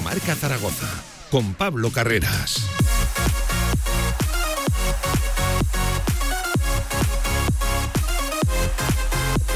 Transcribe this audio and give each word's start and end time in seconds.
Marca 0.00 0.34
Zaragoza 0.34 0.88
con 1.30 1.54
Pablo 1.54 1.90
Carreras. 1.90 2.64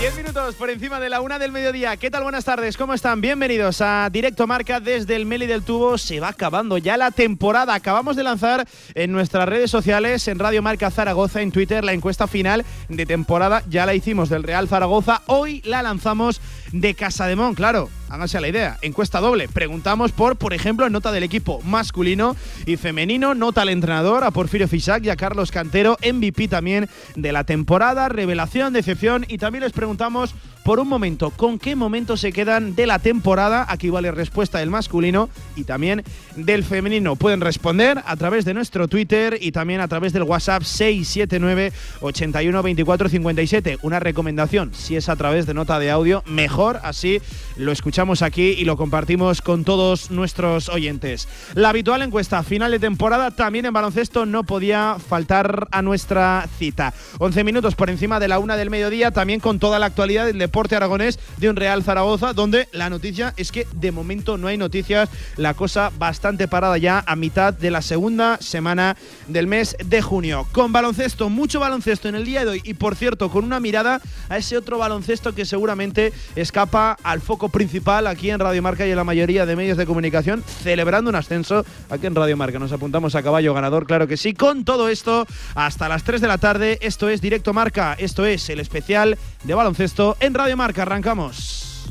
10 0.00 0.16
minutos 0.16 0.54
por 0.54 0.70
encima 0.70 1.00
de 1.00 1.08
la 1.08 1.20
una 1.20 1.40
del 1.40 1.50
mediodía. 1.50 1.96
¿Qué 1.96 2.08
tal? 2.08 2.22
Buenas 2.22 2.44
tardes, 2.44 2.76
¿cómo 2.76 2.94
están? 2.94 3.20
Bienvenidos 3.20 3.80
a 3.80 4.08
Directo 4.12 4.46
Marca 4.46 4.78
desde 4.78 5.16
el 5.16 5.26
Meli 5.26 5.46
del 5.46 5.64
Tubo. 5.64 5.98
Se 5.98 6.20
va 6.20 6.28
acabando 6.28 6.78
ya 6.78 6.96
la 6.96 7.10
temporada. 7.10 7.74
Acabamos 7.74 8.14
de 8.14 8.22
lanzar 8.22 8.64
en 8.94 9.10
nuestras 9.10 9.48
redes 9.48 9.72
sociales, 9.72 10.28
en 10.28 10.38
Radio 10.38 10.62
Marca 10.62 10.92
Zaragoza, 10.92 11.42
en 11.42 11.50
Twitter, 11.50 11.84
la 11.84 11.94
encuesta 11.94 12.28
final 12.28 12.64
de 12.88 13.06
temporada. 13.06 13.64
Ya 13.68 13.86
la 13.86 13.94
hicimos 13.94 14.28
del 14.28 14.44
Real 14.44 14.68
Zaragoza. 14.68 15.22
Hoy 15.26 15.62
la 15.64 15.82
lanzamos 15.82 16.40
de 16.72 16.94
Casa 16.94 17.26
de 17.26 17.36
Mon, 17.36 17.54
claro 17.54 17.88
háganse 18.08 18.40
la 18.40 18.48
idea. 18.48 18.78
Encuesta 18.82 19.20
doble. 19.20 19.48
Preguntamos 19.48 20.12
por, 20.12 20.36
por 20.36 20.54
ejemplo, 20.54 20.88
nota 20.90 21.12
del 21.12 21.22
equipo 21.22 21.60
masculino 21.62 22.36
y 22.66 22.76
femenino, 22.76 23.34
nota 23.34 23.62
al 23.62 23.68
entrenador, 23.68 24.24
a 24.24 24.30
Porfirio 24.30 24.68
Fisac 24.68 25.04
y 25.04 25.10
a 25.10 25.16
Carlos 25.16 25.50
Cantero, 25.50 25.96
MVP 26.02 26.48
también 26.48 26.88
de 27.16 27.32
la 27.32 27.44
temporada, 27.44 28.08
revelación, 28.08 28.72
decepción 28.72 29.24
y 29.28 29.38
también 29.38 29.64
les 29.64 29.72
preguntamos 29.72 30.34
por 30.68 30.80
un 30.80 30.88
momento, 30.88 31.30
¿con 31.30 31.58
qué 31.58 31.74
momento 31.74 32.18
se 32.18 32.30
quedan 32.30 32.74
de 32.74 32.86
la 32.86 32.98
temporada? 32.98 33.64
Aquí 33.70 33.88
vale 33.88 34.10
respuesta 34.10 34.58
del 34.58 34.68
masculino 34.68 35.30
y 35.56 35.64
también 35.64 36.04
del 36.36 36.62
femenino. 36.62 37.16
Pueden 37.16 37.40
responder 37.40 38.02
a 38.04 38.16
través 38.16 38.44
de 38.44 38.52
nuestro 38.52 38.86
Twitter 38.86 39.38
y 39.40 39.50
también 39.50 39.80
a 39.80 39.88
través 39.88 40.12
del 40.12 40.24
WhatsApp 40.24 40.64
679 40.64 41.72
81 42.02 42.62
24 42.62 43.08
57. 43.08 43.78
Una 43.80 43.98
recomendación, 43.98 44.74
si 44.74 44.94
es 44.94 45.08
a 45.08 45.16
través 45.16 45.46
de 45.46 45.54
nota 45.54 45.78
de 45.78 45.90
audio, 45.90 46.22
mejor, 46.26 46.80
así 46.82 47.22
lo 47.56 47.72
escuchamos 47.72 48.20
aquí 48.20 48.50
y 48.50 48.66
lo 48.66 48.76
compartimos 48.76 49.40
con 49.40 49.64
todos 49.64 50.10
nuestros 50.10 50.68
oyentes. 50.68 51.28
La 51.54 51.70
habitual 51.70 52.02
encuesta 52.02 52.42
final 52.42 52.72
de 52.72 52.78
temporada 52.78 53.30
también 53.30 53.64
en 53.64 53.72
baloncesto 53.72 54.26
no 54.26 54.44
podía 54.44 54.98
faltar 54.98 55.66
a 55.70 55.80
nuestra 55.80 56.46
cita. 56.58 56.92
11 57.20 57.42
minutos 57.42 57.74
por 57.74 57.88
encima 57.88 58.20
de 58.20 58.28
la 58.28 58.38
una 58.38 58.58
del 58.58 58.68
mediodía, 58.68 59.12
también 59.12 59.40
con 59.40 59.58
toda 59.58 59.78
la 59.78 59.86
actualidad 59.86 60.26
del 60.26 60.36
deporte 60.36 60.57
aragonés 60.76 61.18
de 61.36 61.48
un 61.48 61.56
Real 61.56 61.82
Zaragoza, 61.82 62.32
donde 62.32 62.68
la 62.72 62.90
noticia 62.90 63.32
es 63.36 63.52
que 63.52 63.66
de 63.72 63.92
momento 63.92 64.36
no 64.36 64.48
hay 64.48 64.56
noticias, 64.56 65.08
la 65.36 65.54
cosa 65.54 65.90
bastante 65.98 66.48
parada 66.48 66.78
ya 66.78 67.04
a 67.06 67.16
mitad 67.16 67.54
de 67.54 67.70
la 67.70 67.82
segunda 67.82 68.38
semana 68.40 68.96
del 69.28 69.46
mes 69.46 69.76
de 69.84 70.02
junio. 70.02 70.46
Con 70.52 70.72
baloncesto, 70.72 71.28
mucho 71.28 71.60
baloncesto 71.60 72.08
en 72.08 72.14
el 72.14 72.24
día 72.24 72.44
de 72.44 72.50
hoy 72.50 72.60
y 72.64 72.74
por 72.74 72.96
cierto, 72.96 73.30
con 73.30 73.44
una 73.44 73.60
mirada 73.60 74.00
a 74.28 74.36
ese 74.36 74.56
otro 74.56 74.78
baloncesto 74.78 75.34
que 75.34 75.44
seguramente 75.44 76.12
escapa 76.36 76.96
al 77.02 77.20
foco 77.20 77.48
principal 77.48 78.06
aquí 78.06 78.30
en 78.30 78.40
Radio 78.40 78.62
Marca 78.62 78.86
y 78.86 78.90
en 78.90 78.96
la 78.96 79.04
mayoría 79.04 79.46
de 79.46 79.56
medios 79.56 79.78
de 79.78 79.86
comunicación, 79.86 80.42
celebrando 80.62 81.10
un 81.10 81.16
ascenso 81.16 81.64
aquí 81.90 82.06
en 82.06 82.14
Radio 82.14 82.36
Marca. 82.36 82.58
Nos 82.58 82.72
apuntamos 82.72 83.14
a 83.14 83.22
caballo 83.22 83.54
ganador, 83.54 83.86
claro 83.86 84.06
que 84.06 84.16
sí. 84.16 84.34
Con 84.34 84.64
todo 84.64 84.88
esto, 84.88 85.26
hasta 85.54 85.88
las 85.88 86.04
3 86.04 86.20
de 86.20 86.28
la 86.28 86.38
tarde, 86.38 86.78
esto 86.82 87.08
es 87.08 87.20
Directo 87.20 87.52
Marca, 87.52 87.94
esto 87.98 88.26
es 88.26 88.48
el 88.50 88.60
especial 88.60 89.18
de 89.44 89.54
baloncesto 89.54 90.16
en 90.20 90.34
Radio 90.34 90.47
Marca. 90.56 90.82
Arrancamos. 90.82 91.84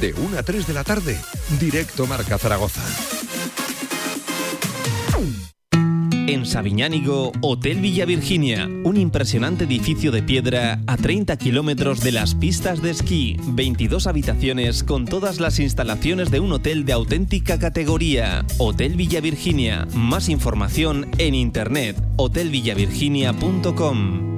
De 0.00 0.12
1 0.12 0.38
a 0.38 0.42
3 0.42 0.66
de 0.66 0.72
la 0.72 0.84
tarde, 0.84 1.18
directo 1.58 2.06
Marca 2.06 2.38
Zaragoza. 2.38 2.82
En 6.28 6.44
Sabiñánigo, 6.44 7.32
Hotel 7.40 7.80
Villa 7.80 8.04
Virginia, 8.04 8.68
un 8.84 8.98
impresionante 8.98 9.64
edificio 9.64 10.12
de 10.12 10.22
piedra 10.22 10.78
a 10.86 10.98
30 10.98 11.38
kilómetros 11.38 12.00
de 12.00 12.12
las 12.12 12.34
pistas 12.34 12.82
de 12.82 12.90
esquí, 12.90 13.38
22 13.46 14.06
habitaciones 14.06 14.84
con 14.84 15.06
todas 15.06 15.40
las 15.40 15.58
instalaciones 15.58 16.30
de 16.30 16.40
un 16.40 16.52
hotel 16.52 16.84
de 16.84 16.92
auténtica 16.92 17.58
categoría. 17.58 18.44
Hotel 18.58 18.94
Villa 18.94 19.22
Virginia, 19.22 19.88
más 19.94 20.28
información 20.28 21.08
en 21.16 21.34
internet, 21.34 21.96
hotelvillavirginia.com. 22.16 24.37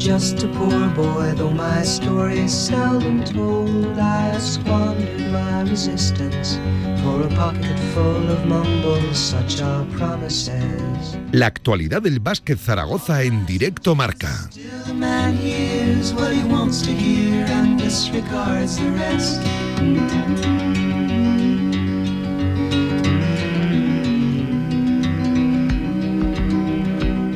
Just 0.00 0.42
a 0.42 0.48
poor 0.48 0.88
boy, 0.96 1.34
though 1.36 1.50
my 1.50 1.82
story 1.84 2.38
is 2.40 2.52
seldom 2.52 3.22
told. 3.22 3.98
I 3.98 4.38
squandered 4.38 5.30
my 5.30 5.62
resistance 5.62 6.58
for 7.02 7.22
a 7.22 7.28
pocket 7.36 7.78
full 7.92 8.30
of 8.30 8.46
mumbles, 8.46 9.18
such 9.18 9.60
are 9.60 9.84
promises. 9.98 11.18
La 11.32 11.46
actualidad 11.46 12.02
del 12.02 12.18
básquet 12.18 12.58
Zaragoza 12.58 13.22
en 13.22 13.44
directo 13.44 13.94
marca. 13.94 14.48
The 14.86 14.94
man 14.94 15.36
hears 15.36 16.14
what 16.14 16.32
he 16.32 16.42
wants 16.44 16.80
to 16.82 16.90
hear 16.90 17.44
and 17.46 17.78
disregards 17.78 18.78
the 18.78 18.90
rest. 18.92 20.69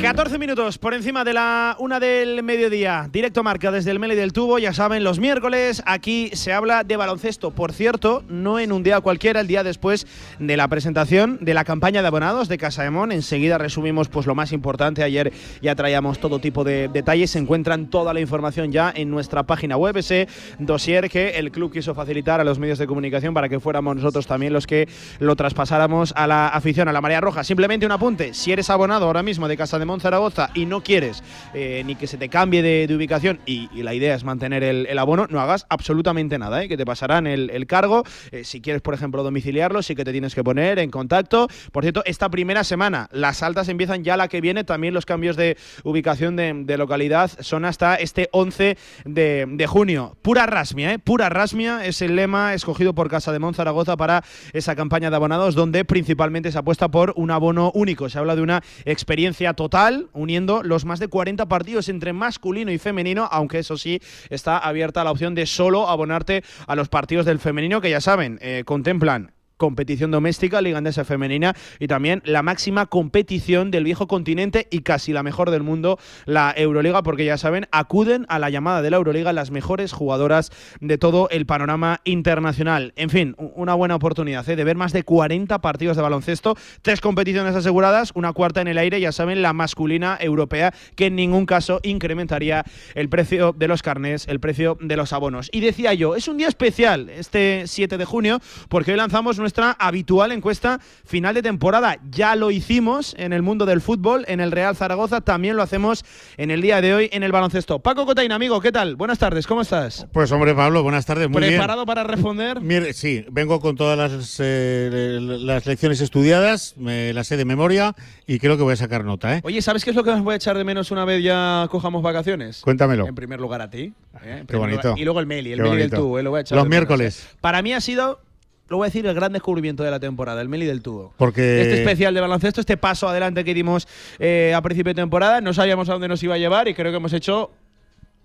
14 0.05 0.37
minutos 0.37 0.77
por 0.77 0.93
encima 0.93 1.25
de 1.25 1.33
la 1.33 1.77
una 1.79 1.99
del 1.99 2.43
mediodía. 2.43 3.09
Directo 3.11 3.43
marca 3.43 3.71
desde 3.71 3.91
el 3.91 3.99
Meli 3.99 4.15
del 4.15 4.35
Tubo. 4.35 4.59
Ya 4.59 4.75
saben, 4.75 5.03
los 5.03 5.19
miércoles 5.19 5.83
aquí 5.87 6.29
se 6.35 6.53
habla 6.53 6.85
de 6.85 6.99
baloncesto. 6.99 7.53
Por 7.53 7.73
cierto, 7.73 8.23
no 8.29 8.59
en 8.59 8.71
un 8.71 8.83
día 8.83 9.01
cualquiera, 9.01 9.41
el 9.41 9.47
día 9.47 9.63
después 9.63 10.07
de 10.39 10.59
la 10.59 10.69
presentación 10.69 11.39
de 11.41 11.55
la 11.55 11.65
campaña 11.65 12.03
de 12.03 12.09
abonados 12.09 12.49
de 12.49 12.59
Casa 12.59 12.83
de 12.83 12.91
Mon. 12.91 13.13
Enseguida 13.13 13.57
resumimos 13.57 14.11
pues 14.11 14.27
lo 14.27 14.35
más 14.35 14.53
importante. 14.53 15.03
Ayer 15.03 15.33
ya 15.63 15.75
traíamos 15.75 16.19
todo 16.19 16.39
tipo 16.39 16.65
de 16.65 16.89
detalles. 16.89 17.31
Se 17.31 17.39
encuentran 17.39 17.89
toda 17.89 18.13
la 18.13 18.21
información 18.21 18.73
ya 18.73 18.93
en 18.95 19.09
nuestra 19.11 19.45
página 19.45 19.79
web, 19.79 19.97
ese 19.97 20.29
dossier 20.59 21.09
que 21.09 21.39
el 21.39 21.51
club 21.51 21.73
quiso 21.73 21.95
facilitar 21.95 22.43
a 22.43 22.45
los 22.45 22.59
medios 22.59 22.77
de 22.77 22.87
comunicación 22.87 23.33
para 23.33 23.49
que 23.49 23.59
fuéramos 23.59 23.97
nosotros 23.97 24.27
también 24.27 24.53
los 24.53 24.67
que 24.67 24.87
lo 25.19 25.35
traspasáramos 25.35 26.13
a 26.15 26.27
la 26.27 26.49
afición, 26.49 26.89
a 26.89 26.93
la 26.93 27.01
Marea 27.01 27.23
Roja. 27.23 27.43
Simplemente 27.43 27.87
un 27.87 27.93
apunte. 27.93 28.35
Si 28.35 28.53
eres 28.53 28.69
abonado 28.69 29.07
ahora 29.07 29.23
mismo 29.23 29.49
de 29.49 29.57
Casa 29.57 29.79
de 29.79 29.87
Mon, 29.87 29.94
Zaragoza 30.01 30.51
y 30.55 30.67
no 30.67 30.83
quieres 30.83 31.23
eh, 31.55 31.83
ni 31.87 31.95
que 31.95 32.07
se 32.07 32.17
te 32.17 32.29
cambie 32.29 32.63
de, 32.63 32.95
ubicación 32.95 33.41
y, 33.47 33.69
la 33.85 33.95
idea 33.95 34.15
es 34.15 34.25
mantener 34.25 34.63
el, 34.63 34.99
abono, 34.99 35.27
no 35.29 35.41
hagas 35.41 35.67
absolutamente 35.69 36.39
nada, 36.39 36.63
¿eh? 36.63 36.69
que 36.69 36.77
te 36.77 36.87
pasarán 36.87 37.27
el, 37.27 37.67
cargo. 37.67 38.03
Eh, 38.31 38.45
si 38.45 38.61
quieres, 38.61 38.83
por 38.83 38.95
ejemplo, 38.95 39.23
domiciliarlo, 39.23 39.83
sí 39.83 39.95
que 39.95 40.05
te 40.05 40.13
tienes 40.13 40.35
que 40.35 40.43
poner 40.43 40.79
en 40.79 40.91
contacto. 40.91 41.49
Por 41.73 41.85
cierto, 41.85 42.03
esta 42.07 42.31
primera 42.31 42.65
semana, 42.65 43.09
las 43.13 43.43
altas 43.43 43.69
empiezan 43.69 44.05
ya 44.05 44.17
la 44.17 44.29
que 44.29 44.41
viene, 44.41 44.65
también 44.65 44.95
los 44.95 45.05
cambios 45.05 45.37
de 45.37 45.57
ubicación 45.83 46.37
de, 46.37 46.75
localidad 46.79 47.31
son 47.41 47.65
hasta 47.65 47.97
este 47.97 48.29
11 48.33 48.77
de, 49.05 49.47
de 49.49 49.67
junio. 49.67 50.17
Pura 50.23 50.47
rasmia, 50.47 50.93
¿eh? 50.93 50.99
pura 50.99 51.29
rasmia 51.29 51.85
es 51.85 52.01
el 52.01 52.17
lema 52.17 52.55
escogido 52.55 52.95
por 52.95 53.11
Casa 53.11 53.33
de 53.33 53.39
Monzaragoza 53.39 53.97
para 53.97 54.25
esa 54.53 54.75
campaña 54.75 55.11
de 55.11 55.17
abonados, 55.17 55.55
donde 55.55 55.85
principalmente 55.85 56.51
se 56.51 56.59
apuesta 56.59 56.89
por 56.89 57.13
un 57.17 57.31
abono 57.31 57.71
único. 57.75 58.09
Se 58.09 58.19
habla 58.19 58.35
de 58.35 58.43
una 58.43 58.63
experiencia 58.85 59.53
total, 59.53 59.84
uniendo 60.13 60.63
los 60.63 60.85
más 60.85 60.99
de 60.99 61.09
40 61.09 61.47
partidos 61.47 61.89
entre 61.89 62.13
masculino 62.13 62.73
y 62.73 62.79
femenino, 62.79 63.29
aunque 63.31 63.59
eso 63.59 63.77
sí 63.77 64.01
está 64.31 64.59
abierta 64.59 65.05
la 65.05 65.11
opción 65.11 65.35
de 65.35 65.47
solo 65.47 65.89
abonarte 65.89 66.43
a 66.67 66.75
los 66.75 66.89
partidos 66.89 67.27
del 67.27 67.39
femenino, 67.39 67.81
que 67.81 67.91
ya 67.91 68.01
saben, 68.01 68.39
eh, 68.41 68.63
contemplan 68.65 69.34
competición 69.57 70.11
doméstica, 70.11 70.61
Liga 70.61 70.79
Andesa 70.79 71.05
Femenina 71.05 71.55
y 71.79 71.87
también 71.87 72.23
la 72.25 72.43
máxima 72.43 72.87
competición 72.87 73.71
del 73.71 73.85
viejo 73.85 74.07
continente 74.07 74.67
y 74.71 74.81
casi 74.81 75.13
la 75.13 75.23
mejor 75.23 75.51
del 75.51 75.63
mundo, 75.63 75.99
la 76.27 76.53
Euroliga, 76.57 77.03
porque 77.03 77.25
ya 77.25 77.39
saben, 77.39 77.67
acuden 77.71 78.27
a 78.29 78.39
la 78.39 78.51
llamada 78.51 78.83
de 78.83 78.91
la 78.91 78.97
Euroliga 78.97 79.33
las 79.33 79.51
mejores 79.51 79.93
jugadoras 79.93 80.51
de 80.81 80.99
todo 80.99 81.29
el 81.31 81.47
panorama 81.47 82.01
internacional. 82.05 82.93
En 82.97 83.11
fin, 83.11 83.35
una 83.39 83.75
buena 83.75 83.97
oportunidad 83.97 84.49
¿eh? 84.49 84.57
de 84.57 84.65
ver 84.65 84.77
más 84.77 84.93
de 84.93 85.03
40 85.03 85.61
partidos 85.61 85.97
de 85.97 86.03
baloncesto, 86.03 86.57
tres 86.83 87.01
competiciones 87.01 87.55
aseguradas, 87.55 88.13
una 88.15 88.33
cuarta 88.33 88.61
en 88.61 88.69
el 88.69 88.79
aire, 88.79 89.01
ya 89.01 89.13
saben, 89.13 89.43
la 89.43 89.53
masculina 89.53 90.19
europea, 90.21 90.75
que 90.97 91.07
en 91.07 91.17
ningún 91.17 91.47
caso 91.47 91.81
incrementaría 91.83 92.65
el 92.95 93.09
precio 93.09 93.53
de 93.53 93.69
los 93.69 93.83
carnés, 93.83 94.27
el 94.29 94.41
precio 94.41 94.77
de 94.81 94.97
los 94.97 95.13
abonos. 95.13 95.49
Y 95.53 95.61
decía 95.61 95.95
yo, 95.95 96.17
es 96.17 96.29
un 96.29 96.39
día 96.39 96.49
especial 96.49 97.09
este 97.11 97.65
7 97.67 97.99
de 97.99 98.05
junio, 98.05 98.41
porque 98.69 98.93
hoy 98.93 98.97
lanzamos 98.97 99.39
nuestra 99.45 99.73
habitual 99.73 100.33
encuesta 100.33 100.81
final 101.05 101.35
de 101.35 101.43
temporada. 101.43 101.99
Ya 102.11 102.35
lo 102.35 102.51
hicimos 102.51 103.15
en 103.19 103.35
el 103.35 103.43
mundo 103.43 103.67
del 103.67 103.83
fútbol, 103.83 104.25
en 104.27 104.41
el 104.41 104.51
Real 104.51 104.75
Zaragoza, 104.75 105.21
también 105.21 105.55
lo 105.55 105.63
hacemos 105.63 106.03
en 106.39 106.51
el 106.51 106.63
día 106.63 106.81
de 106.81 106.95
hoy 106.95 107.11
en 107.13 107.23
el 107.23 107.31
baloncesto. 107.31 107.79
Paco 107.81 108.07
Cotain, 108.07 108.33
amigo, 108.33 108.59
¿qué 108.63 108.73
tal? 108.73 108.97
Buenas 108.97 109.19
tardes, 109.19 109.47
¿cómo 109.47 109.61
estás? 109.61 110.07
Pues 110.15 110.33
hombre, 110.33 110.55
Pablo, 110.55 110.83
buenas 110.83 111.05
tardes. 111.05 111.29
Muy 111.29 111.43
¿Preparado 111.43 111.85
para 111.85 112.05
responder? 112.05 112.63
Mire, 112.63 112.95
sí, 112.95 113.27
vengo 113.31 113.61
con 113.61 113.77
todas 113.77 113.99
las, 113.99 114.37
eh, 114.43 115.19
las 115.21 115.67
lecciones 115.67 116.01
estudiadas, 116.01 116.75
me 116.79 117.13
las 117.13 117.27
sé 117.27 117.37
de 117.37 117.45
memoria 117.45 117.95
y 118.27 118.39
creo 118.39 118.57
que 118.57 118.63
voy 118.63 118.73
a 118.73 118.77
sacar 118.77 119.05
nota, 119.05 119.37
¿eh? 119.37 119.41
Oye, 119.45 119.61
¿sabes 119.61 119.85
qué 119.85 119.91
es 119.91 119.97
lo 119.97 120.05
que 120.05 120.11
os 120.11 120.23
voy 120.23 120.33
a 120.33 120.37
echar 120.37 120.57
de 120.57 120.65
menos 120.65 120.91
una 120.91 121.05
vez 121.05 121.23
ya 121.23 121.69
cojamos 121.71 122.03
vacaciones? 122.03 122.63
Cuéntamelo. 122.63 123.07
En 123.07 123.15
primer 123.15 123.41
lugar 123.41 123.61
a 123.61 123.69
ti. 123.69 123.93
¿eh? 124.25 124.45
Qué 124.49 124.57
bonito. 124.57 124.81
lugar- 124.89 124.99
Y 124.99 125.05
luego 125.05 125.21
el 125.21 125.27
Meli, 125.27 125.53
el 125.53 125.61
Meli 125.61 125.77
del 125.77 125.91
tubo, 125.91 126.19
¿eh? 126.19 126.23
lo 126.23 126.31
voy 126.31 126.39
a 126.39 126.41
echar 126.41 126.57
Los 126.57 126.65
de 126.65 126.71
miércoles. 126.71 127.29
Para 127.43 127.61
mí 127.61 127.75
ha 127.75 127.81
sido, 127.83 128.21
lo 128.69 128.77
voy 128.79 128.87
a 128.87 128.89
decir, 128.89 129.07
el 129.07 129.15
gran 129.15 129.33
descubrimiento 129.33 129.83
de 129.83 129.91
la 129.91 130.01
temporada, 130.01 130.41
el 130.41 130.49
Meli 130.49 130.67
del 130.67 130.81
tubo. 130.83 131.13
Porque 131.19 131.61
Este 131.63 131.83
especial 131.83 132.15
de 132.15 132.21
baloncesto, 132.21 132.61
este 132.61 132.77
paso 132.77 133.09
adelante 133.09 133.45
que 133.45 133.53
dimos 133.55 133.87
eh, 134.19 134.53
a 134.57 134.63
principio 134.63 134.91
de 134.91 135.03
temporada, 135.03 135.41
no 135.41 135.53
sabíamos 135.53 135.89
a 135.89 135.93
dónde 135.93 136.09
nos 136.09 136.23
iba 136.23 136.35
a 136.35 136.39
llevar 136.39 136.67
y 136.69 136.75
creo 136.75 136.91
que 136.91 136.97
hemos 136.97 137.13
hecho 137.13 137.51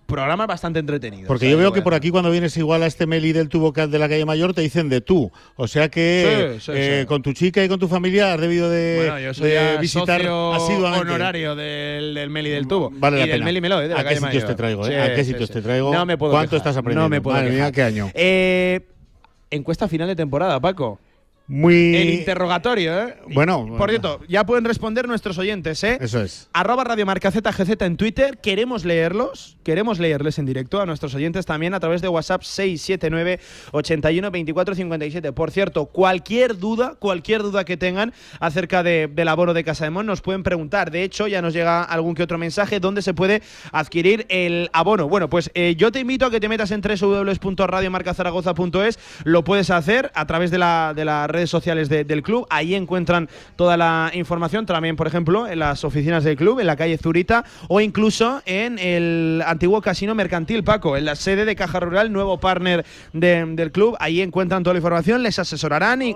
programas 0.08 0.48
bastante 0.48 0.80
entretenidos. 0.80 1.28
Porque 1.28 1.46
¿sabes? 1.46 1.52
yo 1.52 1.58
veo 1.60 1.72
que 1.72 1.84
por 1.84 1.94
aquí 1.94 2.10
cuando 2.10 2.32
vienes 2.32 2.58
igual 2.58 2.82
a 2.82 2.88
este 2.88 3.06
Meli 3.06 3.32
del 3.32 3.48
tubo 3.48 3.72
de 3.72 4.00
la 4.00 4.10
calle 4.10 4.26
Mayor 4.26 4.56
te 4.56 4.62
dicen 4.62 4.90
de 4.90 5.02
tú. 5.02 5.32
O 5.56 5.68
sea 5.68 5.90
que 5.90 6.56
Sí, 6.58 6.62
sí, 6.66 6.72
eh, 6.74 7.00
sí. 7.02 7.06
con 7.06 7.22
tu 7.22 7.32
chica 7.34 7.64
y 7.64 7.68
con 7.68 7.78
tu 7.78 7.88
familia 7.88 8.34
has 8.34 8.42
debido 8.42 8.72
de, 8.72 8.96
Bueno, 9.06 9.20
yo 9.20 9.34
soy 9.36 9.52
de 9.52 9.78
visitar 9.78 10.20
asiduamente. 10.22 11.00
honorario 11.10 11.56
del, 11.56 12.16
del 12.16 12.30
Meli 12.32 12.50
del 12.50 12.68
tubo. 12.68 12.90
Vale 12.92 13.18
y 13.18 13.20
la 13.20 13.26
del 13.28 13.34
pena. 13.36 13.46
Meli 13.46 13.62
Meló, 13.62 13.82
¿eh? 13.82 13.88
de 13.88 13.94
la 13.94 14.00
¿A 14.00 14.04
qué 14.04 14.16
sitios 14.16 14.34
Mayor. 14.34 14.48
te 14.48 14.56
traigo, 14.56 14.88
eh? 14.88 15.00
¿A 15.00 15.14
qué 15.14 15.24
sitios 15.24 15.52
te 15.52 15.62
traigo? 15.62 15.94
No 15.94 16.06
me 16.08 16.18
puedo 16.18 16.32
¿Cuánto 16.32 16.52
quejar, 16.56 16.58
estás 16.70 16.78
aprendiendo? 16.78 17.04
No 17.04 17.10
me 17.10 17.22
puedo 17.22 17.38
Madre 17.38 17.52
mía, 17.52 17.72
qué 17.72 17.84
año. 17.84 18.10
Eh, 18.16 18.88
encuesta 19.52 19.88
final 19.88 20.08
de 20.08 20.16
temporada, 20.16 20.60
Paco. 20.60 21.00
Muy. 21.52 21.96
El 21.96 22.10
interrogatorio, 22.12 23.08
¿eh? 23.08 23.16
Bueno, 23.34 23.66
Por 23.76 23.90
cierto, 23.90 24.20
ya 24.30 24.46
pueden 24.46 24.66
responder 24.66 25.08
nuestros 25.08 25.40
oyentes, 25.40 25.84
¿eh? 25.84 25.98
Eso 26.00 26.22
es. 26.22 26.48
Arroba 26.54 26.84
Radio 26.84 27.08
Marca 27.08 27.32
ZGZ 27.32 27.82
en 27.82 27.98
Twitter. 27.98 28.38
Queremos 28.38 28.86
leerlos. 28.86 29.58
Queremos 29.64 29.98
leerles 29.98 30.38
en 30.38 30.46
directo 30.46 30.80
a 30.80 30.86
nuestros 30.86 31.16
oyentes 31.16 31.48
también 31.48 31.74
a 31.74 31.80
través 31.80 32.04
de 32.04 32.08
WhatsApp 32.08 32.44
679 32.44 33.40
81 33.72 34.30
24 34.32 34.76
57. 34.76 35.34
Por 35.34 35.50
cierto, 35.50 35.88
cualquier 35.88 36.56
duda, 36.60 36.94
cualquier 37.00 37.42
duda 37.42 37.66
que 37.66 37.78
tengan 37.78 38.14
acerca 38.40 38.84
de- 38.84 39.08
del 39.12 39.28
abono 39.28 39.56
de 39.56 39.64
Casa 39.64 39.86
de 39.86 39.90
Mon, 39.90 40.06
nos 40.06 40.22
pueden 40.22 40.44
preguntar. 40.44 40.92
De 40.92 41.02
hecho, 41.04 41.26
ya 41.28 41.42
nos 41.42 41.54
llega 41.54 41.82
algún 41.84 42.14
que 42.14 42.22
otro 42.22 42.38
mensaje 42.38 42.80
donde 42.80 43.02
se 43.02 43.16
puede 43.16 43.42
adquirir 43.72 44.28
el 44.30 44.70
abono. 44.72 45.10
Bueno, 45.10 45.32
pues 45.32 45.50
eh, 45.56 45.74
yo 45.76 45.92
te 45.92 46.00
invito 46.00 46.28
a 46.28 46.32
que 46.32 46.40
te 46.40 46.48
metas 46.48 46.70
en 46.70 46.82
www.radiomarcazaragoza.es. 46.82 49.00
Lo 49.24 49.44
puedes 49.44 49.72
hacer 49.72 50.12
a 50.14 50.28
través 50.28 50.52
de, 50.52 50.60
la, 50.60 50.94
de 50.96 51.06
las 51.06 51.39
redes 51.40 51.50
sociales 51.50 51.90
de- 51.90 52.04
del 52.04 52.22
club. 52.22 52.46
Ahí 52.50 52.76
encuentran 52.76 53.30
toda 53.56 53.78
la 53.78 54.12
información. 54.14 54.66
También, 54.66 54.96
por 54.96 55.08
ejemplo, 55.08 55.48
en 55.48 55.60
las 55.60 55.84
oficinas 55.84 56.24
del 56.24 56.36
club, 56.36 56.60
en 56.60 56.68
la 56.68 56.76
calle 56.76 56.98
Zurita, 56.98 57.44
o 57.68 57.80
incluso 57.82 58.42
en 58.46 58.78
el 58.80 59.42
antiguo 59.46 59.82
casino 59.82 60.14
mercantil, 60.16 60.64
Paco, 60.64 60.98
en 60.98 61.06
la 61.06 61.16
sede 61.16 61.46
de 61.46 61.56
Caja 61.56 61.80
Rural, 61.80 62.12
nuevo 62.12 62.40
partner 62.40 62.86
de- 63.14 63.46
del 63.56 63.72
club. 63.72 63.96
Ahí 64.00 64.22
encuentran 64.22 64.64
toda 64.64 64.74
la 64.74 64.80
información, 64.80 65.24
les 65.24 65.40
asesorarán 65.40 66.02
y. 66.02 66.16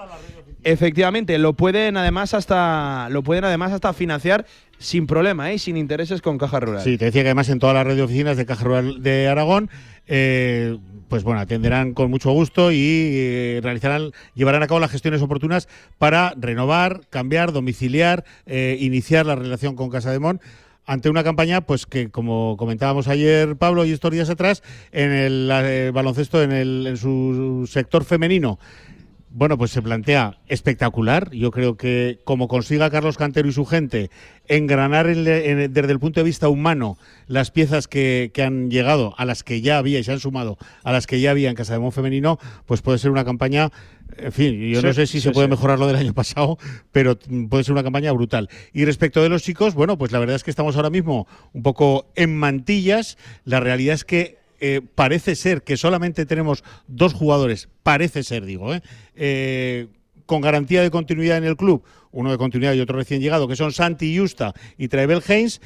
Efectivamente, 0.63 1.37
lo 1.37 1.53
pueden 1.53 1.97
además 1.97 2.33
hasta 2.33 3.09
lo 3.09 3.23
pueden 3.23 3.43
además 3.43 3.71
hasta 3.71 3.93
financiar 3.93 4.45
sin 4.77 5.07
problema, 5.07 5.51
¿eh? 5.51 5.55
y 5.55 5.59
sin 5.59 5.77
intereses 5.77 6.21
con 6.21 6.37
Caja 6.37 6.59
Rural. 6.59 6.83
Sí, 6.83 6.97
te 6.97 7.05
decía 7.05 7.23
que 7.23 7.29
además 7.29 7.49
en 7.49 7.59
todas 7.59 7.85
las 7.85 7.95
de 7.95 8.01
oficinas 8.01 8.37
de 8.37 8.45
Caja 8.45 8.63
Rural 8.63 9.01
de 9.01 9.27
Aragón, 9.27 9.69
eh, 10.07 10.77
pues 11.07 11.23
bueno, 11.23 11.39
atenderán 11.39 11.93
con 11.93 12.09
mucho 12.09 12.31
gusto 12.31 12.71
y 12.71 12.77
eh, 12.79 13.59
realizarán, 13.61 14.11
llevarán 14.35 14.63
a 14.63 14.67
cabo 14.67 14.79
las 14.79 14.91
gestiones 14.91 15.21
oportunas 15.21 15.69
para 15.97 16.33
renovar, 16.37 17.01
cambiar, 17.09 17.51
domiciliar, 17.51 18.25
eh, 18.45 18.77
iniciar 18.79 19.25
la 19.25 19.35
relación 19.35 19.75
con 19.75 19.89
Casa 19.89 20.11
de 20.11 20.19
Mon 20.19 20.41
ante 20.85 21.09
una 21.09 21.23
campaña, 21.23 21.61
pues 21.61 21.85
que 21.85 22.09
como 22.09 22.57
comentábamos 22.57 23.07
ayer 23.07 23.55
Pablo 23.55 23.85
y 23.85 23.91
estos 23.91 24.11
días 24.11 24.29
atrás, 24.29 24.63
en 24.91 25.11
el 25.11 25.49
eh, 25.51 25.91
baloncesto, 25.93 26.41
en, 26.43 26.51
el, 26.51 26.87
en 26.87 26.97
su 26.97 27.69
sector 27.71 28.03
femenino, 28.03 28.59
bueno, 29.35 29.57
pues 29.57 29.71
se 29.71 29.81
plantea 29.81 30.37
espectacular. 30.47 31.31
Yo 31.31 31.49
creo 31.49 31.75
que 31.75 32.19
como 32.23 32.47
consiga 32.47 32.91
Carlos 32.91 33.17
Cantero 33.17 33.49
y 33.49 33.51
su 33.51 33.65
gente 33.65 34.11
engranar 34.47 35.07
en- 35.07 35.27
en- 35.27 35.73
desde 35.73 35.91
el 35.91 35.99
punto 35.99 36.19
de 36.19 36.23
vista 36.23 36.47
humano 36.49 36.97
las 37.27 37.49
piezas 37.49 37.87
que, 37.87 38.29
que 38.33 38.43
han 38.43 38.69
llegado, 38.69 39.15
a 39.17 39.25
las 39.25 39.43
que 39.43 39.61
ya 39.61 39.79
había 39.79 39.97
y 39.99 40.03
se 40.03 40.11
han 40.11 40.19
sumado, 40.19 40.57
a 40.83 40.91
las 40.91 41.07
que 41.07 41.19
ya 41.19 41.31
había 41.31 41.49
en 41.49 41.55
Casa 41.55 41.73
de 41.73 41.79
Mon 41.79 41.91
Femenino, 41.91 42.37
pues 42.67 42.81
puede 42.83 42.99
ser 42.99 43.09
una 43.09 43.25
campaña, 43.25 43.71
en 44.17 44.31
fin, 44.31 44.53
yo 44.69 44.81
Sí, 44.81 44.85
no 44.85 44.93
sé 44.93 45.07
si 45.07 45.13
sí, 45.13 45.21
se 45.21 45.31
puede 45.31 45.47
sí. 45.47 45.51
mejorar 45.51 45.79
lo 45.79 45.87
del 45.87 45.95
año 45.95 46.13
pasado, 46.13 46.59
pero 46.91 47.17
puede 47.49 47.63
ser 47.63 47.73
una 47.73 47.83
campaña 47.83 48.11
brutal. 48.11 48.49
Y 48.71 48.85
respecto 48.85 49.23
de 49.23 49.29
los 49.29 49.41
chicos, 49.41 49.73
bueno, 49.73 49.97
pues 49.97 50.11
la 50.11 50.19
verdad 50.19 50.35
es 50.35 50.43
que 50.43 50.51
estamos 50.51 50.75
ahora 50.75 50.91
mismo 50.91 51.27
un 51.53 51.63
poco 51.63 52.05
en 52.15 52.37
mantillas. 52.37 53.17
La 53.45 53.59
realidad 53.59 53.95
es 53.95 54.03
que 54.05 54.42
eh, 54.65 54.79
parece 54.95 55.35
ser 55.35 55.61
que 55.63 55.75
solamente 55.75 56.25
tenemos 56.25 56.63
dos 56.87 57.13
jugadores, 57.13 57.67
parece 57.83 58.23
ser, 58.23 58.45
digo, 58.45 58.73
¿eh? 58.73 58.81
Eh, 59.13 59.87
con 60.25 60.39
garantía 60.39 60.81
de 60.81 60.89
continuidad 60.89 61.37
en 61.37 61.43
el 61.43 61.57
club, 61.57 61.83
uno 62.13 62.31
de 62.31 62.37
continuidad 62.37 62.73
y 62.73 62.79
otro 62.79 62.95
recién 62.95 63.19
llegado, 63.19 63.49
que 63.49 63.57
son 63.57 63.73
Santi 63.73 64.17
Justa 64.17 64.53
y 64.77 64.87
Travel 64.87 65.21
Haynes. 65.27 65.59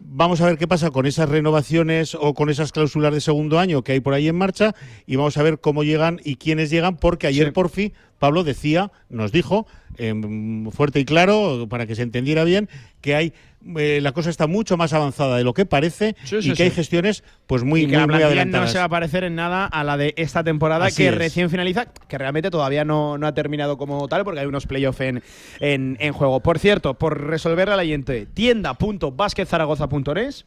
Vamos 0.00 0.42
a 0.42 0.46
ver 0.46 0.58
qué 0.58 0.68
pasa 0.68 0.90
con 0.90 1.06
esas 1.06 1.30
renovaciones 1.30 2.14
o 2.14 2.34
con 2.34 2.50
esas 2.50 2.72
cláusulas 2.72 3.14
de 3.14 3.22
segundo 3.22 3.58
año 3.58 3.82
que 3.82 3.92
hay 3.92 4.00
por 4.00 4.12
ahí 4.12 4.28
en 4.28 4.36
marcha 4.36 4.74
y 5.06 5.16
vamos 5.16 5.38
a 5.38 5.42
ver 5.42 5.58
cómo 5.58 5.82
llegan 5.82 6.20
y 6.22 6.36
quiénes 6.36 6.68
llegan, 6.68 6.96
porque 6.96 7.28
ayer 7.28 7.46
Sí. 7.46 7.52
por 7.52 7.70
fin 7.70 7.94
Pablo 8.18 8.44
decía, 8.44 8.92
nos 9.08 9.32
dijo, 9.32 9.66
em, 9.96 10.70
fuerte 10.72 11.00
y 11.00 11.04
claro, 11.06 11.66
para 11.70 11.86
que 11.86 11.94
se 11.94 12.02
entendiera 12.02 12.44
bien, 12.44 12.68
que 13.00 13.14
hay 13.14 13.32
eh, 13.76 14.00
la 14.02 14.12
cosa 14.12 14.30
está 14.30 14.46
mucho 14.46 14.76
más 14.76 14.92
avanzada 14.92 15.36
de 15.36 15.44
lo 15.44 15.54
que 15.54 15.66
parece 15.66 16.14
Sí, 16.24 16.36
y 16.42 16.50
que 16.50 16.56
sí. 16.56 16.62
hay 16.64 16.70
gestiones 16.70 17.24
pues 17.46 17.64
muy, 17.64 17.82
y 17.82 17.86
que 17.86 17.96
muy, 17.96 17.96
la 17.96 18.06
muy 18.06 18.14
no 18.50 18.66
se 18.66 18.78
va 18.78 18.84
a 18.84 18.88
parecer 18.88 19.24
en 19.24 19.34
nada 19.34 19.66
a 19.66 19.84
la 19.84 19.96
de 19.96 20.14
esta 20.16 20.42
temporada 20.44 20.86
Así 20.86 20.96
que 21.02 21.08
es. 21.08 21.14
recién 21.14 21.50
finaliza, 21.50 21.86
que 21.86 22.18
realmente 22.18 22.50
todavía 22.50 22.84
no, 22.84 23.18
no 23.18 23.26
ha 23.26 23.34
terminado 23.34 23.76
como 23.76 24.06
tal 24.08 24.24
porque 24.24 24.40
hay 24.40 24.46
unos 24.46 24.66
playoffs 24.66 25.00
en, 25.00 25.22
en, 25.60 25.96
en 26.00 26.12
juego. 26.12 26.40
Por 26.40 26.58
cierto, 26.58 26.94
por 26.94 27.26
resolver 27.26 27.68
la 27.68 27.76
leyente, 27.76 28.26
tienda.basquetzaragoza.es 28.26 30.46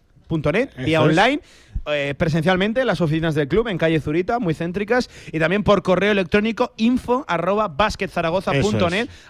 .net, 0.51 0.69
vía 0.83 1.01
es. 1.01 1.05
Eh, 1.87 2.13
presencialmente 2.17 2.81
en 2.81 2.87
las 2.87 3.01
oficinas 3.01 3.35
del 3.35 3.47
club 3.47 3.67
en 3.67 3.77
calle 3.77 3.99
Zurita, 3.99 4.39
muy 4.39 4.53
céntricas, 4.53 5.09
y 5.31 5.39
también 5.39 5.63
por 5.63 5.83
correo 5.83 6.11
electrónico 6.11 6.73
info 6.77 7.25
arroba 7.27 7.75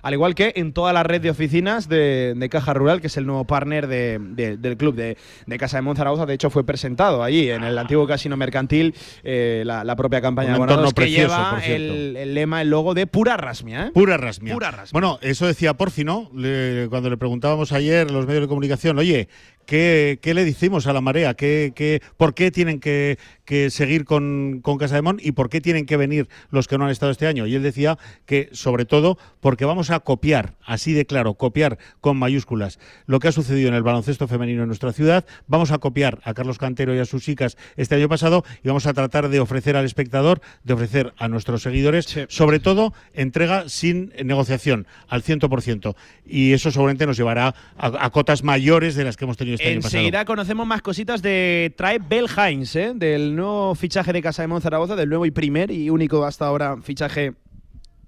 al 0.01 0.13
igual 0.13 0.35
que 0.35 0.53
en 0.55 0.73
toda 0.73 0.93
la 0.93 1.03
red 1.03 1.21
de 1.21 1.29
oficinas 1.29 1.87
de, 1.89 2.33
de 2.35 2.49
Caja 2.49 2.73
Rural, 2.73 3.01
que 3.01 3.07
es 3.07 3.17
el 3.17 3.25
nuevo 3.25 3.45
partner 3.45 3.87
de- 3.87 4.19
de- 4.19 4.57
del 4.57 4.77
club 4.77 4.95
de, 4.95 5.17
Casa 5.57 5.77
de 5.77 5.81
Monzaragoza. 5.81 6.25
De 6.25 6.33
hecho, 6.33 6.49
fue 6.49 6.65
presentado 6.65 7.23
allí 7.23 7.49
en 7.49 7.63
el 7.63 7.77
antiguo 7.77 8.07
casino 8.07 8.37
mercantil 8.37 8.93
eh, 9.23 9.63
la, 9.65 9.83
la 9.83 9.95
propia 9.95 10.21
campaña 10.21 10.49
de 10.49 10.55
abonados 10.55 10.93
que 10.93 11.09
lleva 11.09 11.59
el, 11.65 12.15
el 12.17 12.33
lema, 12.33 12.61
el 12.61 12.69
logo 12.69 12.93
de 12.93 13.07
pura 13.07 13.37
rasmia. 13.37 13.87
¿eh? 13.87 13.91
Pura 13.93 14.17
rasmia. 14.17 14.53
Pura 14.53 14.71
rasmia. 14.71 14.89
Bueno, 14.93 15.19
eso 15.21 15.45
decía 15.47 15.73
Porfi, 15.75 16.03
¿no? 16.03 16.29
Le- 16.33 16.87
cuando 16.89 17.09
le 17.09 17.17
preguntábamos 17.17 17.71
ayer 17.71 18.11
los 18.11 18.25
medios 18.27 18.41
de 18.43 18.47
comunicación, 18.47 18.97
oye, 18.99 19.27
¿qué, 19.65 20.19
qué 20.21 20.33
le 20.33 20.45
decimos 20.45 20.87
a 20.87 20.93
la 20.93 21.01
marea? 21.01 21.33
¿Qué, 21.33 21.73
qué, 21.75 22.01
¿Por 22.17 22.33
qué 22.33 22.51
tienen 22.51 22.79
que, 22.79 23.17
que 23.45 23.69
seguir 23.69 24.05
con, 24.05 24.59
con 24.61 24.77
Casa 24.77 24.95
de 24.95 25.01
Mon 25.01 25.17
y 25.21 25.31
por 25.33 25.49
qué 25.49 25.61
tienen 25.61 25.85
que 25.85 25.97
venir 25.97 26.27
los 26.51 26.67
que 26.67 26.77
no 26.77 26.85
han 26.85 26.91
estado 26.91 27.11
este 27.11 27.27
año? 27.27 27.47
Y 27.47 27.55
él 27.55 27.63
decía 27.63 27.97
que, 28.25 28.49
sobre 28.51 28.85
todo, 28.85 29.17
porque 29.39 29.65
vamos 29.65 29.89
a 29.91 29.99
copiar, 29.99 30.53
así 30.65 30.93
de 30.93 31.05
claro, 31.05 31.33
copiar 31.35 31.77
con 32.01 32.17
mayúsculas 32.17 32.79
lo 33.05 33.19
que 33.19 33.27
ha 33.27 33.31
sucedido 33.31 33.69
en 33.69 33.75
el 33.75 33.83
baloncesto 33.83 34.27
femenino 34.27 34.61
en 34.61 34.67
nuestra 34.67 34.93
ciudad. 34.93 35.25
Vamos 35.47 35.71
a 35.71 35.77
copiar 35.77 36.19
a 36.23 36.33
Carlos 36.33 36.57
Cantero 36.57 36.95
y 36.95 36.99
a 36.99 37.05
sus 37.05 37.23
chicas 37.23 37.57
este 37.75 37.95
año 37.95 38.09
pasado 38.09 38.43
y 38.63 38.67
vamos 38.67 38.85
a 38.87 38.93
tratar 38.93 39.29
de 39.29 39.39
ofrecer 39.39 39.75
al 39.75 39.85
espectador, 39.85 40.41
de 40.63 40.73
ofrecer 40.73 41.13
a 41.17 41.27
nuestros 41.27 41.61
seguidores, 41.63 42.05
Sí. 42.05 42.21
sobre 42.29 42.59
todo 42.59 42.93
entrega 43.13 43.67
sin 43.69 44.13
negociación, 44.23 44.87
al 45.07 45.23
100%. 45.23 45.95
Y 46.25 46.53
eso 46.53 46.71
seguramente 46.71 47.05
nos 47.05 47.17
llevará 47.17 47.55
a, 47.77 48.05
a 48.05 48.09
cotas 48.11 48.43
mayores 48.43 48.95
de 48.95 49.03
las 49.03 49.17
que 49.17 49.25
hemos 49.25 49.37
tenido 49.37 49.54
este. 49.55 49.73
Enseguida 49.73 50.25
conocemos 50.25 50.65
más 50.67 50.81
cositas 50.81 51.21
de 51.21 51.73
Tribe 51.75 52.03
Bell 52.07 52.27
Hines, 52.29 52.75
¿eh? 52.75 52.93
del 52.95 53.35
nuevo 53.35 53.75
fichaje 53.75 54.13
de 54.13 54.21
Casa 54.21 54.41
de 54.41 54.47
Monzaragoza, 54.47 54.95
del 54.95 55.09
nuevo 55.09 55.25
y 55.25 55.31
primer 55.31 55.71
y 55.71 55.89
único 55.89 56.25
hasta 56.25 56.45
ahora 56.45 56.77
fichaje 56.81 57.33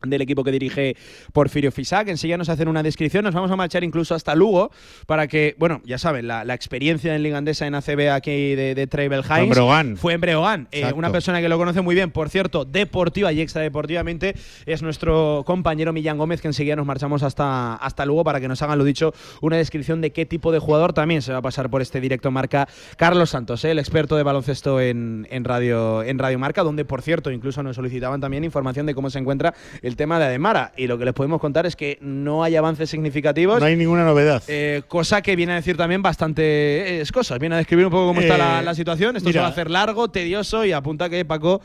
del 0.04 0.22
equipo 0.22 0.44
que 0.44 0.51
dirige 0.51 0.96
Porfirio 1.34 1.72
Fisac. 1.72 2.08
Enseguida 2.08 2.38
nos 2.38 2.50
hacen 2.50 2.68
una 2.68 2.84
descripción. 2.84 3.24
Nos 3.24 3.34
vamos 3.34 3.51
a 3.51 3.56
marchar 3.56 3.84
incluso 3.84 4.16
hasta 4.16 4.36
Lugo 4.36 4.72
para 5.06 5.27
que, 5.27 5.56
bueno, 5.58 5.82
ya 5.86 5.98
saben, 5.98 6.27
la, 6.27 6.44
la 6.46 6.54
experiencia 6.54 7.16
en 7.16 7.24
Liga 7.24 7.38
Andesa 7.38 7.68
en 7.68 7.75
ACB 7.75 8.12
aquí 8.12 8.56
de, 8.56 8.75
de 8.75 8.88
en 8.92 9.12
Hines 9.13 9.50
Breogán. 9.50 9.98
fue 9.98 10.13
en 10.13 10.22
Breogán. 10.22 10.68
Eh, 10.72 10.92
una 10.96 11.12
persona 11.12 11.42
que 11.42 11.50
lo 11.50 11.58
conoce 11.58 11.82
muy 11.82 11.96
bien, 11.96 12.12
por 12.12 12.30
cierto, 12.30 12.66
deportiva 12.66 13.32
y 13.32 13.42
extradeportivamente, 13.42 14.36
es 14.66 14.82
nuestro 14.82 15.44
compañero 15.46 15.94
Millán 15.94 16.18
Gómez, 16.18 16.42
que 16.42 16.48
enseguida 16.48 16.75
nos 16.75 16.86
marchamos 16.86 17.24
hasta, 17.24 17.75
hasta 17.75 18.06
Lugo 18.06 18.24
para 18.24 18.39
que 18.39 18.48
nos 18.48 18.62
hagan, 18.62 18.77
lo 18.77 18.84
dicho, 18.84 19.13
una 19.42 19.58
descripción 19.58 20.01
de 20.01 20.12
qué 20.12 20.25
tipo 20.25 20.51
de 20.51 20.60
jugador 20.60 20.94
también 20.94 21.22
se 21.22 21.32
va 21.32 21.39
a 21.39 21.42
pasar 21.42 21.70
por 21.70 21.82
este 21.82 22.01
directo 22.01 22.32
marca 22.32 22.68
Carlos 22.98 23.30
Santos, 23.30 23.63
eh, 23.66 23.72
el 23.72 23.80
experto 23.80 24.16
de 24.16 24.24
baloncesto 24.24 24.82
en, 24.82 25.27
en 25.30 25.44
Radio, 25.44 26.04
en 26.04 26.20
Radio 26.20 26.39
Marca, 26.39 26.63
donde, 26.63 26.86
por 26.86 27.01
cierto, 27.01 27.32
incluso 27.32 27.63
nos 27.63 27.75
solicitaban 27.75 28.22
también 28.22 28.44
información 28.44 28.86
de 28.86 28.96
cómo 28.96 29.10
se 29.10 29.20
encuentra 29.20 29.54
el 29.88 29.96
tema 29.96 30.20
de 30.20 30.25
Ademara. 30.25 30.74
Y 30.77 30.88
lo 30.88 30.98
que 30.98 31.06
les 31.06 31.13
podemos 31.13 31.39
contar 31.39 31.65
es 31.65 31.75
que 31.75 31.98
no 32.01 32.44
hay 32.44 32.56
avances 32.56 32.89
significativos. 32.89 33.60
No 33.60 33.65
hay 33.65 33.75
ninguna 33.75 34.03
novedad. 34.03 34.44
Eh, 34.48 34.84
cosa 34.88 35.22
que 35.22 35.36
viene 35.36 35.53
a 35.53 35.56
decir 35.56 35.77
también 35.77 36.01
bastante 36.01 37.01
es 37.01 37.12
cosas. 37.12 37.39
Viene 37.39 37.56
a 37.56 37.58
describir 37.58 37.86
un 37.86 37.91
poco 37.91 38.08
cómo 38.08 38.22
está 38.22 38.38
la, 38.38 38.60
Eh, 38.60 38.63
la 38.63 38.75
situación. 38.75 39.15
Esto 39.15 39.32
se 39.32 39.39
va 39.39 39.46
a 39.46 39.50
hacer 39.50 39.72
largo, 39.72 40.10
tedioso 40.10 40.65
y 40.65 40.74
apunta 40.74 41.10
que 41.10 41.24
Paco 41.25 41.62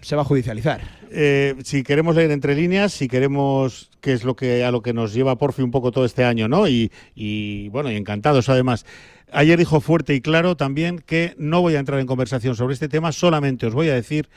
se 0.00 0.16
va 0.16 0.22
a 0.22 0.24
judicializar. 0.24 0.80
Eh, 1.10 1.56
si 1.64 1.82
queremos 1.82 2.14
leer 2.14 2.30
entre 2.30 2.54
líneas, 2.54 2.92
si 2.92 3.08
queremos, 3.08 3.90
que 4.00 4.12
es 4.12 4.24
lo 4.24 4.36
que 4.36 4.64
a 4.64 4.70
lo 4.70 4.80
que 4.80 4.92
nos 4.92 5.12
lleva 5.12 5.36
Porfi 5.36 5.62
un 5.62 5.70
poco 5.70 5.90
todo 5.90 6.04
este 6.04 6.24
año, 6.24 6.48
¿no? 6.48 6.68
Y, 6.68 6.90
y, 7.14 7.68
bueno, 7.70 7.90
y 7.90 7.96
encantados 7.96 8.48
además. 8.48 8.86
Ayer 9.32 9.58
dijo 9.58 9.80
fuerte 9.80 10.14
y 10.14 10.20
claro 10.20 10.56
también 10.56 10.98
que 10.98 11.34
no 11.38 11.60
voy 11.60 11.76
a 11.76 11.78
entrar 11.78 12.00
en 12.00 12.06
conversación 12.06 12.56
sobre 12.56 12.74
este 12.74 12.88
tema, 12.88 13.12
solamente 13.12 13.66
os 13.66 13.74
voy 13.74 13.88
a 13.88 13.94
decir 13.94 14.28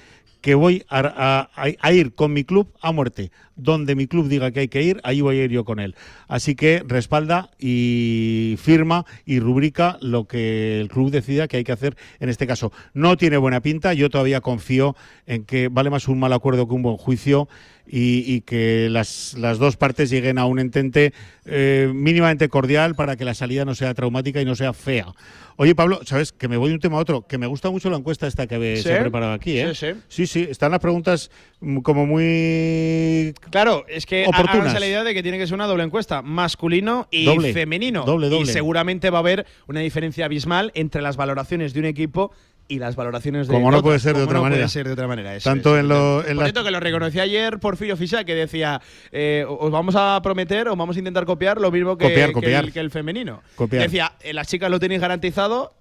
que 0.43 0.55
voy 0.55 0.83
a, 0.89 1.47
ir 1.93 2.15
con 2.15 2.33
mi 2.33 2.43
club 2.43 2.73
a 2.81 2.91
muerte. 2.91 3.31
Donde 3.55 3.95
mi 3.95 4.07
club 4.07 4.27
diga 4.27 4.51
que 4.51 4.59
hay 4.59 4.67
que 4.67 4.81
ir, 4.83 4.99
ahí 5.05 5.21
voy 5.21 5.39
a 5.39 5.45
ir 5.45 5.51
yo 5.51 5.63
con 5.63 5.79
él. 5.79 5.95
Así 6.27 6.53
que 6.53 6.83
respalda 6.85 7.49
y 7.59 8.55
firma 8.59 9.05
y 9.25 9.39
rubrica 9.39 9.97
lo 10.01 10.25
que 10.25 10.81
el 10.81 10.89
club 10.89 11.11
decida 11.11 11.47
que 11.47 11.57
hay 11.57 11.63
que 11.63 11.71
hacer 11.71 11.95
en 12.19 12.27
este 12.27 12.45
caso. 12.45 12.73
No 12.93 13.15
tiene 13.15 13.37
buena 13.37 13.61
pinta, 13.61 13.93
yo 13.93 14.09
todavía 14.09 14.41
confío 14.41 14.97
en 15.27 15.45
que 15.45 15.69
vale 15.69 15.89
más 15.89 16.09
un 16.09 16.19
mal 16.19 16.33
acuerdo 16.33 16.67
que 16.67 16.73
un 16.73 16.81
buen 16.81 16.97
juicio 16.97 17.47
y, 17.87 18.23
y 18.33 18.41
que 18.41 18.87
las, 18.89 19.35
las 19.37 19.57
dos 19.59 19.77
partes 19.77 20.09
lleguen 20.09 20.37
a 20.37 20.45
un 20.45 20.59
entente 20.59 21.13
eh, 21.45 21.91
mínimamente 21.93 22.47
cordial 22.49 22.95
para 22.95 23.15
que 23.17 23.25
la 23.25 23.33
salida 23.33 23.65
no 23.65 23.75
sea 23.75 23.93
traumática 23.93 24.41
y 24.41 24.45
no 24.45 24.55
sea 24.55 24.73
fea. 24.73 25.07
Oye, 25.55 25.75
Pablo, 25.75 25.99
¿sabes? 26.05 26.31
Que 26.31 26.47
me 26.47 26.57
voy 26.57 26.69
de 26.69 26.75
un 26.75 26.79
tema 26.81 26.97
a 26.97 27.01
otro, 27.01 27.27
que 27.27 27.37
me 27.37 27.45
gusta 27.45 27.69
mucho 27.69 27.89
la 27.91 27.97
encuesta 27.97 28.25
esta 28.25 28.47
que 28.47 28.77
se 28.77 28.95
ha 28.97 29.01
preparado 29.01 29.33
aquí, 29.33 29.59
¿eh? 29.59 29.75
Sí, 29.75 29.85
sí. 29.93 29.99
Sí, 30.07 30.27
sí, 30.27 30.47
están 30.49 30.71
las 30.71 30.79
preguntas 30.79 31.29
mm, 31.59 31.79
como 31.79 32.07
muy... 32.07 33.33
Claro, 33.51 33.85
es 33.87 34.05
que 34.05 34.25
Oportunas. 34.27 34.79
la 34.79 34.87
idea 34.87 35.03
de 35.03 35.13
que 35.13 35.21
tiene 35.21 35.37
que 35.37 35.45
ser 35.45 35.53
una 35.53 35.67
doble 35.67 35.83
encuesta, 35.83 36.21
masculino 36.21 37.07
y 37.11 37.25
Doble. 37.25 37.53
femenino. 37.53 38.03
Doble, 38.05 38.27
Y 38.27 38.29
doble. 38.31 38.51
seguramente 38.51 39.09
va 39.11 39.19
a 39.19 39.21
haber 39.21 39.45
una 39.67 39.81
diferencia 39.81 40.25
abismal 40.25 40.71
entre 40.73 41.01
las 41.01 41.17
valoraciones 41.17 41.73
de 41.73 41.81
un 41.81 41.85
equipo 41.85 42.31
y 42.67 42.79
las 42.79 42.95
valoraciones 42.95 43.47
de 43.47 43.53
Como 43.53 43.69
no 43.71 43.81
puede 43.83 43.99
ser 43.99 44.15
de 44.15 44.23
otra 44.23 44.35
no 44.37 44.43
manera. 44.43 44.61
puede 44.61 44.69
ser 44.69 44.87
de 44.87 44.93
otra 44.93 45.07
manera. 45.07 45.35
eso 45.35 45.49
Tanto 45.49 45.77
en 45.77 45.87
lo- 45.89 46.21
en 46.21 46.27
Por 46.27 46.35
las- 46.37 46.45
cierto, 46.45 46.63
que 46.63 46.71
lo 46.71 46.79
reconocí 46.79 47.19
ayer 47.19 47.59
Porfirio 47.59 47.97
Fisac, 47.97 48.25
que 48.25 48.35
decía, 48.35 48.81
eh, 49.11 49.45
os 49.47 49.69
vamos 49.71 49.95
a 49.97 50.19
prometer 50.23 50.67
o 50.69 50.75
vamos 50.75 50.95
a 50.95 50.99
intentar 50.99 51.25
copiar 51.25 51.59
lo 51.59 51.71
mismo 51.71 51.97
que, 51.97 52.05
Copiar, 52.09 52.29
que 52.29 52.33
copiar. 52.33 52.63
el, 52.65 52.73
que 52.73 52.79
el 52.79 52.89
femenino. 52.91 53.41
Copiar. 53.55 53.83
Decía, 53.83 54.13
eh, 54.21 54.33
las 54.33 54.47
chicas 54.47 54.71
lo 54.71 54.79
tenéis 54.79 55.01
garantizado, 55.01 55.73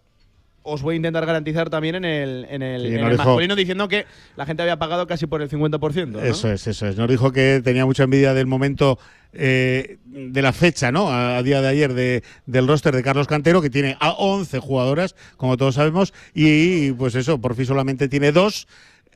os 0.65 0.83
voy 0.83 0.95
a 0.95 0.97
intentar 0.97 1.27
garantizar 1.27 1.71
también 1.71 1.97
en 1.97 2.05
el, 2.05 2.47
en 2.49 2.63
el, 2.63 2.83
Sí, 2.83 2.87
en 2.89 2.95
nos 3.01 3.05
el 3.05 3.11
dijo- 3.17 3.25
masculino, 3.25 3.57
diciendo 3.57 3.89
que 3.89 4.07
la 4.37 4.47
gente 4.47 4.63
había 4.63 4.79
pagado 4.79 5.07
casi 5.07 5.27
por 5.27 5.43
el 5.43 5.49
50%. 5.51 6.07
¿no? 6.09 6.21
Eso 6.21 6.51
es, 6.53 6.67
eso 6.67 6.87
es. 6.87 6.97
Nos 6.97 7.09
dijo 7.09 7.33
que 7.33 7.61
tenía 7.65 7.85
mucha 7.87 8.05
envidia 8.05 8.33
del 8.35 8.47
momento 8.47 8.99
eh, 9.33 9.99
de 10.05 10.43
la 10.43 10.53
fecha, 10.53 10.93
¿no? 10.93 11.09
A, 11.09 11.39
a 11.39 11.43
día 11.43 11.61
de 11.63 11.69
ayer 11.69 11.95
de, 11.95 12.23
del 12.47 12.69
roster 12.69 12.95
de 12.95 13.03
Carlos 13.03 13.27
Cantero, 13.27 13.61
que 13.63 13.71
tiene 13.71 13.97
a 14.01 14.11
11 14.13 14.59
jugadoras, 14.59 15.15
como 15.37 15.57
todos 15.57 15.75
sabemos, 15.77 16.13
y 16.35 16.93
pues 16.93 17.15
eso, 17.15 17.41
por 17.41 17.55
fin 17.55 17.67
solamente 17.67 18.09
tiene 18.09 18.31
dos. 18.33 18.67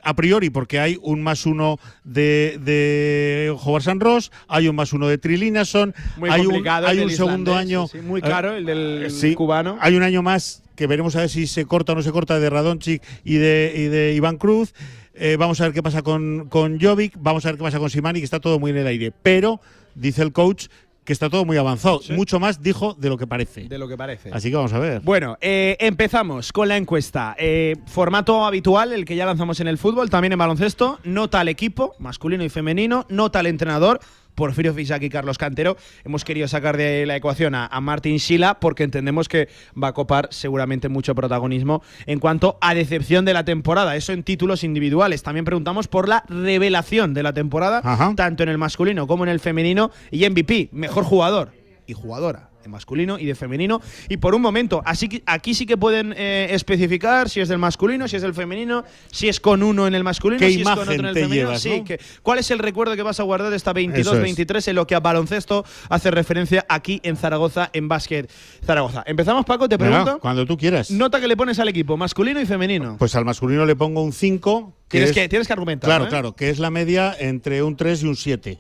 A 0.03 0.15
priori, 0.15 0.51
porque 0.51 0.79
hay 0.79 0.99
un 1.03 1.21
más 1.21 1.47
uno 1.47 1.79
de, 2.05 2.61
de 2.63 3.53
Howard 3.65 3.83
San 3.83 3.99
Ross, 3.99 4.31
hay 4.47 4.69
un 4.69 4.77
más 4.77 4.93
uno 4.93 5.09
de 5.09 5.19
Trilinason, 5.19 5.95
Muy 6.17 6.31
hay 6.31 6.47
un, 6.47 6.67
hay 6.69 7.01
un 7.01 7.11
segundo 7.11 7.57
año. 7.57 7.89
sí, 7.89 7.99
muy 7.99 8.21
eh, 8.21 8.23
caro 8.23 8.55
el 8.57 8.65
del 8.67 9.11
sí, 9.11 9.35
cubano. 9.35 9.79
Hay 9.81 9.97
un 9.97 10.05
año 10.05 10.23
más 10.23 10.63
que 10.77 10.87
veremos 10.87 11.17
a 11.17 11.21
ver 11.21 11.29
si 11.29 11.47
se 11.47 11.65
corta 11.65 11.93
o 11.93 11.95
no 11.97 12.03
se 12.03 12.13
corta 12.13 12.39
de 12.39 12.51
Radonchik 12.51 13.03
y 13.25 13.37
de, 13.37 13.73
y 13.75 13.83
de 13.85 14.15
Iván 14.15 14.37
Cruz. 14.37 14.75
Eh, 15.15 15.37
vamos 15.39 15.61
a 15.61 15.65
ver 15.65 15.73
qué 15.73 15.83
pasa 15.83 16.03
con, 16.03 16.49
con 16.49 16.79
Jovic, 16.79 17.15
vamos 17.19 17.45
a 17.47 17.49
ver 17.49 17.57
qué 17.57 17.65
pasa 17.65 17.79
con 17.79 17.89
Simani, 17.91 18.21
que 18.21 18.25
está 18.25 18.39
todo 18.39 18.59
muy 18.59 18.71
en 18.71 18.77
el 18.77 18.87
aire. 18.87 19.13
Pero, 19.23 19.61
dice 19.95 20.23
el 20.23 20.33
coach, 20.33 20.67
que 21.07 21.13
está 21.13 21.31
todo 21.31 21.45
muy 21.45 21.57
avanzado. 21.57 22.01
Mucho 22.11 22.39
más, 22.39 22.61
dijo, 22.61 22.95
de 22.95 23.09
lo 23.09 23.17
que 23.17 23.27
parece. 23.27 23.69
De 23.69 23.79
lo 23.79 23.89
que 23.89 23.97
parece. 23.97 24.31
Así 24.33 24.51
que 24.51 24.57
vamos 24.57 24.73
a 24.73 24.79
ver. 24.79 25.01
Bueno, 25.01 25.39
eh, 25.41 25.77
empezamos 25.79 26.53
con 26.53 26.69
la 26.69 26.77
encuesta. 26.77 27.35
Eh, 27.39 27.77
formato 27.87 28.45
habitual, 28.45 28.93
el 28.93 29.05
que 29.05 29.15
ya 29.15 29.25
lanzamos 29.25 29.61
en 29.61 29.69
el 29.69 29.79
fútbol, 29.79 30.11
también 30.11 30.33
en 30.33 30.39
baloncesto. 30.39 30.99
Nota 31.05 31.41
al 31.41 31.49
equipo, 31.49 31.95
masculino 32.01 32.45
y 32.45 32.49
femenino. 32.49 33.07
Nota 33.09 33.39
al 33.39 33.47
entrenador. 33.47 34.01
Porfirio 34.37 34.73
Fisac 34.73 35.03
y 35.03 35.09
Carlos 35.09 35.39
Cantero. 35.39 35.77
Hemos 36.05 36.25
querido 36.25 36.47
sacar 36.47 36.77
de 36.77 37.05
la 37.07 37.17
ecuación 37.17 37.57
a, 37.57 37.67
a 37.67 37.81
Martín 37.81 38.21
Sila 38.21 38.61
porque 38.61 38.85
entendemos 38.85 39.29
que 39.29 39.49
va 39.83 39.89
a 39.89 39.93
copar 39.93 40.29
seguramente 40.31 40.89
mucho 40.89 41.17
protagonismo 41.17 41.83
en 42.07 42.21
cuanto 42.21 42.59
a 42.61 42.75
decepción 42.75 43.25
de 43.25 43.33
la 43.33 43.45
temporada. 43.45 43.97
Eso 43.97 44.13
en 44.13 44.23
títulos 44.23 44.63
individuales. 44.63 45.25
También 45.25 45.45
preguntamos 45.45 45.89
por 45.89 46.09
la 46.09 46.25
revelación 46.29 47.15
de 47.15 47.25
la 47.25 47.33
temporada, 47.33 47.81
Ajá. 47.83 48.13
tanto 48.15 48.45
en 48.45 48.51
el 48.51 48.59
masculino 48.59 49.09
como 49.09 49.25
en 49.25 49.31
el 49.31 49.41
femenino. 49.41 49.91
Y 50.13 50.29
MVP, 50.29 50.69
mejor 50.71 51.05
jugador 51.05 51.53
y 51.87 51.95
jugadora 51.95 52.51
de 52.67 52.69
masculino 52.69 53.19
y 53.19 53.27
de 53.27 53.35
femenino. 53.35 53.81
Y 54.09 54.17
por 54.17 54.35
un 54.35 54.43
momento, 54.43 54.83
así 54.85 55.09
que 55.09 55.23
aquí 55.27 55.55
sí 55.55 55.67
que 55.67 55.77
pueden 55.77 56.13
eh, 56.17 56.49
especificar 56.51 57.31
si 57.31 57.41
es 57.41 57.49
del 57.49 57.59
masculino, 57.59 58.09
si 58.09 58.17
es 58.17 58.23
del 58.23 58.35
femenino, 58.35 58.85
si 59.11 59.29
es 59.29 59.41
con 59.41 59.63
uno 59.63 59.87
en 59.87 59.95
el 59.95 60.03
masculino, 60.05 60.41
¿Qué 60.41 60.51
si 60.51 60.61
es 60.61 60.65
con 60.69 60.79
otro 60.81 60.93
en 60.93 61.07
el 61.07 61.15
femenino. 61.15 61.35
llevas, 61.35 61.63
sí, 61.63 61.79
no? 61.79 61.85
que- 61.85 62.01
¿Cuál 62.23 62.41
es 62.41 62.51
el 62.51 62.59
recuerdo 62.59 62.97
que 62.97 63.03
vas 63.03 63.21
a 63.21 63.23
guardar 63.23 63.51
de 63.51 63.57
esta 63.57 63.71
Eso 63.71 64.15
es. 64.17 64.37
22-23 64.37 64.69
en 64.69 64.75
lo 64.77 64.87
que 64.87 64.95
a 64.95 65.01
baloncesto 65.01 65.65
hace 65.89 66.11
referencia 66.11 66.67
aquí 66.69 67.01
en 67.05 67.17
Zaragoza, 67.17 67.71
en 67.73 67.89
básquet 67.89 68.31
Zaragoza? 68.65 69.05
Empezamos, 69.07 69.45
Paco, 69.45 69.69
te 69.69 69.79
pregunto. 69.79 70.19
cuando 70.19 70.45
tú 70.45 70.57
quieras. 70.57 70.91
Nota 70.91 71.21
que 71.21 71.29
le 71.29 71.37
pones 71.37 71.59
al 71.61 71.69
equipo, 71.69 71.97
masculino 71.97 72.41
y 72.41 72.47
femenino. 72.47 72.97
Pues 72.99 73.15
al 73.15 73.25
masculino 73.25 73.65
le 73.65 73.77
pongo 73.77 74.03
un 74.03 74.13
5. 74.13 74.75
tienes, 74.89 75.13
que, 75.13 75.29
tienes 75.29 75.47
que 75.47 75.53
argumentar. 75.53 75.89
Claro, 75.89 76.07
¿eh? 76.07 76.09
claro, 76.09 76.35
que 76.35 76.51
es 76.51 76.59
la 76.59 76.71
media 76.71 77.15
entre 77.19 77.63
un 77.63 77.77
3 77.77 78.03
y 78.03 78.07
un 78.07 78.17
7. 78.17 78.59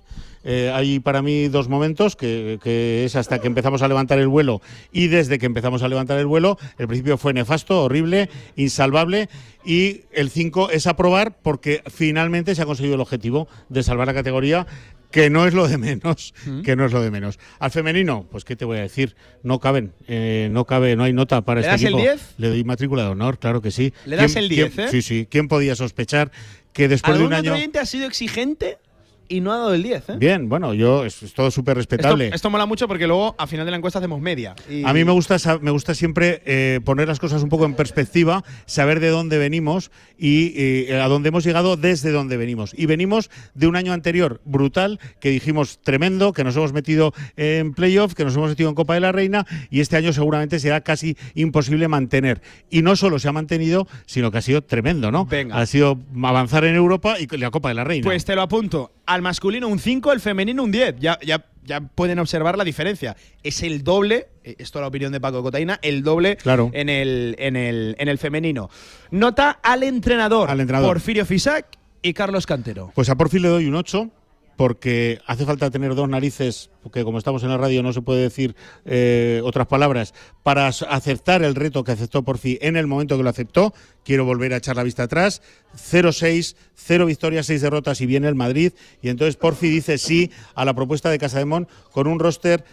Eh, 0.49 0.71
hay 0.73 1.01
para 1.01 1.23
mí 1.23 1.49
dos 1.49 1.69
momentos, 1.69 2.15
que, 2.15 2.61
que 2.63 3.05
es 3.05 3.17
hasta 3.17 3.41
que 3.41 3.49
empezamos 3.49 3.83
a 3.83 3.89
levantar 3.89 4.21
el 4.21 4.29
vuelo 4.29 4.63
y 4.93 5.09
desde 5.09 5.39
que 5.41 5.47
empezamos 5.47 5.83
a 5.83 5.89
levantar 5.89 6.19
el 6.21 6.27
vuelo, 6.27 6.57
el 6.79 6.87
principio 6.87 7.19
fue 7.19 7.35
nefasto, 7.35 7.83
horrible, 7.83 8.31
insalvable 8.55 9.29
y 9.65 10.03
el 10.13 10.31
5 10.31 10.71
es 10.71 10.87
aprobar 10.87 11.37
porque 11.43 11.83
finalmente 11.93 12.55
se 12.55 12.63
ha 12.63 12.67
conseguido 12.67 12.95
el 12.95 13.01
objetivo 13.01 13.49
de 13.69 13.83
salvar 13.83 14.07
la 14.07 14.15
categoría 14.15 14.67
que 15.11 15.31
no 15.31 15.47
es 15.47 15.55
lo 15.55 15.67
de 15.67 15.79
menos, 15.79 16.35
Mm. 16.47 16.63
que 16.63 16.77
no 16.77 16.85
es 16.85 16.93
lo 16.93 17.01
de 17.03 17.11
menos. 17.11 17.39
Al 17.59 17.71
femenino, 17.71 18.27
pues 18.31 18.45
qué 18.45 18.55
te 18.55 18.65
voy 18.65 18.79
a 18.79 18.83
decir, 18.83 19.17
no 19.43 19.61
caben, 19.61 19.93
eh, 20.09 20.49
no 20.53 20.65
cabe, 20.65 20.95
no 20.95 21.05
hay 21.05 21.13
nota 21.13 21.43
para 21.43 21.61
¿Le 21.61 21.67
este 21.67 21.73
das 21.73 21.81
el 21.83 21.87
equipo. 21.99 22.03
10? 22.03 22.35
Le 22.39 22.49
doy 22.49 22.65
matrícula 22.65 23.03
de 23.05 23.09
honor, 23.11 23.39
claro 23.39 23.63
que 23.63 23.71
sí. 23.71 23.93
¿Le 24.05 24.17
das 24.17 24.33
¿Quién- 24.33 24.45
el 24.45 24.49
10, 24.51 24.75
quién- 24.75 24.87
eh? 24.89 24.91
Sí, 24.91 25.03
sí. 25.03 25.27
¿Quién 25.31 25.49
podía 25.49 25.75
sospechar 25.75 26.31
que 26.73 26.89
después 26.89 27.15
de 27.17 27.25
¿Algún 27.25 27.33
un 27.33 27.51
año 27.51 27.71
ha 27.81 27.87
sido 27.87 28.07
exigente 28.07 28.79
y 29.29 29.41
no 29.41 29.53
ha 29.53 29.57
dado 29.59 29.75
el 29.75 29.83
10? 29.83 30.11
¿eh? 30.11 30.17
Bien, 30.19 30.49
bueno, 30.49 30.75
yo 30.75 31.05
es, 31.05 31.23
es 31.23 31.33
todo 31.35 31.51
súper 31.51 31.77
respetable. 31.77 32.31
esto 32.33 32.51
mola 32.51 32.67
mucho 32.67 32.89
porque 32.89 33.07
luego 33.07 33.35
a 33.39 33.47
final 33.47 33.65
de 33.65 33.71
la 33.71 33.77
encuesta 33.77 33.99
hacemos 33.99 34.21
media. 34.21 34.55
Y- 34.71 34.85
A 34.85 34.93
mí 34.93 35.05
me 35.05 35.13
gusta, 35.13 35.37
me 35.61 35.71
gusta 35.71 35.95
siempre 35.95 36.43
eh, 36.47 36.81
poner 36.85 37.09
las 37.09 37.19
cosas 37.21 37.43
un 37.43 37.49
poco 37.49 37.65
en 37.65 37.75
perspectiva, 37.75 38.45
saber 38.67 39.01
de 39.01 39.09
dónde 39.09 39.39
venimos 39.39 39.91
y 40.19 40.53
eh, 40.57 41.01
a 41.01 41.09
dónde 41.09 41.29
hemos 41.29 41.45
llegado 41.45 41.77
desde 41.77 42.11
dónde 42.11 42.37
venimos. 42.37 42.73
Y 42.77 42.87
venimos 42.87 43.31
de 43.55 43.67
un 43.67 43.77
año 43.77 43.93
anterior 43.93 44.41
brutal, 44.45 44.99
que 45.21 45.31
dijimos 45.31 45.79
tremendo, 45.83 46.33
que 46.33 46.45
nos 46.45 46.57
hemos 46.57 46.73
metido 46.73 47.13
en 47.37 47.75
playoff, 47.75 48.15
que 48.15 48.25
nos 48.25 48.35
hemos 48.37 48.51
metido 48.51 48.69
en 48.69 48.75
Copa 48.75 48.95
de 48.95 49.01
la 49.01 49.13
Reina 49.13 49.47
y 49.71 49.81
este 49.81 49.97
año 49.97 50.13
seguramente 50.13 50.59
será 50.59 50.81
casi 50.81 51.17
imposible 51.35 51.89
mantener. 51.89 52.41
Y 52.71 52.83
no 52.83 52.97
solo 52.97 53.19
se 53.19 53.29
ha 53.29 53.33
mantenido, 53.33 53.87
sino 54.07 54.31
que 54.31 54.39
ha 54.39 54.43
sido 54.43 54.63
tremendo, 54.63 55.11
¿no? 55.11 55.27
Venga. 55.27 55.57
Ha 55.57 55.67
sido 55.67 55.99
avanzar 56.23 56.65
en 56.65 56.75
Europa 56.75 57.17
y 57.21 57.27
la 57.37 57.51
Copa 57.51 57.69
de 57.69 57.75
la 57.75 57.85
Reina. 57.85 58.05
Pues 58.05 58.25
te 58.25 58.35
lo 58.35 58.43
apunto. 58.43 58.93
Al 59.17 59.23
masculino 59.23 59.67
un 59.69 59.79
5, 59.79 60.11
al 60.11 60.21
femenino 60.21 60.63
un 60.63 60.71
10. 60.71 60.97
Ya, 61.01 61.19
ya, 61.25 61.43
ya 61.65 61.81
pueden 61.81 62.19
observar 62.19 62.59
la 62.59 62.65
diferencia. 62.65 63.17
Es 63.43 63.63
el 63.63 63.83
doble, 63.83 64.29
eh, 64.45 64.57
esto 64.59 64.79
es 64.79 64.83
la 64.83 64.89
opinión 64.89 65.11
de 65.11 65.21
Paco 65.23 65.43
Cotaina, 65.43 65.79
el 65.81 66.03
doble 66.03 66.37
Claro. 66.37 66.69
en, 66.75 66.91
el, 66.91 67.35
en, 67.39 67.57
el, 67.57 67.97
en 67.99 68.09
el 68.09 68.19
femenino. 68.19 68.69
Nota 69.11 69.53
al 69.63 69.85
entrenador, 69.85 70.51
Al 70.51 70.61
entrenador. 70.61 70.91
Porfirio 70.91 71.25
Fisac 71.25 71.65
y 72.03 72.13
Carlos 72.13 72.45
Cantero. 72.47 72.93
Pues 72.95 73.09
a 73.09 73.15
Porfi 73.17 73.39
le 73.39 73.49
doy 73.49 73.65
un 73.65 73.77
8 73.77 74.11
porque 74.57 75.21
hace 75.27 75.45
falta 75.45 75.71
tener 75.71 75.95
dos 75.95 76.09
narices, 76.09 76.71
porque 76.83 77.05
como 77.05 77.19
estamos 77.19 77.43
en 77.43 77.51
la 77.51 77.59
radio 77.59 77.83
no 77.83 77.93
se 77.93 78.01
puede 78.01 78.23
decir 78.23 78.57
eh, 78.85 79.41
otras 79.45 79.67
palabras, 79.67 80.15
para 80.43 80.67
aceptar 80.67 81.43
el 81.43 81.55
reto 81.55 81.85
que 81.85 81.93
aceptó 81.93 82.23
Porfi 82.23 82.59
en 82.63 82.77
el 82.77 82.87
momento 82.87 83.17
que 83.17 83.23
lo 83.23 83.29
aceptó. 83.29 83.75
Quiero 84.05 84.25
volver 84.25 84.55
a 84.55 84.57
echar 84.57 84.77
la 84.77 84.83
vista 84.83 85.05
atrás. 85.05 85.43
0-6, 85.77 86.57
0 86.75 87.07
victorias, 87.07 87.47
6 87.47 87.61
derrotas 87.61 88.01
y 88.01 88.07
viene 88.07 88.29
el 88.29 88.35
Madrid. 88.35 88.73
Y 89.03 89.11
entonces 89.11 89.37
Porfi 89.37 89.69
dice 89.69 89.99
sí 89.99 90.31
a 90.55 90.65
la 90.65 90.75
propuesta 90.75 91.11
de 91.11 91.19
Casademón 91.19 91.69
con 91.93 92.07
un 92.07 92.19
roster 92.19 92.65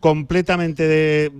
completamente 0.00 0.88
de 0.88 1.32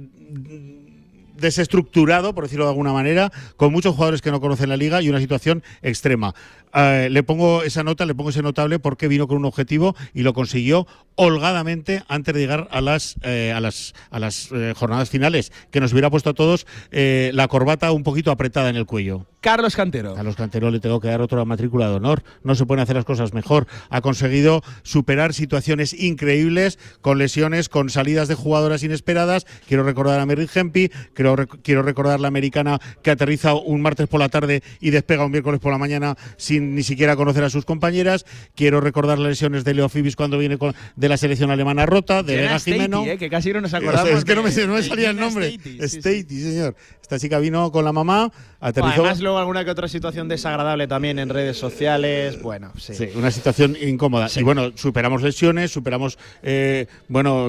desestructurado, 1.39 2.35
por 2.35 2.45
decirlo 2.45 2.65
de 2.65 2.71
alguna 2.71 2.93
manera, 2.93 3.33
con 3.57 3.73
muchos 3.73 3.95
jugadores 3.95 4.21
que 4.21 4.31
no 4.31 4.41
conocen 4.41 4.69
la 4.69 4.77
liga 4.77 5.01
y 5.01 5.09
una 5.09 5.21
situación 5.21 5.63
extrema. 5.83 6.35
Eh, 6.75 7.09
le 7.11 7.23
pongo 7.23 7.63
esa 7.63 7.83
nota, 7.83 8.05
le 8.07 8.15
pongo 8.15 8.31
ese 8.31 8.43
notable 8.43 8.79
porque 8.79 9.09
vino 9.09 9.27
con 9.29 9.37
un 9.39 9.45
objetivo 9.45 9.95
y 10.15 10.23
lo 10.23 10.33
consiguió 10.33 10.87
holgadamente 11.15 12.03
antes 12.09 12.33
de 12.35 12.41
llegar 12.41 12.69
a 12.71 12.81
las 12.81 13.17
eh, 13.23 13.53
a 13.55 13.61
las 13.61 13.95
a 14.11 14.19
las 14.19 14.51
eh, 14.53 14.73
jornadas 14.77 15.11
finales, 15.11 15.53
que 15.71 15.81
nos 15.81 15.93
hubiera 15.93 16.11
puesto 16.11 16.31
a 16.31 16.35
todos 16.35 16.67
la 16.91 17.49
corbata 17.49 17.91
un 17.93 18.03
poquito 18.03 18.31
apretada 18.31 18.71
en 18.71 18.77
el 18.77 18.87
cuello. 18.87 19.27
Carlos 19.41 19.77
Cantero. 19.77 20.17
A 20.17 20.23
los 20.25 20.35
canteros 20.35 20.73
le 20.73 20.81
tengo 20.81 21.01
que 21.01 21.07
dar 21.09 21.21
otra 21.21 21.45
matrícula 21.45 21.89
de 21.89 21.95
honor. 21.95 22.25
No 22.43 22.57
se 22.57 22.67
pueden 22.67 22.83
hacer 22.83 22.97
las 22.97 23.05
cosas 23.05 23.33
mejor. 23.35 23.69
Ha 23.89 24.01
conseguido 24.01 24.63
superar 24.83 25.33
situaciones 25.33 25.93
increíbles 25.95 26.79
con 27.01 27.19
lesiones, 27.19 27.69
con 27.69 27.89
salidas 27.89 28.27
de 28.27 28.35
jugadoras 28.35 28.83
inesperadas. 28.83 29.47
Quiero 29.69 29.85
recordar 29.85 30.19
a 30.19 30.27
Mary 30.27 30.49
Hempi, 30.53 30.91
quiero, 31.15 31.37
rec- 31.37 31.61
quiero 31.63 31.83
recordar 31.83 32.19
la 32.19 32.27
americana 32.29 32.81
que 33.03 33.13
aterriza 33.13 33.55
un 33.55 33.81
martes 33.81 34.09
por 34.09 34.19
la 34.19 34.29
tarde 34.29 34.63
y 34.81 34.91
despega 34.91 35.25
un 35.25 35.31
miércoles 35.31 35.61
por 35.61 35.71
la 35.73 35.79
mañana 35.79 36.17
sin 36.37 36.58
ni 36.61 36.83
siquiera 36.83 37.17
conocer 37.17 37.45
a 37.45 37.51
sus 37.51 37.65
compañeras. 37.65 38.25
Quiero 38.55 38.81
recordar 38.81 39.19
las 39.19 39.29
lesiones 39.31 39.65
de 39.65 39.75
Leo 39.75 39.89
Fibis 39.89 40.17
cuando 40.17 40.39
viene 40.39 40.59
con- 40.59 40.75
de 40.97 41.09
la 41.09 41.17
selección 41.17 41.51
alemana 41.51 41.87
rota, 41.87 42.23
de 42.23 42.37
Vega 42.37 42.59
Jimeno. 42.59 43.05
Eh, 43.07 43.19
que 43.19 43.29
casi 43.31 43.53
no 43.53 43.61
nos 43.61 43.69
O 43.69 43.71
sea, 43.71 43.79
acordamos. 43.81 44.19
es 44.19 44.25
que 44.25 44.35
no 44.35 44.43
me, 44.43 44.51
no 44.67 44.83
salía 44.83 45.11
el 45.11 45.17
nombre. 45.17 45.59
Statey, 45.83 46.25
sí, 46.29 46.43
señor. 46.43 46.75
Esta 47.03 47.19
chica 47.19 47.39
vino 47.39 47.73
con 47.73 47.87
la 47.87 47.93
mamá, 47.93 48.31
aterrizó. 48.61 49.01
Además, 49.01 49.21
luego 49.21 49.39
alguna 49.39 49.65
que 49.65 49.71
otra 49.71 49.89
situación 49.89 50.29
desagradable 50.29 50.87
también 50.87 51.19
en 51.19 51.31
redes 51.31 51.57
sociales. 51.57 52.43
Bueno, 52.43 52.71
sí. 52.77 52.95
Sí, 52.95 53.09
una 53.15 53.31
situación 53.31 53.77
incómoda. 53.81 54.29
Sí. 54.29 54.41
Y 54.41 54.43
bueno, 54.43 54.73
superamos 54.75 55.23
lesiones, 55.23 55.71
superamos 55.71 56.19
eh, 56.43 56.87
bueno 57.09 57.49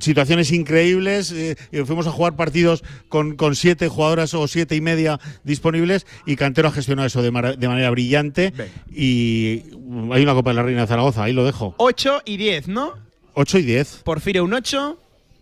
situaciones 0.00 0.50
increíbles. 0.52 1.30
eh, 1.32 1.56
y 1.70 1.78
fuimos 1.84 2.06
a 2.06 2.10
jugar 2.10 2.34
partidos 2.36 2.82
con, 3.08 3.36
con 3.36 3.54
siete 3.54 3.86
jugadoras 3.88 4.34
o 4.34 4.48
siete 4.48 4.74
y 4.74 4.80
media 4.80 5.20
disponibles 5.44 6.04
y 6.26 6.34
Cantero 6.36 6.68
ha 6.68 6.72
gestionado 6.72 7.06
eso 7.06 7.22
de 7.22 7.30
manera 7.30 7.90
brillante. 7.90 8.29
Venga. 8.32 8.72
Y 8.92 9.62
mm, 9.78 10.12
hay 10.12 10.22
una 10.22 10.34
Copa 10.34 10.50
de 10.50 10.54
la 10.54 10.62
Reina 10.62 10.82
de 10.82 10.86
Zaragoza, 10.86 11.24
ahí 11.24 11.32
lo 11.32 11.44
dejo. 11.44 11.74
8 11.78 12.22
y 12.24 12.36
10, 12.36 12.68
¿no? 12.68 12.94
8 13.34 13.58
y 13.58 13.62
10. 13.62 14.02
Porfirio 14.04 14.44
un 14.44 14.54
8, 14.54 14.98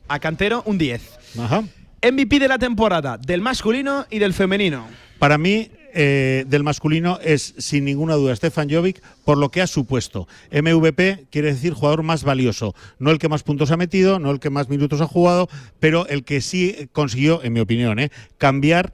a 0.09 0.19
Cantero 0.19 0.63
un 0.67 0.79
10. 0.79 1.03
Ajá. 1.39 1.65
MVP 2.03 2.39
de 2.39 2.49
la 2.49 2.59
temporada, 2.59 3.19
del 3.19 3.41
masculino 3.41 4.07
y 4.11 4.19
del 4.19 4.33
femenino. 4.33 4.87
Para 5.19 5.37
mí, 5.37 5.69
eh, 5.95 6.45
del 6.47 6.63
masculino 6.63 7.19
es 7.23 7.55
sin 7.59 7.85
ninguna 7.85 8.15
duda 8.15 8.37
Stefan 8.37 8.71
Jovic 8.71 9.03
por 9.25 9.39
lo 9.39 9.51
que 9.51 9.63
ha 9.63 9.67
supuesto. 9.67 10.29
MVP 10.53 11.27
quiere 11.31 11.53
decir 11.53 11.73
jugador 11.73 12.03
más 12.03 12.23
valioso, 12.23 12.75
no 12.99 13.11
el 13.11 13.19
que 13.19 13.29
más 13.29 13.43
puntos 13.43 13.71
ha 13.71 13.77
metido, 13.77 14.19
no 14.19 14.31
el 14.31 14.39
que 14.39 14.51
más 14.51 14.69
minutos 14.69 15.01
ha 15.01 15.07
jugado, 15.07 15.49
pero 15.81 16.07
el 16.07 16.25
que 16.25 16.41
sí 16.41 16.89
consiguió, 16.93 17.43
en 17.43 17.53
mi 17.55 17.61
opinión, 17.61 17.99
eh, 17.99 18.11
cambiar 18.37 18.93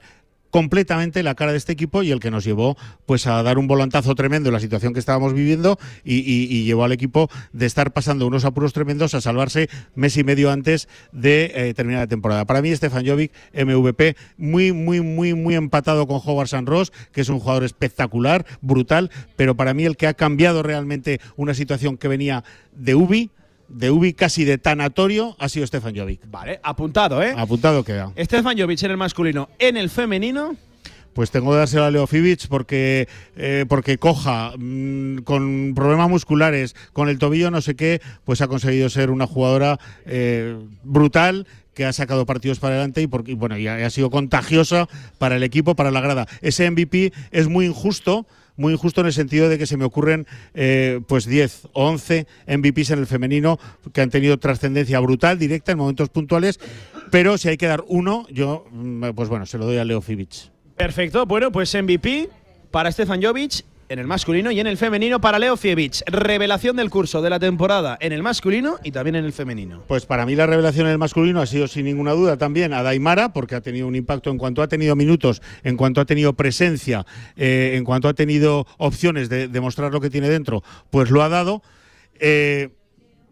completamente 0.55 1.21
la 1.21 1.35
cara 1.35 1.51
de 1.51 1.57
este 1.57 1.73
equipo 1.73 2.01
y 2.01 2.11
el 2.11 2.21
que 2.21 2.31
nos 2.31 2.45
llevó 2.45 2.77
pues 3.05 3.27
a 3.27 3.43
dar 3.43 3.57
un 3.57 3.67
volantazo 3.67 4.15
tremendo 4.15 4.47
en 4.47 4.53
la 4.53 4.61
situación 4.61 4.93
que 4.93 5.01
estábamos 5.01 5.33
viviendo 5.33 5.77
y, 6.05 6.63
llevó 6.63 6.85
al 6.85 6.93
equipo 6.93 7.29
de 7.51 7.65
estar 7.65 7.91
pasando 7.91 8.25
unos 8.25 8.45
apuros 8.45 8.71
tremendos 8.71 9.13
a 9.15 9.19
salvarse 9.19 9.67
mes 9.95 10.15
y 10.15 10.23
medio 10.23 10.49
antes 10.49 10.87
de 11.11 11.51
eh, 11.53 11.73
terminar 11.73 12.03
la 12.03 12.07
temporada. 12.07 12.45
Para 12.45 12.61
mí 12.61 12.73
Stefan 12.73 13.05
Jovic, 13.05 13.33
MVP, 13.53 14.15
muy, 14.37 14.71
muy, 14.71 15.01
muy, 15.01 15.33
muy 15.33 15.55
empatado 15.55 16.07
con 16.07 16.21
Howard 16.23 16.47
San 16.47 16.65
Ross, 16.65 16.93
que 17.11 17.19
es 17.19 17.27
un 17.27 17.41
jugador 17.41 17.65
espectacular, 17.65 18.45
brutal, 18.61 19.11
pero 19.35 19.55
para 19.57 19.73
mí 19.73 19.83
el 19.83 19.97
que 19.97 20.07
ha 20.07 20.13
cambiado 20.13 20.63
realmente 20.63 21.19
una 21.35 21.53
situación 21.53 21.97
que 21.97 22.07
venía 22.07 22.45
de 22.71 22.95
Ubi, 22.95 23.29
de 23.67 23.91
Ubi 23.91 24.13
casi 24.13 24.43
de 24.45 24.57
tanatorio, 24.57 25.35
ha 25.39 25.49
sido 25.49 25.65
Stefan 25.67 25.95
Jovic. 25.95 26.21
Vale, 26.29 26.59
apuntado, 26.63 27.21
¿eh? 27.21 27.33
Apuntado 27.37 27.83
queda. 27.83 28.11
Stefan 28.17 28.57
Jovic 28.57 28.83
en 28.83 28.91
el 28.91 28.97
masculino. 28.97 29.49
En 29.59 29.77
el 29.77 29.89
femenino, 29.89 30.55
Pues 31.13 31.31
tengo 31.31 31.51
que 31.51 31.57
dárselo 31.57 31.85
a 31.85 31.91
Leo 31.91 32.07
Fibic 32.07 32.47
porque, 32.49 33.07
eh, 33.37 33.63
porque 33.69 33.97
coja 33.97 34.51
mm, 34.57 35.19
con 35.19 35.71
problemas 35.73 36.09
musculares, 36.09 36.75
con 36.91 37.07
el 37.07 37.19
tobillo, 37.19 37.49
no 37.51 37.61
sé 37.61 37.75
qué, 37.75 38.01
pues 38.25 38.41
ha 38.41 38.47
conseguido 38.49 38.89
ser 38.89 39.09
una 39.09 39.25
jugadora 39.25 39.79
eh, 40.05 40.57
brutal 40.83 41.47
que 41.73 41.85
ha 41.85 41.93
sacado 41.93 42.25
partidos 42.25 42.59
para 42.59 42.75
adelante 42.75 43.01
y, 43.01 43.07
porque, 43.07 43.31
y 43.31 43.35
bueno, 43.35 43.57
y 43.57 43.67
ha, 43.67 43.85
ha 43.85 43.89
sido 43.89 44.09
contagiosa 44.09 44.89
para 45.17 45.37
el 45.37 45.43
equipo, 45.43 45.75
para 45.75 45.89
la 45.91 46.01
grada. 46.01 46.27
Ese 46.41 46.69
MVP 46.69 47.13
es 47.31 47.47
muy 47.47 47.65
injusto. 47.65 48.25
Muy 48.57 48.73
injusto 48.73 49.01
en 49.01 49.07
el 49.07 49.13
sentido 49.13 49.49
de 49.49 49.57
que 49.57 49.65
se 49.65 49.77
me 49.77 49.85
ocurren 49.85 50.25
eh, 50.53 51.01
pues 51.07 51.25
10 51.25 51.69
o 51.73 51.87
11 51.87 52.27
MVPs 52.47 52.91
en 52.91 52.99
el 52.99 53.07
femenino 53.07 53.59
que 53.93 54.01
han 54.01 54.09
tenido 54.09 54.37
trascendencia 54.37 54.99
brutal, 54.99 55.37
directa 55.37 55.71
en 55.71 55.77
momentos 55.77 56.09
puntuales, 56.09 56.59
pero 57.11 57.37
si 57.37 57.49
hay 57.49 57.57
que 57.57 57.67
dar 57.67 57.83
uno, 57.87 58.25
yo 58.29 58.65
mm, 58.71 59.09
pues 59.15 59.29
bueno, 59.29 59.45
se 59.45 59.57
lo 59.57 59.65
doy 59.65 59.77
a 59.77 59.85
Leo 59.85 60.01
Fibic. 60.01 60.51
perfecto. 60.75 61.25
Bueno, 61.25 61.51
pues 61.51 61.73
MVP 61.73 62.29
para 62.71 62.91
Stefan 62.91 63.21
Jovic 63.21 63.63
en 63.89 63.99
el 63.99 64.07
masculino 64.07 64.51
y 64.51 64.59
en 64.59 64.67
el 64.67 64.77
femenino 64.77 65.21
para 65.21 65.39
Leo 65.39 65.57
Fievich. 65.57 66.03
Revelación 66.07 66.75
del 66.75 66.89
curso 66.89 67.21
de 67.21 67.29
la 67.29 67.39
temporada 67.39 67.97
en 67.99 68.11
el 68.13 68.23
masculino 68.23 68.77
y 68.83 68.91
también 68.91 69.15
en 69.15 69.25
el 69.25 69.33
femenino. 69.33 69.83
Pues 69.87 70.05
para 70.05 70.25
mí 70.25 70.35
la 70.35 70.47
revelación 70.47 70.87
en 70.87 70.93
el 70.93 70.97
masculino 70.97 71.41
ha 71.41 71.45
sido 71.45 71.67
sin 71.67 71.85
ninguna 71.85 72.11
duda 72.13 72.37
también 72.37 72.73
a 72.73 72.83
Daimara, 72.83 73.33
porque 73.33 73.55
ha 73.55 73.61
tenido 73.61 73.87
un 73.87 73.95
impacto 73.95 74.29
en 74.29 74.37
cuanto 74.37 74.61
ha 74.61 74.67
tenido 74.67 74.95
minutos, 74.95 75.41
en 75.63 75.77
cuanto 75.77 76.01
ha 76.01 76.05
tenido 76.05 76.33
presencia, 76.33 77.05
eh, 77.35 77.73
en 77.75 77.83
cuanto 77.83 78.07
ha 78.07 78.13
tenido 78.13 78.67
opciones 78.77 79.29
de 79.29 79.47
demostrar 79.47 79.91
lo 79.91 80.01
que 80.01 80.09
tiene 80.09 80.29
dentro, 80.29 80.63
pues 80.89 81.09
lo 81.09 81.21
ha 81.23 81.29
dado. 81.29 81.61
Eh, 82.19 82.69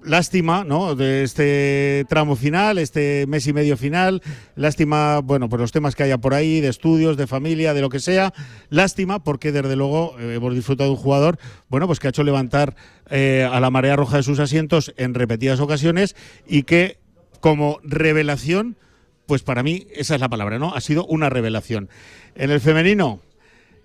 lástima, 0.05 0.63
¿no? 0.63 0.95
De 0.95 1.23
este 1.23 2.05
tramo 2.09 2.35
final, 2.35 2.77
este 2.77 3.25
mes 3.27 3.47
y 3.47 3.53
medio 3.53 3.77
final. 3.77 4.21
Lástima, 4.55 5.19
bueno, 5.19 5.49
por 5.49 5.59
los 5.59 5.71
temas 5.71 5.95
que 5.95 6.03
haya 6.03 6.17
por 6.17 6.33
ahí, 6.33 6.61
de 6.61 6.69
estudios, 6.69 7.17
de 7.17 7.27
familia, 7.27 7.73
de 7.73 7.81
lo 7.81 7.89
que 7.89 7.99
sea. 7.99 8.33
Lástima 8.69 9.23
porque 9.23 9.51
desde 9.51 9.75
luego 9.75 10.15
eh, 10.19 10.35
hemos 10.35 10.53
disfrutado 10.53 10.89
de 10.89 10.95
un 10.95 11.01
jugador, 11.01 11.37
bueno, 11.69 11.87
pues 11.87 11.99
que 11.99 12.07
ha 12.07 12.09
hecho 12.09 12.23
levantar 12.23 12.75
eh, 13.09 13.47
a 13.49 13.59
la 13.59 13.69
marea 13.69 13.95
roja 13.95 14.17
de 14.17 14.23
sus 14.23 14.39
asientos 14.39 14.93
en 14.97 15.13
repetidas 15.13 15.59
ocasiones 15.59 16.15
y 16.47 16.63
que 16.63 16.97
como 17.39 17.79
revelación, 17.83 18.77
pues 19.25 19.43
para 19.43 19.63
mí 19.63 19.87
esa 19.93 20.15
es 20.15 20.21
la 20.21 20.29
palabra, 20.29 20.59
¿no? 20.59 20.73
Ha 20.73 20.81
sido 20.81 21.05
una 21.05 21.29
revelación. 21.29 21.89
En 22.35 22.51
el 22.51 22.61
femenino, 22.61 23.21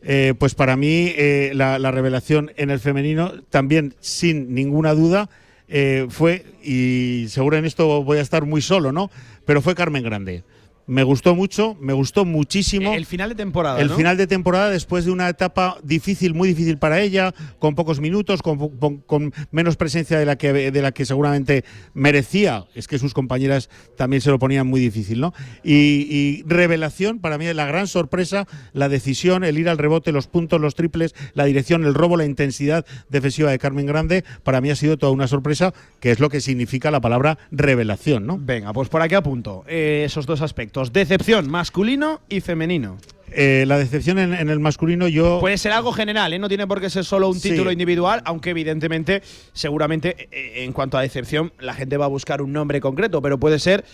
eh, 0.02 0.34
pues 0.38 0.54
para 0.54 0.76
mí 0.76 1.12
la 1.52 1.90
revelación 1.90 2.52
en 2.56 2.70
el 2.70 2.78
femenino 2.78 3.32
también 3.50 3.96
sin 4.00 4.54
ninguna 4.54 4.94
duda 4.94 5.28
eh, 5.68 6.06
fue, 6.08 6.44
y 6.62 7.26
seguro 7.28 7.56
en 7.56 7.64
esto 7.64 8.02
voy 8.02 8.18
a 8.18 8.22
estar 8.22 8.44
muy 8.44 8.62
solo, 8.62 8.92
¿no? 8.92 9.10
Pero 9.44 9.62
fue 9.62 9.74
Carmen 9.74 10.02
Grande. 10.02 10.44
Me 10.88 11.04
gustó 11.04 11.36
mucho, 11.36 11.76
me 11.80 11.92
gustó 11.92 12.24
muchísimo. 12.24 12.92
El 12.94 13.06
final 13.06 13.28
de 13.28 13.34
temporada. 13.36 13.80
El 13.80 13.88
¿no? 13.88 13.94
final 13.96 14.16
de 14.16 14.26
temporada, 14.26 14.70
después 14.70 15.04
de 15.04 15.12
una 15.12 15.28
etapa 15.28 15.76
difícil, 15.84 16.34
muy 16.34 16.48
difícil 16.48 16.78
para 16.78 17.00
ella, 17.00 17.32
con 17.60 17.74
pocos 17.76 18.00
minutos, 18.00 18.42
con, 18.42 18.70
con- 18.78 18.96
con 18.98 19.32
menos 19.52 19.76
presencia 19.76 20.18
de 20.18 20.24
la, 20.26 20.36
que, 20.36 20.52
de 20.72 20.82
la 20.82 20.90
que 20.92 21.04
seguramente 21.04 21.64
merecía. 21.94 22.64
Es 22.74 22.88
que 22.88 22.98
sus 22.98 23.12
compañeras 23.14 23.68
también 23.96 24.22
se 24.22 24.30
lo 24.30 24.38
ponían 24.38 24.66
muy 24.66 24.80
difícil, 24.80 25.20
¿no? 25.20 25.34
Y, 25.62 26.06
y 26.10 26.42
revelación, 26.46 27.18
para 27.18 27.36
mí, 27.36 27.52
la 27.52 27.66
gran 27.66 27.86
sorpresa, 27.86 28.46
la 28.72 28.88
decisión, 28.88 29.44
el 29.44 29.58
ir 29.58 29.68
al 29.68 29.76
rebote, 29.78 30.10
los 30.10 30.26
puntos, 30.26 30.60
los 30.60 30.74
triples, 30.74 31.14
la 31.34 31.44
dirección, 31.44 31.84
el 31.84 31.92
robo, 31.94 32.16
la 32.16 32.24
intensidad 32.24 32.86
defensiva 33.10 33.50
de 33.50 33.58
Carmen 33.58 33.84
Grande, 33.86 34.24
para 34.42 34.60
mí 34.62 34.70
ha 34.70 34.76
sido 34.76 34.96
toda 34.96 35.12
una 35.12 35.28
sorpresa, 35.28 35.74
que 36.00 36.10
es 36.10 36.18
lo 36.20 36.30
que 36.30 36.40
significa 36.40 36.90
la 36.90 37.00
palabra 37.02 37.38
revelación, 37.50 38.26
¿no? 38.26 38.38
Venga, 38.40 38.72
pues 38.72 38.88
por 38.88 39.02
aquí 39.02 39.14
apunto 39.14 39.64
eh, 39.68 40.04
esos 40.06 40.24
dos 40.24 40.40
aspectos. 40.40 40.77
Decepción 40.84 41.50
masculino 41.50 42.20
y 42.28 42.40
femenino. 42.40 42.96
Eh, 43.30 43.64
la 43.66 43.76
decepción 43.76 44.18
en, 44.18 44.32
en 44.32 44.48
el 44.48 44.58
masculino, 44.58 45.06
yo. 45.06 45.38
Puede 45.40 45.58
ser 45.58 45.72
algo 45.72 45.92
general, 45.92 46.32
¿eh? 46.32 46.38
no 46.38 46.48
tiene 46.48 46.66
por 46.66 46.80
qué 46.80 46.88
ser 46.88 47.04
solo 47.04 47.28
un 47.28 47.38
Sí. 47.38 47.50
título 47.50 47.70
individual, 47.70 48.22
aunque 48.24 48.50
evidentemente, 48.50 49.22
seguramente, 49.52 50.28
eh, 50.30 50.64
en 50.64 50.72
cuanto 50.72 50.96
a 50.96 51.02
decepción, 51.02 51.52
la 51.60 51.74
gente 51.74 51.98
va 51.98 52.06
a 52.06 52.08
buscar 52.08 52.40
un 52.40 52.52
nombre 52.54 52.80
concreto, 52.80 53.20
pero 53.20 53.38
puede 53.38 53.58
ser 53.58 53.84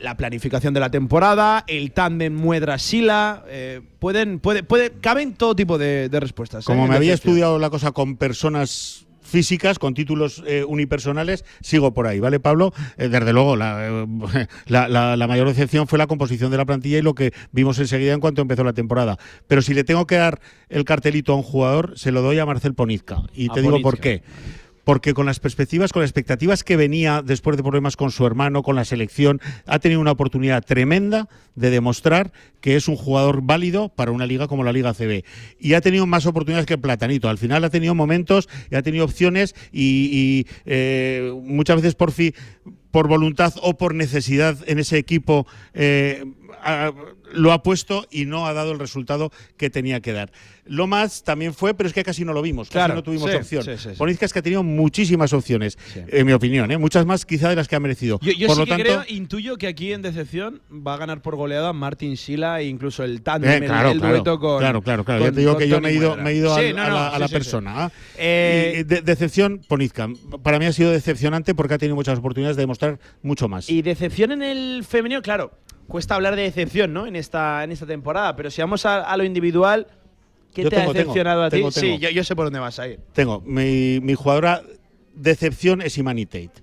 la 0.00 0.16
planificación 0.16 0.74
de 0.74 0.80
la 0.80 0.90
temporada, 0.90 1.64
el 1.66 1.92
tándem 1.92 2.34
Muedra-Sila, 2.34 3.44
eh, 3.48 3.80
pueden, 4.00 4.40
puede, 4.40 4.64
puede, 4.64 4.90
caben 5.00 5.34
todo 5.34 5.54
tipo 5.56 5.78
de, 5.78 6.08
de 6.08 6.20
respuestas. 6.20 6.64
¿eh? 6.64 6.66
Como 6.66 6.86
me 6.88 6.96
había 6.96 7.12
decepción. 7.12 7.34
estudiado 7.36 7.58
la 7.58 7.70
cosa 7.70 7.92
con 7.92 8.16
personas 8.16 9.03
físicas, 9.24 9.78
con 9.80 9.94
títulos 9.94 10.44
eh, 10.46 10.64
unipersonales, 10.64 11.44
sigo 11.62 11.92
por 11.94 12.06
ahí, 12.06 12.20
¿vale, 12.20 12.38
Pablo? 12.38 12.72
Eh, 12.98 13.08
desde 13.08 13.32
luego, 13.32 13.56
la, 13.56 13.88
eh, 13.88 14.46
la- 14.66 14.88
la- 14.88 15.16
la 15.16 15.26
mayor 15.26 15.48
decepción 15.48 15.88
fue 15.88 15.98
la 15.98 16.06
composición 16.06 16.50
de 16.50 16.56
la 16.58 16.64
plantilla 16.64 16.98
y 16.98 17.02
lo 17.02 17.14
que 17.14 17.32
vimos 17.50 17.78
enseguida 17.78 18.12
en 18.12 18.20
cuanto 18.20 18.42
empezó 18.42 18.62
la 18.62 18.72
temporada. 18.74 19.18
Pero 19.48 19.62
si 19.62 19.74
le 19.74 19.82
tengo 19.82 20.06
que 20.06 20.16
dar 20.16 20.40
el 20.68 20.84
cartelito 20.84 21.32
a 21.32 21.36
un 21.36 21.42
jugador, 21.42 21.94
se 21.96 22.12
lo 22.12 22.22
doy 22.22 22.38
a 22.38 22.46
Marcel 22.46 22.74
Ponizca. 22.74 23.22
Y 23.34 23.50
A 23.50 23.54
te 23.54 23.62
digo 23.62 23.80
por 23.82 23.98
qué. 23.98 24.22
Porque 24.84 25.14
con 25.14 25.26
las 25.26 25.40
perspectivas, 25.40 25.92
con 25.92 26.02
las 26.02 26.10
expectativas 26.10 26.62
que 26.62 26.76
venía 26.76 27.22
después 27.22 27.56
de 27.56 27.62
problemas 27.62 27.96
con 27.96 28.10
su 28.10 28.26
hermano, 28.26 28.62
con 28.62 28.76
la 28.76 28.84
selección, 28.84 29.40
ha 29.66 29.78
tenido 29.78 30.00
una 30.00 30.12
oportunidad 30.12 30.64
tremenda 30.64 31.28
de 31.54 31.70
demostrar 31.70 32.32
que 32.60 32.76
es 32.76 32.88
un 32.88 32.96
jugador 32.96 33.42
válido 33.42 33.88
para 33.88 34.10
una 34.10 34.26
liga 34.26 34.48
como 34.48 34.64
la 34.64 34.72
Liga 34.72 34.94
CB. 34.94 35.24
Y 35.58 35.74
ha 35.74 35.80
tenido 35.80 36.06
más 36.06 36.26
oportunidades 36.26 36.66
que 36.66 36.74
el 36.74 36.80
Platanito. 36.80 37.28
Al 37.28 37.38
final 37.38 37.64
ha 37.64 37.70
tenido 37.70 37.94
momentos 37.94 38.48
y 38.70 38.74
ha 38.74 38.82
tenido 38.82 39.04
opciones 39.04 39.54
y, 39.72 40.46
eh, 40.64 41.32
muchas 41.42 41.76
veces 41.76 41.94
por 41.94 42.12
fin 42.12 42.34
por 42.90 43.08
voluntad 43.08 43.52
o 43.60 43.76
por 43.76 43.92
necesidad 43.92 44.56
en 44.68 44.78
ese 44.78 44.98
equipo 44.98 45.48
eh, 45.72 46.24
ha- 46.64 46.92
lo 47.32 47.52
ha 47.52 47.62
puesto 47.62 48.06
y 48.10 48.24
no 48.26 48.46
ha 48.46 48.52
dado 48.52 48.72
el 48.72 48.78
resultado 48.78 49.30
que 49.56 49.70
tenía 49.70 50.00
que 50.00 50.12
dar. 50.12 50.30
Lo 50.66 50.86
más 50.86 51.24
también 51.24 51.52
fue, 51.52 51.74
pero 51.74 51.88
es 51.88 51.92
que 51.94 52.02
casi 52.04 52.24
no 52.24 52.32
lo 52.32 52.40
vimos, 52.40 52.68
casi 52.68 52.72
Claro, 52.78 52.94
no 52.94 53.02
tuvimos 53.02 53.30
sí, 53.30 53.36
opción. 53.36 53.62
sí, 53.64 53.70
sí, 53.76 53.90
es 54.24 54.32
que 54.32 54.38
ha 54.38 54.42
tenido 54.42 54.62
muchísimas 54.62 55.32
opciones, 55.34 55.76
Sí. 55.92 56.00
en 56.08 56.26
mi 56.26 56.32
opinión, 56.32 56.70
¿eh? 56.70 56.78
muchas 56.78 57.04
más 57.04 57.26
quizá 57.26 57.50
de 57.50 57.56
las 57.56 57.68
que 57.68 57.76
ha 57.76 57.80
merecido. 57.80 58.18
Yo, 58.22 58.32
yo 58.32 58.46
por 58.46 58.56
sí 58.56 58.60
lo 58.60 58.64
que 58.66 58.70
tanto, 58.70 58.84
creo, 58.84 59.04
intuyo 59.16 59.56
que 59.58 59.66
aquí 59.66 59.92
en 59.92 60.00
decepción 60.02 60.62
va 60.70 60.94
a 60.94 60.96
ganar 60.96 61.20
por 61.20 61.36
goleada 61.36 61.72
Martin 61.74 62.16
Sila 62.16 62.60
e 62.60 62.64
incluso 62.68 63.04
el 63.04 63.20
tándem, 63.22 63.50
eh, 63.50 63.56
el- 63.56 63.64
claro, 63.66 63.90
el, 63.90 63.98
claro, 63.98 64.14
dueto 64.14 64.38
con. 64.40 64.58
claro, 64.60 64.80
claro, 64.82 65.04
claro. 65.04 65.24
Ya 65.24 65.32
te 65.32 65.40
digo 65.40 65.56
que 65.58 65.68
yo 65.68 65.80
me 65.80 65.90
he 65.90 65.94
ido, 65.94 66.16
me 66.16 66.30
he 66.30 66.34
ido 66.36 66.54
Sí, 66.56 66.66
al- 66.68 66.76
no, 66.76 66.82
a, 66.82 66.88
la, 66.88 67.08
a 67.08 67.14
sí, 67.14 67.20
la 67.20 67.26
sí, 67.26 67.30
sí. 67.30 67.34
persona. 67.34 67.92
Y 68.16 68.20
de- 68.84 69.02
decepción, 69.04 69.60
Ponizka. 69.68 70.08
Para 70.42 70.58
mí 70.58 70.64
ha 70.66 70.72
sido 70.72 70.90
decepcionante 70.92 71.54
porque 71.54 71.74
ha 71.74 71.78
tenido 71.78 71.96
muchas 71.96 72.18
oportunidades 72.18 72.56
de 72.56 72.62
demostrar 72.62 72.98
mucho 73.22 73.48
más. 73.48 73.68
Y 73.68 73.82
decepción 73.82 74.32
en 74.32 74.42
el 74.42 74.84
femenino, 74.88 75.20
claro, 75.20 75.52
cuesta 75.88 76.14
hablar 76.14 76.36
de 76.36 76.42
decepción, 76.42 76.92
¿no? 76.92 77.06
En 77.06 77.16
esta, 77.16 77.62
en 77.64 77.72
esta 77.72 77.86
temporada, 77.86 78.36
pero 78.36 78.50
si 78.50 78.60
vamos 78.62 78.84
a, 78.86 79.02
a 79.02 79.16
lo 79.16 79.24
individual, 79.24 79.86
¿qué 80.54 80.62
Yo 80.62 80.68
te 80.70 80.76
tengo, 80.76 80.90
ha 80.90 80.92
tengo, 80.94 81.04
decepcionado 81.06 81.42
a 81.42 81.50
ti? 81.50 81.56
tengo, 81.56 81.70
Sí, 81.70 81.98
yo, 81.98 82.10
yo 82.10 82.24
sé 82.24 82.34
por 82.36 82.46
dónde 82.46 82.58
vas 82.60 82.78
a 82.78 82.88
ir. 82.88 83.00
Tengo, 83.12 83.40
mi, 83.40 84.00
mi 84.00 84.14
jugadora 84.14 84.62
decepción 85.14 85.80
es 85.82 85.96
Imani 85.98 86.26
Tate. 86.26 86.62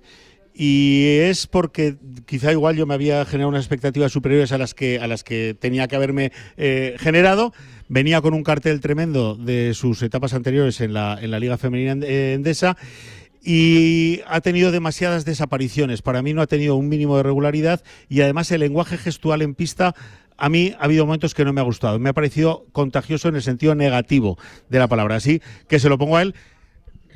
Y 0.54 1.06
es 1.20 1.46
porque 1.46 1.96
quizá 2.26 2.52
igual 2.52 2.76
yo 2.76 2.84
me 2.84 2.92
había 2.92 3.24
generado 3.24 3.48
unas 3.48 3.62
expectativas 3.64 4.12
superiores 4.12 4.52
a 4.52 4.58
las 4.58 4.74
que, 4.74 4.98
a 5.00 5.06
las 5.06 5.24
que 5.24 5.56
tenía 5.58 5.88
que 5.88 5.96
haberme 5.96 6.30
eh, 6.58 6.96
generado. 6.98 7.54
Venía 7.88 8.20
con 8.20 8.34
un 8.34 8.42
cartel 8.42 8.80
tremendo 8.80 9.34
de 9.34 9.72
sus 9.72 10.02
etapas 10.02 10.34
anteriores 10.34 10.80
en 10.82 10.92
la, 10.92 11.18
en 11.20 11.30
la 11.30 11.38
Liga 11.38 11.56
Femenina 11.56 11.92
en- 11.92 12.02
Endesa 12.04 12.76
y 13.42 14.20
ha 14.26 14.40
tenido 14.40 14.70
demasiadas 14.70 15.24
desapariciones. 15.24 16.02
Para 16.02 16.22
mí 16.22 16.32
no 16.32 16.42
ha 16.42 16.46
tenido 16.46 16.76
un 16.76 16.88
mínimo 16.88 17.16
de 17.16 17.22
regularidad 17.24 17.82
y 18.08 18.20
además 18.20 18.50
el 18.50 18.60
lenguaje 18.60 18.98
gestual 18.98 19.42
en 19.42 19.54
pista 19.54 19.94
a 20.38 20.48
mí 20.48 20.74
ha 20.78 20.84
habido 20.84 21.06
momentos 21.06 21.34
que 21.34 21.44
no 21.44 21.52
me 21.52 21.60
ha 21.60 21.64
gustado. 21.64 21.98
Me 21.98 22.08
ha 22.08 22.14
parecido 22.14 22.66
contagioso 22.72 23.28
en 23.28 23.36
el 23.36 23.42
sentido 23.42 23.74
negativo 23.74 24.38
de 24.68 24.78
la 24.78 24.88
palabra. 24.88 25.16
Así 25.16 25.40
que 25.68 25.78
se 25.78 25.88
lo 25.88 25.98
pongo 25.98 26.16
a 26.16 26.22
él. 26.22 26.34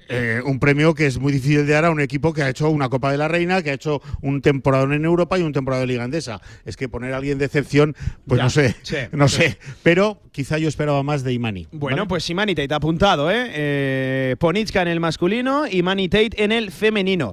Eh, 0.08 0.40
un 0.44 0.58
premio 0.58 0.94
que 0.94 1.06
es 1.06 1.18
muy 1.18 1.32
difícil 1.32 1.66
de 1.66 1.72
dar 1.72 1.84
a 1.84 1.90
un 1.90 2.00
equipo 2.00 2.32
que 2.32 2.42
ha 2.42 2.48
hecho 2.48 2.70
una 2.70 2.88
Copa 2.88 3.10
de 3.10 3.18
la 3.18 3.28
Reina, 3.28 3.62
que 3.62 3.70
ha 3.70 3.74
hecho 3.74 4.00
un 4.22 4.40
temporadón 4.42 4.92
en 4.92 5.04
Europa 5.04 5.38
y 5.38 5.42
un 5.42 5.52
temporada 5.52 5.80
de 5.82 5.88
Liga 5.88 6.04
Andesa. 6.04 6.40
Es 6.64 6.76
que 6.76 6.88
poner 6.88 7.12
a 7.12 7.16
alguien 7.16 7.38
de 7.38 7.46
excepción, 7.46 7.94
pues 8.26 8.38
Ya, 8.38 8.44
no 8.44 8.50
sé, 8.50 8.76
sí, 8.82 8.96
no 9.12 9.28
sí. 9.28 9.36
sé. 9.36 9.58
Pero 9.82 10.20
quizá 10.32 10.58
yo 10.58 10.68
esperaba 10.68 11.02
más 11.02 11.24
de 11.24 11.32
Imani. 11.32 11.66
Bueno, 11.72 11.98
¿vale? 11.98 12.08
pues 12.08 12.28
Imani 12.30 12.54
Tate 12.54 12.72
ha 12.72 12.76
apuntado, 12.76 13.30
¿eh? 13.30 13.50
eh 13.52 14.36
Ponitska 14.38 14.82
en 14.82 14.88
el 14.88 15.00
masculino 15.00 15.66
y 15.66 15.78
Imani 15.78 16.08
Tate 16.08 16.42
en 16.42 16.52
el 16.52 16.70
femenino. 16.70 17.32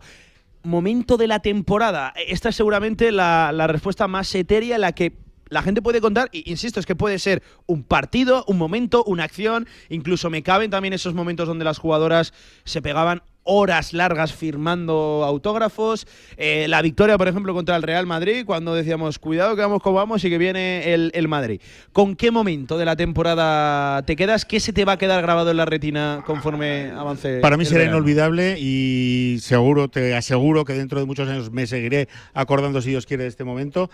Momento 0.64 1.18
de 1.18 1.28
la 1.28 1.40
temporada. 1.40 2.14
Esta 2.28 2.50
es 2.50 2.56
seguramente 2.56 3.12
la, 3.12 3.52
la 3.54 3.68
respuesta 3.68 4.08
más 4.08 4.34
etérea, 4.34 4.78
la 4.78 4.94
que 4.94 5.23
la 5.54 5.62
gente 5.62 5.82
puede 5.82 6.02
contar, 6.02 6.30
y 6.32 6.50
insisto, 6.52 6.80
es 6.80 6.86
que 6.86 6.96
puede 6.96 7.20
ser 7.20 7.44
un 7.66 7.84
partido, 7.84 8.44
un 8.48 8.58
momento, 8.58 9.04
una 9.06 9.24
acción, 9.24 9.68
incluso 9.90 10.30
me 10.30 10.44
caben 10.44 10.72
también 10.72 10.94
esos 10.94 11.14
momentos 11.14 11.48
donde 11.48 11.64
las 11.64 11.78
jugadoras 11.78 12.34
se 12.66 12.82
pegaban 12.82 13.22
horas 13.44 13.94
largas 13.94 14.34
firmando 14.34 15.24
autógrafos. 15.26 16.08
Eh, 16.38 16.66
la 16.68 16.82
victoria, 16.82 17.18
por 17.18 17.28
ejemplo, 17.28 17.54
contra 17.54 17.76
el 17.76 17.84
Real 17.84 18.06
Madrid, 18.06 18.46
cuando 18.46 18.74
decíamos, 18.74 19.20
cuidado 19.20 19.56
que 19.56 19.62
vamos 19.62 19.82
como 19.82 19.96
vamos 19.96 20.24
y 20.24 20.30
que 20.30 20.38
viene 20.38 20.94
el, 20.94 21.12
el 21.14 21.28
Madrid. 21.28 21.62
¿Con 21.92 22.16
qué 22.16 22.32
momento 22.32 22.78
de 22.78 22.86
la 22.86 22.96
temporada 22.96 24.02
te 24.04 24.16
quedas? 24.16 24.46
¿Qué 24.46 24.60
se 24.60 24.74
te 24.74 24.86
va 24.86 24.94
a 24.94 24.98
quedar 24.98 25.22
grabado 25.22 25.52
en 25.52 25.58
la 25.58 25.66
retina 25.66 26.24
conforme 26.26 26.92
avance? 26.92 27.40
Para 27.40 27.58
mí 27.58 27.66
será 27.66 27.80
verano? 27.80 27.98
inolvidable 27.98 28.58
y 28.60 29.38
seguro, 29.42 29.90
te 29.90 30.16
aseguro 30.16 30.66
que 30.66 30.74
dentro 30.74 31.00
de 31.00 31.06
muchos 31.06 31.28
años 31.30 31.52
me 31.52 31.68
seguiré 31.68 32.08
acordando, 32.34 32.82
si 32.82 32.90
Dios 32.90 33.06
quiere, 33.06 33.24
de 33.24 33.30
este 33.30 33.44
momento. 33.44 33.90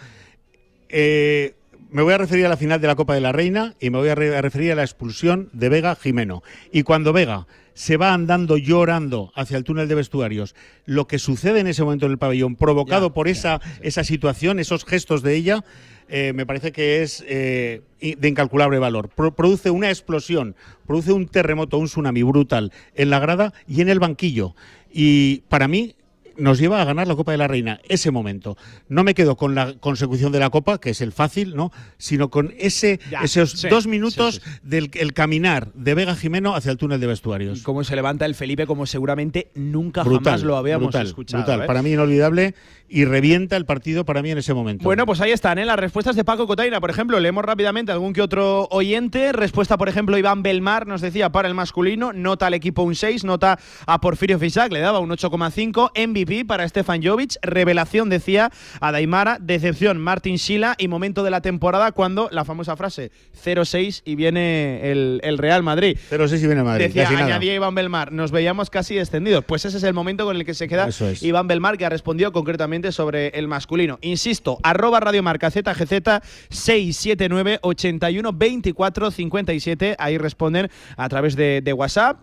Eh, 0.89 1.53
me 1.91 2.03
voy 2.03 2.13
a 2.13 2.17
referir 2.19 2.45
a 2.45 2.49
la 2.49 2.57
final 2.57 2.79
de 2.81 2.87
la 2.87 2.95
Copa 2.95 3.15
de 3.15 3.21
la 3.21 3.31
Reina 3.31 3.75
y 3.79 3.89
me 3.89 3.97
voy 3.97 4.09
a, 4.09 4.15
re- 4.15 4.35
a 4.35 4.41
referir 4.41 4.71
a 4.71 4.75
la 4.75 4.83
expulsión 4.83 5.49
de 5.53 5.69
Vega 5.69 5.95
Jimeno. 5.95 6.43
Y 6.71 6.83
cuando 6.83 7.13
Vega 7.13 7.47
se 7.73 7.97
va 7.97 8.13
andando 8.13 8.57
llorando 8.57 9.31
hacia 9.35 9.57
el 9.57 9.63
túnel 9.63 9.87
de 9.87 9.95
vestuarios, 9.95 10.53
lo 10.85 11.07
que 11.07 11.17
sucede 11.17 11.61
en 11.61 11.67
ese 11.67 11.83
momento 11.83 12.05
en 12.05 12.11
el 12.11 12.17
pabellón, 12.17 12.55
provocado 12.55 13.07
Ya, 13.07 13.13
por 13.13 13.25
ya, 13.27 13.31
esa, 13.31 13.61
esa 13.81 14.03
situación, 14.03 14.59
esos 14.59 14.85
gestos 14.85 15.23
de 15.23 15.35
ella, 15.35 15.63
eh, 16.09 16.33
me 16.35 16.45
parece 16.45 16.71
que 16.71 17.01
es 17.01 17.23
eh, 17.27 17.81
de 18.01 18.27
incalculable 18.27 18.77
valor. 18.79 19.09
Pro- 19.09 19.33
produce 19.33 19.71
una 19.71 19.89
explosión, 19.89 20.55
produce 20.85 21.11
un 21.13 21.27
terremoto, 21.27 21.77
un 21.77 21.85
tsunami 21.85 22.21
brutal 22.23 22.71
en 22.95 23.09
la 23.09 23.19
grada 23.19 23.53
y 23.67 23.81
en 23.81 23.89
el 23.89 23.99
banquillo. 23.99 24.55
Y 24.91 25.41
para 25.49 25.67
mí 25.67 25.95
nos 26.39 26.59
lleva 26.59 26.81
a 26.81 26.85
ganar 26.85 27.07
la 27.07 27.15
Copa 27.15 27.31
de 27.31 27.37
la 27.37 27.47
Reina 27.47 27.79
ese 27.87 28.11
momento. 28.11 28.57
No 28.87 29.03
me 29.03 29.13
quedo 29.13 29.35
con 29.35 29.55
la 29.55 29.73
consecución 29.79 30.31
de 30.31 30.39
la 30.39 30.49
Copa, 30.49 30.79
que 30.79 30.91
es 30.91 31.01
el 31.01 31.11
fácil, 31.11 31.55
¿no? 31.55 31.71
Sino 31.97 32.29
con 32.29 32.53
ese, 32.57 32.99
Ya, 33.11 33.21
esos 33.21 33.51
sí, 33.51 33.67
dos 33.69 33.83
sí, 33.83 33.89
minutos 33.89 34.41
sí, 34.43 34.51
del 34.63 34.89
el 34.93 35.13
caminar 35.13 35.71
de 35.73 35.93
Vega 35.93 36.15
Jimeno 36.15 36.55
hacia 36.55 36.71
el 36.71 36.77
túnel 36.77 36.99
de 36.99 37.05
Y 37.05 37.09
vestuarios. 37.09 37.61
cómo 37.63 37.83
se 37.83 37.95
levanta 37.95 38.25
el 38.25 38.35
Felipe 38.35 38.65
como 38.65 38.85
seguramente 38.85 39.51
nunca 39.55 40.03
Brutal, 40.03 40.23
jamás 40.33 40.43
lo 40.43 40.57
habíamos 40.57 40.87
brutal, 40.87 41.07
escuchado. 41.07 41.43
brutal. 41.43 41.61
¿eh? 41.63 41.65
Para 41.67 41.81
mí 41.81 41.91
inolvidable 41.91 42.55
y 42.87 43.05
revienta 43.05 43.55
el 43.55 43.65
partido 43.65 44.03
para 44.05 44.21
mí 44.21 44.31
en 44.31 44.39
ese 44.39 44.53
momento. 44.53 44.83
Bueno, 44.83 45.05
pues 45.05 45.21
ahí 45.21 45.31
están, 45.31 45.59
¿eh? 45.59 45.65
las 45.65 45.77
respuestas 45.77 46.15
de 46.15 46.23
Paco 46.23 46.47
Cotaina. 46.47 46.79
Por 46.81 46.89
ejemplo, 46.89 47.19
leemos 47.19 47.45
rápidamente 47.45 47.91
algún 47.91 48.13
que 48.13 48.21
otro 48.21 48.67
oyente. 48.71 49.31
Respuesta, 49.31 49.77
por 49.77 49.89
ejemplo, 49.89 50.17
Iván 50.17 50.41
Belmar 50.41 50.87
nos 50.87 51.01
decía 51.01 51.31
para 51.31 51.47
el 51.47 51.53
masculino, 51.53 52.13
nota 52.13 52.47
al 52.47 52.53
equipo 52.55 52.81
un 52.83 52.95
6, 52.95 53.25
nota 53.25 53.59
a 53.85 54.01
Porfirio 54.01 54.39
Fisac, 54.39 54.71
le 54.71 54.79
daba 54.79 54.99
un 54.99 55.09
8,5, 55.09 55.91
MVP 56.07 56.28
para 56.45 56.67
Stefan 56.67 57.01
Jovic, 57.03 57.37
revelación, 57.41 58.09
decía 58.09 58.51
a 58.79 58.91
Daimara, 58.91 59.37
decepción 59.41 59.97
Martin 59.97 60.37
Sila 60.37 60.75
y 60.77 60.87
momento 60.87 61.23
de 61.23 61.31
la 61.31 61.41
temporada 61.41 61.91
cuando 61.91 62.29
la 62.31 62.45
famosa 62.45 62.75
frase 62.75 63.11
0-6 63.43 64.03
y 64.05 64.15
viene 64.15 64.91
el, 64.91 65.19
el 65.23 65.37
Real 65.37 65.63
Madrid. 65.63 65.97
Pero 66.09 66.27
sí 66.27 66.37
si 66.37 66.45
viene 66.45 66.63
Madrid. 66.63 66.85
Decía, 66.85 67.03
casi 67.03 67.15
nada. 67.15 67.25
añadía 67.25 67.55
Iván 67.55 67.75
Belmar, 67.75 68.11
nos 68.11 68.31
veíamos 68.31 68.69
casi 68.69 68.95
descendidos. 68.95 69.43
Pues 69.43 69.65
ese 69.65 69.77
es 69.77 69.83
el 69.83 69.93
momento 69.93 70.25
con 70.25 70.35
el 70.35 70.45
que 70.45 70.53
se 70.53 70.67
queda 70.67 70.87
es. 70.87 71.23
Iván 71.23 71.47
Belmar, 71.47 71.77
que 71.77 71.85
ha 71.85 71.89
respondido 71.89 72.31
concretamente 72.31 72.91
sobre 72.91 73.29
el 73.29 73.47
masculino. 73.47 73.97
Insisto, 74.01 74.59
arroba 74.63 74.99
radiomarca 74.99 75.49
ZGZ 75.49 76.21
679 76.49 77.59
81 77.61 78.33
24 78.33 79.11
57. 79.11 79.95
Ahí 79.97 80.17
responden 80.17 80.69
a 80.95 81.09
través 81.09 81.35
de, 81.35 81.61
de 81.61 81.73
WhatsApp. 81.73 82.19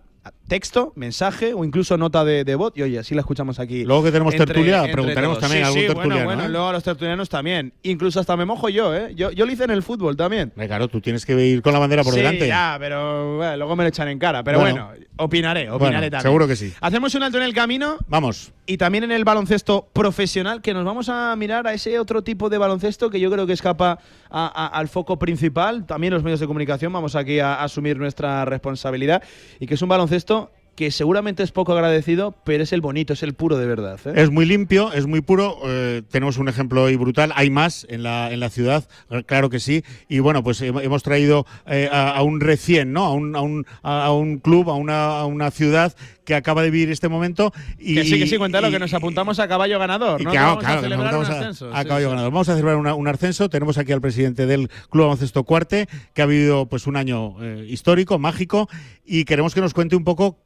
Texto, 0.49 0.93
mensaje 0.97 1.55
o 1.55 1.65
incluso 1.65 1.97
nota 1.97 2.25
de, 2.25 2.45
de 2.45 2.55
voz. 2.55 2.73
Y 2.77 2.83
oye, 2.83 2.99
así 2.99 3.15
la 3.15 3.21
escuchamos 3.21 3.59
aquí. 3.59 3.85
Luego 3.85 4.05
que 4.05 4.13
tenemos 4.13 4.35
entre- 4.35 4.47
tertulia, 4.47 4.79
entre 4.81 4.93
preguntaremos 4.93 5.39
todos. 5.39 5.43
también 5.43 5.65
a 5.65 5.67
algún 5.69 5.81
sí, 5.81 5.87
tertuliano. 5.87 6.15
Bueno, 6.15 6.25
bueno, 6.37 6.45
¿eh? 6.45 6.49
luego 6.53 6.69
a 6.69 6.73
los 6.73 6.83
tertulianos 6.85 7.29
también. 7.29 7.73
Incluso 7.83 8.21
hasta 8.21 8.37
me 8.37 8.45
mojo 8.45 8.69
yo, 8.69 8.95
¿eh? 8.95 9.13
Yo, 9.15 9.31
yo 9.33 9.47
lo 9.47 9.53
hice 9.53 9.65
en 9.65 9.71
el 9.71 9.83
fútbol 9.83 10.17
también. 10.17 10.53
Eh, 10.57 10.67
Claro, 10.67 10.89
tú 10.89 11.01
tienes 11.01 11.25
que 11.27 11.33
ir 11.47 11.63
con 11.63 11.73
la 11.73 11.79
bandera 11.79 12.03
por 12.03 12.13
sí, 12.13 12.19
delante. 12.19 12.47
ya, 12.47 12.77
pero 12.79 13.37
bueno, 13.39 13.57
luego 13.57 13.77
me 13.77 13.85
lo 13.85 13.89
echan 13.89 14.09
en 14.09 14.19
cara. 14.19 14.43
Pero 14.45 14.61
Bueno. 14.61 14.87
bueno, 14.89 15.05
opinaré, 15.17 15.71
opinaré 15.71 15.79
Bueno, 15.97 16.01
también. 16.11 16.23
seguro 16.23 16.47
que 16.49 16.57
sí. 16.57 16.73
Hacemos 16.81 17.15
un 17.15 17.23
alto 17.23 17.39
en 17.39 17.45
el 17.45 17.55
camino 17.55 17.97
Vamos. 18.09 18.53
y 18.67 18.77
también 18.77 19.05
en 19.05 19.13
el 19.13 19.25
baloncesto 19.25 19.89
profesional, 19.93 20.61
que 20.63 20.75
nos 20.75 20.85
vamos 20.85 21.09
a 21.09 21.35
mirar 21.37 21.67
a 21.67 21.73
ese 21.75 21.99
otro 21.99 22.23
tipo 22.23 22.49
de 22.51 22.59
baloncesto 22.59 23.11
que 23.11 23.21
yo 23.21 23.31
creo 23.31 23.47
que 23.47 23.53
escapa 23.53 23.99
a- 24.31 24.47
a- 24.47 24.67
al 24.67 24.89
foco 24.89 25.19
principal. 25.19 25.87
También 25.87 26.13
los 26.13 26.23
medios 26.23 26.41
de 26.41 26.47
comunicación 26.47 26.93
vamos 26.93 27.15
aquí 27.17 27.39
a, 27.41 27.63
asumir 27.63 27.97
nuestra 27.97 28.45
responsabilidad 28.45 29.23
y 29.61 29.67
que 29.67 29.75
es 29.75 29.83
un 29.83 29.89
baloncesto 29.89 30.36
que 30.77 30.91
seguramente 30.91 31.43
es 31.43 31.53
poco 31.53 31.73
agradecido, 31.73 32.35
pero 32.45 32.63
es 32.63 32.73
el 32.73 32.83
bonito, 32.83 33.15
es 33.15 33.23
el 33.23 33.33
puro 33.35 33.57
de 33.57 33.67
verdad. 33.67 33.99
¿eh? 34.05 34.13
Es 34.17 34.31
muy 34.31 34.45
limpio, 34.45 34.93
es 34.93 35.07
muy 35.07 35.23
puro. 35.23 35.57
eh, 35.65 36.03
tenemos 36.11 36.37
un 36.37 36.49
ejemplo 36.49 36.83
hoy 36.85 36.97
brutal. 36.97 37.33
Hay 37.35 37.49
más 37.51 37.87
en 37.89 38.03
la, 38.03 38.31
en 38.31 38.41
la 38.41 38.51
ciudad, 38.51 38.87
eh, 39.11 39.25
claro 39.25 39.49
que 39.51 39.59
sí. 39.59 39.83
Y 40.09 40.19
bueno, 40.19 40.43
pues 40.45 40.61
hem- 40.63 40.83
hemos 40.85 41.03
traído 41.03 41.47
eh, 41.67 41.89
a, 41.91 42.11
a 42.11 42.23
un 42.23 42.41
recién, 42.41 42.93
¿no? 42.93 43.05
A 43.07 43.13
un, 43.15 43.35
a 43.35 43.41
un, 43.41 43.67
a 43.83 44.13
un 44.13 44.39
club, 44.39 44.69
a 44.71 44.75
una, 44.75 45.19
a 45.21 45.25
una 45.27 45.51
ciudad 45.51 45.95
que 46.27 46.35
acaba 46.35 46.63
de 46.63 46.71
vivir 46.71 46.91
este 46.91 47.09
momento. 47.09 47.53
Y, 47.79 47.95
que 47.95 48.05
sí, 48.05 48.19
que 48.19 48.27
sí, 48.27 48.37
cuéntalo, 48.37 48.69
y- 48.69 48.73
que 48.73 48.79
nos 48.79 48.93
apuntamos 48.93 49.39
a 49.39 49.49
caballo 49.49 49.79
ganador. 49.79 50.21
y 50.21 50.25
¿no? 50.25 50.31
ah, 50.33 50.35
vamos 50.35 50.59
claro, 50.65 50.79
a 50.81 50.83
que 50.83 50.89
nos 50.91 50.99
un 50.99 51.07
a- 51.07 51.39
ascenso. 51.39 51.73
a 51.75 51.83
Sí, 51.83 51.89
caballo 51.89 52.07
sí. 52.07 52.11
ganador. 52.11 52.33
Vamos 52.33 52.49
a 52.49 52.53
celebrar 52.53 52.77
una- 52.77 52.95
un 52.95 53.09
ascenso. 53.09 53.49
Tenemos 53.49 53.79
aquí 53.79 53.93
al 53.93 54.01
presidente 54.03 54.45
del 54.47 54.69
Club 54.91 55.05
Baloncesto 55.05 55.45
Cuarte, 55.45 55.89
que 56.13 56.21
ha 56.23 56.27
vivido 56.27 56.67
pues 56.67 56.87
un 56.87 56.97
año 56.97 57.37
eh, 57.43 57.65
histórico, 57.69 58.19
mágico, 58.19 58.69
y 59.07 59.25
queremos 59.25 59.55
que 59.55 59.61
nos 59.63 59.73
cuente 59.73 59.97
un 59.97 60.05
poco 60.05 60.37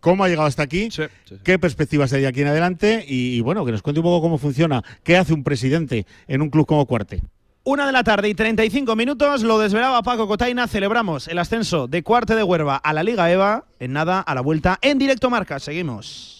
cómo 0.00 0.24
ha 0.24 0.28
llegado 0.28 0.46
hasta 0.48 0.62
aquí, 0.62 0.90
Sí, 0.90 1.02
sí, 1.02 1.08
sí. 1.24 1.36
qué 1.44 1.58
perspectivas 1.58 2.12
hay 2.12 2.22
de 2.22 2.26
aquí 2.26 2.40
en 2.42 2.48
adelante 2.48 3.04
y, 3.06 3.36
y, 3.36 3.40
bueno, 3.40 3.64
que 3.64 3.72
nos 3.72 3.82
cuente 3.82 4.00
un 4.00 4.04
poco 4.04 4.20
cómo 4.22 4.38
funciona, 4.38 4.82
qué 5.04 5.16
hace 5.16 5.32
un 5.32 5.44
presidente 5.44 6.06
en 6.26 6.42
un 6.42 6.50
club 6.50 6.66
como 6.66 6.86
Cuarte. 6.86 7.22
Una 7.62 7.84
de 7.86 7.92
la 7.92 8.02
tarde 8.02 8.28
y 8.30 8.34
35 8.34 8.96
minutos, 8.96 9.42
lo 9.42 9.58
desvelaba 9.58 10.02
Paco 10.02 10.26
Cotaina. 10.26 10.66
Celebramos 10.66 11.28
el 11.28 11.38
ascenso 11.38 11.88
de 11.88 12.02
Cuarte 12.02 12.34
de 12.34 12.42
Huerva 12.42 12.76
a 12.76 12.92
la 12.94 13.02
Liga 13.02 13.30
EVA. 13.30 13.66
En 13.78 13.92
nada, 13.92 14.20
a 14.20 14.34
la 14.34 14.40
vuelta 14.40 14.78
en 14.80 14.96
directo 14.98 15.28
marca. 15.28 15.58
Seguimos. 15.58 16.39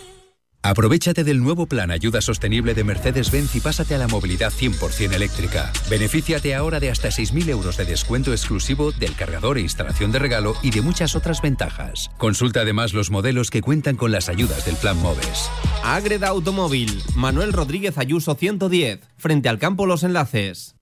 Aprovechate 0.63 1.23
del 1.23 1.41
nuevo 1.41 1.65
plan 1.65 1.89
Ayuda 1.89 2.21
Sostenible 2.21 2.75
de 2.75 2.83
Mercedes-Benz 2.83 3.55
y 3.55 3.61
pásate 3.61 3.95
a 3.95 3.97
la 3.97 4.07
movilidad 4.07 4.53
100% 4.53 5.11
eléctrica. 5.11 5.73
Benefíciate 5.89 6.53
ahora 6.53 6.79
de 6.79 6.91
hasta 6.91 7.09
6.000 7.09 7.49
euros 7.49 7.77
de 7.77 7.85
descuento 7.85 8.31
exclusivo 8.31 8.91
del 8.91 9.15
cargador 9.15 9.57
e 9.57 9.61
instalación 9.61 10.11
de 10.11 10.19
regalo 10.19 10.53
y 10.61 10.69
de 10.69 10.83
muchas 10.83 11.15
otras 11.15 11.41
ventajas. 11.41 12.11
Consulta 12.17 12.61
además 12.61 12.93
los 12.93 13.09
modelos 13.09 13.49
que 13.49 13.61
cuentan 13.61 13.95
con 13.95 14.11
las 14.11 14.29
ayudas 14.29 14.63
del 14.65 14.75
plan 14.75 14.97
MOVES. 15.01 15.49
Agreda 15.83 16.27
Automóvil, 16.27 17.01
Manuel 17.15 17.53
Rodríguez 17.53 17.97
Ayuso 17.97 18.35
110, 18.35 18.99
frente 19.17 19.49
al 19.49 19.57
campo 19.57 19.87
Los 19.87 20.03
Enlaces. 20.03 20.75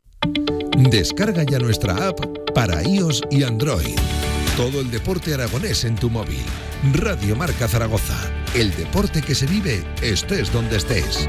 Descarga 0.78 1.44
ya 1.44 1.60
nuestra 1.60 2.10
app 2.10 2.20
para 2.54 2.84
iOS 2.84 3.22
y 3.32 3.44
Android. 3.44 3.96
Todo 4.58 4.82
el 4.82 4.92
deporte 4.92 5.34
aragonés 5.34 5.86
en 5.86 5.96
tu 5.96 6.10
móvil. 6.10 6.44
Radio 6.94 7.38
Marca 7.38 7.70
Zaragoza. 7.70 8.38
El 8.56 8.76
deporte 8.76 9.22
que 9.22 9.36
se 9.36 9.46
vive 9.46 9.84
estés 10.02 10.52
donde 10.52 10.78
estés. 10.78 11.28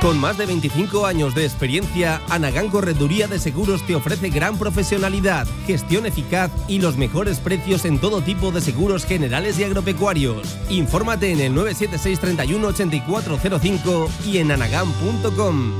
Con 0.00 0.20
más 0.20 0.38
de 0.38 0.46
25 0.46 1.06
años 1.06 1.34
de 1.34 1.44
experiencia, 1.44 2.20
Anagán 2.28 2.68
Correduría 2.68 3.26
de 3.26 3.40
Seguros 3.40 3.84
te 3.86 3.96
ofrece 3.96 4.28
gran 4.28 4.56
profesionalidad, 4.56 5.48
gestión 5.66 6.06
eficaz 6.06 6.52
y 6.68 6.78
los 6.78 6.96
mejores 6.96 7.40
precios 7.40 7.84
en 7.86 7.98
todo 7.98 8.20
tipo 8.20 8.52
de 8.52 8.60
seguros 8.60 9.04
generales 9.04 9.58
y 9.58 9.64
agropecuarios. 9.64 10.58
Infórmate 10.68 11.32
en 11.32 11.40
el 11.40 11.54
976 11.54 12.20
31 12.20 12.68
8405 12.68 14.10
y 14.26 14.38
en 14.38 14.52
anagán.com. 14.52 15.72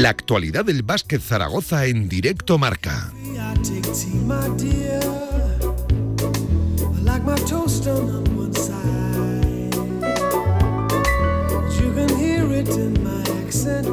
La 0.00 0.08
actualidad 0.08 0.64
del 0.64 0.82
básquet 0.82 1.20
Zaragoza 1.20 1.84
en 1.84 2.08
directo 2.08 2.56
marca. 2.56 3.12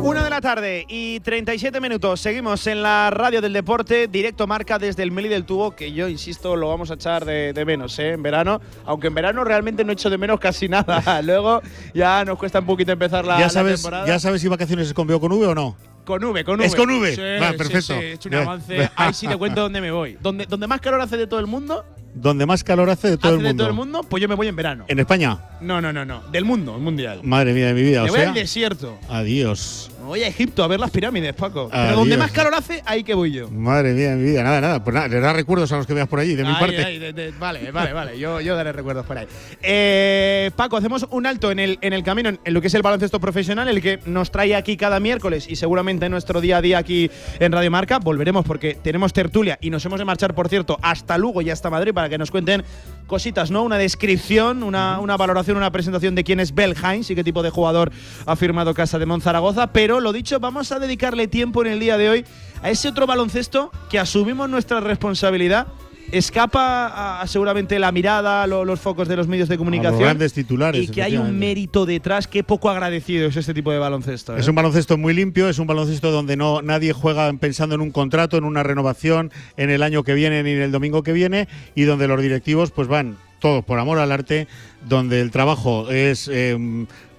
Una 0.01 0.23
de 0.23 0.29
la 0.29 0.39
tarde 0.39 0.85
y 0.87 1.19
37 1.19 1.81
minutos. 1.81 2.21
Seguimos 2.21 2.65
en 2.67 2.81
la 2.81 3.09
radio 3.09 3.41
del 3.41 3.51
deporte, 3.51 4.07
directo 4.07 4.47
marca 4.47 4.79
desde 4.79 5.03
el 5.03 5.11
Meli 5.11 5.27
del 5.27 5.43
Tubo, 5.43 5.75
que 5.75 5.91
yo 5.91 6.07
insisto, 6.07 6.55
lo 6.55 6.69
vamos 6.69 6.89
a 6.89 6.93
echar 6.93 7.25
de, 7.25 7.51
de 7.51 7.65
menos 7.65 7.99
¿eh? 7.99 8.13
en 8.13 8.23
verano. 8.23 8.61
Aunque 8.85 9.07
en 9.07 9.13
verano 9.13 9.43
realmente 9.43 9.83
no 9.83 9.91
echo 9.91 10.09
de 10.09 10.17
menos 10.17 10.39
casi 10.39 10.69
nada. 10.69 11.21
Luego 11.21 11.61
ya 11.93 12.23
nos 12.23 12.39
cuesta 12.39 12.59
un 12.59 12.65
poquito 12.65 12.93
empezar 12.93 13.25
la, 13.25 13.39
¿Ya, 13.39 13.47
la 13.47 13.49
sabes, 13.49 13.81
temporada. 13.81 14.07
¿Ya 14.07 14.19
sabes 14.19 14.39
si 14.41 14.47
vacaciones 14.47 14.87
es 14.87 14.93
con 14.93 15.05
B 15.05 15.13
o 15.13 15.19
con 15.19 15.33
V 15.33 15.47
o 15.47 15.53
no? 15.53 15.96
Con 16.07 16.23
V, 16.23 16.43
con 16.45 16.57
V. 16.59 16.65
Es 16.65 16.73
con 16.73 16.89
V. 16.89 17.15
Sí, 17.15 17.21
Va, 17.41 17.51
sí, 17.51 17.57
perfecto. 17.57 17.81
sí, 17.81 17.93
he 17.93 18.11
hecho 18.13 18.29
un 18.29 18.35
avance. 18.35 18.89
Ahí 18.95 19.13
sí 19.13 19.27
te 19.27 19.35
cuento 19.35 19.59
dónde 19.61 19.81
me 19.81 19.91
voy. 19.91 20.17
Donde, 20.21 20.45
donde 20.45 20.65
más 20.65 20.79
calor 20.79 21.01
hace 21.01 21.17
de 21.17 21.27
todo 21.27 21.41
el 21.41 21.47
mundo, 21.47 21.83
Donde 22.13 22.45
más 22.45 22.63
calor 22.63 22.89
hace 22.89 23.09
de 23.09 23.17
todo 23.17 23.33
hace 23.33 23.37
el 23.39 23.43
de 23.43 23.49
mundo. 23.49 23.63
todo 23.65 23.69
el 23.69 23.75
mundo, 23.75 24.03
pues 24.09 24.21
yo 24.21 24.29
me 24.29 24.35
voy 24.35 24.47
en 24.47 24.55
verano. 24.55 24.85
En 24.87 24.99
España. 24.99 25.37
No, 25.59 25.81
no, 25.81 25.91
no, 25.91 26.05
no. 26.05 26.21
Del 26.31 26.45
mundo, 26.45 26.79
mundial. 26.79 27.19
Madre 27.23 27.53
mía 27.53 27.67
de 27.67 27.73
mi 27.73 27.81
vida. 27.81 28.03
Me 28.03 28.09
o 28.09 28.11
voy 28.13 28.19
sea, 28.21 28.29
al 28.29 28.35
desierto. 28.35 28.97
adiós. 29.09 29.91
Voy 30.07 30.23
a 30.23 30.27
Egipto 30.27 30.63
a 30.63 30.67
ver 30.67 30.79
las 30.79 30.89
pirámides, 30.89 31.33
Paco. 31.33 31.67
Pero 31.69 31.81
Adiós. 31.83 31.95
donde 31.97 32.17
más 32.17 32.31
calor 32.31 32.53
hace, 32.55 32.81
ahí 32.85 33.03
que 33.03 33.13
voy 33.13 33.31
yo. 33.33 33.49
Madre 33.51 33.93
mía 33.93 34.15
mi 34.15 34.23
vida. 34.23 34.41
Nada, 34.41 34.61
nada. 34.61 34.83
Pues 34.83 34.93
nada, 34.93 35.07
le 35.09 35.19
da 35.19 35.33
recuerdos 35.33 35.71
a 35.73 35.77
los 35.77 35.85
que 35.85 35.93
veas 35.93 36.07
por 36.07 36.19
allí, 36.19 36.33
de 36.35 36.43
mi 36.43 36.49
Ay, 36.49 36.55
parte. 36.59 36.83
ay, 36.83 36.97
de- 36.99 37.11
de- 37.13 37.31
vale, 37.31 37.71
vale, 37.71 37.91
vale. 37.93 38.17
Yo, 38.17 38.39
yo 38.41 38.55
daré 38.55 38.71
recuerdos 38.71 39.05
por 39.05 39.17
ahí. 39.17 39.27
Eh, 39.61 40.51
Paco, 40.55 40.77
hacemos 40.77 41.05
un 41.11 41.25
alto 41.25 41.51
en 41.51 41.59
el, 41.59 41.77
en 41.81 41.91
el 41.93 42.03
camino, 42.03 42.29
en 42.43 42.53
lo 42.53 42.61
que 42.61 42.67
es 42.67 42.73
el 42.73 42.81
baloncesto 42.81 43.19
profesional, 43.19 43.67
el 43.67 43.81
que 43.81 43.99
nos 44.05 44.31
trae 44.31 44.55
aquí 44.55 44.77
cada 44.77 44.99
miércoles 45.01 45.45
y 45.49 45.55
seguramente 45.57 46.05
en 46.05 46.11
nuestro 46.13 46.39
día 46.39 46.57
a 46.57 46.61
día 46.61 46.77
aquí 46.77 47.11
en 47.39 47.51
Radio 47.51 47.69
Marca. 47.69 47.99
Volveremos 47.99 48.45
porque 48.45 48.75
tenemos 48.81 49.11
tertulia 49.11 49.57
y 49.61 49.69
nos 49.69 49.85
hemos 49.85 49.99
de 49.99 50.05
marchar, 50.05 50.33
por 50.33 50.47
cierto, 50.47 50.77
hasta 50.81 51.17
Lugo 51.17 51.41
y 51.41 51.49
hasta 51.49 51.69
Madrid 51.69 51.93
para 51.93 52.07
que 52.07 52.17
nos 52.17 52.31
cuenten 52.31 52.63
cositas, 53.07 53.51
¿no? 53.51 53.63
Una 53.63 53.77
descripción, 53.77 54.63
una, 54.63 54.99
una 54.99 55.17
valoración, 55.17 55.57
una 55.57 55.71
presentación 55.71 56.15
de 56.15 56.23
quién 56.23 56.39
es 56.39 56.55
Bel 56.55 56.75
Hines 56.81 57.09
y 57.09 57.15
qué 57.15 57.23
tipo 57.23 57.43
de 57.43 57.49
jugador 57.49 57.91
ha 58.25 58.35
firmado 58.37 58.73
Casa 58.73 58.99
de 58.99 59.05
Monzaragoza. 59.05 59.67
Pero 59.97 60.03
lo 60.03 60.13
dicho, 60.13 60.39
vamos 60.39 60.71
a 60.71 60.77
dedicarle 60.77 61.27
tiempo 61.27 61.65
en 61.65 61.71
el 61.71 61.79
día 61.79 61.97
de 61.97 62.07
hoy 62.07 62.25
a 62.61 62.69
ese 62.69 62.87
otro 62.87 63.07
baloncesto 63.07 63.71
que 63.89 63.97
asumimos 63.97 64.47
nuestra 64.47 64.79
responsabilidad. 64.79 65.65
Escapa 66.11 66.85
a, 66.87 67.21
a 67.21 67.25
seguramente 67.27 67.79
la 67.79 67.91
mirada, 67.91 68.45
lo- 68.45 68.63
los 68.63 68.79
focos 68.79 69.07
de 69.07 69.15
los 69.17 69.27
medios 69.27 69.49
de 69.49 69.57
comunicación. 69.57 69.93
los 69.99 70.01
grandes 70.07 70.33
titulares. 70.33 70.83
y 70.83 70.87
que 70.87 71.01
hay 71.01 71.17
un 71.17 71.37
mérito 71.39 71.87
detrás 71.87 72.27
que 72.27 72.43
poco 72.43 72.69
agradecido 72.69 73.27
es 73.27 73.35
este 73.37 73.55
tipo 73.55 73.71
de 73.71 73.79
baloncesto. 73.79 74.37
¿eh? 74.37 74.39
Es 74.39 74.47
un 74.47 74.53
baloncesto 74.53 74.97
muy 74.99 75.15
limpio, 75.15 75.49
es 75.49 75.57
un 75.57 75.65
baloncesto 75.65 76.11
donde 76.11 76.37
no 76.37 76.61
nadie 76.61 76.93
juega 76.93 77.33
pensando 77.33 77.73
en 77.73 77.81
un 77.81 77.89
contrato, 77.89 78.37
en 78.37 78.43
una 78.43 78.61
renovación, 78.61 79.31
en 79.57 79.71
el 79.71 79.81
año 79.81 80.03
que 80.03 80.13
viene 80.13 80.43
ni 80.43 80.51
en 80.51 80.61
el 80.61 80.71
domingo 80.71 81.01
que 81.01 81.11
viene, 81.11 81.47
y 81.73 81.83
donde 81.85 82.07
los 82.07 82.21
directivos 82.21 82.69
pues 82.69 82.87
van 82.87 83.17
todos 83.39 83.63
por 83.65 83.77
amor 83.79 83.99
al 83.99 84.11
arte, 84.11 84.47
donde 84.87 85.21
el 85.21 85.29
trabajo 85.31 85.89
es 85.91 86.27
eh, 86.31 86.57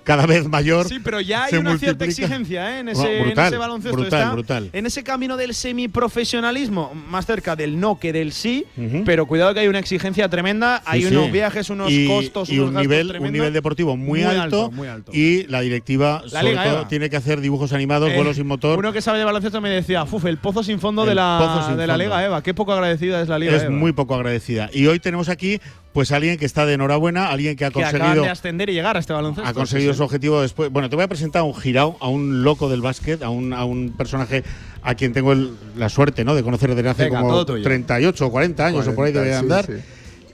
cada 0.08 0.24
vez 0.26 0.48
mayor. 0.48 0.88
Sí, 0.88 1.00
pero 1.04 1.20
ya 1.20 1.44
hay 1.44 1.54
una 1.58 1.76
cierta 1.76 2.06
exigencia 2.06 2.76
¿eh? 2.76 2.80
en, 2.80 2.88
ese, 2.88 3.18
en 3.18 3.24
brutal, 3.26 3.46
ese 3.48 3.56
baloncesto. 3.58 3.96
brutal, 3.98 4.20
Está 4.20 4.32
brutal. 4.32 4.70
En 4.72 4.86
ese 4.86 5.02
camino 5.04 5.36
del 5.36 5.52
semiprofesionalismo, 5.54 6.94
más 7.10 7.26
cerca 7.26 7.54
del 7.56 7.78
no 7.78 7.98
que 7.98 8.12
del 8.12 8.32
sí, 8.32 8.64
pero 9.04 9.26
cuidado 9.26 9.52
que 9.52 9.60
hay 9.60 9.68
una 9.68 9.78
exigencia 9.78 10.28
tremenda, 10.30 10.82
hay 10.86 11.04
unos 11.04 11.26
sí. 11.26 11.30
viajes, 11.32 11.68
unos 11.70 11.90
y, 11.92 12.06
costos, 12.06 12.48
y 12.48 12.58
unos 12.58 12.68
un 12.70 12.74
gastos 12.76 12.90
nivel, 12.90 13.20
un 13.20 13.32
nivel 13.32 13.52
deportivo 13.52 13.96
muy, 13.96 14.20
Muy 14.20 14.22
alto, 14.22 14.64
alto, 14.64 14.70
muy 14.70 14.88
alto. 14.88 15.12
y 15.14 15.46
la 15.48 15.60
directiva 15.60 16.22
La 16.32 16.40
sobre 16.40 16.54
todo 16.56 16.86
tiene 16.86 17.10
que 17.10 17.16
hacer 17.16 17.40
dibujos 17.42 17.72
animados, 17.74 18.10
Eh, 18.10 18.14
vuelos 18.16 18.36
sin 18.36 18.46
motor. 18.46 18.78
Uno 18.78 18.92
que 18.92 19.02
sabe 19.02 19.18
de 19.18 19.24
baloncesto 19.26 19.60
me 19.60 19.68
decía, 19.70 20.06
Fuf, 20.06 20.24
el 20.24 20.38
pozo 20.38 20.62
sin 20.62 20.80
fondo 20.80 21.02
El 21.02 21.10
de 21.10 21.14
la, 21.16 21.38
de 21.76 21.86
la 21.86 21.92
fondo. 21.94 21.96
Liga 22.04 22.24
Eva. 22.24 22.42
Qué 22.42 22.54
poco 22.54 22.72
agradecida 22.72 23.20
es 23.20 23.28
la 23.28 23.38
Liga 23.38 23.54
es 23.56 23.64
Eva. 23.64 23.70
muy 23.72 23.92
poco 23.92 24.14
agradecida. 24.14 24.70
Y 24.72 24.86
hoy 24.86 24.98
tenemos 25.00 25.28
aquí 25.28 25.60
pues 25.98 26.12
alguien 26.12 26.38
que 26.38 26.44
está 26.46 26.64
de 26.64 26.74
enhorabuena, 26.74 27.28
alguien 27.28 27.56
que 27.56 27.64
ha 27.64 27.70
Que 27.72 27.80
acaban 27.82 27.98
conseguido 28.00 28.22
de 28.22 28.30
ascender 28.30 28.70
y 28.70 28.72
llegar 28.72 28.96
a 28.96 29.00
este 29.00 29.12
baloncesto. 29.12 29.50
ha 29.50 29.52
conseguido 29.52 29.92
Sí, 29.92 29.96
su 29.96 30.04
objetivo 30.04 30.40
después. 30.40 30.70
Bueno, 30.70 30.88
te 30.88 30.94
voy 30.94 31.04
a 31.04 31.08
presentar 31.08 31.40
a 31.40 31.42
un 31.42 31.56
girao, 31.56 31.96
a 31.98 32.06
un 32.06 32.44
loco 32.44 32.68
del 32.68 32.80
básquet, 32.82 33.20
a 33.24 33.30
un, 33.30 33.52
a 33.52 33.64
un 33.64 33.94
personaje 33.98 34.44
a 34.82 34.94
quien 34.94 35.12
tengo 35.12 35.32
el- 35.32 35.50
la 35.76 35.88
suerte 35.88 36.24
¿no? 36.24 36.36
de 36.36 36.44
conocer 36.44 36.72
desde 36.72 36.88
hace 36.88 37.04
Venga, 37.06 37.18
como 37.18 37.32
todo 37.32 37.46
tuyo. 37.46 37.64
38 37.64 38.26
o 38.26 38.30
40 38.30 38.64
años 38.66 38.86
o 38.86 38.94
por 38.94 39.06
ahí 39.06 39.12
40, 39.12 39.20
debe 39.22 39.32
sí, 39.32 39.38
andar. 39.40 39.66
sí. 39.66 39.72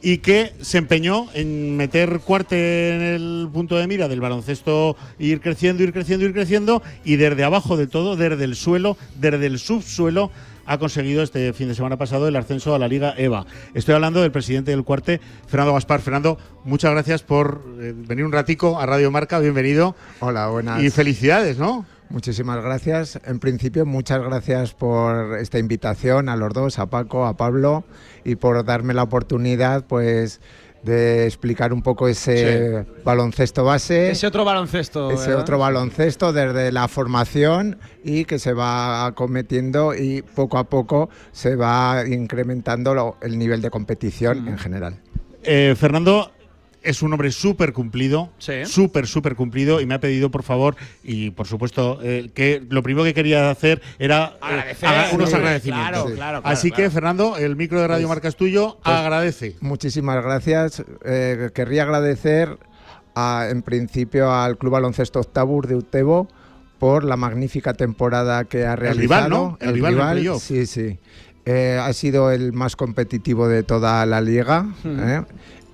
Y 0.03 0.18
que 0.18 0.53
se 0.61 0.77
empeñó 0.77 1.29
en 1.33 1.79
meter 1.79 2.20
cuarte 2.22 2.94
en 2.94 3.00
el 3.00 3.48
punto 3.50 3.79
de 3.79 3.87
mira 3.87 4.07
del 4.07 4.20
baloncesto, 4.20 4.98
ir 5.18 5.40
creciendo, 5.40 5.83
ir 5.83 5.94
creciendo, 5.94 6.27
ir 6.27 6.35
creciendo, 6.35 6.83
y 7.07 7.16
desde 7.16 7.42
abajo 7.42 7.79
de 7.79 7.87
todo, 7.87 8.16
desde 8.16 8.44
el 8.44 8.55
suelo, 8.55 8.98
desde 9.18 9.46
el 9.46 9.59
subsuelo, 9.59 10.31
ha 10.66 10.79
conseguido 10.79 11.22
este 11.22 11.53
fin 11.53 11.68
de 11.68 11.74
semana 11.74 11.96
pasado 11.96 12.29
el 12.29 12.37
ascenso 12.37 12.74
a 12.74 12.79
la 12.79 12.88
Liga 12.88 13.14
EVA. 13.16 13.46
Estoy 13.74 13.94
hablando 13.94 14.22
del 14.22 14.33
presidente 14.33 14.70
del 14.70 14.85
cuarte, 14.85 15.20
Fernando 15.46 15.74
Gaspar. 15.74 16.00
Fernando, 16.00 16.38
muchas 16.64 16.92
gracias 16.92 17.22
por 17.22 17.62
eh, 17.81 17.92
venir 17.96 18.24
un 18.24 18.33
ratico 18.33 18.79
a 18.81 18.87
Radio 18.87 19.11
Marca, 19.11 19.38
bienvenido. 19.38 19.94
Hola, 20.20 20.48
buenas. 20.48 20.83
Y 20.83 20.90
felicidades, 20.90 21.59
¿no? 21.59 21.87
Muchísimas 22.11 22.62
gracias. 22.62 23.18
En 23.24 23.38
principio, 23.40 23.87
muchas 23.87 24.22
gracias 24.22 24.74
por 24.74 25.38
esta 25.38 25.59
invitación 25.59 26.29
a 26.29 26.37
los 26.37 26.53
dos, 26.53 26.79
a 26.79 26.87
Paco, 26.87 27.27
a 27.27 27.37
Pablo, 27.37 27.85
y 28.24 28.37
por 28.37 28.64
darme 28.64 28.94
la 28.94 29.03
oportunidad, 29.03 29.85
pues, 29.87 30.40
de 30.85 31.27
explicar 31.27 31.73
un 31.73 31.83
poco 31.83 32.09
ese 32.09 32.85
baloncesto 33.05 33.64
base. 33.64 34.11
Ese 34.11 34.27
otro 34.27 34.44
baloncesto. 34.44 35.11
ese 35.11 35.29
¿verdad? 35.29 35.42
otro 35.42 35.59
baloncesto 35.59 36.33
desde 36.33 36.70
la 36.73 36.88
formación 36.88 37.79
y 38.05 38.25
que 38.27 38.38
se 38.38 38.53
va 38.53 39.07
acometiendo 39.07 39.94
y 39.94 40.23
poco 40.23 40.59
a 40.59 40.64
poco 40.64 41.09
se 41.33 41.57
va 41.57 42.05
incrementando 42.07 42.94
lo- 42.94 43.16
el 43.23 43.38
nivel 43.38 43.62
de 43.62 43.70
competición 43.70 44.47
en 44.49 44.59
general. 44.59 45.01
Eh, 45.42 45.75
Fernando 45.79 46.31
es 46.85 47.03
un 47.03 47.12
hombre 47.12 47.31
súper 47.33 47.73
cumplido, 47.73 48.31
Sí. 48.38 48.64
súper, 48.66 49.07
súper 49.07 49.35
cumplido, 49.35 49.81
y 49.81 49.87
me 49.87 49.94
ha 49.94 50.01
pedido, 50.01 50.31
por 50.31 50.42
favor, 50.42 50.77
y 51.03 51.31
por 51.31 51.47
supuesto, 51.47 51.99
eh, 52.03 52.31
que 52.35 52.62
lo 52.68 52.83
primero 52.83 53.05
que 53.05 53.14
quería 53.14 53.51
hacer 53.51 53.81
era 53.99 54.35
eh, 54.35 54.38
Agradecer, 54.40 54.88
unos 55.14 55.31
sí, 55.31 55.35
agradecimientos. 55.37 55.90
claro, 55.90 56.05
claro, 56.14 56.40
claro, 56.42 56.42
Así 56.44 56.70
que. 56.70 56.90
Fernando, 56.90 57.37
el 57.37 57.57
micro 57.57 57.81
de 57.81 57.88
Radio 57.88 58.07
Pues- 58.07 58.16
Marca 58.16 58.29
es 58.29 58.37
tuyo, 58.37 58.79
pues- 58.85 58.94
agradece. 58.97 59.57
Muchísimas 59.61 60.23
gracias. 60.23 60.85
Eh, 61.05 61.51
querría 61.55 61.83
agradecer 61.85 62.59
a- 63.14 63.47
en 63.51 63.62
principio 63.62 64.33
al 64.33 64.59
Club 64.59 64.73
Baloncesto 64.73 65.20
Octabur 65.20 65.66
de 65.66 65.77
Utebo 65.77 66.29
por 66.79 67.05
la 67.05 67.16
magnífica 67.16 67.73
temporada 67.75 68.44
que 68.44 68.66
ha 68.66 68.77
realizado. 68.77 69.01
rival, 69.01 69.31
¿no? 69.31 69.59
El 69.61 69.75
rival 69.75 70.40
sí, 70.40 70.66
sí. 70.66 70.99
Eh, 71.47 71.79
ha 71.81 71.92
sido 71.92 72.31
el 72.31 72.53
más 72.53 72.75
competitivo 72.77 73.49
de 73.49 73.62
toda 73.62 74.05
la 74.07 74.20
liga. 74.20 74.66
¿eh? 74.85 75.23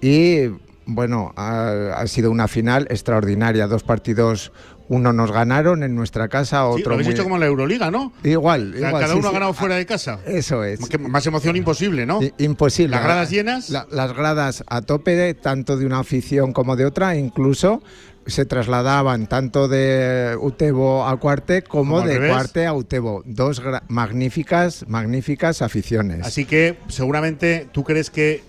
Y 0.02 0.69
bueno, 0.94 1.32
ha, 1.36 1.94
ha 1.96 2.06
sido 2.06 2.30
una 2.30 2.48
final 2.48 2.86
extraordinaria. 2.90 3.66
Dos 3.66 3.82
partidos, 3.82 4.52
uno 4.88 5.12
nos 5.12 5.30
ganaron 5.32 5.82
en 5.82 5.94
nuestra 5.94 6.28
casa, 6.28 6.62
Sí, 6.62 6.80
otro 6.80 6.90
lo 6.90 6.94
habéis 6.94 7.06
muy- 7.08 7.14
hecho 7.14 7.22
como 7.22 7.36
en 7.36 7.40
la 7.40 7.46
Euroliga, 7.46 7.90
¿no? 7.90 8.12
Igual, 8.24 8.72
Ca- 8.72 8.78
igual. 8.88 8.92
Cada 9.02 9.12
sí, 9.14 9.18
uno 9.18 9.28
ha 9.28 9.30
sí. 9.30 9.34
ganado 9.34 9.52
fuera 9.54 9.74
de 9.76 9.86
casa. 9.86 10.18
Eso 10.26 10.64
es. 10.64 10.80
Que 10.88 10.98
Más 10.98 11.26
emoción 11.26 11.56
imposible, 11.56 12.06
¿no? 12.06 12.22
I- 12.22 12.34
Imposible. 12.38 12.96
Las 12.96 13.04
gradas 13.04 13.30
llenas. 13.30 13.70
La- 13.70 13.86
las 13.90 14.12
gradas 14.14 14.64
a 14.66 14.82
tope, 14.82 15.14
de- 15.16 15.34
tanto 15.34 15.76
de 15.76 15.86
una 15.86 16.00
afición 16.00 16.52
como 16.52 16.74
de 16.76 16.86
otra, 16.86 17.14
incluso 17.16 17.82
se 18.26 18.44
trasladaban 18.44 19.26
tanto 19.28 19.66
de 19.66 20.36
Utebo 20.40 21.06
a 21.06 21.16
Cuarte 21.18 21.62
como, 21.62 22.02
de 22.02 22.14
revés. 22.14 22.32
Cuarte 22.32 22.66
a 22.66 22.74
Utebo. 22.74 23.22
Dos 23.24 23.60
magníficas, 23.88 24.84
magníficas 24.88 25.62
aficiones. 25.62 26.26
Así 26.26 26.44
que 26.44 26.76
seguramente 26.88 27.68
tú 27.72 27.82
crees 27.84 28.10
que 28.10 28.42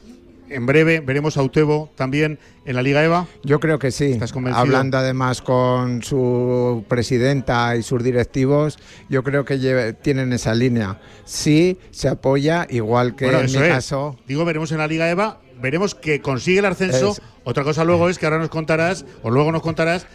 en 0.55 0.65
breve 0.65 0.99
veremos 0.99 1.37
a 1.37 1.43
Utebo 1.43 1.89
también 1.95 2.39
en 2.65 2.75
la 2.75 2.81
Liga 2.81 3.03
EVA. 3.03 3.27
Yo 3.43 3.59
creo 3.59 3.79
que 3.79 3.91
sí. 3.91 4.11
¿Estás 4.11 4.31
convencido? 4.33 4.61
Hablando 4.61 4.97
además 4.97 5.41
con 5.41 6.03
su 6.03 6.85
presidenta 6.87 7.75
y 7.75 7.83
sus 7.83 8.03
directivos, 8.03 8.77
yo 9.09 9.23
creo 9.23 9.45
que 9.45 9.59
lleve- 9.59 9.93
tienen 9.93 10.33
esa 10.33 10.53
línea. 10.53 10.99
Sí, 11.25 11.77
se 11.91 12.07
apoya, 12.07 12.67
igual 12.69 13.15
que 13.15 13.25
Bueno, 13.25 13.39
en 13.41 13.45
mi 13.47 13.57
es. 13.57 13.67
caso. 13.69 14.17
Digo, 14.27 14.45
veremos 14.45 14.71
en 14.71 14.77
la 14.79 14.87
Liga 14.87 15.09
EVA, 15.09 15.39
veremos 15.61 15.95
que 15.95 16.21
consigue 16.21 16.59
el 16.59 16.65
ascenso. 16.65 17.11
Es- 17.11 17.21
Otra 17.43 17.63
cosa 17.63 17.83
luego 17.83 18.07
es 18.07 18.19
que 18.19 18.27
ahora 18.27 18.37
nos 18.37 18.49
contarás, 18.49 19.03
o 19.23 19.31
luego 19.31 19.51
nos 19.51 19.63
contarás, 19.63 20.05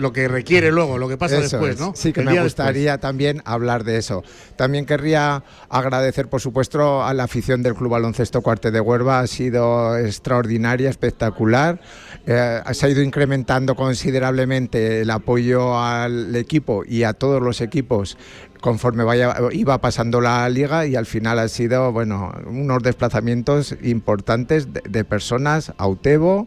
lo 0.00 0.12
que 0.12 0.26
requiere 0.28 0.72
luego, 0.72 0.98
lo 0.98 1.08
que 1.08 1.16
pasa 1.16 1.36
Eso 1.36 1.42
después, 1.58 1.74
es. 1.74 1.80
¿no? 1.80 1.92
Sí, 1.94 2.12
que 2.12 2.20
El 2.20 2.26
me 2.26 2.32
después. 2.32 2.52
gustaría 2.54 2.98
también 2.98 3.42
hablar 3.44 3.84
de 3.84 3.98
eso. 3.98 4.22
También 4.56 4.86
querría 4.86 5.44
agradecer, 5.68 6.28
por 6.28 6.40
supuesto, 6.40 7.04
a 7.04 7.14
la 7.14 7.24
afición 7.24 7.62
del 7.62 7.74
Club 7.74 7.90
Baloncesto 7.90 8.42
Cuarte 8.42 8.70
de 8.70 8.80
Huerva. 8.80 9.20
Ha 9.20 9.26
sido 9.26 9.96
extraordinaria, 9.98 10.90
espectacular. 10.90 11.80
Eh, 12.26 12.60
se 12.72 12.86
ha 12.86 12.88
ido 12.88 13.02
incrementando 13.02 13.74
considerablemente 13.74 15.02
el 15.02 15.10
apoyo 15.10 15.78
al 15.78 16.34
equipo 16.36 16.82
y 16.86 17.04
a 17.04 17.12
todos 17.12 17.42
los 17.42 17.60
equipos 17.60 18.16
conforme 18.60 19.04
vaya, 19.04 19.34
iba 19.52 19.80
pasando 19.80 20.20
la 20.20 20.46
liga 20.50 20.86
y 20.86 20.94
al 20.94 21.06
final 21.06 21.38
ha 21.38 21.48
sido 21.48 21.92
bueno 21.92 22.32
unos 22.46 22.82
desplazamientos 22.82 23.74
importantes 23.82 24.72
de, 24.72 24.82
de 24.86 25.04
personas 25.04 25.72
a 25.78 25.86
Utebo, 25.86 26.46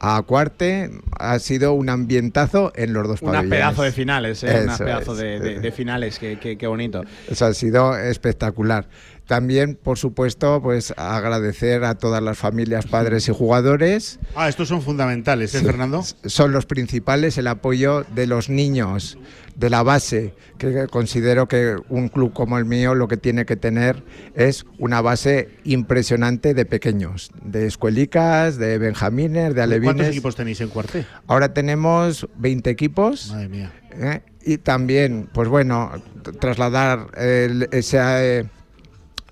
a 0.00 0.22
Cuarte. 0.22 0.90
Ha 1.18 1.38
sido 1.38 1.72
un 1.74 1.88
ambientazo 1.88 2.72
en 2.76 2.92
los 2.92 3.06
dos 3.08 3.22
Unas 3.22 3.34
pabellones. 3.36 3.58
pedazo 3.58 3.82
de 3.82 3.92
finales, 3.92 4.42
¿eh? 4.44 4.60
Unas 4.64 4.74
Eso 4.76 4.84
pedazo 4.84 5.12
es. 5.12 5.18
de, 5.18 5.40
de- 5.40 5.60
de 5.60 5.72
finales, 5.72 6.18
qué, 6.18 6.38
qué- 6.38 6.56
qué 6.58 6.66
bonito. 6.66 7.02
Eso 7.28 7.46
ha 7.46 7.54
sido 7.54 7.96
espectacular. 7.98 8.86
También, 9.28 9.74
por 9.80 9.98
supuesto, 9.98 10.62
pues 10.62 10.94
agradecer 10.96 11.84
a 11.84 11.96
todas 11.96 12.22
las 12.22 12.38
familias, 12.38 12.86
padres 12.86 13.28
y 13.28 13.32
jugadores. 13.32 14.18
Ah, 14.34 14.48
estos 14.48 14.68
son 14.68 14.80
fundamentales, 14.80 15.54
¿eh, 15.54 15.60
Fernando? 15.60 16.02
Son 16.24 16.50
los 16.50 16.64
principales, 16.64 17.36
el 17.36 17.46
apoyo 17.46 18.04
de 18.14 18.26
los 18.26 18.48
niños, 18.48 19.18
de 19.54 19.68
la 19.68 19.82
base, 19.82 20.32
que 20.56 20.86
considero 20.86 21.46
que 21.46 21.76
un 21.90 22.08
club 22.08 22.32
como 22.32 22.56
el 22.56 22.64
mío 22.64 22.94
lo 22.94 23.06
que 23.06 23.18
tiene 23.18 23.44
que 23.44 23.56
tener 23.56 24.02
es 24.34 24.64
una 24.78 25.02
base 25.02 25.50
impresionante 25.64 26.54
de 26.54 26.64
pequeños, 26.64 27.30
de 27.42 27.66
escuelicas, 27.66 28.56
de 28.56 28.78
benjamines, 28.78 29.54
de 29.54 29.60
alevines. 29.60 29.94
¿Cuántos 29.94 30.08
equipos 30.08 30.36
tenéis 30.36 30.62
en 30.62 30.68
cuarté? 30.70 31.04
Ahora 31.26 31.52
tenemos 31.52 32.26
20 32.38 32.70
equipos. 32.70 33.30
Madre 33.30 33.48
mía. 33.50 33.72
¿eh? 33.92 34.22
Y 34.42 34.56
también, 34.56 35.28
pues 35.34 35.50
bueno, 35.50 35.92
trasladar 36.40 37.08
el- 37.18 37.68
ese, 37.72 37.98
eh, 38.00 38.44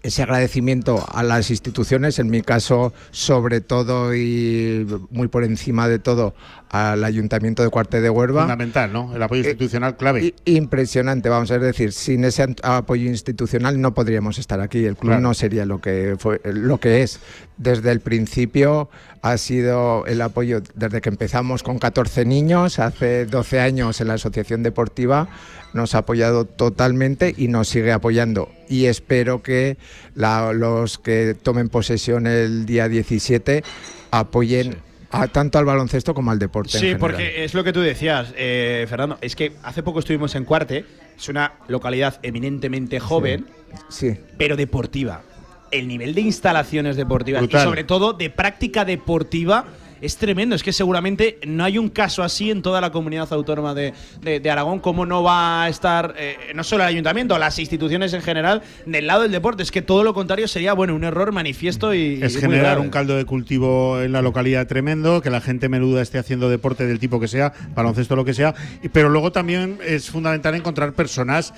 ese 0.07 0.23
agradecimiento 0.23 1.05
a 1.12 1.23
las 1.23 1.51
instituciones, 1.51 2.19
en 2.19 2.31
mi 2.31 2.42
caso, 2.42 2.92
sobre 3.11 3.61
todo 3.61 4.14
y 4.14 4.87
muy 5.11 5.27
por 5.29 5.42
encima 5.42 5.88
de 5.88 5.99
todo, 5.99 6.35
al 6.70 7.05
Ayuntamiento 7.05 7.62
de 7.62 7.70
Cuarte 7.70 8.00
de 8.00 8.11
Huerva. 8.11 8.42
Fundamental, 8.42 8.92
¿no? 8.92 9.14
El 9.14 9.22
apoyo 9.22 9.42
Eh, 9.42 9.44
institucional 9.46 9.96
clave. 9.96 10.35
Impresionante, 10.44 11.29
vamos 11.29 11.50
a 11.50 11.59
decir, 11.59 11.92
sin 11.92 12.24
ese 12.24 12.55
apoyo 12.62 13.09
institucional 13.09 13.81
no 13.81 13.94
podríamos 13.94 14.38
estar 14.38 14.61
aquí, 14.61 14.85
el 14.85 14.96
club 14.96 15.11
Claro. 15.12 15.22
no 15.22 15.35
sería 15.35 15.64
lo 15.64 15.81
que 15.81 16.16
fue, 16.18 16.40
lo 16.44 16.79
que 16.79 17.02
es. 17.02 17.20
Desde 17.57 17.90
el 17.92 18.00
principio 18.00 18.90
ha 19.22 19.38
sido 19.38 20.05
el 20.07 20.20
apoyo 20.20 20.61
desde 20.74 21.00
que 21.00 21.09
empezamos 21.09 21.62
con 21.62 21.79
14 21.79 22.24
niños, 22.24 22.79
hace 22.79 23.26
12 23.26 23.61
años 23.61 24.00
en 24.00 24.09
la 24.09 24.14
asociación 24.14 24.62
deportiva, 24.62 25.29
nos 25.72 25.94
ha 25.94 25.98
apoyado 25.98 26.44
totalmente 26.46 27.35
y 27.37 27.48
nos 27.48 27.68
sigue 27.68 27.92
apoyando. 27.92 28.48
Y 28.68 28.87
espero 28.87 29.42
que 29.42 29.76
la- 30.14 30.52
los 30.52 30.98
que 30.98 31.37
tomen 31.40 31.68
posesión 31.68 32.26
el 32.26 32.66
día 32.66 32.88
17 32.88 33.62
apoyen 34.11 34.76
a, 35.11 35.29
tanto 35.29 35.59
al 35.59 35.64
baloncesto 35.64 36.14
como 36.14 36.31
al 36.31 36.38
deporte. 36.38 36.71
en 36.77 36.81
Sí, 36.81 36.87
general. 36.88 37.01
porque 37.01 37.45
es 37.45 37.55
lo 37.55 37.62
que 37.64 37.73
tú 37.73 37.81
decías, 37.81 38.33
eh, 38.37 38.87
Fernando. 38.88 39.19
Es 39.21 39.37
que 39.37 39.53
hace 39.62 39.83
poco 39.83 40.01
estuvimos 40.01 40.35
en 40.35 40.45
Cuarte, 40.45 40.85
es 41.16 41.29
una 41.29 41.53
localidad 41.69 42.19
eminentemente 42.23 42.99
joven, 43.01 43.47
Sí. 43.88 44.16
pero 44.38 44.57
deportiva. 44.57 45.23
El 45.71 45.88
nivel 45.88 46.14
de 46.14 46.21
instalaciones 46.21 46.97
deportivas 46.97 47.42
Brutal. 47.42 47.61
y 47.61 47.64
sobre 47.64 47.85
todo 47.85 48.12
de 48.12 48.31
práctica 48.31 48.85
deportiva 48.85 49.64
es 50.00 50.16
tremendo. 50.16 50.54
Es 50.54 50.62
que 50.62 50.72
seguramente 50.72 51.38
no 51.46 51.64
hay 51.64 51.78
un 51.78 51.88
caso 51.88 52.22
así 52.22 52.50
en 52.50 52.62
toda 52.62 52.80
la 52.80 52.90
comunidad 52.92 53.32
autónoma 53.32 53.74
de, 53.74 53.92
de- 54.22 54.40
de 54.40 54.50
Aragón. 54.50 54.80
¿Cómo 54.80 55.06
no 55.06 55.22
va 55.22 55.64
a 55.64 55.68
estar 55.68 56.14
eh, 56.18 56.37
no 56.54 56.64
solo 56.64 56.82
el 56.85 56.88
ayuntamiento, 56.88 57.38
las 57.38 57.59
instituciones 57.59 58.12
en 58.12 58.22
general 58.22 58.62
del 58.87 59.06
lado 59.06 59.22
del 59.22 59.32
deporte? 59.32 59.62
Es 59.62 59.70
que 59.70 59.82
todo 59.82 60.02
lo 60.04 60.14
contrario 60.14 60.48
sería 60.48 60.72
bueno 60.72 60.94
un 60.94 61.04
error 61.04 61.32
manifiesto 61.32 61.94
y 61.94 62.20
es 62.22 62.37
y 62.37 62.40
generar 62.40 62.78
un 62.78 62.90
caldo 62.90 63.16
de 63.16 63.24
cultivo 63.24 64.00
en 64.00 64.12
la 64.12 64.22
localidad 64.22 64.66
tremendo, 64.66 65.20
que 65.22 65.30
la 65.30 65.40
gente 65.40 65.68
menuda 65.68 66.02
esté 66.02 66.18
haciendo 66.18 66.48
deporte 66.48 66.87
del 66.87 66.98
tipo 66.98 67.20
que 67.20 67.28
sea, 67.28 67.52
baloncesto 67.74 68.16
lo 68.16 68.24
que 68.24 68.35
sea, 68.35 68.54
pero 68.92 69.09
luego 69.09 69.32
también 69.32 69.78
es 69.85 70.11
fundamental 70.11 70.54
encontrar 70.54 70.92
personas 70.92 71.54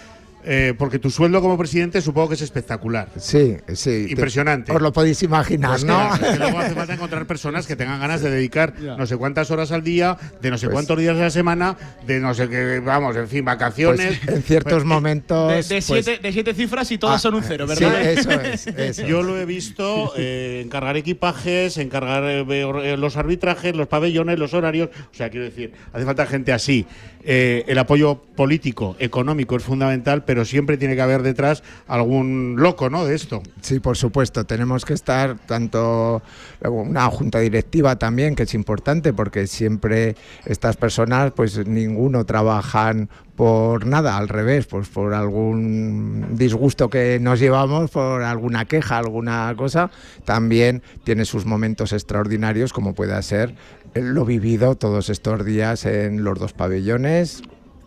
eh, 0.50 0.72
porque 0.78 0.98
tu 0.98 1.10
sueldo 1.10 1.42
como 1.42 1.58
presidente 1.58 2.00
supongo 2.00 2.28
que 2.30 2.34
es 2.36 2.40
espectacular. 2.42 3.08
Sí, 3.16 3.56
sí. 3.74 4.06
Impresionante. 4.08 4.72
Os 4.72 4.80
lo 4.80 4.92
podéis 4.92 5.22
imaginar, 5.22 5.72
Pues 5.72 5.84
¿no? 5.84 6.10
que- 6.18 6.24
que 6.32 6.36
luego 6.38 6.58
hace 6.58 6.74
falta 6.74 6.94
encontrar 6.94 7.26
personas 7.26 7.66
que 7.66 7.76
tengan 7.76 8.00
ganas 8.00 8.22
de 8.22 8.30
dedicar 8.30 8.72
no 8.80 9.06
sé 9.06 9.16
cuántas 9.18 9.50
horas 9.50 9.70
al 9.72 9.82
día, 9.84 10.16
de 10.40 10.50
no 10.50 10.56
sé 10.56 10.66
Pues- 10.66 10.72
cuántos 10.74 10.98
días 10.98 11.16
a 11.16 11.20
la 11.20 11.30
semana, 11.30 11.76
de 12.06 12.18
no 12.20 12.32
sé 12.32 12.48
qué, 12.48 12.80
vamos, 12.80 13.14
en 13.16 13.28
fin, 13.28 13.44
vacaciones. 13.44 14.18
Pues 14.24 14.36
en 14.38 14.42
ciertos 14.42 14.72
Pues, 14.72 14.84
momentos. 14.84 15.68
De, 15.68 15.74
de 15.76 15.82
pues, 15.86 16.04
siete, 16.04 16.18
de 16.22 16.32
siete 16.32 16.54
cifras 16.54 16.90
y 16.92 16.96
todas 16.98 17.16
Ah, 17.16 17.18
son 17.18 17.34
un 17.34 17.42
cero, 17.42 17.66
sí, 17.68 17.84
¿verdad? 17.84 18.02
eso 18.02 18.30
es, 18.30 18.66
eso 18.68 19.02
Yo 19.06 19.22
lo 19.22 19.38
he 19.38 19.44
visto 19.44 20.12
eh, 20.16 20.62
encargar 20.64 20.96
equipajes, 20.96 21.76
encargar 21.76 22.24
eh, 22.24 22.44
eh, 22.48 22.96
los 22.96 23.16
arbitrajes, 23.18 23.76
los 23.76 23.86
pabellones, 23.88 24.38
los 24.38 24.54
horarios. 24.54 24.88
O 25.12 25.14
sea, 25.14 25.28
quiero 25.28 25.44
decir, 25.44 25.72
hace 25.92 26.04
falta 26.04 26.24
gente 26.26 26.52
así. 26.52 26.86
Eh, 27.24 27.64
el 27.66 27.78
apoyo 27.78 28.22
político, 28.36 28.96
económico 28.98 29.56
es 29.56 29.62
fundamental, 29.64 30.24
pero 30.24 30.44
siempre 30.44 30.76
tiene 30.76 30.94
que 30.94 31.02
haber 31.02 31.22
detrás 31.22 31.62
algún 31.86 32.56
loco, 32.58 32.88
¿no? 32.90 33.04
De 33.04 33.14
esto. 33.14 33.42
Sí, 33.60 33.80
por 33.80 33.96
supuesto. 33.96 34.44
Tenemos 34.44 34.84
que 34.84 34.94
estar 34.94 35.36
tanto 35.46 36.22
una 36.62 37.06
junta 37.10 37.40
directiva 37.40 37.96
también, 37.96 38.34
que 38.34 38.44
es 38.44 38.54
importante, 38.54 39.12
porque 39.12 39.46
siempre 39.46 40.16
estas 40.44 40.76
personas, 40.76 41.32
pues 41.32 41.66
ninguno 41.66 42.24
trabajan 42.24 43.08
por 43.38 43.86
nada, 43.86 44.16
al 44.16 44.28
revés, 44.28 44.66
pues 44.66 44.88
por 44.88 45.14
algún 45.14 46.36
disgusto 46.36 46.90
que 46.90 47.20
nos 47.20 47.38
llevamos, 47.38 47.88
por 47.88 48.22
alguna 48.22 48.64
queja, 48.64 48.98
alguna 48.98 49.54
cosa, 49.56 49.92
también 50.24 50.82
tiene 51.04 51.24
sus 51.24 51.46
momentos 51.46 51.92
extraordinarios, 51.92 52.72
como 52.72 52.94
puede 52.94 53.22
ser 53.22 53.54
lo 53.94 54.24
vivido 54.24 54.74
todos 54.74 55.08
estos 55.08 55.44
días 55.44 55.84
en 55.86 56.24
los 56.24 56.38
dos 56.38 56.52
pabellones, 56.52 57.07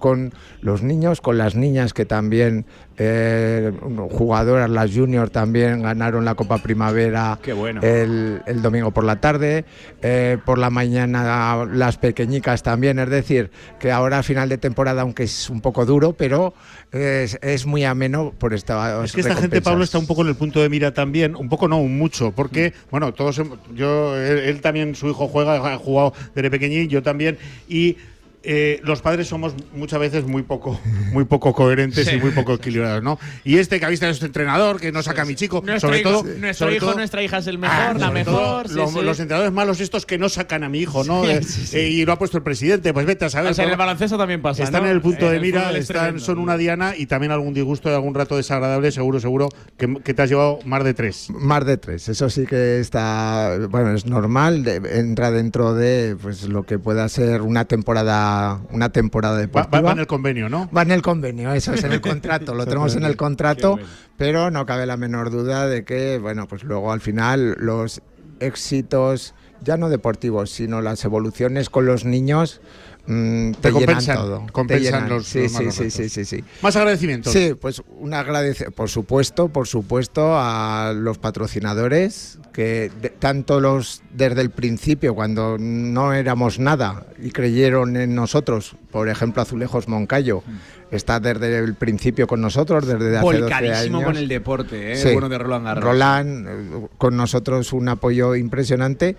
con 0.01 0.33
los 0.59 0.81
niños, 0.83 1.21
con 1.21 1.37
las 1.37 1.55
niñas 1.55 1.93
que 1.93 2.05
también, 2.05 2.65
eh, 2.97 3.71
jugadoras, 4.09 4.69
las 4.69 4.91
junior 4.91 5.29
también 5.29 5.83
ganaron 5.83 6.25
la 6.25 6.35
Copa 6.35 6.57
Primavera 6.57 7.39
Qué 7.41 7.53
bueno. 7.53 7.81
el, 7.81 8.41
el 8.45 8.61
domingo 8.61 8.91
por 8.91 9.05
la 9.05 9.21
tarde, 9.21 9.63
eh, 10.01 10.37
por 10.43 10.57
la 10.57 10.69
mañana 10.69 11.65
las 11.71 11.97
pequeñicas 11.97 12.63
también, 12.63 12.99
es 12.99 13.09
decir, 13.09 13.51
que 13.79 13.91
ahora 13.91 14.19
a 14.19 14.23
final 14.23 14.49
de 14.49 14.57
temporada, 14.57 15.03
aunque 15.03 15.23
es 15.23 15.49
un 15.49 15.61
poco 15.61 15.85
duro, 15.85 16.13
pero 16.13 16.53
es, 16.91 17.37
es 17.41 17.65
muy 17.65 17.85
ameno 17.85 18.33
por 18.37 18.53
esta 18.53 19.03
Es 19.05 19.13
que 19.13 19.21
esta 19.21 19.35
gente, 19.35 19.61
Pablo, 19.61 19.83
está 19.83 19.99
un 19.99 20.07
poco 20.07 20.23
en 20.23 20.29
el 20.29 20.35
punto 20.35 20.61
de 20.61 20.67
mira 20.67 20.93
también, 20.93 21.35
un 21.35 21.47
poco 21.47 21.67
no, 21.67 21.77
un 21.77 21.97
mucho, 21.97 22.31
porque, 22.31 22.73
bueno, 22.89 23.13
todos, 23.13 23.39
yo, 23.75 24.17
él, 24.17 24.39
él 24.39 24.61
también, 24.61 24.95
su 24.95 25.07
hijo 25.09 25.27
juega, 25.27 25.73
ha 25.73 25.77
jugado 25.77 26.13
desde 26.33 26.49
pequeñín, 26.49 26.89
yo 26.89 27.03
también, 27.03 27.37
y 27.69 27.97
eh, 28.43 28.79
los 28.83 29.01
padres 29.01 29.27
somos 29.27 29.53
muchas 29.75 29.99
veces 29.99 30.25
muy 30.25 30.41
poco, 30.43 30.79
muy 31.11 31.25
poco 31.25 31.53
coherentes 31.53 32.11
y 32.11 32.17
muy 32.17 32.31
poco 32.31 32.53
equilibrados, 32.55 33.03
¿no? 33.03 33.19
Y 33.43 33.57
este 33.57 33.79
que 33.79 33.85
ha 33.85 33.89
visto 33.89 34.05
a 34.05 34.09
este 34.09 34.25
entrenador, 34.25 34.79
que 34.79 34.91
no 34.91 35.03
saca 35.03 35.21
a 35.21 35.25
mi 35.25 35.35
chico, 35.35 35.61
Nuestro 35.65 35.89
sobre 35.89 35.99
hijo, 36.01 36.09
todo, 36.09 36.23
nuestro 36.23 36.65
sobre 36.65 36.75
hijo, 36.77 36.85
todo- 36.87 36.95
nuestra 36.95 37.21
hija 37.23 37.37
es 37.37 37.47
el 37.47 37.55
Ah, 37.63 37.93
mejor, 37.93 37.99
la 37.99 38.05
todo 38.07 38.13
mejor. 38.13 38.67
sí, 38.69 38.75
los, 38.75 38.91
sí. 38.93 39.01
los 39.01 39.19
entrenadores 39.19 39.53
malos 39.53 39.79
estos 39.79 40.05
que 40.05 40.17
no 40.17 40.27
sacan 40.29 40.63
a 40.63 40.69
mi 40.69 40.79
hijo, 40.79 41.03
¿no? 41.03 41.23
Sí, 41.23 41.29
Eh, 41.31 41.43
sí, 41.43 41.65
sí. 41.67 41.77
eh, 41.77 41.89
y 41.89 42.05
lo 42.05 42.13
ha 42.13 42.17
puesto 42.19 42.37
el 42.37 42.43
presidente, 42.43 42.93
pues 42.93 43.05
vete 43.05 43.25
a 43.25 43.29
saber. 43.29 43.51
O 43.51 43.53
sea, 43.53 43.65
en 43.65 43.71
el 43.71 43.77
baloncesto 43.77 44.17
también 44.17 44.41
pasa. 44.41 44.63
Están 44.63 44.83
¿no? 44.83 44.89
en 44.89 44.95
el 44.95 45.01
punto 45.01 45.29
de 45.29 45.35
el 45.35 45.41
mira, 45.41 45.69
es 45.71 45.89
están, 45.89 46.19
son 46.19 46.39
una 46.39 46.57
diana 46.57 46.95
y 46.97 47.05
también 47.05 47.31
algún 47.31 47.53
disgusto 47.53 47.89
y 47.89 47.93
algún 47.93 48.15
rato 48.15 48.37
desagradable, 48.37 48.91
seguro, 48.91 49.19
seguro, 49.19 49.49
que, 49.77 49.93
que 50.03 50.13
te 50.13 50.21
has 50.23 50.29
llevado 50.29 50.59
más 50.65 50.83
de 50.83 50.93
tres. 50.93 51.27
Más 51.29 51.65
de 51.65 51.77
tres, 51.77 52.09
eso 52.09 52.29
sí 52.29 52.45
que 52.45 52.79
está, 52.79 53.57
bueno, 53.69 53.93
es 53.93 54.05
normal, 54.05 54.63
de- 54.63 54.99
entra 54.99 55.29
dentro 55.31 55.73
de 55.73 56.15
pues 56.21 56.43
lo 56.43 56.63
que 56.63 56.79
pueda 56.79 57.07
ser 57.09 57.41
una 57.41 57.65
temporada, 57.65 58.30
una 58.71 58.89
temporada 58.89 59.35
Va, 59.35 59.41
deportiva. 59.41 59.81
va- 59.81 59.85
va 59.87 59.91
en 59.93 59.99
el 59.99 60.07
convenio, 60.07 60.49
¿no? 60.49 60.69
Va 60.75 60.81
en 60.83 60.91
el 60.91 61.01
convenio, 61.01 61.51
eso 61.53 61.73
es 61.73 61.83
en 61.83 61.91
el 61.91 62.01
contrato, 62.01 62.53
lo 62.55 62.65
tenemos 62.65 62.95
en 62.95 63.03
el 63.03 63.15
contrato, 63.17 63.79
pero 64.17 64.51
no 64.51 64.65
cabe 64.65 64.85
la 64.85 64.97
menor 64.97 65.29
duda 65.31 65.67
de 65.67 65.83
que, 65.85 66.17
bueno, 66.19 66.47
pues 66.47 66.63
luego 66.63 66.91
al 66.91 67.01
final 67.01 67.55
los 67.59 68.01
éxitos, 68.39 69.33
ya 69.63 69.77
no 69.77 69.89
deportivos, 69.89 70.49
sino 70.51 70.81
las 70.81 71.03
evoluciones 71.05 71.69
con 71.69 71.85
los 71.85 72.05
niños, 72.05 72.61
mm, 73.07 73.51
te, 73.53 73.57
Te 73.61 73.71
compensan, 73.71 74.15
todo. 74.17 74.43
te 74.45 74.51
compensan 74.51 75.09
los- 75.09 75.25
sí, 75.27 75.39
los 75.43 75.51
sí, 75.51 75.57
malos 75.57 75.75
sí, 75.75 75.89
sí, 75.91 76.09
sí, 76.09 76.25
sí. 76.25 76.43
Más 76.61 76.75
agradecimientos. 76.75 77.33
Sí, 77.33 77.53
pues 77.59 77.81
un 77.99 78.13
agradecimiento, 78.13 78.75
por 78.75 78.89
supuesto, 78.89 79.49
por 79.49 79.67
supuesto, 79.67 80.33
a 80.37 80.93
los 80.95 81.17
patrocinadores, 81.17 82.39
que 82.53 82.91
de- 83.01 83.09
tanto 83.09 83.59
los 83.59 84.01
desde 84.13 84.41
el 84.41 84.49
principio, 84.49 85.15
cuando 85.15 85.57
no 85.59 86.13
éramos 86.13 86.59
nada 86.59 87.05
y 87.21 87.31
creyeron 87.31 87.95
en 87.97 88.13
nosotros, 88.15 88.75
por 88.91 89.09
ejemplo, 89.09 89.41
Azulejos 89.41 89.87
Moncayo, 89.87 90.43
está 90.91 91.19
desde 91.21 91.59
el 91.59 91.75
principio 91.75 92.27
con 92.27 92.41
nosotros, 92.41 92.85
desde 92.85 93.15
hace 93.17 93.25
12 93.25 93.39
Volcadísimo 93.41 93.97
años. 93.99 94.07
con 94.07 94.17
el 94.17 94.27
deporte, 94.27 94.91
¿eh? 94.91 94.95
Sí. 94.97 95.09
Bueno 95.13 95.29
de 95.29 95.37
Roland 95.37 95.65
Garros. 95.65 95.83
Roland, 95.83 96.47
eh, 96.47 96.87
con 96.97 97.15
nosotros 97.15 97.71
un 97.73 97.87
apoyo 97.87 98.35
impresionante. 98.35 99.15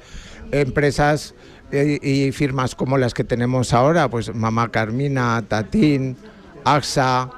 Empresas 0.51 1.35
y 1.73 2.33
firmas 2.33 2.75
como 2.75 2.99
las 2.99 3.15
que 3.15 3.25
tenemos 3.25 3.73
ahora, 3.73 4.09
pues 4.09 4.35
Mamá 4.35 4.71
Carmina, 4.71 5.43
Tatín, 5.49 6.17
AXA, 6.65 7.31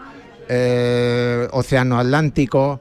eh, 0.49 1.49
Océano 1.53 1.99
Atlántico, 1.99 2.81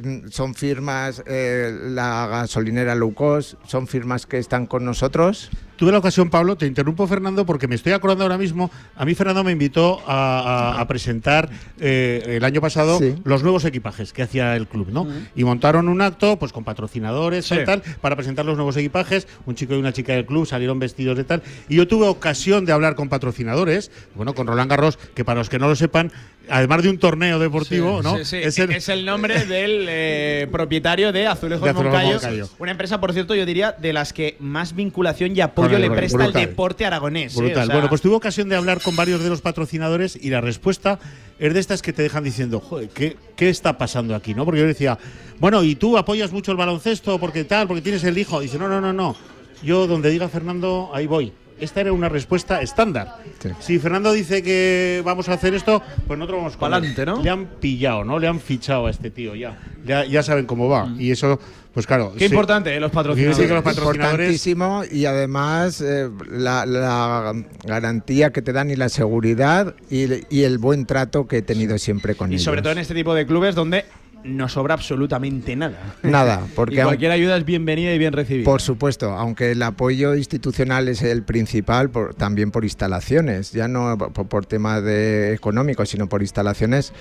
mm, 0.00 0.28
son 0.28 0.54
firmas, 0.54 1.22
eh, 1.26 1.72
la 1.90 2.26
gasolinera 2.26 2.94
Low 2.94 3.14
Cost, 3.14 3.54
son 3.66 3.86
firmas 3.86 4.26
que 4.26 4.38
están 4.38 4.66
con 4.66 4.84
nosotros. 4.84 5.50
Tuve 5.76 5.90
la 5.90 5.98
ocasión, 5.98 6.30
Pablo, 6.30 6.56
te 6.56 6.66
interrumpo, 6.66 7.06
Fernando, 7.06 7.44
porque 7.44 7.66
me 7.66 7.74
estoy 7.74 7.92
acordando 7.92 8.22
ahora 8.24 8.38
mismo. 8.38 8.70
A 8.96 9.04
mí, 9.04 9.14
Fernando 9.14 9.42
me 9.42 9.50
invitó 9.52 10.00
a, 10.06 10.74
a- 10.76 10.80
a 10.80 10.86
presentar 10.88 11.50
eh, 11.80 12.22
el 12.36 12.44
año 12.44 12.60
pasado 12.60 12.98
Sí. 12.98 13.14
los 13.24 13.42
nuevos 13.42 13.64
equipajes 13.64 14.12
que 14.12 14.22
hacía 14.22 14.54
el 14.54 14.68
club, 14.68 14.88
¿no? 14.92 15.06
Y 15.34 15.42
montaron 15.44 15.88
un 15.88 16.00
acto, 16.00 16.38
pues 16.38 16.52
con 16.52 16.62
patrocinadores 16.62 17.46
Sí. 17.46 17.56
y 17.60 17.64
tal, 17.64 17.82
para 18.00 18.14
presentar 18.14 18.44
los 18.44 18.56
nuevos 18.56 18.76
equipajes. 18.76 19.26
Un 19.46 19.56
chico 19.56 19.74
y 19.74 19.78
una 19.78 19.92
chica 19.92 20.12
del 20.12 20.26
club 20.26 20.46
salieron 20.46 20.78
vestidos 20.78 21.16
de 21.16 21.24
tal. 21.24 21.42
Y 21.68 21.76
yo 21.76 21.88
tuve 21.88 22.06
ocasión 22.06 22.64
de 22.64 22.72
hablar 22.72 22.94
con 22.94 23.08
patrocinadores, 23.08 23.90
bueno, 24.14 24.34
con 24.34 24.46
Roland 24.46 24.70
Garros, 24.70 24.96
que 25.14 25.24
para 25.24 25.40
los 25.40 25.48
que 25.48 25.58
no 25.58 25.66
lo 25.68 25.74
sepan, 25.74 26.12
además 26.48 26.82
de 26.82 26.88
un 26.90 26.98
torneo 26.98 27.38
deportivo, 27.38 28.02
¿no? 28.02 28.18
Sí, 28.18 28.24
sí. 28.24 28.36
Es 28.36 28.58
Es, 28.58 28.88
el- 28.88 29.04
nombre 29.04 29.44
del 29.46 29.86
eh, 29.88 30.48
propietario 30.50 31.12
de 31.12 31.26
Azulejos, 31.26 31.64
De 31.64 31.70
Azulejos 31.70 31.92
Moncayo, 31.98 32.14
Moncayo. 32.14 32.48
Una 32.58 32.70
empresa, 32.70 33.00
por 33.00 33.12
cierto, 33.12 33.34
yo 33.34 33.46
diría, 33.46 33.72
de 33.72 33.92
las 33.92 34.12
que 34.12 34.36
más 34.40 34.74
vinculación 34.74 35.36
y 35.36 35.40
apoyo 35.40 35.78
le 35.78 35.90
presta 35.90 36.18
brutal. 36.18 36.42
al 36.42 36.48
deporte 36.48 36.86
aragonés. 36.86 37.34
¿eh? 37.34 37.38
Brutal. 37.38 37.62
O 37.62 37.66
sea, 37.66 37.74
bueno, 37.74 37.88
pues 37.88 38.00
tuve 38.00 38.14
ocasión 38.14 38.48
de 38.48 38.56
hablar 38.56 38.80
con 38.80 38.96
varios 38.96 39.22
de 39.22 39.28
los 39.30 39.40
patrocinadores 39.40 40.16
y 40.20 40.30
la 40.30 40.40
respuesta 40.40 40.98
es 41.38 41.52
de 41.54 41.60
estas 41.60 41.82
que 41.82 41.92
te 41.92 42.02
dejan 42.02 42.24
diciendo, 42.24 42.60
joder, 42.60 42.88
¿qué, 42.90 43.16
qué 43.36 43.48
está 43.48 43.76
pasando 43.78 44.14
aquí? 44.14 44.34
¿no? 44.34 44.44
Porque 44.44 44.60
yo 44.60 44.66
decía, 44.66 44.98
bueno, 45.40 45.62
¿y 45.64 45.74
tú 45.74 45.98
apoyas 45.98 46.32
mucho 46.32 46.50
el 46.50 46.56
baloncesto 46.56 47.18
porque 47.18 47.44
tal, 47.44 47.66
porque 47.66 47.82
tienes 47.82 48.04
el 48.04 48.16
hijo? 48.18 48.40
dice, 48.40 48.58
no, 48.58 48.68
no, 48.68 48.80
no, 48.80 48.92
no. 48.92 49.16
Yo 49.62 49.86
donde 49.86 50.10
diga 50.10 50.28
Fernando, 50.28 50.90
ahí 50.92 51.06
voy. 51.06 51.32
Esta 51.60 51.80
era 51.82 51.92
una 51.92 52.08
respuesta 52.08 52.60
estándar. 52.60 53.16
Sí. 53.40 53.48
Si 53.60 53.78
Fernando 53.78 54.12
dice 54.12 54.42
que 54.42 55.02
vamos 55.04 55.28
a 55.28 55.34
hacer 55.34 55.54
esto, 55.54 55.80
pues 56.06 56.18
nosotros 56.18 56.38
vamos 56.40 56.56
con 56.56 56.72
él. 56.74 56.80
Pa'lante, 56.80 57.06
¿no? 57.06 57.22
Le 57.22 57.30
han 57.30 57.46
pillado, 57.60 58.04
¿no? 58.04 58.18
Le 58.18 58.26
han 58.26 58.40
fichado 58.40 58.86
a 58.86 58.90
este 58.90 59.10
tío 59.10 59.34
ya. 59.34 59.58
Ya, 59.86 60.04
ya 60.04 60.22
saben 60.22 60.46
cómo 60.46 60.68
va. 60.68 60.92
Y 60.98 61.10
eso, 61.12 61.38
pues 61.72 61.86
claro. 61.86 62.12
Qué 62.14 62.20
sí. 62.28 62.34
importante, 62.34 62.74
¿eh? 62.74 62.80
los 62.80 62.90
patrocinadores. 62.90 63.36
Sí, 63.36 63.46
que 63.46 63.54
los 63.54 63.62
patrocinadores. 63.62 64.44
Importantísimo 64.44 64.82
y 64.90 65.06
además 65.06 65.80
eh, 65.80 66.10
la, 66.30 66.66
la 66.66 67.32
garantía 67.64 68.30
que 68.32 68.42
te 68.42 68.52
dan 68.52 68.70
y 68.70 68.76
la 68.76 68.88
seguridad 68.88 69.74
y, 69.90 70.06
y 70.34 70.42
el 70.42 70.58
buen 70.58 70.86
trato 70.86 71.26
que 71.28 71.38
he 71.38 71.42
tenido 71.42 71.78
siempre 71.78 72.14
con 72.16 72.30
Y 72.30 72.34
ellos. 72.34 72.44
sobre 72.44 72.62
todo 72.62 72.72
en 72.72 72.78
este 72.78 72.94
tipo 72.94 73.14
de 73.14 73.26
clubes 73.26 73.54
donde 73.54 73.84
no 74.24 74.48
sobra 74.48 74.74
absolutamente 74.74 75.54
nada. 75.54 75.94
Nada, 76.02 76.46
porque 76.54 76.74
y 76.80 76.82
cualquier 76.82 77.10
ayuda 77.12 77.36
es 77.36 77.44
bienvenida 77.44 77.92
y 77.94 77.98
bien 77.98 78.12
recibida. 78.12 78.44
Por 78.44 78.60
supuesto, 78.62 79.10
aunque 79.12 79.52
el 79.52 79.62
apoyo 79.62 80.14
institucional 80.14 80.88
es 80.88 81.02
el 81.02 81.22
principal, 81.22 81.90
por- 81.90 82.14
también 82.14 82.50
por 82.50 82.64
instalaciones, 82.64 83.52
ya 83.52 83.68
no 83.68 83.96
por, 83.98 84.26
por 84.28 84.46
tema 84.46 84.80
de 84.80 85.34
económico, 85.34 85.84
sino 85.86 86.08
por 86.08 86.22
instalaciones, 86.22 86.92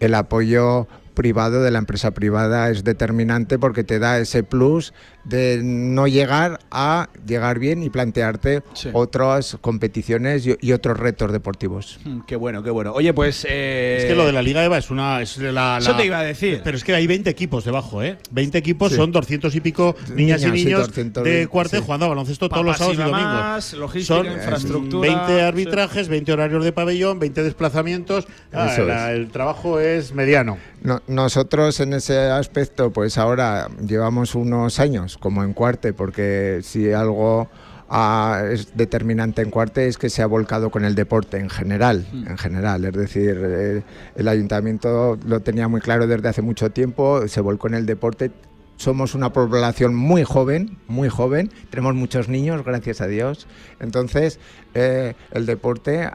el 0.00 0.14
apoyo 0.14 0.88
privado 1.14 1.62
de 1.62 1.70
la 1.70 1.78
empresa 1.78 2.12
privada 2.12 2.70
es 2.70 2.84
determinante 2.84 3.58
porque 3.58 3.84
te 3.84 3.98
da 3.98 4.18
ese 4.18 4.42
plus 4.44 4.94
de 5.24 5.60
no 5.62 6.06
llegar 6.06 6.58
a 6.70 7.08
llegar 7.26 7.58
bien 7.58 7.82
y 7.82 7.90
plantearte 7.90 8.62
Sí. 8.74 8.88
otras 8.92 9.56
competiciones 9.60 10.46
y, 10.46 10.56
y 10.60 10.72
otros 10.72 10.98
retos 10.98 11.30
deportivos. 11.32 12.00
Mm, 12.04 12.20
Qué 12.26 12.36
bueno, 12.36 12.62
qué 12.62 12.70
bueno. 12.70 12.92
Oye, 12.92 13.12
pues. 13.14 13.46
eh, 13.48 13.96
Es 14.00 14.04
que 14.06 14.14
lo 14.14 14.26
de 14.26 14.32
la 14.32 14.42
Liga 14.42 14.64
EVA 14.64 14.78
es 14.78 14.90
una. 14.90 15.20
Es 15.22 15.38
la, 15.38 15.78
Eso 15.78 15.92
la- 15.92 15.96
te 15.96 16.06
iba 16.06 16.18
a 16.18 16.22
decir. 16.24 16.60
Pero 16.64 16.76
es 16.76 16.84
que 16.84 16.94
hay 16.94 17.06
20 17.06 17.30
equipos 17.30 17.64
debajo, 17.64 18.02
¿eh? 18.02 18.18
20 18.30 18.58
equipos 18.58 18.90
Sí. 18.90 18.96
son 18.96 19.12
200 19.12 19.54
y 19.54 19.60
pico 19.60 19.94
niñas, 20.14 20.40
Niñas, 20.40 20.42
y 20.42 20.58
sí, 20.58 20.64
niños 20.64 20.86
200, 20.88 21.24
de 21.24 21.46
cuartel 21.46 21.80
sí. 21.80 21.84
jugando 21.86 22.06
a 22.06 22.08
baloncesto 22.10 22.48
todos 22.48 22.64
los 22.64 22.76
sábados 22.76 22.98
y 22.98 23.00
y 23.00 23.04
domingos. 23.04 23.72
logística, 23.74 24.14
son 24.16 24.26
infraestructura, 24.26 25.08
20 25.26 25.42
arbitrajes, 25.42 26.08
20 26.08 26.32
horarios 26.32 26.64
de 26.64 26.72
pabellón, 26.72 27.18
20 27.18 27.42
desplazamientos. 27.42 28.26
Ah, 28.52 28.74
la- 28.86 29.12
el 29.12 29.30
trabajo 29.30 29.78
es 29.80 30.12
mediano. 30.14 30.58
No- 30.82 31.00
nosotros 31.06 31.78
en 31.80 31.92
ese 31.94 32.18
aspecto, 32.18 32.92
pues 32.92 33.16
ahora 33.18 33.68
llevamos 33.86 34.34
unos 34.34 34.80
años 34.80 35.11
como 35.18 35.44
en 35.44 35.52
cuarte, 35.52 35.92
porque 35.92 36.60
si 36.62 36.92
algo 36.92 37.48
ah, 37.88 38.42
es 38.50 38.76
determinante 38.76 39.42
en 39.42 39.50
Cuarte 39.50 39.86
es 39.86 39.98
que 39.98 40.10
se 40.10 40.22
ha 40.22 40.26
volcado 40.26 40.70
con 40.70 40.84
el 40.84 40.94
deporte 40.94 41.38
en 41.38 41.50
general, 41.50 42.06
en 42.12 42.38
general. 42.38 42.84
Es 42.84 42.94
decir, 42.94 43.38
eh, 43.42 43.82
el 44.16 44.28
ayuntamiento 44.28 45.18
lo 45.26 45.40
tenía 45.40 45.68
muy 45.68 45.80
claro 45.80 46.06
desde 46.06 46.28
hace 46.28 46.42
mucho 46.42 46.70
tiempo, 46.70 47.28
se 47.28 47.40
volcó 47.40 47.68
en 47.68 47.74
el 47.74 47.86
deporte. 47.86 48.30
Somos 48.76 49.14
una 49.14 49.32
población 49.32 49.94
muy 49.94 50.24
joven, 50.24 50.78
muy 50.88 51.08
joven, 51.08 51.50
tenemos 51.70 51.94
muchos 51.94 52.28
niños, 52.28 52.64
gracias 52.64 53.00
a 53.00 53.06
Dios. 53.06 53.46
Entonces, 53.78 54.40
eh, 54.74 55.14
el 55.30 55.46
deporte 55.46 56.10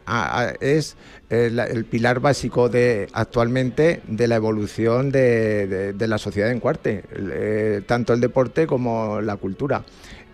es 0.59 0.97
eh, 1.29 1.51
el 1.69 1.85
pilar 1.85 2.19
básico 2.19 2.67
de 2.67 3.07
actualmente 3.13 4.01
de 4.07 4.27
la 4.27 4.35
evolución 4.35 5.11
de, 5.11 5.95
la 5.97 6.17
sociedad 6.17 6.51
en 6.51 6.59
Cuarte, 6.59 7.03
eh, 7.11 7.81
tanto 7.85 8.13
el 8.13 8.21
deporte 8.21 8.67
como 8.67 9.21
la 9.21 9.37
cultura. 9.37 9.83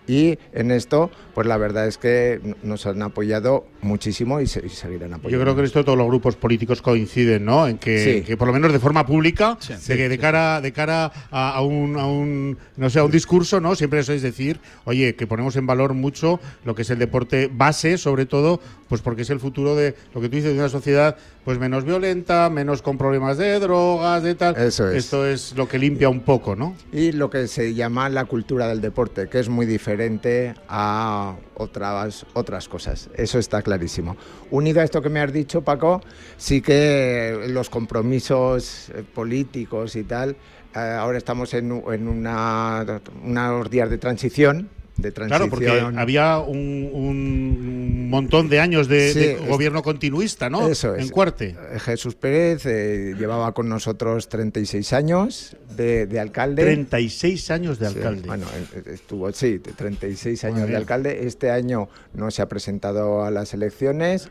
Y 0.08 0.38
en 0.54 0.72
esto, 0.72 1.10
pues 1.34 1.48
la 1.48 1.58
verdad 1.58 1.88
es 1.88 1.98
que 1.98 2.40
nos 2.62 2.86
han 2.86 3.02
apoyado 3.02 3.66
muchísimo 3.82 4.42
y, 4.42 4.48
se- 4.48 4.66
y 4.66 4.70
seguirán 4.70 5.14
apoyando. 5.14 5.30
Yo 5.30 5.42
creo 5.42 5.56
que 5.56 5.62
en 5.62 5.66
esto 5.66 5.86
todos 5.86 5.98
los 5.98 6.08
grupos 6.08 6.36
políticos 6.36 6.82
coinciden, 6.82 7.46
¿no? 7.46 7.68
En 7.68 7.78
que, 7.78 8.04
Sí. 8.04 8.22
que 8.26 8.36
por 8.38 8.48
lo 8.48 8.54
menos 8.54 8.74
de 8.74 8.80
forma 8.80 9.06
pública, 9.06 9.58
de 9.88 9.96
que 9.98 10.10
de 10.10 10.18
cara, 10.18 10.60
de 10.62 10.72
cara 10.74 11.12
a, 11.32 11.52
a 11.56 11.62
un, 11.62 11.98
a 11.98 12.06
un, 12.06 12.58
no 12.76 12.90
sé, 12.90 13.00
a 13.00 13.04
un 13.06 13.12
discurso, 13.12 13.62
¿no? 13.62 13.76
Siempre 13.76 14.00
eso 14.00 14.12
es 14.14 14.22
decir, 14.22 14.60
oye, 14.86 15.16
que 15.16 15.26
ponemos 15.28 15.56
en 15.56 15.66
valor 15.68 15.94
mucho 15.94 16.40
lo 16.66 16.76
que 16.76 16.82
es 16.82 16.90
el 16.90 17.00
deporte 17.00 17.50
base, 17.54 17.98
sobre 17.98 18.26
todo, 18.26 18.60
pues 18.90 19.02
porque 19.02 19.22
es 19.24 19.30
el 19.30 19.40
futuro 19.40 19.76
de 19.76 19.96
lo 20.14 20.20
que 20.22 20.28
tú 20.30 20.36
dices 20.36 20.52
de 20.54 20.60
una 20.60 20.70
sociedad, 20.70 21.16
pues 21.46 21.60
menos 21.60 21.84
violenta, 21.84 22.50
menos 22.50 22.82
con 22.82 22.98
problemas 22.98 23.38
de 23.38 23.60
drogas, 23.60 24.24
de 24.24 24.36
tal. 24.36 24.56
Eso 24.56 24.90
es. 24.90 25.06
Esto 25.06 25.26
es 25.26 25.56
lo 25.56 25.68
que 25.68 25.78
limpia 25.78 26.10
un 26.10 26.22
poco, 26.22 26.56
¿no? 26.56 26.76
y 26.92 27.12
lo 27.12 27.30
que 27.30 27.48
se 27.48 27.74
llama 27.74 28.08
la 28.10 28.26
cultura 28.26 28.68
del 28.68 28.80
deporte, 28.80 29.28
que 29.28 29.40
es 29.40 29.50
muy 29.50 29.66
diferente 29.66 30.54
a 30.70 31.36
otras, 31.56 32.26
otras 32.34 32.68
cosas. 32.70 33.10
Eso 33.16 33.40
está 33.40 33.62
clarísimo. 33.62 34.16
Unido 34.52 34.82
a 34.82 34.84
esto 34.84 35.02
que 35.02 35.10
me 35.10 35.20
has 35.20 35.34
dicho, 35.34 35.62
Paco, 35.62 36.02
sí 36.38 36.62
que 36.62 37.46
los 37.50 37.70
compromisos 37.70 38.90
eh, 38.90 39.04
políticos 39.14 39.96
y 39.96 40.04
tal, 40.04 40.36
eh, 40.76 40.80
ahora 40.80 41.18
estamos 41.18 41.54
en, 41.54 41.84
en 41.92 42.08
una, 42.08 43.02
unos 43.24 43.70
días 43.70 43.90
de 43.90 43.98
transición. 43.98 44.70
De 44.98 45.12
Claro, 45.12 45.50
porque 45.50 45.66
transición. 45.66 45.98
había 45.98 46.38
un, 46.38 46.90
un 46.94 48.10
montón 48.12 48.48
de 48.48 48.60
años 48.60 48.88
de, 48.88 49.12
Sí, 49.12 49.20
de 49.20 49.32
es- 49.34 49.48
gobierno 49.48 49.82
continuista, 49.82 50.50
¿no? 50.52 50.68
Eso 50.68 50.94
es. 50.96 51.02
En 51.06 51.10
Cuarte. 51.10 51.56
Eh, 51.74 51.80
Jesús 51.80 52.14
Pérez 52.16 52.64
eh, 52.68 53.16
llevaba 53.18 53.54
con 53.54 53.68
nosotros 53.70 54.30
36 54.30 54.94
años 54.94 55.58
de, 55.76 56.06
de 56.06 56.20
alcalde. 56.20 56.64
36 56.64 57.50
años 57.52 57.80
de 57.80 57.90
Sí, 57.90 57.96
alcalde. 57.98 58.28
bueno, 58.28 58.46
eh, 58.76 58.84
estuvo, 58.94 59.32
sí, 59.32 59.58
de 59.58 59.72
36 59.72 60.44
años 60.44 60.70
de 60.70 60.76
alcalde. 60.76 61.26
Este 61.26 61.50
año 61.50 61.90
no 62.14 62.30
se 62.30 62.44
ha 62.44 62.48
presentado 62.48 63.24
a 63.24 63.32
las 63.32 63.54
elecciones 63.56 64.30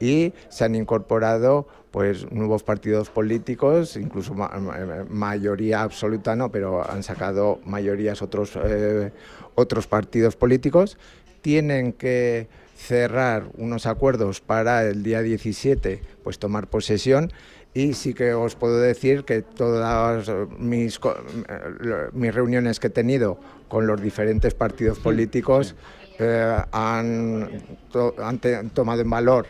y 0.00 0.32
se 0.48 0.64
han 0.64 0.76
incorporado 0.76 1.66
pues 1.90 2.28
nuevos 2.32 2.64
partidos 2.64 3.08
políticos, 3.08 3.96
incluso 3.96 4.34
ma- 4.34 4.48
ma- 4.58 5.04
mayoría 5.08 5.82
absoluta 5.82 6.34
no, 6.34 6.50
pero 6.50 6.88
han 6.90 7.04
sacado 7.04 7.60
mayorías 7.64 8.20
otros, 8.20 8.50
eh, 8.64 9.12
otros 9.54 9.86
partidos 9.86 10.36
políticos. 10.36 10.96
Tienen 11.42 11.92
que 11.92 12.48
cerrar 12.76 13.44
unos 13.56 13.86
acuerdos 13.86 14.40
para 14.40 14.84
el 14.88 15.02
día 15.02 15.22
17, 15.22 16.02
pues 16.22 16.38
tomar 16.38 16.66
posesión 16.68 17.32
y 17.72 17.94
sí 17.94 18.14
que 18.14 18.34
os 18.34 18.54
puedo 18.54 18.78
decir 18.80 19.24
que 19.24 19.42
todas 19.42 20.30
mis, 20.58 20.98
eh, 21.04 22.08
mis 22.12 22.34
reuniones 22.34 22.78
que 22.80 22.86
he 22.88 22.90
tenido 22.90 23.38
con 23.68 23.86
los 23.86 24.00
diferentes 24.00 24.54
partidos 24.54 24.98
políticos 24.98 25.74
eh, 26.18 26.56
han, 26.72 27.48
to- 27.90 28.14
han 28.22 28.38
te- 28.38 28.56
han 28.56 28.70
tomado 28.70 29.02
en 29.02 29.10
valor 29.10 29.46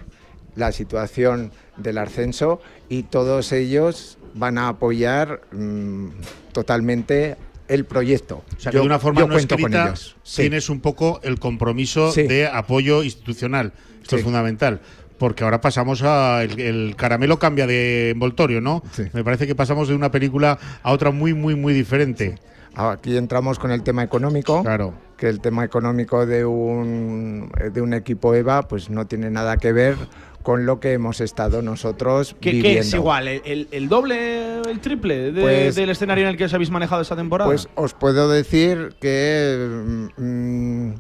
la 0.57 0.73
situación 0.73 1.51
del 1.77 1.99
ascenso 1.99 2.61
y 2.89 3.03
todos 3.05 3.53
ellos 3.53 4.17
van 4.35 4.57
a 4.59 4.69
apoyar 4.69 5.41
mm, 5.53 6.09
totalmente 6.53 7.37
el 7.69 7.85
proyecto. 7.85 8.43
O 8.57 8.61
sea, 8.61 8.73
que 8.73 8.79
de 8.79 8.85
una 8.85 8.99
forma 8.99 9.21
yo 9.21 9.27
no 9.29 9.35
cuento 9.35 9.55
con 9.57 9.61
escrita 9.63 9.87
ellos. 9.89 10.17
Sí. 10.23 10.43
tienes 10.43 10.69
un 10.69 10.81
poco 10.81 11.21
el 11.23 11.39
compromiso 11.39 12.13
Sí. 12.13 12.25
de 12.25 12.47
apoyo 12.47 13.03
institucional. 13.03 13.73
Esto 14.03 14.17
Sí. 14.17 14.21
es 14.21 14.23
fundamental. 14.25 14.81
Porque 15.19 15.45
ahora 15.45 15.61
pasamos 15.61 16.03
a. 16.03 16.43
El, 16.43 16.61
el 16.61 16.97
caramelo 16.97 17.39
cambia 17.39 17.67
de 17.67 18.11
envoltorio, 18.11 18.61
¿no? 18.61 18.83
Me 19.13 19.23
parece 19.25 19.47
que 19.47 19.55
pasamos 19.55 19.89
de 19.89 19.95
una 19.95 20.11
película 20.11 20.59
a 20.83 20.93
otra 20.93 21.11
muy, 21.13 21.33
muy, 21.35 21.55
muy 21.55 21.73
diferente. 21.73 22.35
Aquí 22.75 23.17
entramos 23.17 23.61
con 23.61 23.71
el 23.71 23.85
tema 23.85 24.03
económico. 24.03 24.63
Claro. 24.63 24.93
Que 25.17 25.29
el 25.29 25.41
tema 25.41 25.65
económico 25.65 26.27
de 26.27 26.45
un, 26.45 27.49
de 27.73 27.81
un 27.81 27.95
equipo 27.95 28.35
EVA 28.35 28.67
pues 28.67 28.91
no 28.91 29.07
tiene 29.07 29.31
nada 29.31 29.57
que 29.57 29.73
ver 29.73 29.97
con 30.45 30.65
lo 30.67 30.79
que 30.79 30.93
hemos 30.93 31.21
estado 31.21 31.61
nosotros 31.63 32.37
¿Qué, 32.41 32.51
qué 32.51 32.57
viviendo. 32.59 32.81
es 32.83 32.95
igual? 32.95 33.27
¿El, 33.27 33.67
el- 33.73 33.89
doble, 33.89 34.61
el 34.61 34.79
triple 34.79 35.33
de- 35.33 35.41
Pues- 35.43 35.75
del 35.75 35.91
escenario 35.91 36.23
en 36.25 36.31
el 36.31 36.37
que 36.37 36.45
os 36.45 36.55
habéis 36.55 36.71
manejado 36.71 37.03
esta 37.03 37.17
temporada? 37.17 37.51
Pues 37.51 37.67
os 37.75 37.95
puedo 37.95 38.29
decir 38.31 38.95
que 39.01 40.07
mm, 40.17 40.91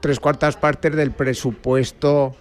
tres 0.00 0.18
cuartas 0.18 0.56
partes 0.56 0.96
del 0.96 1.12
presupuesto 1.12 2.34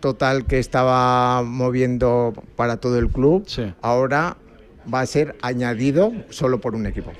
total 0.00 0.46
que 0.46 0.58
estaba 0.58 1.42
moviendo 1.42 2.32
para 2.56 2.76
todo 2.78 2.98
el 2.98 3.08
club 3.08 3.44
Sí. 3.46 3.72
ahora 3.80 4.36
va 4.92 5.00
a 5.00 5.06
ser 5.06 5.36
añadido 5.42 6.12
solo 6.30 6.60
por 6.60 6.74
un 6.74 6.86
equipo. 6.86 7.12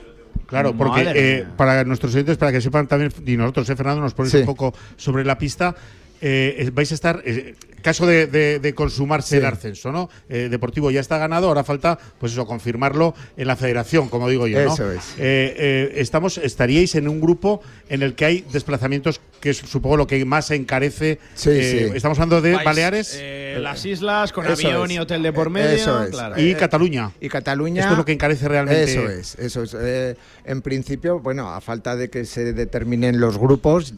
Claro, 0.47 0.73
porque 0.75 1.03
eh, 1.15 1.47
para 1.57 1.85
nuestros 1.85 2.15
oyentes, 2.15 2.39
para 2.39 2.51
que 2.53 2.61
sepan 2.63 2.87
también, 2.89 3.13
y 3.27 3.37
nosotros, 3.37 3.69
eh, 3.69 3.77
Fernando, 3.77 4.01
nos 4.01 4.15
ponéis 4.15 4.33
Sí. 4.33 4.39
un 4.39 4.47
poco 4.47 4.73
sobre 4.97 5.25
la 5.25 5.37
pista. 5.37 5.75
Eh, 6.21 6.71
vais 6.73 6.91
a 6.91 6.95
estar, 6.95 7.23
eh, 7.25 7.55
caso 7.83 8.07
de, 8.07 8.27
de- 8.27 8.59
de 8.59 8.75
consumarse 8.75 9.29
Sí. 9.31 9.37
el 9.37 9.47
ascenso, 9.47 9.93
¿no? 9.93 10.11
Eh, 10.29 10.49
Deportivo 10.51 10.91
ya 10.91 11.01
está 11.01 11.16
ganado, 11.19 11.47
ahora 11.49 11.62
falta, 11.64 11.99
pues 12.19 12.33
eso, 12.33 12.45
confirmarlo 12.47 13.14
en 13.37 13.47
la 13.47 13.55
federación, 13.57 14.09
como 14.09 14.29
digo 14.29 14.47
yo, 14.49 14.64
¿no? 14.64 14.75
Eso 14.75 14.91
es. 14.91 15.14
Eh, 15.19 15.55
eh, 15.57 15.93
estamos, 15.97 16.39
estaríais 16.39 16.95
en 16.97 17.07
un 17.09 17.21
grupo 17.21 17.62
en 17.89 18.03
el 18.03 18.14
que 18.14 18.25
hay 18.25 18.45
desplazamientos 18.53 19.21
que 19.41 19.51
es, 19.51 19.59
supongo 19.59 19.97
lo 19.97 20.07
que 20.09 20.25
más 20.25 20.51
encarece. 20.51 21.21
Sí, 21.35 21.51
eh, 21.53 21.89
sí. 21.91 21.97
Estamos 21.97 22.19
hablando 22.19 22.41
de 22.43 22.53
Vais, 22.55 22.64
Baleares 22.64 23.16
eh, 23.21 23.59
las 23.61 23.85
islas, 23.87 24.33
con 24.33 24.45
Eso 24.47 24.66
avión 24.66 24.91
es. 24.91 24.97
y 24.97 24.99
hotel 24.99 25.23
de 25.23 25.33
por 25.33 25.49
medio. 25.51 25.69
eso 25.71 26.03
es. 26.03 26.11
claro. 26.11 26.41
y 26.41 26.51
eh, 26.51 26.57
Cataluña. 26.57 27.12
Y 27.21 27.29
Cataluña. 27.29 27.83
Esto 27.83 27.93
es 27.93 27.99
lo 27.99 28.05
que 28.05 28.12
encarece 28.12 28.49
realmente. 28.49 28.83
Eso 28.85 29.09
es, 29.09 29.37
eso 29.39 29.62
es. 29.62 29.77
Eh, 29.79 30.16
en 30.45 30.62
principio, 30.62 31.21
bueno, 31.21 31.49
a 31.55 31.61
falta 31.61 31.95
de 31.95 32.11
que 32.11 32.25
se 32.25 32.53
determinen 32.53 33.21
los 33.21 33.39
grupos, 33.39 33.95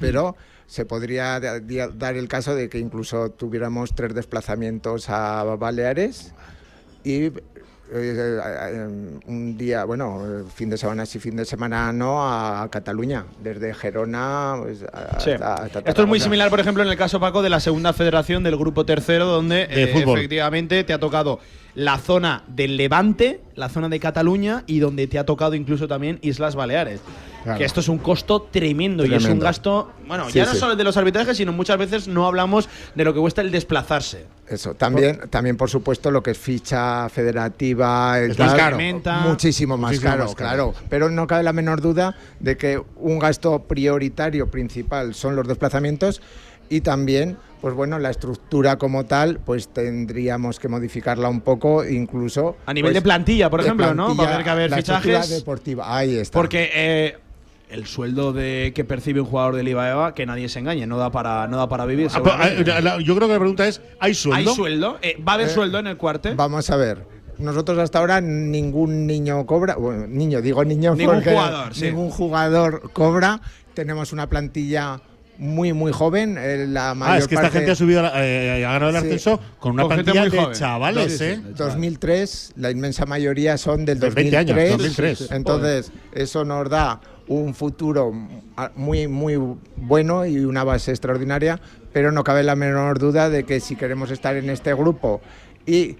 pero 0.00 0.34
se 0.68 0.84
podría 0.84 1.40
da- 1.40 1.58
dia- 1.58 1.88
dar 1.88 2.14
el 2.16 2.28
caso 2.28 2.54
de 2.54 2.68
que 2.68 2.78
incluso 2.78 3.30
tuviéramos 3.30 3.94
tres 3.94 4.14
desplazamientos 4.14 5.08
a 5.10 5.42
Baleares 5.58 6.32
y 7.02 7.24
eh, 7.24 7.32
eh, 7.90 9.18
un 9.26 9.56
día, 9.56 9.84
bueno, 9.84 10.44
fin 10.54 10.68
de 10.68 10.76
semana 10.76 11.06
sí, 11.06 11.18
fin 11.18 11.36
de 11.36 11.46
semana 11.46 11.90
no, 11.90 12.22
a 12.22 12.68
Cataluña, 12.70 13.24
desde 13.42 13.72
Gerona 13.72 14.56
pues, 14.62 14.82
a- 14.92 15.18
Sí. 15.20 15.30
hasta, 15.30 15.54
hasta 15.54 15.78
Esto 15.80 16.02
es 16.02 16.08
muy 16.08 16.20
similar, 16.20 16.50
por 16.50 16.60
ejemplo, 16.60 16.82
en 16.82 16.90
el 16.90 16.98
caso, 16.98 17.18
Paco, 17.18 17.40
de 17.40 17.48
la 17.48 17.60
segunda 17.60 17.94
federación 17.94 18.42
del 18.42 18.56
grupo 18.58 18.84
tercero, 18.84 19.24
donde 19.24 19.66
De 19.68 19.84
eh, 19.84 19.92
efectivamente 20.06 20.84
te 20.84 20.92
ha 20.92 20.98
tocado 21.00 21.40
la 21.74 21.96
zona 21.96 22.44
del 22.48 22.76
Levante, 22.76 23.40
la 23.54 23.70
zona 23.70 23.88
de 23.88 23.98
Cataluña 24.00 24.64
y 24.66 24.80
donde 24.80 25.06
te 25.06 25.18
ha 25.18 25.24
tocado 25.24 25.54
incluso 25.54 25.88
también 25.88 26.18
Islas 26.20 26.56
Baleares. 26.56 27.00
Claro. 27.48 27.58
Que 27.58 27.64
esto 27.64 27.80
es 27.80 27.88
un 27.88 27.98
costo 27.98 28.42
tremendo, 28.50 29.04
y 29.06 29.14
es 29.14 29.24
un 29.24 29.38
gasto. 29.38 29.90
Bueno, 30.06 30.26
Sí, 30.30 30.34
ya 30.38 30.44
no 30.46 30.52
sí. 30.52 30.58
solo 30.58 30.72
el 30.72 30.78
de 30.78 30.84
los 30.84 30.96
arbitrajes, 30.96 31.36
sino 31.36 31.52
muchas 31.52 31.78
veces 31.78 32.08
no 32.08 32.26
hablamos 32.26 32.68
de 32.94 33.04
lo 33.04 33.12
que 33.14 33.20
cuesta 33.20 33.40
el 33.42 33.50
desplazarse. 33.50 34.26
Eso, 34.46 34.74
también, 34.74 35.20
también 35.30 35.56
por 35.56 35.68
supuesto 35.70 36.10
lo 36.10 36.22
que 36.22 36.30
es 36.32 36.38
ficha 36.38 37.08
federativa, 37.08 38.18
el 38.18 38.30
Es 38.32 38.38
más 38.38 38.54
caro. 38.54 38.78
Muchísimo 39.24 39.76
más 39.76 39.90
Muchísimo 39.90 40.10
caro, 40.10 40.24
más 40.24 40.34
caro. 40.34 40.72
claro. 40.72 40.74
Pero 40.88 41.10
no 41.10 41.26
cabe 41.26 41.42
la 41.42 41.52
menor 41.52 41.80
duda 41.80 42.16
de 42.40 42.56
que 42.56 42.80
un 42.96 43.18
gasto 43.18 43.60
prioritario 43.64 44.50
principal 44.50 45.14
son 45.14 45.36
los 45.36 45.46
desplazamientos 45.46 46.20
y 46.70 46.82
también, 46.82 47.38
pues 47.62 47.74
bueno, 47.74 47.98
la 47.98 48.10
estructura 48.10 48.76
como 48.76 49.06
tal, 49.06 49.38
pues 49.38 49.68
tendríamos 49.68 50.58
que 50.60 50.68
modificarla 50.68 51.28
un 51.28 51.40
poco, 51.40 51.84
incluso 51.84 52.56
A 52.66 52.74
nivel 52.74 52.90
pues, 52.90 52.94
de 52.96 53.02
plantilla, 53.02 53.48
por 53.48 53.60
de 53.60 53.66
ejemplo, 53.68 53.94
¿no? 53.94 54.08
Va 54.08 54.12
a 54.12 54.14
plantilla, 54.16 54.30
tener 54.30 54.44
que 54.44 54.50
haber 54.50 54.70
la 54.70 54.76
fichajes. 54.76 55.30
deportiva, 55.30 55.96
ahí 55.96 56.16
está. 56.18 56.38
Porque 56.38 56.70
eh, 56.74 57.16
el 57.70 57.86
sueldo 57.86 58.32
de 58.32 58.72
que 58.74 58.84
percibe 58.84 59.20
un 59.20 59.26
jugador 59.26 59.54
del 59.56 59.68
IVA 59.68 59.90
EVA, 59.90 60.14
que 60.14 60.24
nadie 60.26 60.48
se 60.48 60.58
engañe, 60.58 60.86
no 60.86 60.96
da 60.98 61.10
para, 61.10 61.46
no 61.48 61.56
da 61.56 61.68
para 61.68 61.84
vivir. 61.86 62.08
Ah, 62.14 62.22
ah, 62.26 62.80
la- 62.80 63.00
yo 63.00 63.14
creo 63.14 63.28
que 63.28 63.34
la 63.34 63.38
pregunta 63.40 63.66
es: 63.68 63.80
¿hay 64.00 64.14
sueldo? 64.14 64.50
¿Hay 64.50 64.56
sueldo? 64.56 64.98
Eh, 65.02 65.16
¿Va 65.26 65.32
a 65.32 65.34
haber 65.36 65.48
Eh, 65.48 65.50
sueldo 65.50 65.78
en 65.78 65.86
el 65.86 65.96
cuarte? 65.96 66.34
Vamos 66.34 66.70
a 66.70 66.76
ver. 66.76 67.04
Nosotros 67.38 67.78
hasta 67.78 68.00
ahora 68.00 68.20
ningún 68.20 69.06
niño 69.06 69.46
cobra, 69.46 69.76
bueno, 69.76 70.06
niño, 70.08 70.40
digo 70.42 70.64
niño 70.64 70.96
Ningún 70.96 71.14
porque 71.16 71.30
jugador, 71.30 71.74
sí. 71.74 71.84
ningún 71.84 72.10
jugador 72.10 72.90
cobra. 72.92 73.40
Tenemos 73.74 74.12
una 74.12 74.28
plantilla 74.28 75.00
muy 75.40 75.72
muy 75.72 75.92
joven, 75.92 76.36
eh, 76.36 76.66
la 76.68 76.94
mayor 76.96 77.14
Ah, 77.14 77.18
es 77.18 77.28
que 77.28 77.36
esta 77.36 77.42
parte- 77.42 77.58
gente 77.58 77.70
ha 77.70 77.74
subido, 77.76 78.02
la- 78.02 78.12
eh, 78.26 78.64
ha 78.66 78.72
ganado 78.72 78.90
el 78.90 78.96
Sí. 78.96 79.06
ascenso 79.06 79.40
con 79.60 79.74
una 79.74 79.84
Con 79.84 79.92
plantilla 79.92 80.22
muy 80.22 80.30
de 80.30 80.36
joven. 80.38 80.52
chavales, 80.56 81.12
Sí, 81.12 81.18
sí, 81.18 81.24
¿eh? 81.26 81.36
sí. 81.36 81.52
2003, 81.56 82.52
la 82.56 82.72
inmensa 82.72 83.06
mayoría 83.06 83.56
son 83.56 83.84
del 83.84 84.00
De 84.00 84.10
20 84.10 84.36
2003. 84.36 84.56
años, 84.72 84.78
2003. 84.78 85.30
Entonces, 85.30 85.92
eso 86.12 86.44
nos 86.44 86.68
da 86.68 87.00
un 87.28 87.54
futuro 87.54 88.12
muy, 88.74 89.06
muy 89.06 89.36
bueno 89.76 90.26
y 90.26 90.38
una 90.38 90.64
base 90.64 90.90
extraordinaria, 90.90 91.60
pero 91.92 92.10
no 92.10 92.24
cabe 92.24 92.42
la 92.42 92.56
menor 92.56 92.98
duda 92.98 93.30
de 93.30 93.44
que 93.44 93.60
si 93.60 93.76
queremos 93.76 94.10
estar 94.10 94.36
en 94.36 94.50
este 94.50 94.74
grupo 94.74 95.20
y 95.66 95.96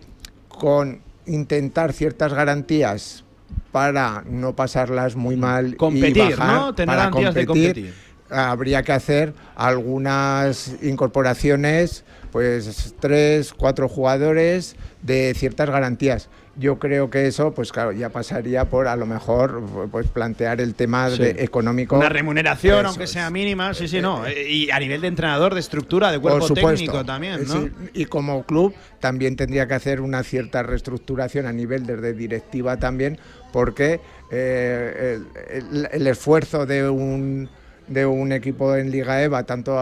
con 0.48 1.00
intentar 1.26 1.92
ciertas 1.92 2.32
garantías 2.32 3.24
para 3.72 4.24
no 4.26 4.56
pasarlas 4.56 5.14
muy 5.14 5.36
mal 5.36 5.76
Competir, 5.76 6.16
y 6.16 6.30
bajar, 6.30 6.56
¿no? 6.56 6.74
Tener 6.74 6.96
para 6.96 7.32
de 7.32 7.46
competir. 7.46 7.94
habría 8.30 8.82
que 8.82 8.92
hacer 8.92 9.34
algunas 9.54 10.74
incorporaciones, 10.82 12.04
pues 12.32 12.94
tres, 12.98 13.52
cuatro 13.52 13.88
jugadores 13.88 14.76
de 15.02 15.34
ciertas 15.36 15.68
garantías. 15.68 16.28
Yo 16.58 16.78
creo 16.80 17.08
que 17.08 17.26
eso, 17.28 17.52
pues 17.54 17.70
claro, 17.70 17.92
ya 17.92 18.08
pasaría 18.08 18.64
por 18.64 18.88
a 18.88 18.96
lo 18.96 19.06
mejor 19.06 19.62
pues 19.92 20.08
plantear 20.08 20.60
el 20.60 20.74
tema 20.74 21.08
Sí. 21.10 21.18
de 21.22 21.44
económico. 21.44 21.96
Una 21.96 22.08
remuneración, 22.08 22.80
Eso 22.80 22.88
aunque 22.88 23.04
es. 23.04 23.10
sea 23.10 23.30
mínima, 23.30 23.74
sí, 23.74 23.86
sí, 23.86 24.00
no. 24.00 24.26
Eh, 24.26 24.50
Y 24.50 24.70
a 24.72 24.80
nivel 24.80 25.00
de 25.00 25.06
entrenador, 25.06 25.54
de 25.54 25.60
estructura, 25.60 26.10
de 26.10 26.18
Por 26.18 26.32
cuerpo 26.32 26.48
supuesto. 26.48 26.70
técnico 26.70 27.04
también, 27.04 27.44
¿no? 27.46 27.62
Sí, 27.62 27.70
y 27.94 28.04
como 28.06 28.42
club 28.42 28.74
también 28.98 29.36
tendría 29.36 29.68
que 29.68 29.74
hacer 29.74 30.00
una 30.00 30.24
cierta 30.24 30.64
reestructuración 30.64 31.46
a 31.46 31.52
nivel 31.52 31.86
desde 31.86 32.12
directiva 32.12 32.76
también, 32.76 33.18
porque 33.52 34.00
eh, 34.32 35.20
el, 35.50 35.66
el- 35.76 35.88
el 35.92 36.06
esfuerzo 36.08 36.66
de 36.66 36.88
un 36.90 37.48
de 37.88 38.06
un 38.06 38.32
equipo 38.32 38.74
en 38.76 38.90
Liga 38.90 39.22
EVA, 39.22 39.44
tanto 39.44 39.76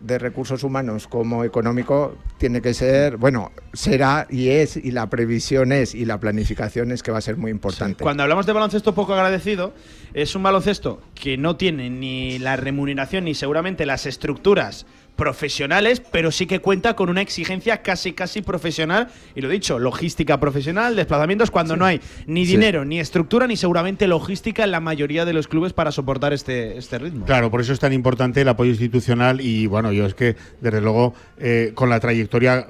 de 0.00 0.18
recursos 0.18 0.64
humanos 0.64 1.06
como 1.06 1.44
económico, 1.44 2.16
tiene 2.38 2.60
que 2.60 2.74
ser, 2.74 3.16
bueno, 3.16 3.52
será 3.72 4.26
y 4.30 4.48
es, 4.48 4.76
y 4.76 4.90
la 4.90 5.08
previsión 5.08 5.72
es, 5.72 5.94
y 5.94 6.04
la 6.04 6.18
planificación 6.18 6.92
es 6.92 7.02
que 7.02 7.10
va 7.10 7.18
a 7.18 7.22
ser 7.22 7.36
muy 7.36 7.50
importante. 7.50 8.02
Cuando 8.02 8.22
hablamos 8.22 8.46
de 8.46 8.52
baloncesto 8.52 8.94
poco 8.94 9.14
agradecido, 9.14 9.72
es 10.12 10.34
un 10.34 10.42
baloncesto 10.42 11.00
que 11.14 11.36
no 11.36 11.56
tiene 11.56 11.90
ni 11.90 12.38
la 12.38 12.56
remuneración 12.56 13.24
ni 13.24 13.34
seguramente 13.34 13.86
las 13.86 14.06
estructuras 14.06 14.86
profesionales, 15.16 16.00
pero 16.00 16.30
sí 16.30 16.46
que 16.46 16.60
cuenta 16.60 16.94
con 16.96 17.08
una 17.08 17.20
exigencia 17.20 17.82
casi 17.82 18.12
casi 18.12 18.42
profesional 18.42 19.08
y 19.34 19.40
lo 19.40 19.48
dicho, 19.48 19.78
logística 19.78 20.38
profesional, 20.40 20.96
desplazamientos 20.96 21.50
cuando 21.50 21.76
no 21.76 21.84
hay 21.84 22.00
ni 22.26 22.44
Sí. 22.46 22.52
dinero, 22.52 22.84
ni 22.84 23.00
estructura, 23.00 23.46
ni 23.46 23.56
seguramente 23.56 24.06
logística 24.06 24.64
en 24.64 24.70
la 24.70 24.80
mayoría 24.80 25.24
de 25.24 25.32
los 25.32 25.48
clubes 25.48 25.72
para 25.72 25.92
soportar 25.92 26.32
este, 26.32 26.76
este 26.78 26.98
ritmo. 26.98 27.24
Claro, 27.26 27.50
por 27.50 27.60
eso 27.60 27.72
es 27.72 27.80
tan 27.80 27.92
importante 27.92 28.40
el 28.40 28.48
apoyo 28.48 28.70
institucional 28.70 29.40
y 29.40 29.66
bueno, 29.66 29.92
yo 29.92 30.06
es 30.06 30.14
que 30.14 30.36
desde 30.60 30.80
luego 30.80 31.14
eh, 31.38 31.72
con 31.74 31.88
la 31.90 32.00
trayectoria 32.00 32.66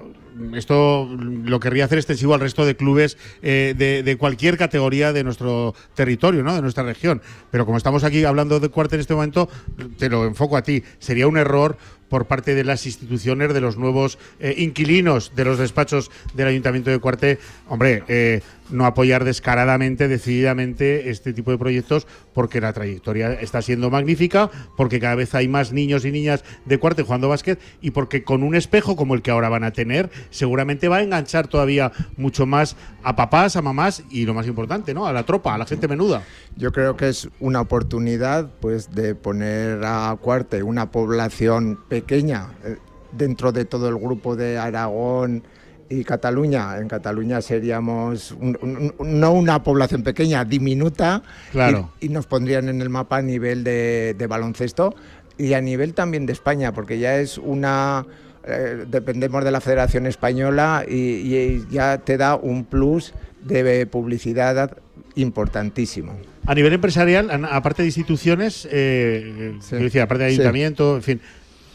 esto 0.55 1.09
lo 1.45 1.61
querría 1.61 1.85
hacer 1.85 1.99
extensivo 1.99 2.35
al 2.35 2.41
resto 2.41 2.67
de 2.67 2.75
clubes 2.77 3.17
eh, 3.43 3.73
de, 3.79 4.03
de 4.03 4.17
cualquier 4.17 4.59
categoría 4.59 5.13
de 5.13 5.23
nuestro 5.23 5.77
territorio, 5.95 6.43
¿no? 6.43 6.55
de 6.57 6.61
nuestra 6.61 6.83
región. 6.83 7.23
Pero 7.53 7.65
como 7.67 7.79
estamos 7.79 8.03
aquí 8.03 8.25
hablando 8.25 8.59
de 8.59 8.69
Cuarte 8.69 8.97
en 8.97 9.01
este 9.01 9.15
momento, 9.15 9.49
te 9.97 10.09
lo 10.09 10.27
enfoco 10.27 10.57
a 10.57 10.63
ti. 10.63 10.83
Sería 10.99 11.29
un 11.29 11.37
error 11.37 11.77
por 12.15 12.27
parte 12.27 12.55
de 12.55 12.63
las 12.63 12.87
instituciones, 12.87 13.53
de 13.53 13.61
los 13.61 13.77
nuevos 13.77 14.21
eh, 14.39 14.55
inquilinos 14.59 15.33
de 15.35 15.45
los 15.45 15.59
despachos 15.59 16.13
del 16.35 16.47
Ayuntamiento 16.47 16.91
de 16.91 17.01
Cuarte, 17.01 17.41
hombre, 17.69 18.05
eh, 18.07 18.41
no 18.71 18.87
apoyar 18.87 19.25
descaradamente, 19.25 20.07
decididamente 20.07 21.11
este 21.11 21.33
tipo 21.33 21.51
de 21.51 21.59
proyectos, 21.59 22.07
porque 22.33 22.61
la 22.61 22.73
trayectoria 22.73 23.33
está 23.35 23.63
siendo 23.63 23.91
magnífica, 23.91 24.49
porque 24.77 25.01
cada 25.01 25.17
vez 25.17 25.35
hay 25.35 25.49
más 25.49 25.73
niños 25.73 26.05
y 26.05 26.13
niñas 26.13 26.45
de 26.65 26.79
Cuarte 26.79 27.03
jugando 27.03 27.29
básquet 27.29 27.61
y 27.81 27.91
porque 27.91 28.23
con 28.23 28.45
un 28.45 28.55
espejo 28.55 28.95
como 28.95 29.15
el 29.15 29.23
que 29.23 29.33
ahora 29.33 29.49
van 29.49 29.65
a 29.65 29.73
tener, 29.73 30.09
seguramente 30.31 30.87
va 30.87 30.99
a 30.99 31.03
enganchar 31.03 31.49
todavía 31.49 31.91
mucho 32.17 32.47
más 32.47 32.77
a 33.03 33.17
papás, 33.17 33.57
a 33.57 33.63
mamás 33.63 34.05
y 34.09 34.25
lo 34.25 34.35
más 34.35 34.47
importante, 34.47 34.95
¿no? 34.95 35.07
A 35.07 35.13
la 35.13 35.25
tropa, 35.25 35.55
a 35.55 35.59
la 35.59 35.67
gente 35.67 35.89
menuda. 35.89 36.23
Yo 36.57 36.71
creo 36.71 36.97
que 36.97 37.09
es 37.09 37.29
una 37.41 37.61
oportunidad 37.61 38.51
pues 38.61 38.95
de 38.95 39.17
poner 39.17 39.85
a 39.85 40.17
Cuarte 40.21 40.63
una 40.63 40.91
población 40.93 41.81
pequeña 41.89 42.04
eh, 42.09 42.77
dentro 43.13 43.53
de 43.53 43.65
todo 43.65 43.89
el 43.89 43.97
grupo 43.97 44.37
de 44.37 44.59
Aragón 44.59 45.43
y 45.89 46.03
Cataluña. 46.05 46.79
En 46.79 46.89
Cataluña 46.89 47.41
seríamos 47.43 48.33
un- 48.33 48.59
un- 48.63 48.93
un- 48.99 49.21
no 49.21 49.33
una 49.33 49.63
población 49.63 50.03
pequeña, 50.03 50.45
diminuta, 50.45 51.23
Claro. 51.53 51.91
y, 52.01 52.07
y 52.07 52.09
nos 52.09 52.27
pondrían 52.27 52.69
en 52.69 52.81
el 52.81 52.89
mapa 52.91 53.19
a 53.19 53.23
nivel 53.23 53.63
de, 53.65 54.15
de 54.17 54.27
baloncesto 54.27 54.95
y 55.37 55.53
a 55.53 55.61
nivel 55.61 55.95
también 55.95 56.27
de 56.27 56.33
España, 56.33 56.73
porque 56.73 56.99
ya 56.99 57.19
es 57.19 57.39
una... 57.39 58.07
eh, 58.47 58.85
dependemos 58.89 59.43
de 59.45 59.51
la 59.51 59.61
Federación 59.61 60.07
Española 60.07 60.85
y, 60.89 60.95
y 61.35 61.67
ya 61.71 61.99
te 61.99 62.17
da 62.19 62.37
un 62.37 62.65
plus 62.65 63.15
de 63.43 63.87
publicidad 63.87 64.77
importantísimo. 65.17 66.13
A 66.47 66.55
nivel 66.55 66.73
empresarial, 66.75 67.31
aparte 67.51 67.83
de 67.83 67.89
instituciones, 67.89 68.69
eh, 68.71 69.55
Sí. 69.61 69.67
quiero 69.71 69.85
decir, 69.85 70.01
aparte 70.03 70.25
de 70.25 70.31
Sí. 70.31 70.35
ayuntamiento, 70.37 70.97
en 70.97 71.03
fin, 71.03 71.21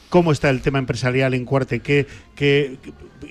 ¿cómo 0.10 0.32
está 0.32 0.50
el 0.50 0.62
tema 0.62 0.80
empresarial 0.80 1.34
en 1.34 1.46
Cuarte? 1.46 1.80
¿Qué, 1.80 2.08
qué- 2.36 2.78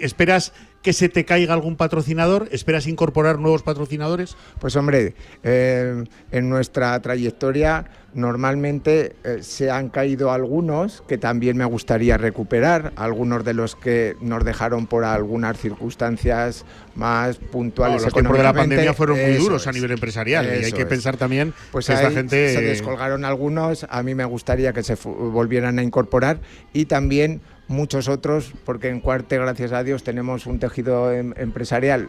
esperas 0.00 0.52
que 0.88 0.94
se 0.94 1.10
te 1.10 1.26
caiga 1.26 1.52
algún 1.52 1.76
patrocinador? 1.76 2.48
¿Esperas 2.50 2.86
incorporar 2.86 3.38
nuevos 3.38 3.62
patrocinadores? 3.62 4.38
Pues 4.58 4.74
hombre, 4.74 5.12
eh, 5.42 6.02
en 6.32 6.48
nuestra 6.48 6.98
trayectoria 7.02 7.84
normalmente 8.14 9.14
eh, 9.22 9.40
se 9.42 9.70
han 9.70 9.90
caído 9.90 10.32
algunos 10.32 11.02
que 11.06 11.18
también 11.18 11.58
me 11.58 11.66
gustaría 11.66 12.16
recuperar, 12.16 12.94
algunos 12.96 13.44
de 13.44 13.52
los 13.52 13.76
que 13.76 14.16
nos 14.22 14.46
dejaron 14.46 14.86
por 14.86 15.04
algunas 15.04 15.58
circunstancias 15.58 16.64
más 16.94 17.36
puntuales. 17.36 18.00
No, 18.00 18.06
los 18.06 18.14
tiempos 18.14 18.38
de 18.38 18.42
la 18.44 18.54
pandemia 18.54 18.94
fueron 18.94 19.20
muy 19.20 19.34
duros 19.34 19.66
a 19.66 19.72
nivel 19.72 19.90
empresarial 19.90 20.46
y 20.46 20.64
hay 20.64 20.72
que 20.72 20.82
es. 20.82 20.88
pensar 20.88 21.18
también 21.18 21.52
Pues 21.70 21.86
que 21.86 21.92
esta 21.92 22.10
gente 22.10 22.54
se 22.54 22.62
descolgaron 22.62 23.26
algunos, 23.26 23.86
a 23.90 24.02
mí 24.02 24.14
me 24.14 24.24
gustaría 24.24 24.72
que 24.72 24.82
se 24.82 24.94
volvieran 25.04 25.78
a 25.78 25.82
incorporar 25.82 26.40
y 26.72 26.86
también 26.86 27.42
muchos 27.68 28.08
otros, 28.08 28.52
porque 28.64 28.88
en 28.88 29.00
Cuarte, 29.00 29.38
gracias 29.38 29.72
a 29.72 29.84
Dios, 29.84 30.02
tenemos 30.02 30.46
un 30.46 30.58
tejido 30.58 31.12
em- 31.12 31.34
empresarial 31.36 32.08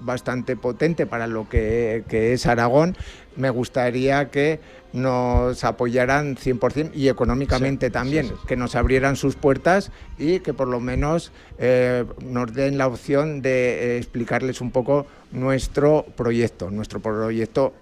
bastante 0.00 0.56
potente 0.56 1.06
para 1.06 1.26
lo 1.26 1.48
que, 1.48 2.04
que 2.08 2.32
es 2.32 2.46
Aragón. 2.46 2.96
Me 3.36 3.50
gustaría 3.50 4.30
que 4.30 4.60
nos 4.92 5.64
apoyaran 5.64 6.36
100% 6.36 6.92
y 6.94 7.08
económicamente 7.08 7.90
también, 7.90 8.30
que 8.46 8.56
nos 8.56 8.74
abrieran 8.74 9.16
sus 9.16 9.36
puertas 9.36 9.90
y 10.18 10.40
que 10.40 10.52
por 10.52 10.68
lo 10.68 10.80
menos 10.80 11.32
eh, 11.58 12.04
nos 12.22 12.52
den 12.52 12.78
la 12.78 12.86
opción 12.86 13.42
de 13.42 13.96
eh, 13.96 13.98
explicarles 13.98 14.60
un 14.60 14.70
poco 14.70 15.06
nuestro 15.30 16.04
proyecto, 16.16 16.70
nuestro 16.70 17.00
proyecto 17.00 17.72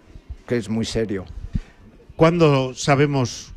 que 0.46 0.56
es 0.56 0.68
muy 0.68 0.84
serio. 0.84 1.24
¿Cuándo 2.16 2.74
sabemos 2.74 3.52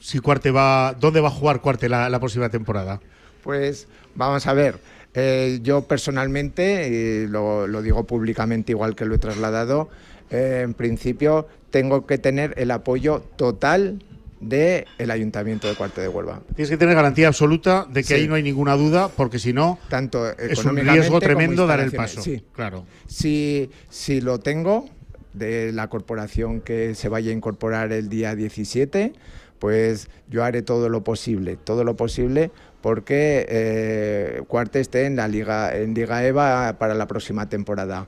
si 0.00 0.18
Cuarte 0.20 0.50
va, 0.50 0.94
dónde 0.98 1.20
va 1.20 1.28
a 1.28 1.32
jugar 1.32 1.60
Cuarte 1.60 1.88
la, 1.88 2.08
la 2.08 2.18
próxima 2.18 2.48
temporada? 2.48 3.00
Pues 3.42 3.88
vamos 4.14 4.46
a 4.46 4.52
ver, 4.52 4.78
eh, 5.14 5.60
yo 5.62 5.82
personalmente, 5.82 6.88
y 6.88 7.26
lo, 7.28 7.66
lo 7.66 7.82
digo 7.82 8.04
públicamente 8.04 8.72
igual 8.72 8.94
que 8.94 9.04
lo 9.04 9.14
he 9.14 9.18
trasladado, 9.18 9.88
eh, 10.30 10.60
en 10.64 10.74
principio 10.74 11.48
tengo 11.70 12.06
que 12.06 12.18
tener 12.18 12.54
el 12.56 12.70
apoyo 12.70 13.22
total 13.36 14.02
del 14.40 15.10
Ayuntamiento 15.10 15.66
de 15.66 15.74
Cuarte 15.74 16.00
de 16.00 16.08
Huelva. 16.08 16.42
Tienes 16.54 16.70
que 16.70 16.76
tener 16.76 16.94
garantía 16.94 17.26
absoluta 17.28 17.86
de 17.90 18.02
que 18.02 18.08
Sí. 18.08 18.14
ahí 18.14 18.28
no 18.28 18.36
hay 18.36 18.42
ninguna 18.42 18.76
duda, 18.76 19.08
porque 19.08 19.38
si 19.40 19.52
no, 19.52 19.78
Tanto 19.88 20.28
es 20.38 20.64
un 20.64 20.76
riesgo 20.76 21.18
tremendo 21.20 21.66
dar 21.66 21.80
el 21.80 21.90
paso. 21.92 22.22
Sí. 22.22 22.44
Claro. 22.54 22.84
Si, 23.08 23.70
si 23.88 24.20
lo 24.20 24.38
tengo 24.38 24.88
de 25.32 25.72
la 25.72 25.88
corporación 25.88 26.60
que 26.60 26.94
se 26.94 27.08
vaya 27.08 27.30
a 27.30 27.34
incorporar 27.34 27.92
el 27.92 28.08
día 28.08 28.34
17, 28.36 29.12
pues 29.58 30.08
yo 30.28 30.44
haré 30.44 30.62
todo 30.62 30.88
lo 30.88 31.02
posible, 31.04 31.56
todo 31.62 31.84
lo 31.84 31.96
posible 31.96 32.50
porque 32.80 33.44
eh, 33.48 34.42
Cuarte 34.46 34.80
esté 34.80 35.06
en 35.06 35.16
la 35.16 35.26
Liga, 35.28 35.76
en 35.76 35.94
Liga 35.94 36.24
EVA 36.24 36.78
para 36.78 36.94
la 36.94 37.06
próxima 37.08 37.48
temporada. 37.48 38.06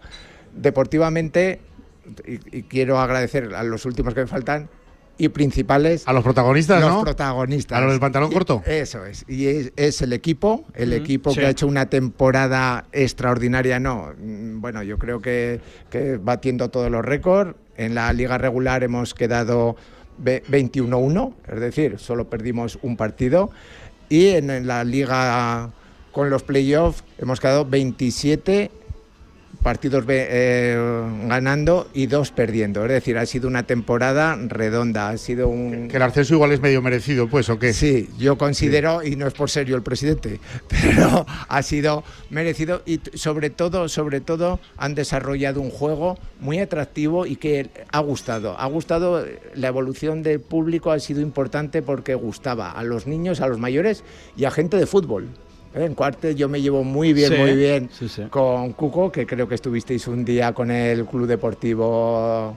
Deportivamente, 0.54 1.60
y, 2.26 2.58
y 2.58 2.62
quiero 2.64 2.98
agradecer 3.00 3.54
a 3.54 3.62
los 3.64 3.84
últimos 3.86 4.14
que 4.14 4.20
me 4.20 4.26
faltan, 4.26 4.68
y 5.18 5.28
principales. 5.28 6.08
A 6.08 6.14
los 6.14 6.24
protagonistas, 6.24 6.80
los 6.80 6.90
¿no? 6.90 7.02
protagonistas. 7.02 7.76
A 7.76 7.82
los 7.82 7.90
del 7.90 8.00
pantalón 8.00 8.30
Y- 8.30 8.34
corto. 8.34 8.62
Eso 8.64 9.04
es. 9.04 9.26
Y 9.28 9.48
es, 9.48 9.72
es 9.76 10.00
el 10.00 10.14
equipo, 10.14 10.64
el 10.74 10.94
equipo 10.94 11.32
sí. 11.32 11.40
que 11.40 11.46
ha 11.46 11.50
hecho 11.50 11.66
una 11.66 11.90
temporada 11.90 12.86
extraordinaria, 12.92 13.78
no. 13.78 14.14
Bueno, 14.18 14.82
yo 14.82 14.98
creo 14.98 15.20
que, 15.20 15.60
que 15.90 16.16
batiendo 16.16 16.70
todos 16.70 16.90
los 16.90 17.04
récords. 17.04 17.54
En 17.76 17.94
la 17.94 18.10
liga 18.14 18.38
regular 18.38 18.82
hemos 18.82 19.12
quedado 19.14 19.76
21-1, 20.22 21.32
es 21.48 21.60
decir, 21.60 21.98
solo 21.98 22.28
perdimos 22.28 22.78
un 22.82 22.96
partido. 22.96 23.50
Y 24.08 24.28
en, 24.28 24.66
la 24.66 24.84
liga 24.84 25.70
con 26.12 26.30
los 26.30 26.42
playoffs 26.42 27.04
hemos 27.18 27.40
quedado 27.40 27.64
27 27.64 28.70
partidos 29.62 30.04
eh, 30.08 30.76
ganando 31.26 31.88
y 31.92 32.06
dos 32.06 32.30
perdiendo. 32.30 32.84
Es 32.84 32.90
decir, 32.90 33.18
ha 33.18 33.26
sido 33.26 33.48
una 33.48 33.64
temporada 33.64 34.36
redonda, 34.36 35.10
ha 35.10 35.18
sido 35.18 35.48
un... 35.48 35.88
Que 35.88 35.96
el 35.96 36.02
ascenso 36.02 36.34
igual 36.34 36.52
es 36.52 36.60
medio 36.60 36.82
merecido, 36.82 37.28
pues, 37.28 37.48
¿o 37.50 37.58
qué? 37.58 37.72
Sí, 37.72 38.08
yo 38.18 38.38
considero, 38.38 39.02
y 39.02 39.16
no 39.16 39.26
es 39.26 39.34
por 39.34 39.50
serio 39.50 39.76
el 39.76 39.82
presidente, 39.82 40.40
pero 40.68 41.26
ha 41.48 41.62
sido 41.62 42.04
merecido 42.30 42.82
y 42.86 43.00
sobre 43.14 43.50
todo, 43.50 43.88
sobre 43.88 44.20
todo, 44.20 44.60
han 44.76 44.94
desarrollado 44.94 45.60
un 45.60 45.70
juego 45.70 46.18
muy 46.40 46.58
atractivo 46.58 47.26
y 47.26 47.36
que 47.36 47.70
ha 47.92 48.00
gustado. 48.00 48.58
Ha 48.58 48.66
gustado, 48.66 49.24
la 49.54 49.68
evolución 49.68 50.22
del 50.22 50.40
público 50.40 50.90
ha 50.90 50.98
sido 50.98 51.20
importante 51.20 51.82
porque 51.82 52.14
gustaba 52.14 52.72
a 52.72 52.82
los 52.82 53.06
niños, 53.06 53.40
a 53.40 53.48
los 53.48 53.58
mayores 53.58 54.04
y 54.36 54.44
a 54.44 54.50
gente 54.50 54.76
de 54.76 54.86
fútbol. 54.86 55.28
¿Eh? 55.74 55.84
En 55.84 55.94
Cuarte 55.94 56.34
yo 56.34 56.48
me 56.48 56.60
llevo 56.60 56.84
muy 56.84 57.12
bien, 57.12 57.32
Sí, 57.32 57.38
muy 57.38 57.54
bien 57.56 57.88
sí, 57.92 58.08
sí. 58.08 58.22
con 58.30 58.72
Cuco, 58.72 59.10
que 59.12 59.26
creo 59.26 59.48
que 59.48 59.54
estuvisteis 59.54 60.06
un 60.08 60.24
día 60.24 60.52
con 60.52 60.70
el 60.70 61.04
Club 61.06 61.26
Deportivo 61.26 62.56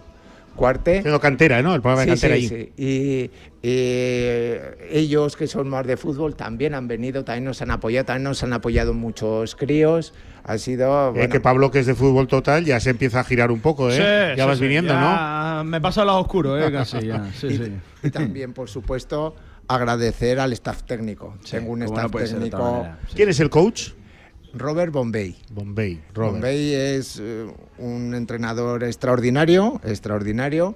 Cuarte. 0.56 1.02
Tengo 1.02 1.20
cantera, 1.20 1.62
¿no? 1.64 1.74
El 1.74 1.82
programa 1.82 2.06
de 2.06 2.16
Sí, 2.16 2.22
cantera 2.22 2.36
sí, 2.36 2.42
ahí. 2.56 2.72
sí. 2.78 3.32
Y, 3.64 3.68
y 3.68 4.60
ellos 4.92 5.36
que 5.36 5.48
son 5.48 5.68
más 5.70 5.88
de 5.88 5.98
fútbol 5.98 6.36
también 6.36 6.76
han 6.76 6.88
venido, 6.88 7.24
también 7.24 7.46
nos 7.46 7.62
han 7.62 7.72
apoyado, 7.72 8.06
también 8.06 8.24
nos 8.26 8.44
han 8.44 8.54
apoyado 8.54 8.94
muchos 8.94 9.56
críos. 9.56 10.14
Ha 10.44 10.58
sido. 10.58 11.08
Eh, 11.10 11.12
bueno, 11.12 11.30
que 11.30 11.40
Pablo, 11.40 11.72
que 11.72 11.80
es 11.80 11.86
de 11.86 11.96
fútbol 11.96 12.28
total, 12.28 12.66
ya 12.66 12.80
se 12.80 12.90
empieza 12.92 13.22
a 13.22 13.24
girar 13.24 13.50
un 13.52 13.62
poco, 13.62 13.90
¿eh? 13.90 13.94
Sí, 13.94 14.38
ya 14.38 14.44
sí, 14.44 14.48
vas 14.50 14.58
sí, 14.58 14.64
viniendo, 14.64 14.94
¿no? 14.94 15.00
ya 15.02 15.64
Me 15.66 15.80
paso 15.82 16.02
al 16.02 16.08
lado 16.08 16.20
oscuro, 16.20 16.60
¿eh? 16.60 16.72
Casi, 16.72 17.02
ya. 17.08 17.32
Sí, 17.34 17.48
y, 17.48 17.58
sí. 17.58 17.72
y 18.04 18.10
también, 18.12 18.54
por 18.54 18.70
supuesto, 18.70 19.36
agradecer 19.68 20.40
al 20.40 20.54
staff 20.54 20.84
técnico. 20.84 21.36
Sí, 21.44 21.52
Tengo 21.52 21.72
un 21.72 21.84
staff 21.84 22.12
técnico. 22.12 22.88
Sí. 23.08 23.16
¿Quién 23.16 23.30
es 23.30 23.40
el 23.40 23.50
coach? 23.50 23.92
Robert 24.54 24.92
Bombay. 24.92 25.36
Bombay, 25.50 26.04
Robert. 26.14 26.34
Bombay 26.34 26.74
es 26.74 27.20
eh, 27.20 27.48
un 27.80 28.14
entrenador 28.14 28.84
extraordinario, 28.84 29.82
extraordinario. 29.84 30.76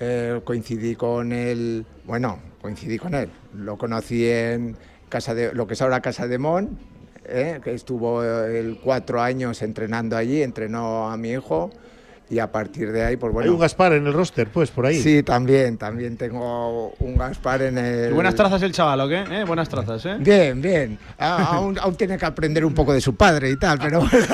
Eh, 0.00 0.40
coincidí 0.44 0.94
con 0.94 1.32
él, 1.32 1.84
bueno, 2.04 2.38
coincidí 2.62 2.98
con 2.98 3.14
él. 3.14 3.28
Lo 3.54 3.76
conocí 3.76 4.26
en 4.26 4.76
casa 5.08 5.34
de, 5.34 5.52
lo 5.52 5.66
que 5.66 5.74
es 5.74 5.82
ahora 5.82 6.00
Casa 6.00 6.26
de 6.26 6.38
Mon, 6.38 6.78
eh, 7.24 7.60
que 7.62 7.74
estuvo 7.74 8.22
cuatro 8.82 9.20
años 9.20 9.60
entrenando 9.60 10.16
allí, 10.16 10.42
entrenó 10.42 11.10
a 11.10 11.16
mi 11.16 11.32
hijo 11.32 11.70
y 12.30 12.38
a 12.38 12.52
partir 12.52 12.92
de 12.92 13.04
ahí, 13.04 13.16
pues 13.16 13.32
bueno. 13.32 13.48
Hay 13.48 13.54
un 13.54 13.60
Gaspar 13.60 13.94
en 13.94 14.06
el 14.06 14.12
roster, 14.12 14.48
pues, 14.48 14.70
por 14.70 14.84
ahí. 14.86 15.00
Sí, 15.00 15.22
también, 15.22 15.78
también 15.78 16.16
tengo 16.16 16.90
un 16.98 17.16
Gaspar 17.16 17.62
en 17.62 17.78
el. 17.78 18.12
Buenas 18.12 18.34
trazas 18.34 18.60
el 18.62 18.72
chaval, 18.72 19.00
¿o 19.00 19.08
qué? 19.08 19.24
¿Eh? 19.30 19.44
Buenas 19.44 19.68
trazas, 19.68 20.04
¿eh? 20.06 20.16
Bien, 20.20 20.60
bien. 20.60 20.98
A- 21.18 21.56
aún, 21.56 21.78
aún 21.78 21.94
tiene 21.96 22.18
que 22.18 22.26
aprender 22.26 22.64
un 22.64 22.74
poco 22.74 22.92
de 22.92 23.00
su 23.00 23.14
padre 23.14 23.50
y 23.50 23.56
tal, 23.56 23.78
pero 23.78 24.00
bueno. 24.00 24.26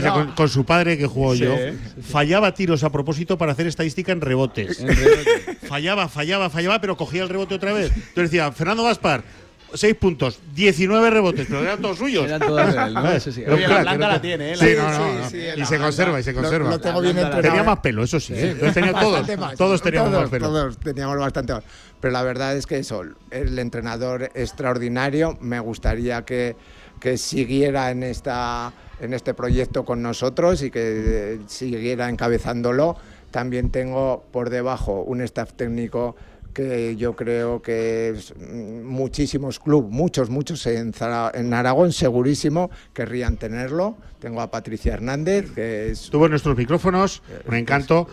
Ya 0.00 0.12
con, 0.12 0.32
con 0.32 0.48
su 0.48 0.64
padre 0.64 0.96
que 0.98 1.06
jugó 1.06 1.34
Sí, 1.34 1.40
yo, 1.40 1.54
sí, 1.56 2.02
fallaba 2.02 2.52
tiros 2.54 2.82
a 2.84 2.90
propósito 2.90 3.36
para 3.38 3.52
hacer 3.52 3.66
estadística 3.66 4.12
en 4.12 4.20
rebotes. 4.20 4.80
En 4.80 4.88
rebote. 4.88 5.56
fallaba, 5.68 6.08
fallaba, 6.08 6.50
fallaba, 6.50 6.80
pero 6.80 6.96
cogía 6.96 7.22
el 7.22 7.28
rebote 7.28 7.54
otra 7.54 7.72
vez. 7.72 7.90
Entonces 7.94 8.30
decía, 8.30 8.50
Fernando 8.52 8.82
Gaspar, 8.84 9.22
6 9.74 9.94
puntos, 9.96 10.38
19 10.54 11.10
rebotes, 11.10 11.46
pero 11.48 11.62
eran 11.62 11.80
todos 11.80 11.98
suyos. 11.98 12.24
Eran 12.26 12.40
todos 12.40 12.74
de 12.74 12.82
él, 12.82 12.94
¿no? 12.94 13.02
La 13.84 13.92
un 13.94 14.00
la 14.00 14.20
tiene, 14.20 14.52
¿eh? 14.52 14.56
Sí, 14.56 14.74
La- 14.74 14.82
no, 14.82 14.90
no, 14.90 14.96
sí, 15.06 15.18
no. 15.20 15.30
sí, 15.54 15.60
y 15.60 15.64
se 15.64 15.78
conserva, 15.78 16.20
y 16.20 16.22
se 16.22 16.34
conserva. 16.34 16.70
lo 16.70 16.78
tengo 16.80 17.00
bien 17.00 17.16
La 17.16 17.22
blanda. 17.22 17.36
entrenado. 17.36 17.56
Tenía 17.56 17.62
más 17.74 17.80
pelo, 17.80 18.04
eso 18.04 18.20
sí. 18.20 18.32
¿eh? 18.36 18.56
Tenía 18.72 18.92
todos, 18.92 19.12
Bastante 19.20 19.36
más. 19.36 19.56
todos 19.56 19.82
teníamos 19.82 20.10
Todos, 20.10 20.22
más 20.22 20.30
pelo. 20.30 20.46
Todos 20.48 20.78
teníamos 20.78 21.18
bastante 21.18 21.52
más. 21.54 21.64
Pero 22.00 22.12
la 22.12 22.22
verdad 22.22 22.56
es 22.56 22.66
que 22.66 22.78
eso, 22.78 23.02
el 23.30 23.58
entrenador 23.58 24.30
extraordinario, 24.34 25.36
me 25.40 25.60
gustaría 25.60 26.22
que, 26.24 26.56
que 27.00 27.16
siguiera 27.18 27.90
en, 27.90 28.02
esta, 28.02 28.72
en 29.00 29.14
este 29.14 29.34
proyecto 29.34 29.84
con 29.84 30.02
nosotros 30.02 30.62
y 30.62 30.70
que 30.70 31.34
eh, 31.34 31.38
siguiera 31.46 32.08
encabezándolo. 32.08 32.96
También 33.30 33.70
tengo 33.70 34.24
por 34.32 34.50
debajo 34.50 35.02
un 35.02 35.20
staff 35.20 35.52
técnico 35.54 36.16
que 36.56 36.96
yo 36.96 37.14
creo 37.14 37.60
que 37.60 38.14
es, 38.16 38.32
mm, 38.34 38.82
muchísimos 38.82 39.58
clubes, 39.60 39.90
muchos, 39.90 40.30
muchos 40.30 40.66
en, 40.66 40.94
Zara- 40.94 41.30
en 41.34 41.52
Aragón 41.52 41.92
segurísimo 41.92 42.70
querrían 42.94 43.36
tenerlo. 43.36 43.96
Tengo 44.20 44.40
a 44.40 44.50
Patricia 44.50 44.94
Hernández, 44.94 45.50
que 45.54 45.90
es 45.90 46.08
Tuvo 46.08 46.24
en 46.24 46.30
nuestros 46.30 46.56
micrófonos, 46.56 47.20
un 47.46 47.54
encanto. 47.56 48.08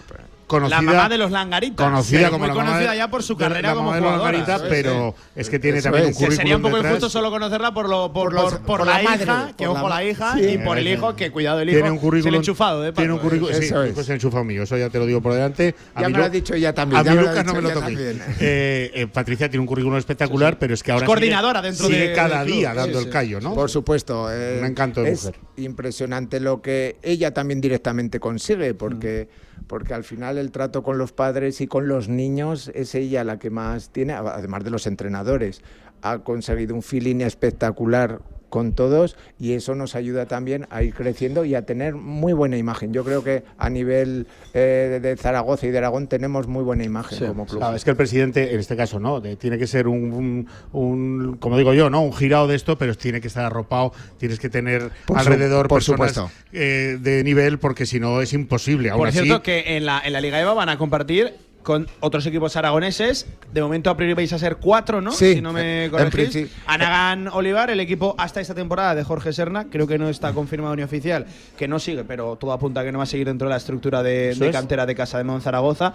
Conocida, 0.54 0.76
La 0.78 0.82
mamá 0.84 1.10
de 1.10 1.18
los 1.18 1.32
langaritas. 1.32 1.84
conocida 1.86 2.28
como 2.30 2.40
muy 2.40 2.48
la 2.50 2.54
mamá 2.54 2.66
conocida 2.68 2.92
de- 2.92 2.98
ya 2.98 3.08
por 3.10 3.24
su 3.24 3.36
de 3.36 3.44
la 3.44 3.50
carrera 3.50 3.74
como 3.74 3.92
mamá 3.92 3.96
de 3.96 4.32
los 4.38 4.50
es, 4.50 4.62
pero 4.70 5.16
es 5.36 5.50
que 5.50 5.58
tiene 5.60 5.80
Eso 5.80 5.86
también 5.86 6.06
un 6.06 6.10
es. 6.12 6.16
Currículum 6.18 6.38
sería 6.38 6.56
un 6.58 6.62
poco 6.62 6.76
detrás. 6.76 6.92
injusto 6.94 7.10
solo 7.10 7.32
conocerla 7.32 7.74
por, 7.74 7.90
lo, 7.90 8.14
por, 8.14 8.24
Por 8.26 8.34
los- 8.34 8.44
por- 8.44 8.60
por 8.62 8.78
por 8.80 8.88
la, 8.88 8.98
la 9.02 9.10
madre, 9.10 9.24
hija, 9.24 9.52
que 9.58 9.66
por 9.66 9.78
ojo 9.78 9.90
la- 9.90 9.96
la 9.96 10.04
hija, 10.06 10.34
Sí. 10.38 10.46
y 10.46 10.58
por 10.60 10.78
el 10.78 10.88
hijo, 10.88 11.16
que 11.16 11.32
cuidado 11.32 11.60
el 11.62 11.70
hijo. 11.70 11.78
Tiene 11.78 11.90
un 11.92 11.98
currículum. 11.98 12.24
Se 12.24 12.32
le 12.32 12.38
ha 12.38 12.40
enchufado, 12.40 12.86
¿eh? 12.88 12.92
Tiene 12.94 13.14
un 13.14 13.20
currículum. 13.20 13.54
Sí, 13.56 13.66
Eso 13.66 13.84
es. 13.84 13.94
pues 13.94 14.06
se 14.06 14.12
ha 14.12 14.16
enchufado 14.16 14.44
mío, 14.44 14.64
eso 14.64 14.78
ya 14.78 14.90
te 14.90 15.00
lo 15.00 15.06
digo 15.06 15.22
por 15.22 15.34
delante. 15.34 15.74
A 15.96 16.02
Ya 16.02 16.08
mí 16.08 16.14
me 16.14 16.20
lo 16.20 16.26
ha 16.26 16.30
dicho 16.30 16.54
ella 16.54 16.74
también, 16.74 17.02
A 17.02 17.04
ya 17.04 17.12
mí 17.14 17.18
Lucas 17.22 17.46
no 17.46 17.54
me 17.56 17.62
lo 17.62 17.70
toquéis. 17.72 17.98
también. 17.98 18.22
Eh, 18.40 18.92
eh, 18.94 19.08
Patricia 19.08 19.50
tiene 19.50 19.62
un 19.62 19.68
currículum 19.68 19.98
espectacular, 19.98 20.60
pero 20.60 20.74
es 20.74 20.84
que 20.84 20.92
ahora. 20.92 21.06
Es 21.06 21.08
coordinadora 21.10 21.62
dentro 21.62 21.90
de- 21.90 22.14
cada 22.14 22.44
día 22.44 22.72
Sí, 22.72 22.76
dando 22.78 23.00
sí. 23.00 23.06
el 23.06 23.12
callo, 23.12 23.42
¿no? 23.42 23.56
Por 23.56 23.70
supuesto. 23.70 24.32
eh, 24.32 24.58
Un 24.60 24.66
encanto 24.68 25.02
de 25.02 25.12
es 25.12 25.24
mujer. 25.26 25.40
impresionante 25.58 26.40
lo 26.40 26.62
que 26.62 26.98
ella 27.02 27.34
también 27.34 27.60
directamente 27.62 28.20
consigue, 28.20 28.74
porque, 28.74 29.28
porque 29.68 29.94
al 29.94 30.04
final 30.04 30.38
el 30.38 30.52
trato 30.52 30.84
con 30.84 30.98
los 30.98 31.14
padres 31.14 31.62
y 31.62 31.68
con 31.68 31.88
los 31.88 32.10
niños 32.10 32.72
es 32.74 32.96
ella 32.96 33.24
la 33.24 33.40
que 33.40 33.50
más 33.50 33.90
tiene, 33.90 34.14
además 34.14 34.64
de 34.64 34.70
los 34.70 34.88
entrenadores. 34.88 35.62
Ha 36.02 36.20
conseguido 36.20 36.76
un 36.76 36.82
feeling 36.82 37.22
espectacular 37.22 38.22
con 38.54 38.74
todos 38.74 39.18
y 39.40 39.54
eso 39.54 39.74
nos 39.74 39.96
ayuda 39.96 40.28
también 40.28 40.68
a 40.70 40.84
ir 40.84 40.94
creciendo 40.94 41.44
y 41.44 41.56
a 41.56 41.66
tener 41.66 41.96
muy 41.96 42.34
buena 42.34 42.56
imagen. 42.56 42.94
Yo 42.94 43.04
creo 43.04 43.24
que 43.24 43.42
a 43.58 43.68
nivel 43.68 44.28
eh, 44.54 45.00
de 45.02 45.18
Zaragoza 45.18 45.66
y 45.66 45.72
de 45.72 45.80
Aragón 45.80 46.06
tenemos 46.06 46.46
muy 46.48 46.64
buena 46.64 46.84
imagen 46.84 47.18
Sí. 47.18 47.26
como 47.26 47.48
club. 47.48 47.58
Claro, 47.58 47.76
es 47.76 47.84
que 47.84 47.90
el 47.90 47.96
presidente, 47.96 48.54
en 48.54 48.60
este 48.60 48.76
caso, 48.76 49.00
no, 49.00 49.20
de- 49.22 49.38
tiene 49.38 49.58
que 49.58 49.66
ser 49.66 49.88
un, 49.88 50.14
un- 50.14 50.48
un- 50.72 51.38
como 51.40 51.58
digo 51.58 51.74
yo, 51.74 51.90
no, 51.90 52.02
un 52.04 52.14
girado 52.14 52.46
de 52.48 52.56
esto, 52.56 52.78
pero 52.78 52.94
tiene 52.94 53.20
que 53.22 53.28
estar 53.28 53.44
arropado, 53.44 53.92
tienes 54.20 54.38
que 54.40 54.50
tener 54.50 54.92
Por 55.08 55.20
su- 55.20 55.28
alrededor 55.28 55.68
por 55.68 55.78
personas 55.80 56.12
supuesto. 56.14 56.32
eh, 56.52 57.00
de 57.02 57.24
nivel, 57.24 57.58
porque 57.58 57.88
si 57.88 58.00
no 58.00 58.22
es 58.22 58.34
imposible. 58.34 58.92
Aún 58.92 59.00
Por 59.00 59.08
así, 59.08 59.18
cierto, 59.22 59.42
que 59.42 59.78
en 59.78 59.88
la, 59.88 60.00
en 60.06 60.14
la 60.14 60.22
Liga 60.22 60.40
EVA 60.40 60.54
van 60.54 60.70
a 60.70 60.78
compartir 60.78 61.34
con 61.64 61.88
otros 62.02 62.26
equipos 62.26 62.56
aragoneses. 62.56 63.26
De 63.52 63.62
momento, 63.62 63.90
a 63.90 63.98
priori 63.98 64.14
vais 64.14 64.32
a 64.34 64.38
ser 64.38 64.58
cuatro, 64.58 65.02
¿no? 65.02 65.12
Sí, 65.12 65.36
si 65.36 65.42
no 65.42 65.54
me 65.54 65.90
corregís. 65.90 66.52
Anagan 66.68 67.30
Olivar, 67.30 67.70
el 67.72 67.80
equipo 67.80 68.16
hasta 68.18 68.42
esta 68.42 68.54
temporada 68.54 68.94
de 68.96 69.04
Jorge 69.04 69.34
Serna. 69.34 69.66
Creo 69.70 69.88
que 69.88 69.98
no 69.98 70.10
está 70.10 70.34
confirmado 70.34 70.76
ni 70.76 70.84
oficial, 70.84 71.26
que 71.58 71.68
no 71.68 71.80
sigue, 71.80 72.04
pero 72.04 72.36
todo 72.36 72.52
apunta 72.52 72.82
a 72.82 72.84
que 72.84 72.92
no 72.92 73.00
va 73.00 73.06
a 73.06 73.08
seguir 73.08 73.28
dentro 73.28 73.48
de 73.48 73.52
la 73.52 73.58
estructura 73.58 74.04
de, 74.04 74.36
de 74.36 74.52
cantera 74.52 74.86
de 74.86 74.94
Casa 74.94 75.18
de 75.18 75.24
Monzaragoza. 75.24 75.94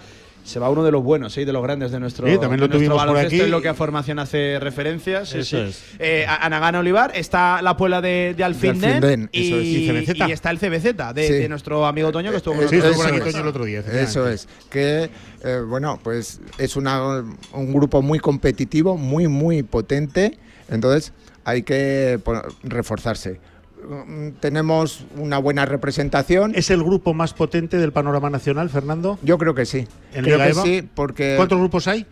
Se 0.48 0.58
va 0.58 0.70
uno 0.70 0.82
de 0.82 0.90
los 0.90 1.02
buenos, 1.02 1.36
¿eh? 1.36 1.44
de 1.44 1.52
los 1.52 1.62
grandes 1.62 1.90
de 1.92 2.00
nuestro, 2.00 2.26
Sí, 2.26 2.38
también 2.38 2.58
lo 2.60 2.68
de 2.68 2.74
tuvimos 2.74 2.96
por 2.96 3.06
baloncesto, 3.06 3.34
aquí. 3.36 3.44
en 3.44 3.50
lo 3.50 3.60
que 3.60 3.68
a 3.68 3.74
formación 3.74 4.18
hace 4.18 4.58
referencia. 4.58 5.26
Sí, 5.26 5.44
sí. 5.44 5.58
es. 5.58 5.84
Eh, 5.98 6.24
a- 6.26 6.46
Anagan 6.46 6.76
Olivar, 6.76 7.12
está 7.14 7.60
la 7.60 7.76
puebla 7.76 8.00
de, 8.00 8.34
de 8.34 8.44
Alfinden, 8.44 8.94
Alfindén, 9.04 9.28
y, 9.30 9.46
eso 9.48 9.56
es. 9.58 9.66
¿Y 9.66 9.88
CBZ? 10.14 10.28
y 10.28 10.32
está 10.32 10.50
el 10.50 10.58
CBZ 10.58 11.12
de, 11.14 11.26
Sí. 11.26 11.32
de 11.34 11.48
nuestro 11.50 11.84
amigo 11.84 12.10
Toño, 12.12 12.30
que 12.30 12.38
estuvo 12.38 12.54
con 12.54 12.64
Eh, 12.64 12.68
Sí, 12.68 12.76
nosotros. 12.76 12.96
estuvo 12.96 13.04
por 13.04 13.14
Eso 13.14 13.22
aquí 13.22 13.28
es. 13.28 13.34
Toño 13.34 13.42
el 13.44 13.48
otro 13.50 13.64
día. 13.66 13.80
Eso 13.80 14.28
es, 14.28 14.48
que 14.70 15.10
eh, 15.44 15.60
bueno, 15.68 16.00
pues 16.02 16.40
es 16.56 16.76
una, 16.76 17.22
un 17.52 17.72
grupo 17.74 18.00
muy 18.00 18.18
competitivo, 18.18 18.96
muy, 18.96 19.28
muy 19.28 19.62
potente, 19.62 20.38
entonces 20.70 21.12
hay 21.44 21.62
que 21.62 22.18
reforzarse. 22.62 23.38
Mm, 23.86 24.30
Tenemos 24.40 25.04
una 25.16 25.38
buena 25.38 25.64
representación. 25.66 26.52
¿Es 26.54 26.70
el 26.70 26.82
grupo 26.82 27.14
más 27.14 27.34
potente 27.34 27.76
del 27.78 27.92
panorama 27.92 28.30
nacional, 28.30 28.68
Fernando? 28.70 29.18
Yo 29.22 29.38
creo 29.38 29.54
que 29.54 29.66
sí. 29.66 29.86
¿En 30.12 30.24
creo 30.24 30.36
Liga 30.36 30.44
que 30.46 30.50
EVA? 30.52 30.62
sí, 30.62 30.88
porque 30.94 31.34
¿Cuántos 31.36 31.58
grupos 31.58 31.86
hay? 31.88 32.06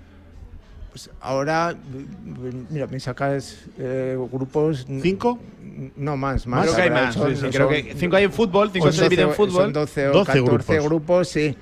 pues, 0.91 1.11
ahora, 1.21 1.75
mira, 2.71 2.87
me 2.87 2.99
sacas 3.01 3.65
eh, 3.79 4.17
grupos. 4.33 4.87
¿Cinco? 5.03 5.39
No, 5.97 6.17
más, 6.17 6.47
más. 6.47 6.63
Creo 6.65 6.77
que 6.77 6.83
hay 6.83 6.91
más. 6.91 7.15
son- 7.15 7.35
sí, 7.37 7.43
sí, 7.43 7.49
creo 7.51 7.67
son- 7.67 7.75
que 7.75 7.95
cinco 7.97 8.17
hay 8.17 8.25
en 8.25 8.33
fútbol, 8.33 8.71
cinco 8.73 8.91
se 8.93 9.03
dividen 9.03 9.25
en 9.25 9.27
12 9.29 9.37
fútbol. 9.37 9.63
Son 9.65 9.73
12 9.75 10.09
o 10.09 10.13
12 10.13 10.33
14 10.33 10.43
grupos. 10.75 10.85
grupos. 10.85 11.29
sí. 11.29 11.57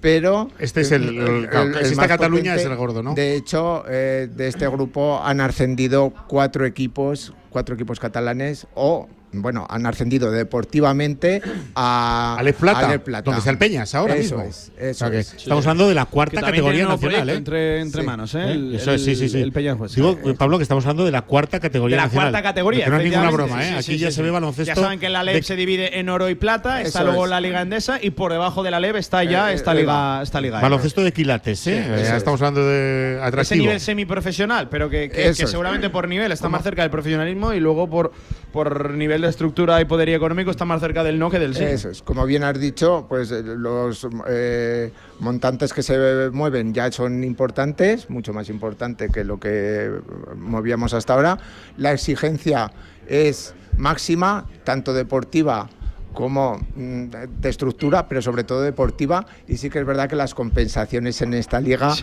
Pero. 0.00 0.48
Este 0.58 0.80
es 0.80 0.92
el- 0.92 1.18
el- 1.18 1.44
está 1.44 1.94
más 1.96 2.08
Cataluña 2.08 2.54
es 2.54 2.64
el 2.64 2.74
gordo, 2.74 3.02
¿no? 3.02 3.12
De 3.14 3.34
hecho, 3.36 3.84
eh, 3.86 4.30
de 4.34 4.48
este 4.48 4.66
grupo 4.66 5.20
han 5.22 5.42
ascendido 5.42 6.14
cuatro 6.26 6.64
equipos, 6.64 7.34
cuatro 7.50 7.74
equipos 7.74 8.00
catalanes, 8.00 8.66
o, 8.74 9.08
bueno, 9.32 9.66
han 9.70 9.86
ascendido 9.86 10.30
deportivamente 10.30 11.42
a. 11.74 12.36
Alep 12.40 12.56
Plata, 12.56 12.98
Plata. 12.98 13.24
donde 13.24 13.38
está 13.38 13.50
el 13.50 13.58
Peñas 13.58 13.94
ahora 13.94 14.16
Eso 14.16 14.36
mismo. 14.38 14.50
es, 14.50 14.70
O 14.70 14.76
sea 14.78 14.90
eso 14.90 15.10
que 15.10 15.18
es. 15.20 15.34
Estamos 15.34 15.66
hablando 15.66 15.88
de 15.88 15.94
la 15.94 16.06
cuarta 16.06 16.40
categoría 16.40 16.86
nacional, 16.86 17.28
¿eh? 17.30 17.34
entre, 17.34 17.80
entre 17.80 18.00
Sí. 18.02 18.06
manos, 18.06 18.34
¿eh? 18.34 18.38
¿Eh? 18.40 18.52
El- 18.52 18.74
Eso 18.74 18.92
es, 18.92 19.04
sí, 19.04 19.14
sí, 19.14 19.28
sí. 19.28 19.40
El. 19.40 19.52
Digo, 19.52 20.18
Pablo, 20.38 20.56
que 20.58 20.62
estamos 20.62 20.84
hablando 20.84 21.04
de 21.04 21.10
la 21.12 21.22
cuarta 21.22 21.60
categoría 21.60 21.96
de 21.96 22.00
la 22.00 22.06
nacional. 22.06 22.30
cuarta 22.32 22.48
categoría. 22.48 22.84
Que 22.84 22.90
no 22.90 22.96
es 22.98 23.04
ninguna 23.04 23.30
broma, 23.30 23.64
¿eh? 23.66 23.72
Aquí 23.74 23.82
sí, 23.82 23.98
ya 23.98 24.08
sí, 24.10 24.16
se 24.16 24.22
ve 24.22 24.30
baloncesto. 24.30 24.74
Ya 24.74 24.80
saben 24.80 24.98
que 24.98 25.08
la 25.08 25.22
LEB 25.22 25.34
de- 25.34 25.42
se 25.42 25.56
divide 25.56 25.98
en 25.98 26.08
oro 26.08 26.28
y 26.28 26.34
plata, 26.34 26.80
está 26.82 27.04
luego 27.04 27.24
es. 27.24 27.30
la 27.30 27.40
Liga 27.40 27.60
Endesa 27.62 27.98
y 28.02 28.10
por 28.10 28.32
debajo 28.32 28.62
de 28.62 28.70
la 28.70 28.80
LEB 28.80 28.96
está 28.96 29.22
ya 29.24 29.50
Eh, 29.52 29.54
esta 29.54 29.72
eh, 29.72 29.76
liga, 29.76 30.22
esta 30.22 30.40
liga. 30.40 30.60
Baloncesto 30.60 31.02
de 31.02 31.12
quilates, 31.12 31.66
¿eh? 31.66 31.78
Eh, 31.86 32.02
ya 32.04 32.16
estamos 32.16 32.40
hablando 32.40 32.66
de 32.66 33.14
Ese 33.16 33.22
atractivo. 33.24 33.62
nivel 33.64 33.80
semiprofesional, 33.80 34.68
pero 34.68 34.88
que, 34.90 35.32
seguramente 35.34 35.90
por 35.90 36.08
nivel 36.08 36.32
está 36.32 36.48
más 36.48 36.62
cerca 36.62 36.82
del 36.82 36.90
profesionalismo 36.90 37.52
y 37.52 37.60
luego 37.60 37.88
por, 37.88 38.12
por 38.52 38.90
nivel 38.90 39.19
nivel 39.20 39.28
estructura 39.28 39.80
y 39.80 39.84
poderío 39.84 40.16
económico 40.16 40.50
está 40.50 40.64
más 40.64 40.80
cerca 40.80 41.04
del 41.04 41.18
no 41.18 41.30
que 41.30 41.38
del 41.38 41.54
sí. 41.54 41.64
Eso 41.64 41.90
es, 41.90 42.02
como 42.02 42.24
bien 42.26 42.42
has 42.42 42.58
dicho, 42.58 43.06
pues 43.08 43.30
eh, 43.30 43.42
los 43.42 44.06
eh, 44.28 44.92
montantes 45.20 45.72
que 45.72 45.82
se 45.82 46.30
mueven 46.30 46.72
ya 46.72 46.90
son 46.90 47.22
importantes, 47.24 48.08
mucho 48.10 48.32
más 48.32 48.48
importante 48.48 49.08
que 49.08 49.24
lo 49.24 49.38
que 49.38 49.90
movíamos 50.36 50.94
hasta 50.94 51.14
ahora. 51.14 51.38
La 51.76 51.92
exigencia 51.92 52.72
es 53.06 53.54
máxima, 53.76 54.46
tanto 54.64 54.92
deportiva 54.92 55.68
como 56.12 56.58
mm, 56.74 57.04
de 57.40 57.48
estructura, 57.48 58.06
pero 58.08 58.20
sobre 58.22 58.44
todo 58.44 58.62
deportiva. 58.62 59.26
Y 59.48 59.56
sí 59.56 59.70
que 59.70 59.78
es 59.78 59.86
verdad 59.86 60.08
que 60.08 60.16
las 60.16 60.34
compensaciones 60.34 61.20
en 61.22 61.34
esta 61.34 61.60
liga, 61.60 61.94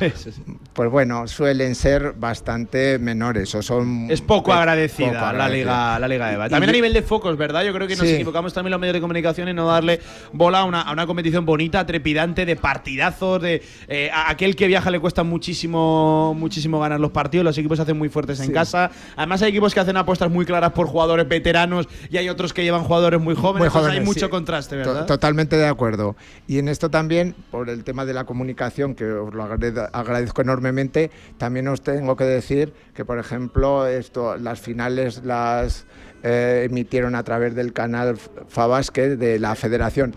pues 0.73 0.89
bueno, 0.89 1.27
suelen 1.27 1.75
ser 1.75 2.13
bastante 2.17 2.99
menores 2.99 3.53
o 3.55 3.61
son. 3.61 4.07
Es 4.09 4.21
poco 4.21 4.53
agradecida 4.53 5.11
poco 5.19 5.33
la 5.33 5.49
liga, 5.49 5.99
la 5.99 6.07
liga 6.07 6.33
EVA. 6.33 6.47
Y- 6.47 6.49
También 6.49 6.69
a 6.69 6.73
nivel 6.73 6.93
de 6.93 7.01
focos, 7.01 7.37
¿verdad? 7.37 7.63
Yo 7.63 7.73
creo 7.73 7.87
que 7.87 7.95
nos 7.95 8.05
equivocamos 8.05 8.53
también 8.53 8.71
los 8.71 8.79
medios 8.79 8.93
de 8.95 9.01
comunicación 9.01 9.47
en 9.47 9.55
no 9.55 9.67
darle 9.67 9.99
bola 10.33 10.59
a 10.59 10.63
una, 10.65 10.81
a 10.81 10.91
una 10.91 11.05
competición 11.05 11.45
bonita, 11.45 11.85
trepidante, 11.85 12.45
de 12.45 12.55
partidazos, 12.55 13.41
de 13.41 13.61
eh, 13.87 14.09
a 14.13 14.29
aquel 14.29 14.55
que 14.55 14.67
viaja 14.67 14.89
le 14.91 14.99
cuesta 14.99 15.23
muchísimo, 15.23 16.33
muchísimo 16.37 16.79
ganar 16.79 16.99
los 16.99 17.11
partidos. 17.11 17.43
Los 17.45 17.57
equipos 17.57 17.77
se 17.77 17.83
hacen 17.83 17.97
muy 17.97 18.09
fuertes 18.09 18.39
en 18.39 18.51
casa. 18.51 18.91
Además 19.15 19.41
hay 19.41 19.49
equipos 19.49 19.73
que 19.73 19.79
hacen 19.79 19.97
apuestas 19.97 20.29
muy 20.29 20.45
claras 20.45 20.71
por 20.71 20.87
jugadores 20.87 21.27
veteranos 21.27 21.87
y 22.09 22.17
hay 22.17 22.29
otros 22.29 22.53
que 22.53 22.63
llevan 22.63 22.83
jugadores 22.83 23.19
muy 23.19 23.35
jóvenes. 23.35 23.59
Muy 23.59 23.67
Entonces 23.67 23.81
jóvenes, 23.81 23.96
hay 23.99 24.05
mucho 24.05 24.29
contraste, 24.29 24.81
To- 24.83 24.89
¿verdad? 24.93 25.05
Totalmente 25.05 25.55
de 25.57 25.67
acuerdo. 25.67 26.15
Y 26.47 26.59
en 26.59 26.67
esto 26.67 26.89
también, 26.89 27.35
por 27.51 27.69
el 27.69 27.83
tema 27.83 28.05
de 28.05 28.13
la 28.13 28.25
comunicación, 28.25 28.95
que 28.95 29.05
os 29.05 29.33
lo 29.33 29.43
agrade- 29.43 29.89
agradezco 29.93 30.41
enormemente, 30.41 31.11
también 31.37 31.67
os 31.67 31.81
tengo 31.81 32.15
que 32.15 32.23
decir 32.25 32.73
que, 32.93 33.05
por 33.05 33.19
ejemplo, 33.19 33.87
esto, 33.87 34.37
las 34.37 34.59
finales 34.59 35.23
las 35.23 35.85
eh, 36.23 36.67
emitieron 36.69 37.15
a 37.15 37.23
través 37.23 37.53
del 37.55 37.73
canal 37.73 38.17
Fabasque 38.47 39.15
de 39.15 39.39
la 39.39 39.55
Federación, 39.55 40.15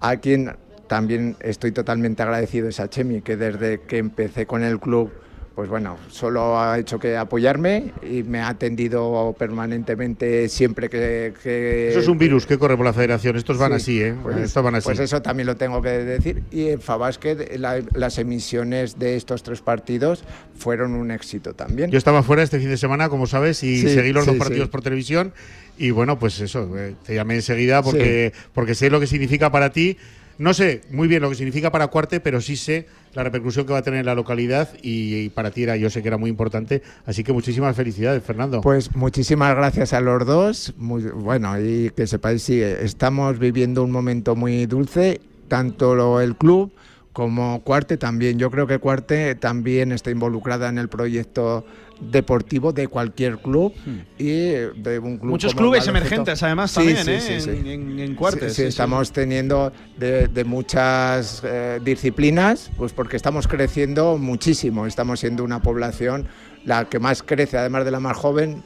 a 0.00 0.16
quien 0.16 0.56
también 0.88 1.36
estoy 1.40 1.72
totalmente 1.72 2.22
agradecido, 2.22 2.68
es 2.68 2.80
a 2.80 2.88
Chemi, 2.88 3.20
que 3.22 3.36
desde 3.36 3.80
que 3.82 3.98
empecé 3.98 4.46
con 4.46 4.62
el 4.62 4.78
club 4.80 5.10
pues 5.58 5.68
bueno, 5.68 5.98
solo 6.08 6.56
ha 6.60 6.78
hecho 6.78 7.00
que 7.00 7.16
apoyarme 7.16 7.92
y 8.08 8.22
me 8.22 8.38
ha 8.38 8.46
atendido 8.48 9.34
permanentemente 9.36 10.48
siempre 10.48 10.88
que... 10.88 11.34
que- 11.42 11.88
Eso 11.90 11.98
es 11.98 12.06
un 12.06 12.16
virus 12.16 12.46
que 12.46 12.56
corre 12.58 12.76
por 12.76 12.86
la 12.86 12.92
federación. 12.92 13.34
Estos 13.34 13.58
van 13.58 13.72
Sí, 13.72 13.76
así, 13.76 14.02
¿eh? 14.02 14.14
Pues, 14.22 14.36
Estos 14.36 14.62
van 14.62 14.76
así. 14.76 14.84
pues 14.84 15.00
eso 15.00 15.20
también 15.20 15.48
lo 15.48 15.56
tengo 15.56 15.82
que 15.82 15.88
decir. 15.88 16.44
Y 16.52 16.68
en 16.68 16.80
Fabasket 16.80 17.56
la- 17.58 17.82
las 17.94 18.18
emisiones 18.18 19.00
de 19.00 19.16
estos 19.16 19.42
tres 19.42 19.60
partidos 19.60 20.22
fueron 20.56 20.94
un 20.94 21.10
éxito 21.10 21.54
también. 21.54 21.90
Yo 21.90 21.98
estaba 21.98 22.22
fuera 22.22 22.44
este 22.44 22.60
fin 22.60 22.68
de 22.68 22.76
semana, 22.76 23.08
como 23.08 23.26
sabes, 23.26 23.60
y 23.64 23.80
Sí, 23.80 23.88
seguí 23.92 24.12
los 24.12 24.26
dos 24.26 24.36
partidos 24.36 24.68
por 24.68 24.80
televisión. 24.82 25.32
Y 25.76 25.90
bueno, 25.90 26.20
pues 26.20 26.38
eso, 26.38 26.70
eh, 26.78 26.94
te 27.04 27.16
llamé 27.16 27.34
enseguida 27.34 27.82
porque, 27.82 28.32
porque 28.54 28.76
sé 28.76 28.90
lo 28.90 29.00
que 29.00 29.08
significa 29.08 29.50
para 29.50 29.72
ti. 29.72 29.96
No 30.38 30.54
sé 30.54 30.82
muy 30.92 31.08
bien 31.08 31.20
lo 31.20 31.28
que 31.30 31.34
significa 31.34 31.72
para 31.72 31.88
Cuarte, 31.88 32.20
pero 32.20 32.40
sí 32.40 32.54
sé 32.56 32.86
la 33.14 33.24
repercusión 33.24 33.66
que 33.66 33.72
va 33.72 33.78
a 33.78 33.82
tener 33.82 34.00
en 34.00 34.06
la 34.06 34.14
localidad 34.14 34.68
y, 34.82 35.28
para 35.30 35.50
ti 35.50 35.62
era, 35.64 35.76
yo 35.76 35.90
sé 35.90 36.02
que 36.02 36.08
era 36.08 36.18
muy 36.18 36.30
importante. 36.30 36.82
Así 37.06 37.24
que 37.24 37.32
muchísimas 37.32 37.74
felicidades, 37.76 38.22
Fernando. 38.22 38.60
Pues 38.60 38.94
muchísimas 38.94 39.54
gracias 39.56 39.92
a 39.92 40.00
los 40.00 40.24
dos. 40.26 40.74
Muy, 40.76 41.02
bueno, 41.02 41.60
y 41.60 41.90
que 41.96 42.06
sepáis, 42.06 42.42
sí, 42.42 42.60
estamos 42.60 43.38
viviendo 43.38 43.82
un 43.82 43.90
momento 43.90 44.36
muy 44.36 44.66
dulce, 44.66 45.20
tanto 45.48 45.94
lo- 45.94 46.20
el 46.20 46.36
club 46.36 46.72
como 47.18 47.62
Cuarte 47.64 47.96
también. 47.96 48.38
Yo 48.38 48.48
creo 48.48 48.68
que 48.68 48.78
Cuarte 48.78 49.34
también 49.34 49.90
está 49.90 50.12
involucrada 50.12 50.68
en 50.68 50.78
el 50.78 50.88
proyecto 50.88 51.66
deportivo 52.00 52.72
de 52.72 52.86
cualquier 52.86 53.38
club 53.38 53.72
y 54.18 54.50
de 54.50 55.00
un 55.02 55.16
club 55.18 55.24
Hmm. 55.24 55.28
Muchos 55.30 55.52
clubes 55.52 55.84
emergentes, 55.88 56.40
además, 56.44 56.70
Sí, 56.70 56.76
también, 56.94 57.04
sí, 57.04 57.10
¿eh? 57.32 57.40
sí. 57.40 57.50
En, 57.50 57.98
en- 57.98 58.14
cuartes. 58.14 58.56
Estamos 58.60 59.10
teniendo 59.10 59.72
de, 59.96 60.28
de 60.28 60.44
muchas 60.44 61.42
eh, 61.44 61.80
disciplinas, 61.84 62.70
pues 62.76 62.92
porque 62.92 63.16
estamos 63.16 63.48
creciendo 63.48 64.16
muchísimo. 64.16 64.86
Estamos 64.86 65.18
siendo 65.18 65.42
una 65.42 65.60
población 65.60 66.28
la 66.64 66.84
que 66.88 67.00
más 67.00 67.24
crece, 67.24 67.58
además 67.58 67.84
de 67.84 67.90
la 67.90 67.98
más 67.98 68.16
joven. 68.16 68.62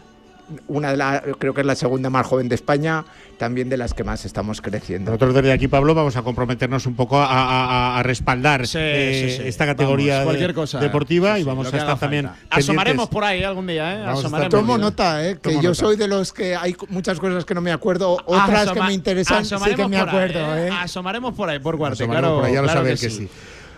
Una 0.68 0.90
de 0.90 0.96
la, 0.98 1.22
creo 1.38 1.54
que 1.54 1.60
es 1.62 1.66
la 1.66 1.74
segunda 1.76 2.10
más 2.10 2.26
joven 2.26 2.48
de 2.48 2.54
España, 2.56 3.04
también 3.38 3.68
de 3.70 3.76
las 3.78 3.94
que 3.94 4.04
más 4.04 4.24
estamos 4.26 4.60
creciendo. 4.60 5.10
Nosotros 5.12 5.34
desde 5.34 5.52
aquí, 5.52 5.66
Pablo, 5.68 5.94
vamos 5.94 6.16
a 6.16 6.22
comprometernos 6.22 6.84
un 6.86 6.94
poco 6.94 7.16
a, 7.18 7.24
a- 7.26 7.64
a- 7.94 7.98
a 7.98 8.02
respaldar 8.02 8.66
Sí, 8.66 8.76
eh, 8.80 9.28
sí, 9.36 9.42
sí. 9.42 9.48
esta 9.48 9.64
categoría 9.64 10.18
Vamos, 10.18 10.24
de- 10.34 10.38
cualquier 10.38 10.54
cosa. 10.54 10.78
deportiva 10.80 11.36
Sí, 11.36 11.40
y 11.40 11.44
vamos 11.44 11.72
a 11.72 11.76
estar 11.78 11.98
también. 11.98 12.28
Asomaremos 12.50 13.08
por 13.08 13.24
ahí 13.24 13.42
algún 13.42 13.66
día, 13.66 13.94
¿eh? 13.94 14.04
Asomaremos. 14.06 14.50
Tomo 14.50 14.76
nota, 14.76 15.26
¿eh? 15.26 15.34
que 15.34 15.50
Tomo 15.50 15.62
yo 15.62 15.70
nota. 15.70 15.80
soy 15.80 15.96
de 15.96 16.08
los 16.08 16.32
que 16.32 16.54
hay 16.54 16.76
muchas 16.90 17.18
cosas 17.18 17.44
que 17.46 17.54
no 17.54 17.60
me 17.62 17.72
acuerdo, 17.72 18.18
otras 18.26 18.70
que 18.72 18.80
me 18.82 18.92
interesan, 18.92 19.44
sí 19.44 19.50
que 19.50 19.54
asomaremos 19.54 19.90
me 19.90 19.98
por 19.98 20.08
ahí, 20.08 20.24
acuerdo. 20.30 20.56
¿eh? 20.58 20.70
Asomaremos 20.70 21.34
por 21.34 21.48
ahí, 21.48 21.58
por 21.60 21.74
Asomaremos 21.76 22.08
claro. 22.20 22.36
por 22.36 22.44
ahí, 22.44 22.52
ya 22.54 22.60
lo 22.60 22.66
claro 22.66 22.80
saber 22.80 22.98
que, 22.98 23.10
sí. 23.10 23.28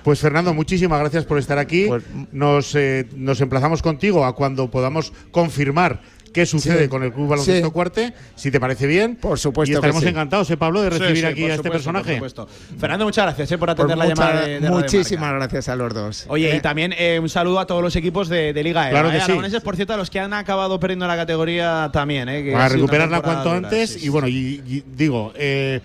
Pues 0.03 0.21
Fernando, 0.21 0.53
muchísimas 0.53 1.01
gracias 1.01 1.25
por 1.25 1.39
estar 1.39 1.59
aquí. 1.59 1.87
Pues, 1.89 2.03
nos, 2.31 2.75
eh, 2.75 3.09
nos 3.17 3.41
emplazamos 3.41 3.81
contigo 3.81 4.27
a 4.27 4.35
cuando 4.35 4.71
podamos 4.71 5.15
confirmar 5.31 6.01
qué 6.35 6.45
sucede 6.45 6.83
Sí. 6.83 6.89
con 6.89 7.03
el 7.03 7.13
Club 7.13 7.29
Baloncesto 7.29 7.69
Sí. 7.69 7.73
Cuarte, 7.73 8.13
si 8.35 8.51
te 8.51 8.61
parece 8.61 8.87
bien. 8.87 9.17
Por 9.17 9.39
supuesto 9.39 9.71
Y 9.71 9.73
que 9.73 9.77
estaremos 9.77 10.03
sí. 10.03 10.09
encantados, 10.11 10.51
¿eh, 10.51 10.57
Pablo, 10.59 10.83
de 10.83 10.91
recibir 10.91 11.25
aquí 11.25 11.45
a 11.45 11.55
este 11.55 11.57
supuesto, 11.57 11.63
por 11.63 11.73
personaje. 11.73 12.15
supuesto. 12.15 12.49
Fernando, 12.79 13.05
muchas 13.07 13.25
gracias 13.25 13.53
eh, 13.53 13.57
por 13.59 13.71
atender 13.71 13.97
la 13.97 14.05
mucha- 14.05 14.15
llamada 14.27 14.47
de, 14.47 14.61
de 14.61 14.69
muchísimas 14.71 15.33
gracias 15.33 15.69
a 15.71 15.77
los 15.77 15.95
dos. 15.95 16.27
Oye, 16.29 16.53
¿eh? 16.53 16.57
y 16.57 16.61
también 16.61 16.93
eh, 16.99 17.19
un 17.23 17.29
saludo 17.31 17.61
a 17.61 17.67
todos 17.67 17.83
los 17.83 17.97
equipos 17.97 18.29
de, 18.29 18.53
de 18.53 18.63
Liga 18.63 18.89
E. 18.89 18.91
Claro 18.91 19.11
que 19.11 19.17
¿eh? 19.17 19.21
sí. 19.21 19.25
Aragoneses, 19.27 19.63
por 19.63 19.77
cierto, 19.77 19.95
a 19.95 19.97
los 19.97 20.11
que 20.11 20.21
han 20.21 20.33
acabado 20.35 20.79
perdiendo 20.81 21.07
la 21.07 21.17
categoría 21.17 21.89
también. 21.93 22.29
¿eh? 22.29 22.43
que 22.43 22.53
Para 22.53 22.69
recuperarla 22.69 23.21
cuanto 23.23 23.51
antes. 23.53 24.03
Y 24.05 24.09
bueno, 24.09 24.29
y, 24.29 24.61
y 24.67 24.85
digo, 24.95 25.33
eh, 25.37 25.81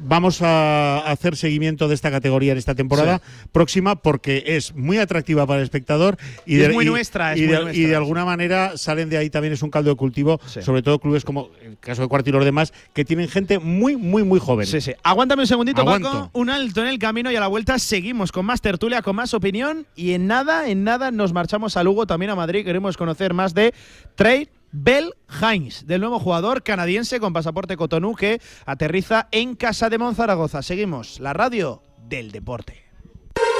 vamos 0.00 0.42
a 0.42 0.98
hacer 1.00 1.36
seguimiento 1.36 1.88
de 1.88 1.94
esta 1.94 2.10
categoría 2.10 2.52
en 2.52 2.58
esta 2.58 2.74
temporada 2.74 3.20
próxima 3.52 3.96
porque 3.96 4.44
es 4.46 4.74
muy 4.74 4.98
atractiva 4.98 5.46
para 5.46 5.58
el 5.60 5.64
espectador 5.64 6.16
y, 6.46 6.56
de, 6.56 6.66
es 6.66 6.72
muy 6.72 6.84
nuestra, 6.84 7.32
es 7.34 7.38
y 7.38 7.42
muy 7.42 7.52
de, 7.52 7.62
nuestra, 7.62 7.82
y 7.82 7.86
de 7.86 7.96
alguna 7.96 8.24
manera 8.24 8.76
salen 8.76 9.08
de 9.08 9.18
ahí 9.18 9.30
también 9.30 9.52
es 9.54 9.62
un 9.62 9.70
caldo 9.70 9.90
de 9.90 9.96
cultivo, 9.96 10.40
Sí. 10.46 10.62
sobre 10.62 10.82
todo 10.82 10.98
clubes 10.98 11.24
como 11.24 11.50
el 11.62 11.76
caso 11.78 12.02
de 12.02 12.08
Cuarto 12.08 12.30
y 12.30 12.32
los 12.32 12.44
demás, 12.44 12.72
que 12.94 13.04
tienen 13.04 13.28
gente 13.28 13.58
muy, 13.58 13.96
muy, 13.96 14.22
muy 14.22 14.40
joven. 14.40 14.66
Sí, 14.66 14.80
sí. 14.80 14.92
Aguántame 15.02 15.42
un 15.42 15.46
segundito, 15.46 15.80
Aguanto. 15.82 16.10
Paco. 16.10 16.30
Un 16.32 16.50
alto 16.50 16.80
en 16.80 16.88
el 16.88 16.98
camino 16.98 17.30
y 17.30 17.36
a 17.36 17.40
la 17.40 17.48
vuelta 17.48 17.78
seguimos 17.78 18.32
con 18.32 18.46
más 18.46 18.60
tertulia, 18.60 19.02
con 19.02 19.16
más 19.16 19.34
opinión. 19.34 19.86
Y 19.96 20.12
en 20.12 20.26
nada, 20.26 20.68
en 20.68 20.84
nada, 20.84 21.10
nos 21.10 21.32
marchamos 21.32 21.76
a 21.76 21.82
Lugo, 21.82 22.06
también 22.06 22.30
a 22.30 22.34
Madrid. 22.34 22.64
Queremos 22.64 22.96
conocer 22.96 23.34
más 23.34 23.54
de 23.54 23.74
Trade 24.14 24.48
Bell 24.72 25.14
Hines, 25.40 25.86
del 25.86 26.00
nuevo 26.00 26.18
jugador 26.18 26.62
canadiense 26.62 27.20
con 27.20 27.32
pasaporte 27.32 27.76
Cotonou 27.76 28.14
que 28.14 28.40
aterriza 28.66 29.28
en 29.32 29.54
Casa 29.54 29.88
de 29.88 29.98
Monzaragoza. 29.98 30.62
Seguimos, 30.62 31.20
la 31.20 31.32
radio 31.32 31.82
del 32.08 32.30
deporte. 32.32 32.84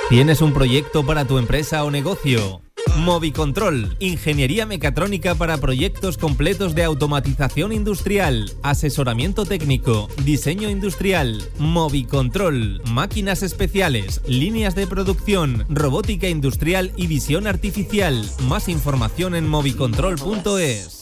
¿Tienes 0.08 0.40
un 0.40 0.54
proyecto 0.54 1.04
para 1.04 1.26
tu 1.26 1.38
empresa 1.38 1.84
o 1.84 1.90
negocio? 1.90 2.62
Movicontrol, 2.96 3.96
ingeniería 4.00 4.66
mecatrónica 4.66 5.34
para 5.34 5.58
proyectos 5.58 6.18
completos 6.18 6.74
de 6.74 6.84
automatización 6.84 7.72
industrial, 7.72 8.50
asesoramiento 8.62 9.44
técnico, 9.44 10.08
diseño 10.24 10.68
industrial, 10.68 11.42
Movicontrol, 11.58 12.82
máquinas 12.90 13.42
especiales, 13.42 14.20
líneas 14.26 14.74
de 14.74 14.86
producción, 14.86 15.64
robótica 15.68 16.28
industrial 16.28 16.92
y 16.96 17.06
visión 17.06 17.46
artificial. 17.46 18.24
Más 18.48 18.68
información 18.68 19.34
en 19.34 19.46
movicontrol.es. 19.46 20.97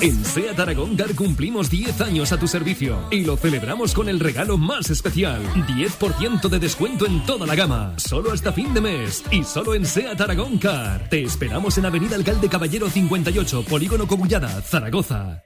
En 0.00 0.24
SEAT 0.24 0.60
Aragón 0.60 0.94
Car 0.94 1.14
cumplimos 1.14 1.70
10 1.70 2.00
años 2.02 2.30
a 2.30 2.38
tu 2.38 2.46
servicio 2.46 2.98
y 3.10 3.24
lo 3.24 3.36
celebramos 3.36 3.94
con 3.94 4.08
el 4.08 4.20
regalo 4.20 4.58
más 4.58 4.90
especial. 4.90 5.42
10% 5.54 6.48
de 6.48 6.58
descuento 6.58 7.06
en 7.06 7.24
toda 7.24 7.46
la 7.46 7.54
gama, 7.54 7.94
solo 7.96 8.32
hasta 8.32 8.52
fin 8.52 8.74
de 8.74 8.82
mes 8.82 9.24
y 9.30 9.42
solo 9.42 9.74
en 9.74 9.86
SEAT 9.86 10.20
Aragón 10.20 10.58
Car. 10.58 11.08
Te 11.08 11.22
esperamos 11.22 11.78
en 11.78 11.86
Avenida 11.86 12.14
Alcalde 12.14 12.48
Caballero 12.48 12.90
58, 12.90 13.64
Polígono 13.64 14.06
Cobullada, 14.06 14.60
Zaragoza. 14.60 15.45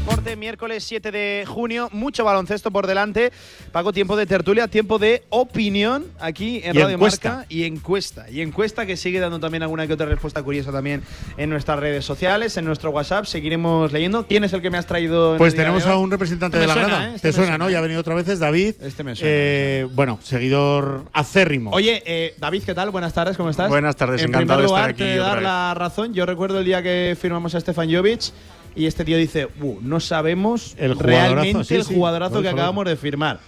Deporte, 0.00 0.34
miércoles 0.34 0.82
7 0.84 1.10
de 1.12 1.44
junio, 1.46 1.90
mucho 1.92 2.24
baloncesto 2.24 2.70
por 2.70 2.86
delante. 2.86 3.32
Pago 3.70 3.92
tiempo 3.92 4.16
de 4.16 4.24
tertulia, 4.24 4.66
tiempo 4.66 4.98
de 4.98 5.24
opinión 5.28 6.06
aquí 6.18 6.62
en 6.64 6.74
Y 6.74 6.78
Radio 6.78 6.94
encuesta. 6.94 7.28
Marca 7.30 7.46
y 7.50 7.64
encuesta. 7.64 8.30
Y 8.30 8.40
encuesta 8.40 8.86
que 8.86 8.96
sigue 8.96 9.20
dando 9.20 9.38
también 9.38 9.62
alguna 9.62 9.86
que 9.86 9.92
otra 9.92 10.06
respuesta 10.06 10.42
curiosa 10.42 10.72
también 10.72 11.02
en 11.36 11.50
nuestras 11.50 11.78
redes 11.78 12.06
sociales, 12.06 12.56
en 12.56 12.64
nuestro 12.64 12.90
WhatsApp. 12.90 13.26
Seguiremos 13.26 13.92
leyendo. 13.92 14.26
¿Quién 14.26 14.44
es 14.44 14.54
el 14.54 14.62
que 14.62 14.70
me 14.70 14.78
has 14.78 14.86
traído? 14.86 15.32
en 15.32 15.38
Pues 15.38 15.54
tenemos 15.54 15.84
a 15.84 15.96
un 15.96 16.10
representante 16.10 16.56
Este 16.58 16.72
de 16.72 16.80
la 16.80 16.86
grada. 16.86 17.04
¿eh? 17.10 17.12
Este 17.16 17.28
Te 17.28 17.32
suena, 17.34 17.50
suena. 17.52 17.64
¿no? 17.64 17.70
Ya 17.70 17.78
ha 17.78 17.82
venido 17.82 18.00
otra 18.00 18.14
vez, 18.14 18.38
David. 18.38 18.76
Este 18.80 19.04
me 19.04 19.14
suena, 19.14 19.30
Eh, 19.34 19.86
bueno, 19.92 20.18
seguidor 20.22 21.04
acérrimo. 21.12 21.72
Oye, 21.72 22.02
eh, 22.06 22.34
David, 22.38 22.62
¿qué 22.64 22.74
tal? 22.74 22.88
Buenas 22.90 23.12
tardes, 23.12 23.36
¿cómo 23.36 23.50
estás? 23.50 23.68
Buenas 23.68 23.96
tardes, 23.96 24.22
en 24.22 24.30
encantado 24.30 24.60
de 24.60 24.66
estar 24.66 24.88
aquí 24.90 25.04
dar 25.16 25.36
vez. 25.36 25.44
la 25.44 25.74
razón. 25.74 26.14
Yo 26.14 26.24
recuerdo 26.24 26.60
el 26.60 26.64
día 26.64 26.82
que 26.82 27.16
firmamos 27.20 27.54
a 27.54 27.60
Stefan 27.60 27.92
Jovic 27.92 28.32
y 28.74 28.86
este 28.86 29.04
tío 29.04 29.16
dice, 29.16 29.48
"Uh, 29.60 29.78
no 29.82 30.00
sabemos 30.00 30.74
El 30.78 30.98
realmente 30.98 31.64
sí, 31.64 31.74
el 31.76 31.84
sí. 31.84 31.94
jugadorazo 31.94 32.34
Por 32.34 32.42
que 32.42 32.48
acabamos 32.48 32.84
de 32.84 32.96
firmar. 32.96 33.40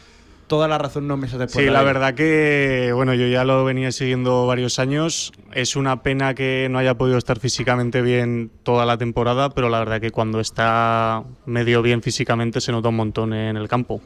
Toda 0.48 0.68
la 0.68 0.76
razón 0.76 1.08
no 1.08 1.16
meses 1.16 1.38
después. 1.38 1.64
Sí, 1.64 1.70
la 1.70 1.82
verdad 1.82 2.12
que, 2.14 2.90
bueno, 2.94 3.14
yo 3.14 3.26
ya 3.26 3.42
lo 3.44 3.64
venía 3.64 3.90
siguiendo 3.90 4.46
varios 4.46 4.78
años. 4.78 5.32
Es 5.54 5.76
una 5.76 6.02
pena 6.02 6.34
que 6.34 6.68
no 6.70 6.78
haya 6.78 6.94
podido 6.94 7.16
estar 7.16 7.38
físicamente 7.38 8.02
bien 8.02 8.50
toda 8.62 8.84
la 8.84 8.98
temporada, 8.98 9.48
pero 9.50 9.70
la 9.70 9.78
verdad 9.78 10.00
que 10.00 10.10
cuando 10.10 10.40
está 10.40 11.24
medio 11.46 11.80
bien 11.80 12.02
físicamente 12.02 12.60
se 12.60 12.70
nota 12.70 12.90
un 12.90 12.96
montón 12.96 13.32
en 13.32 13.56
el 13.56 13.66
campo. 13.66 14.02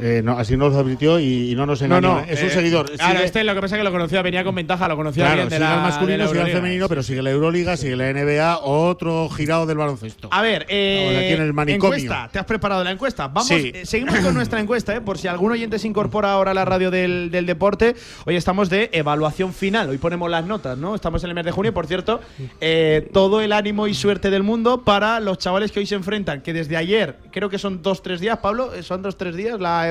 Eh, 0.00 0.20
no, 0.24 0.38
así 0.38 0.56
nos 0.56 0.72
lo 0.72 0.78
advirtió 0.80 1.18
y, 1.20 1.50
y 1.52 1.54
no 1.54 1.66
nos 1.66 1.80
No, 1.82 1.86
engañó. 1.96 2.14
no. 2.16 2.20
¿eh? 2.20 2.26
es 2.30 2.42
un 2.42 2.48
eh, 2.48 2.50
seguidor. 2.50 2.90
Claro, 2.92 3.12
Sigue- 3.14 3.24
este 3.24 3.44
lo 3.44 3.54
que 3.54 3.60
pasa 3.60 3.76
es 3.76 3.80
que 3.80 3.84
lo 3.84 3.92
conocía, 3.92 4.22
venía 4.22 4.44
con 4.44 4.54
ventaja, 4.54 4.88
lo 4.88 4.96
conocía 4.96 5.24
claro, 5.24 5.36
bien 5.36 5.48
de 5.48 5.56
sigue 5.56 5.68
la, 5.68 5.74
el 5.76 5.80
masculino, 5.82 6.12
de 6.12 6.18
la 6.24 6.28
sigue 6.28 6.40
el 6.42 6.56
femenino, 6.56 6.88
pero 6.88 7.02
sigue 7.02 7.22
la 7.22 7.30
Euroliga, 7.30 7.76
sigue 7.76 7.96
la 7.96 8.12
NBA, 8.12 8.58
otro 8.58 9.28
girado 9.30 9.66
del 9.66 9.76
baloncesto. 9.78 10.28
A 10.32 10.42
ver, 10.42 10.66
eh, 10.68 11.22
aquí 11.24 11.34
en 11.34 11.42
el 11.42 11.52
manicomio. 11.52 11.94
encuesta. 11.96 12.28
¿Te 12.32 12.38
has 12.38 12.44
preparado 12.46 12.82
la 12.84 12.90
encuesta? 12.90 13.28
Vamos, 13.28 13.46
Sí. 13.48 13.72
eh, 13.74 13.86
seguimos 13.86 14.16
con 14.20 14.34
nuestra 14.34 14.60
encuesta, 14.60 14.94
eh, 14.94 15.00
por 15.00 15.18
si 15.18 15.28
algún 15.28 15.52
oyente 15.52 15.78
se 15.78 15.88
incorpora 15.88 16.32
ahora 16.32 16.50
a 16.50 16.54
la 16.54 16.64
radio 16.64 16.90
del, 16.90 17.30
del 17.30 17.46
deporte. 17.46 17.94
Hoy 18.24 18.36
estamos 18.36 18.68
de 18.70 18.90
evaluación 18.92 19.52
final. 19.52 19.88
Hoy 19.88 19.98
ponemos 19.98 20.30
las 20.30 20.44
notas, 20.44 20.76
¿no? 20.78 20.94
Estamos 20.94 21.22
en 21.24 21.30
el 21.30 21.34
mes 21.34 21.44
de 21.44 21.50
junio. 21.52 21.72
Por 21.74 21.86
cierto, 21.86 22.20
eh, 22.60 23.08
todo 23.12 23.40
el 23.40 23.52
ánimo 23.52 23.86
y 23.86 23.94
suerte 23.94 24.30
del 24.30 24.42
mundo 24.42 24.82
para 24.84 25.20
los 25.20 25.38
chavales 25.38 25.72
que 25.72 25.80
hoy 25.80 25.86
se 25.86 25.94
enfrentan, 25.94 26.42
que 26.42 26.52
desde 26.52 26.76
ayer, 26.76 27.16
creo 27.32 27.48
que 27.48 27.58
son 27.58 27.82
dos, 27.82 28.02
tres 28.02 28.20
días, 28.20 28.38
Pablo, 28.38 28.74
¿eh, 28.74 28.82
¿son 28.82 29.02
dos, 29.02 29.16
tres 29.16 29.36
días 29.36 29.60
la 29.60 29.85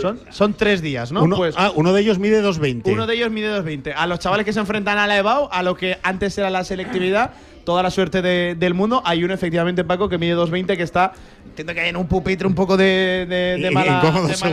Son, 0.00 0.20
son 0.30 0.54
tres 0.54 0.82
días, 0.82 1.12
¿no? 1.12 1.22
uno, 1.22 1.36
pues 1.36 1.54
ah, 1.58 1.72
uno 1.74 1.92
de 1.92 2.00
ellos 2.02 2.18
mide 2.18 2.42
2.20. 2.42 2.82
uno 2.92 3.06
de 3.06 3.14
ellos 3.14 3.30
mide 3.30 3.48
2.20. 3.62 3.92
A 3.96 4.06
los 4.06 4.18
chavales 4.18 4.44
que 4.44 4.52
se 4.52 4.60
enfrentan 4.60 4.98
a 4.98 5.06
la 5.06 5.16
EBAU, 5.18 5.48
a 5.50 5.62
lo 5.62 5.76
que 5.76 5.98
antes 6.02 6.36
era 6.38 6.50
la 6.50 6.64
selectividad, 6.64 7.32
toda 7.64 7.82
la 7.82 7.90
suerte 7.90 8.20
de- 8.22 8.54
del 8.58 8.74
mundo. 8.74 9.02
Hay 9.04 9.24
uno, 9.24 9.32
efectivamente, 9.34 9.84
Paco, 9.84 10.08
que 10.08 10.18
mide 10.18 10.34
2.20, 10.36 10.76
que 10.76 10.82
está, 10.82 11.12
entiendo 11.44 11.72
que 11.74 11.80
hay 11.80 11.88
en 11.90 11.96
un 11.96 12.06
pupitre 12.08 12.46
un 12.46 12.54
poco 12.54 12.76
de, 12.76 13.26
de- 13.28 13.56
de 13.58 13.68
I- 13.70 13.74
mala, 13.74 14.00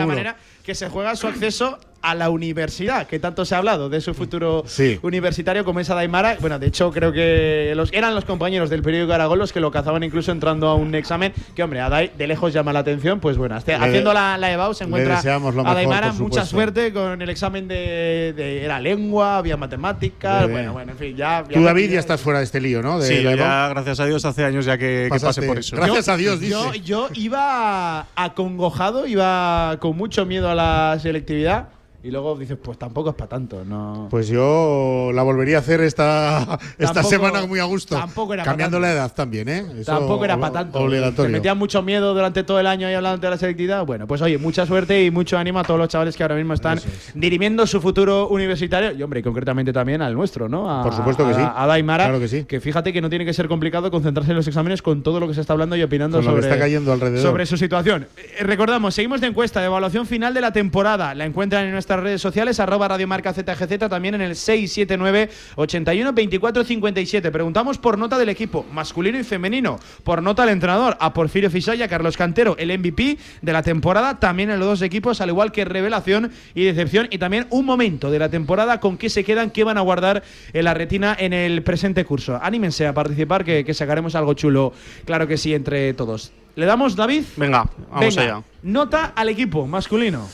manera, 0.06 0.36
que 0.64 0.76
se 0.76 0.88
juega 0.90 1.16
su 1.16 1.28
acceso 1.28 1.78
a 2.02 2.16
la 2.16 2.30
universidad, 2.30 3.06
que 3.08 3.20
tanto 3.20 3.46
se 3.46 3.54
ha 3.56 3.60
hablado 3.60 3.90
de 3.90 4.02
su 4.02 4.14
futuro 4.14 4.64
Sí. 4.66 5.00
universitario 5.04 5.64
como 5.64 5.80
esa 5.80 5.94
Daimara. 5.96 6.38
Bueno, 6.40 6.58
de 6.60 6.68
hecho, 6.68 6.92
creo 6.92 7.12
que 7.12 7.74
los, 7.76 7.92
eran 7.94 8.16
los 8.16 8.26
compañeros 8.26 8.70
del 8.70 8.82
periódico 8.82 9.14
Aragón 9.14 9.38
los 9.40 9.54
que 9.54 9.60
lo 9.60 9.72
cazaban 9.72 10.04
incluso 10.04 10.32
entrando 10.32 10.68
a 10.68 10.76
un 10.76 10.96
examen, 10.96 11.34
que 11.56 11.64
hombre, 11.64 11.80
a 11.82 11.90
Dai 11.90 12.12
de 12.18 12.28
lejos 12.28 12.54
llama 12.54 12.74
la 12.74 12.80
atención. 12.80 13.20
Pues 13.20 13.38
bueno, 13.38 13.56
este- 13.58 13.78
Le- 13.78 13.86
haciendo 13.86 14.14
la, 14.14 14.38
la 14.38 14.52
EBAU 14.52 14.74
se 14.74 14.84
encuentra 14.86 15.18
deseamos 15.18 15.54
lo 15.56 15.68
a 15.68 15.74
Daimara. 15.74 16.12
Mucha 16.14 16.46
suerte 16.46 16.92
con 16.92 17.22
el 17.22 17.30
examen 17.30 17.68
de, 17.68 18.34
de- 18.36 18.64
era 18.66 18.80
lengua, 18.80 19.38
había 19.38 19.58
matemáticas, 19.58 20.50
bueno, 20.50 20.74
bueno, 20.74 20.94
en 20.94 20.98
fin, 20.98 21.16
ya. 21.16 21.44
Tú, 21.52 21.62
David, 21.64 21.92
ya 21.92 22.00
estás 22.00 22.22
fuera 22.22 22.40
de 22.40 22.46
este 22.46 22.60
lío, 22.62 22.82
¿no? 22.82 23.00
De 23.00 23.08
sí, 23.08 23.22
yo 23.22 23.36
ya, 23.36 23.70
gracias 23.70 24.00
a 24.00 24.06
Dios, 24.06 24.26
hace 24.26 24.44
años 24.44 24.66
ya 24.66 24.78
que, 24.78 25.10
que 25.12 25.42
por 25.48 25.60
eso. 25.60 25.76
Gracias 25.76 26.08
a 26.10 26.18
Dios, 26.18 26.40
dice. 26.40 26.52
Yo, 26.52 26.74
yo 26.74 27.10
iba 27.14 28.08
acongojado, 28.16 29.06
iba 29.08 29.78
con 29.80 29.96
mucho 29.96 30.26
miedo 30.26 30.50
a 30.50 30.56
la 30.56 30.98
selectividad 31.02 31.68
y 32.04 32.10
luego 32.12 32.36
dices, 32.36 32.58
pues 32.62 32.78
tampoco 32.80 33.10
es 33.12 33.16
para 33.16 33.30
tanto, 33.30 33.64
no. 33.66 34.08
Pues 34.10 34.28
yo 34.28 35.12
la 35.14 35.22
volvería 35.24 35.58
a 35.58 35.60
hacer 35.60 35.82
esta, 35.82 36.58
esta 36.78 36.94
Tampoco- 36.94 37.10
semana 37.10 37.46
muy 37.46 37.60
a 37.60 37.66
gusto. 37.66 37.96
tampoco 37.96 38.34
era 38.34 38.44
pa' 38.44 38.50
Cambiando 38.52 38.78
tanto. 38.78 38.88
la 38.88 38.94
edad 38.94 39.14
también, 39.14 39.48
¿eh? 39.50 39.66
Eso 39.80 39.92
Tampoco 39.92 40.26
era 40.26 40.38
para 40.40 40.54
tanto. 40.54 40.80
Obligatorio. 40.80 41.28
Te 41.32 41.38
metían 41.38 41.58
mucho 41.58 41.82
miedo 41.84 42.14
durante 42.14 42.44
todo 42.44 42.60
el 42.60 42.68
año 42.68 42.88
ahí 42.88 42.94
hablando 42.96 43.22
de 43.22 43.30
la 43.30 43.38
selectividad. 43.38 43.86
Bueno, 43.86 44.08
pues 44.08 44.22
oye, 44.22 44.38
mucha 44.38 44.66
suerte 44.66 45.04
y 45.04 45.12
mucho 45.12 45.38
ánimo 45.38 45.60
a 45.60 45.64
todos 45.64 45.80
los 45.80 45.90
chavales 45.90 46.16
que 46.18 46.24
ahora 46.24 46.36
mismo 46.36 46.54
están 46.54 46.80
dirimiendo 47.14 47.68
su 47.68 47.80
futuro 47.82 48.28
universitario. 48.30 48.92
Y 48.92 49.04
hombre, 49.04 49.20
y 49.20 49.24
concretamente 49.24 49.72
también 49.74 50.02
al 50.02 50.14
nuestro, 50.14 50.50
¿no? 50.50 50.70
A- 50.72 50.84
Por 50.84 50.94
supuesto 50.96 51.26
que 51.28 51.34
a- 51.34 51.36
sí. 51.36 51.42
A 51.56 51.68
Daimara. 51.68 52.06
Claro 52.06 52.20
que 52.20 52.28
sí. 52.28 52.46
fíjate 52.60 52.94
que 52.94 53.02
no 53.02 53.10
tiene 53.10 53.26
que 53.26 53.34
ser 53.34 53.48
complicado 53.48 53.92
concentrarse 53.92 54.32
en 54.32 54.38
los 54.38 54.48
exámenes 54.48 54.82
con 54.82 55.04
todo 55.04 55.20
lo 55.20 55.28
que 55.28 55.34
se 55.36 55.42
está 55.42 55.54
hablando 55.54 55.76
y 55.76 55.84
opinando 55.84 56.18
Con 56.18 56.26
lo 56.26 56.32
que 56.32 56.38
sobre, 56.42 56.50
está 56.54 56.60
cayendo 56.60 56.92
alrededor. 56.94 57.22
sobre 57.22 57.46
su 57.46 57.58
situación. 57.58 58.08
Eh, 58.18 58.44
recordamos, 58.44 58.96
seguimos 58.96 59.22
de 59.22 59.28
encuesta 59.28 59.60
de 59.60 59.68
evaluación 59.68 60.06
final 60.08 60.34
de 60.34 60.42
la 60.42 60.52
temporada. 60.52 61.14
La 61.14 61.26
encuentran 61.26 61.66
en 61.66 61.76
nuestras 61.92 62.04
redes 62.04 62.22
sociales, 62.22 62.60
arroba 62.62 62.88
radiomarca 62.88 63.34
ZGZ, 63.34 63.90
también 63.90 64.16
en 64.16 64.22
el 64.22 64.38
679 64.38 65.30
81 65.56 66.14
24 66.14 66.64
57. 66.64 67.32
Preguntamos 67.32 67.78
por 67.80 67.98
nota 67.98 68.18
del 68.18 68.30
equipo, 68.30 68.66
masculino 68.72 69.20
y 69.20 69.26
femenino. 69.26 69.78
Por 70.06 70.24
nota 70.24 70.44
del 70.44 70.54
entrenador, 70.54 70.96
a 71.02 71.14
Porfirio 71.14 71.52
Fisaya, 71.52 71.90
Carlos 71.90 72.16
Cantero, 72.16 72.56
el 72.58 72.78
MVP 72.80 73.18
de 73.42 73.54
la 73.54 73.62
temporada, 73.62 74.20
también 74.20 74.52
en 74.52 74.60
los 74.60 74.70
dos 74.70 74.82
equipos, 74.84 75.20
al 75.20 75.30
igual 75.30 75.52
que 75.52 75.66
revelación 75.66 76.32
y 76.56 76.64
decepción. 76.64 77.10
Y 77.12 77.18
también 77.18 77.48
un 77.50 77.66
momento 77.66 78.10
de 78.10 78.20
la 78.20 78.30
temporada 78.30 78.80
con 78.80 78.98
qué 78.98 79.10
se 79.10 79.26
quedan, 79.26 79.52
qué 79.52 79.66
van 79.66 79.78
a 79.78 79.82
guardar 79.82 80.24
en 80.54 80.64
la 80.64 80.74
retina 80.74 81.14
en 81.20 81.34
el 81.34 81.62
presente 81.64 82.06
curso. 82.06 82.40
Anímense 82.42 82.88
a 82.88 82.94
participar, 82.94 83.44
que, 83.44 83.66
que 83.66 83.74
sacaremos 83.74 84.16
algo 84.16 84.34
chulo, 84.34 84.72
claro 85.04 85.28
que 85.28 85.36
sí, 85.36 85.54
entre 85.54 85.94
todos. 85.94 86.32
¿Le 86.56 86.66
damos, 86.66 86.96
David? 86.96 87.24
Venga, 87.36 87.70
vamos 87.90 88.16
Venga, 88.16 88.36
allá. 88.36 88.44
Nota 88.64 89.14
al 89.14 89.28
equipo 89.28 89.68
masculino. 89.68 90.28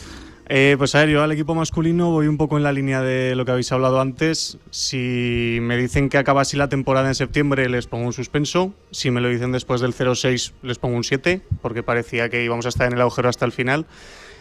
Eh, 0.49 0.75
pues 0.77 0.95
a 0.95 0.99
ver, 0.99 1.09
yo 1.09 1.23
al 1.23 1.31
equipo 1.33 1.55
masculino 1.55 2.09
voy 2.09 2.27
un 2.27 2.37
poco 2.37 2.55
en 2.55 2.63
la 2.63 2.71
línea 2.71 3.01
de 3.01 3.35
lo 3.35 3.43
que 3.43 3.51
habéis 3.51 3.71
hablado 3.73 3.99
antes. 3.99 4.57
Si 4.71 5.57
me 5.61 5.75
dicen 5.75 6.07
que 6.07 6.17
acaba 6.17 6.41
así 6.41 6.55
la 6.55 6.69
temporada 6.69 7.09
en 7.09 7.15
septiembre, 7.15 7.67
les 7.67 7.87
pongo 7.87 8.05
un 8.05 8.13
suspenso. 8.13 8.73
Si 8.91 9.11
me 9.11 9.19
lo 9.19 9.27
dicen 9.27 9.51
después 9.51 9.81
del 9.81 9.93
0-6, 9.93 10.53
les 10.61 10.79
pongo 10.79 10.95
un 10.95 11.03
7, 11.03 11.41
porque 11.61 11.83
parecía 11.83 12.29
que 12.29 12.45
íbamos 12.45 12.65
a 12.65 12.69
estar 12.69 12.87
en 12.87 12.93
el 12.93 13.01
agujero 13.01 13.27
hasta 13.27 13.43
el 13.45 13.51
final. 13.51 13.87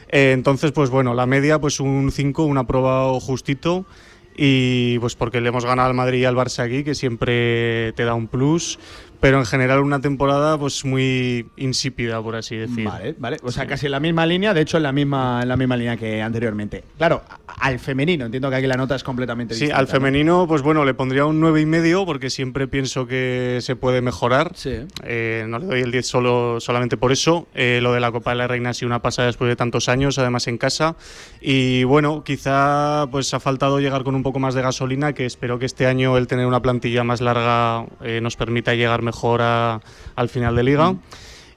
Eh, 0.09 0.31
entonces, 0.33 0.71
pues 0.71 0.91
bueno, 0.91 1.13
la 1.13 1.27
media, 1.27 1.59
pues 1.59 1.81
un 1.81 2.13
5, 2.13 2.45
un 2.45 2.59
aprobado 2.59 3.19
justito. 3.19 3.85
Y 4.39 4.99
pues 4.99 5.17
porque 5.17 5.41
le 5.41 5.49
hemos 5.49 5.65
ganado 5.65 5.89
al 5.89 5.95
Madrid 5.95 6.21
y 6.21 6.25
al 6.27 6.37
Barça 6.37 6.65
aquí, 6.65 6.85
que 6.85 6.95
siempre 6.95 7.93
te 7.95 8.05
da 8.05 8.15
un 8.15 8.29
plus. 8.29 8.79
Pero 9.21 9.39
en 9.39 9.47
general 9.47 9.81
una 9.81 10.01
temporada 10.01 10.59
pues 10.59 10.85
muy 10.85 11.49
insípida, 11.57 12.23
por 12.23 12.37
así 12.37 12.57
decir. 12.57 12.85
Vale, 12.85 13.15
vale. 13.19 13.37
O 13.43 13.51
sea, 13.51 13.67
casi 13.67 13.87
en 13.87 13.93
la 13.93 14.01
misma 14.01 14.27
línea, 14.27 14.53
de 14.55 14.61
hecho, 14.61 14.77
en 14.77 14.83
la 14.83 14.93
misma, 14.93 15.41
en 15.43 15.49
la 15.49 15.57
misma 15.57 15.77
línea 15.77 15.97
que 15.97 16.23
anteriormente. 16.23 16.85
Claro, 16.99 17.23
al 17.61 17.79
femenino, 17.79 18.27
entiendo 18.27 18.51
que 18.51 18.57
aquí 18.57 18.67
la 18.67 18.77
nota 18.77 18.95
es 18.95 19.03
completamente 19.05 19.55
Sí, 19.55 19.61
distinta. 19.61 19.79
al 19.79 19.87
¿no? 19.87 19.91
femenino, 19.91 20.47
pues 20.47 20.63
bueno, 20.63 20.85
le 20.85 20.95
pondría 20.95 21.25
un 21.25 21.41
nueve 21.41 21.61
y 21.61 21.67
medio 21.67 22.05
porque 22.05 22.31
siempre 22.31 22.69
pienso 22.69 23.07
que 23.07 23.59
se 23.63 23.77
puede 23.77 24.03
mejorar. 24.03 24.53
Sí. 24.55 24.77
Eh, 25.05 25.45
no 25.49 25.59
le 25.59 25.67
doy 25.67 25.81
el 25.81 25.91
10 25.91 26.07
solo, 26.07 26.61
solamente 26.61 26.97
por 26.97 27.13
eso. 27.13 27.47
Eh, 27.55 27.81
lo 27.83 27.93
de 27.93 28.01
la 28.01 28.13
Copa 28.13 28.31
de 28.31 28.37
la 28.37 28.47
Reina 28.47 28.71
ha 28.71 28.75
sido 28.75 28.89
una 28.89 29.01
pasada 29.03 29.27
después 29.27 29.49
de 29.49 29.57
tantos 29.57 29.89
años, 29.89 30.19
además 30.19 30.47
en 30.49 30.59
casa. 30.59 30.97
Y 31.41 31.85
bueno, 31.85 32.23
quizá 32.25 33.07
pues 33.11 33.33
ha 33.35 33.41
faltado 33.41 33.81
llegar 33.81 34.05
con 34.05 34.15
un 34.15 34.23
poco 34.23 34.39
más 34.39 34.55
de 34.55 34.63
gasolina, 34.63 35.13
que 35.13 35.25
espero 35.27 35.59
que 35.59 35.67
este 35.67 35.87
año 35.87 36.17
el 36.17 36.27
tener 36.27 36.47
una 36.47 36.61
plantilla 36.61 37.05
más 37.05 37.21
larga 37.21 37.87
eh, 38.03 38.21
nos 38.21 38.37
permita 38.37 38.75
llegar 38.75 39.03
mejor 39.07 39.41
a- 39.43 39.81
al 40.17 40.29
final 40.29 40.55
de 40.57 40.63
liga. 40.63 40.93
Mm. 40.93 41.01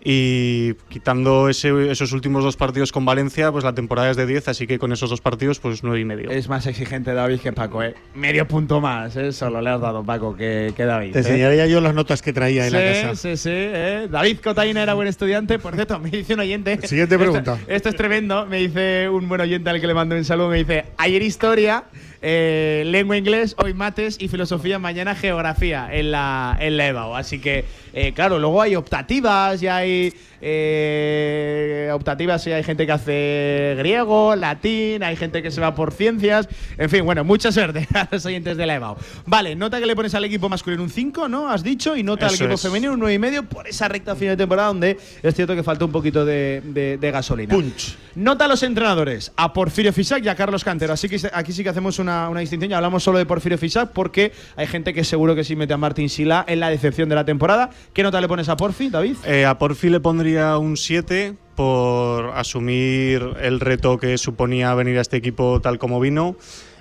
Y 0.02 0.76
quitando 0.88 1.50
ese- 1.50 1.92
esos 1.92 2.14
últimos 2.14 2.42
dos 2.42 2.56
partidos 2.56 2.94
con 2.94 3.04
Valencia, 3.04 3.52
pues 3.52 3.66
la 3.66 3.74
temporada 3.76 4.10
es 4.10 4.16
de 4.16 4.26
10, 4.26 4.48
así 4.48 4.66
que 4.66 4.80
con 4.80 4.94
esos 4.94 5.10
dos 5.10 5.20
partidos, 5.20 5.60
pues 5.60 5.84
nueve 5.84 6.00
y 6.00 6.06
medio. 6.06 6.30
Es 6.32 6.48
más 6.48 6.66
exigente 6.68 7.14
David 7.14 7.42
que 7.42 7.52
Paco, 7.52 7.84
¿eh? 7.84 7.96
Medio 8.16 8.48
punto 8.48 8.80
más, 8.80 9.18
¿eh? 9.18 9.34
Solo 9.34 9.60
le 9.62 9.70
has 9.72 9.82
dado, 9.82 10.02
Paco, 10.06 10.38
que, 10.38 10.72
que 10.78 10.86
David. 10.86 11.12
Te 11.12 11.18
¿eh? 11.20 11.22
enseñaría 11.24 11.68
yo 11.68 11.82
las 11.82 11.94
notas 11.94 12.22
que 12.22 12.32
traía 12.32 12.66
en 12.66 12.72
la 12.72 12.80
casa. 12.80 13.16
sí, 13.16 13.36
sí. 13.36 13.50
¿eh? 13.52 14.08
David 14.10 14.38
Cotaina 14.42 14.84
era 14.84 14.94
buen 14.94 15.10
estudiante. 15.10 15.60
Por 15.60 15.76
cierto, 15.76 16.00
me 16.00 16.10
dice 16.10 16.34
un 16.34 16.40
oyente. 16.40 16.80
Siguiente 16.88 17.16
Esto- 17.16 17.26
pregunta. 17.26 17.58
Esto, 17.68 17.90
es 17.90 17.96
tremendo. 17.98 18.46
Me 18.46 18.60
dice 18.60 19.10
un 19.10 19.28
buen 19.28 19.42
oyente 19.42 19.70
al 19.70 19.82
que 19.82 19.88
le 19.88 19.94
mando 19.94 20.16
un 20.16 20.24
saludo. 20.24 20.48
Me 20.48 20.60
dice: 20.60 20.86
ayer 20.98 21.22
historia, 21.24 21.84
eh, 22.22 22.84
lengua 22.86 23.18
inglés, 23.18 23.56
hoy 23.58 23.74
mates 23.74 24.18
y 24.20 24.28
filosofía, 24.28 24.80
mañana 24.80 25.16
geografía 25.16 25.88
en 25.92 26.12
la, 26.12 26.58
en 26.60 26.78
la 26.78 26.88
EBAU. 26.88 27.16
Así 27.16 27.40
que, 27.40 27.66
eh, 27.94 28.14
claro, 28.14 28.40
luego 28.40 28.62
hay 28.62 28.76
optativas 28.76 29.62
y 29.64 29.68
hay. 29.68 30.14
eh, 30.42 31.90
optativas 31.94 32.46
y 32.48 32.52
hay 32.52 32.64
gente 32.64 32.86
que 32.86 32.92
hace 32.92 33.76
griego, 33.78 34.36
latín, 34.36 35.04
hay 35.04 35.16
gente 35.16 35.42
que 35.42 35.52
se 35.52 35.60
va 35.62 35.76
por 35.76 35.92
ciencias. 35.94 36.48
En 36.78 36.90
fin, 36.90 37.04
bueno, 37.06 37.24
mucha 37.24 37.52
suerte 37.52 37.88
a 37.94 38.08
los 38.12 38.26
oyentes 38.26 38.58
de 38.58 38.66
la 38.66 38.76
EBAU. 38.76 38.96
Vale, 39.26 39.56
nota 39.56 39.80
que 39.80 39.86
le 39.86 39.96
pones 39.96 40.14
al 40.16 40.24
equipo 40.26 40.50
masculino 40.50 40.84
un 40.84 40.90
5, 40.90 41.28
¿no? 41.28 41.50
Has 41.50 41.64
dicho, 41.64 41.96
y 41.96 42.04
nota 42.04 42.28
al 42.28 42.36
equipo 42.36 42.54
es. 42.54 42.62
femenino 42.62 42.94
un 42.94 43.02
9,5 43.02 43.48
por 43.48 43.68
esa 43.68 43.88
recta 43.88 44.16
final 44.16 44.36
de 44.38 44.44
temporada 44.44 44.68
donde 44.70 44.98
es 45.24 45.36
cierto 45.36 45.56
que 45.56 45.64
falta 45.64 45.86
un 45.86 45.92
poquito 45.92 46.26
de, 46.26 46.62
de- 46.66 46.98
de 46.98 47.12
gasolina. 47.12 47.54
Punch. 47.54 47.98
Nota 48.16 48.46
a 48.46 48.48
los 48.48 48.64
entrenadores, 48.64 49.32
a 49.38 49.54
Porfirio 49.54 49.94
Fisac 49.94 50.24
y 50.26 50.30
a 50.30 50.36
Carlos 50.36 50.64
Cantero. 50.64 50.94
Así 50.94 51.08
que 51.08 51.20
aquí 51.34 51.54
sí 51.54 51.64
que 51.64 51.70
hacemos 51.70 52.00
una, 52.00 52.09
una 52.30 52.40
distinción 52.40 52.72
y 52.72 52.74
hablamos 52.74 53.04
solo 53.04 53.18
de 53.18 53.26
Porfirio 53.26 53.58
Fisac 53.58 53.92
porque 53.92 54.32
hay 54.56 54.68
gente 54.68 54.94
que 54.94 55.04
seguro 55.04 55.36
que 55.36 55.44
sí 55.44 55.56
mete 55.56 55.74
a 55.74 55.78
Martín 55.78 56.10
Sila 56.10 56.44
en 56.48 56.60
la 56.60 56.70
decepción 56.70 57.10
de 57.10 57.16
la 57.16 57.26
temporada. 57.26 57.70
¿Qué 57.94 58.04
nota 58.04 58.20
le 58.22 58.28
pones 58.28 58.50
a 58.50 58.58
Porfi, 58.58 58.90
David? 58.90 59.18
Eh, 59.26 59.46
a 59.46 59.58
Porfi 59.58 59.90
le 59.90 60.00
pondría 60.00 60.58
un 60.58 60.78
7 60.78 61.36
por 61.56 62.32
asumir 62.36 63.36
el 63.42 63.60
reto 63.60 63.98
que 63.98 64.18
suponía 64.18 64.74
venir 64.74 64.98
a 64.98 65.02
este 65.02 65.18
equipo 65.18 65.62
tal 65.62 65.78
como 65.78 66.00
vino. 66.00 66.36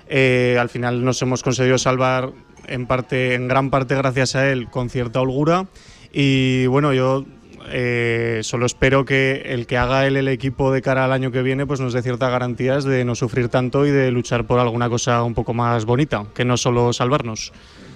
Eh, 0.07 0.57
al 0.59 0.69
final 0.69 1.03
nos 1.03 1.21
hemos 1.21 1.43
conseguido 1.43 1.77
salvar 1.77 2.31
en 2.67 2.87
parte, 2.87 3.35
en 3.35 3.47
gran 3.47 3.69
parte 3.69 3.95
gracias 3.95 4.35
a 4.35 4.49
él, 4.49 4.69
con 4.69 4.89
cierta 4.89 5.21
holgura. 5.21 5.67
Y 6.11 6.65
bueno, 6.67 6.93
yo 6.93 7.25
eh, 7.67 8.39
solo 8.43 8.65
espero 8.65 9.05
que 9.05 9.43
el 9.45 9.67
que 9.67 9.77
haga 9.77 10.05
él 10.07 10.17
el 10.17 10.27
equipo 10.27 10.71
de 10.71 10.81
cara 10.81 11.05
al 11.05 11.11
año 11.11 11.31
que 11.31 11.41
viene 11.41 11.65
pues 11.65 11.79
nos 11.79 11.93
dé 11.93 12.01
ciertas 12.01 12.31
garantías 12.31 12.83
de 12.83 13.05
no 13.05 13.15
sufrir 13.15 13.49
tanto 13.49 13.85
y 13.85 13.91
de 13.91 14.11
luchar 14.11 14.45
por 14.45 14.59
alguna 14.59 14.89
cosa 14.89 15.23
un 15.23 15.33
poco 15.33 15.53
más 15.53 15.85
bonita, 15.85 16.25
que 16.33 16.45
no 16.45 16.57
solo 16.57 16.93
salvarnos. 16.93 17.53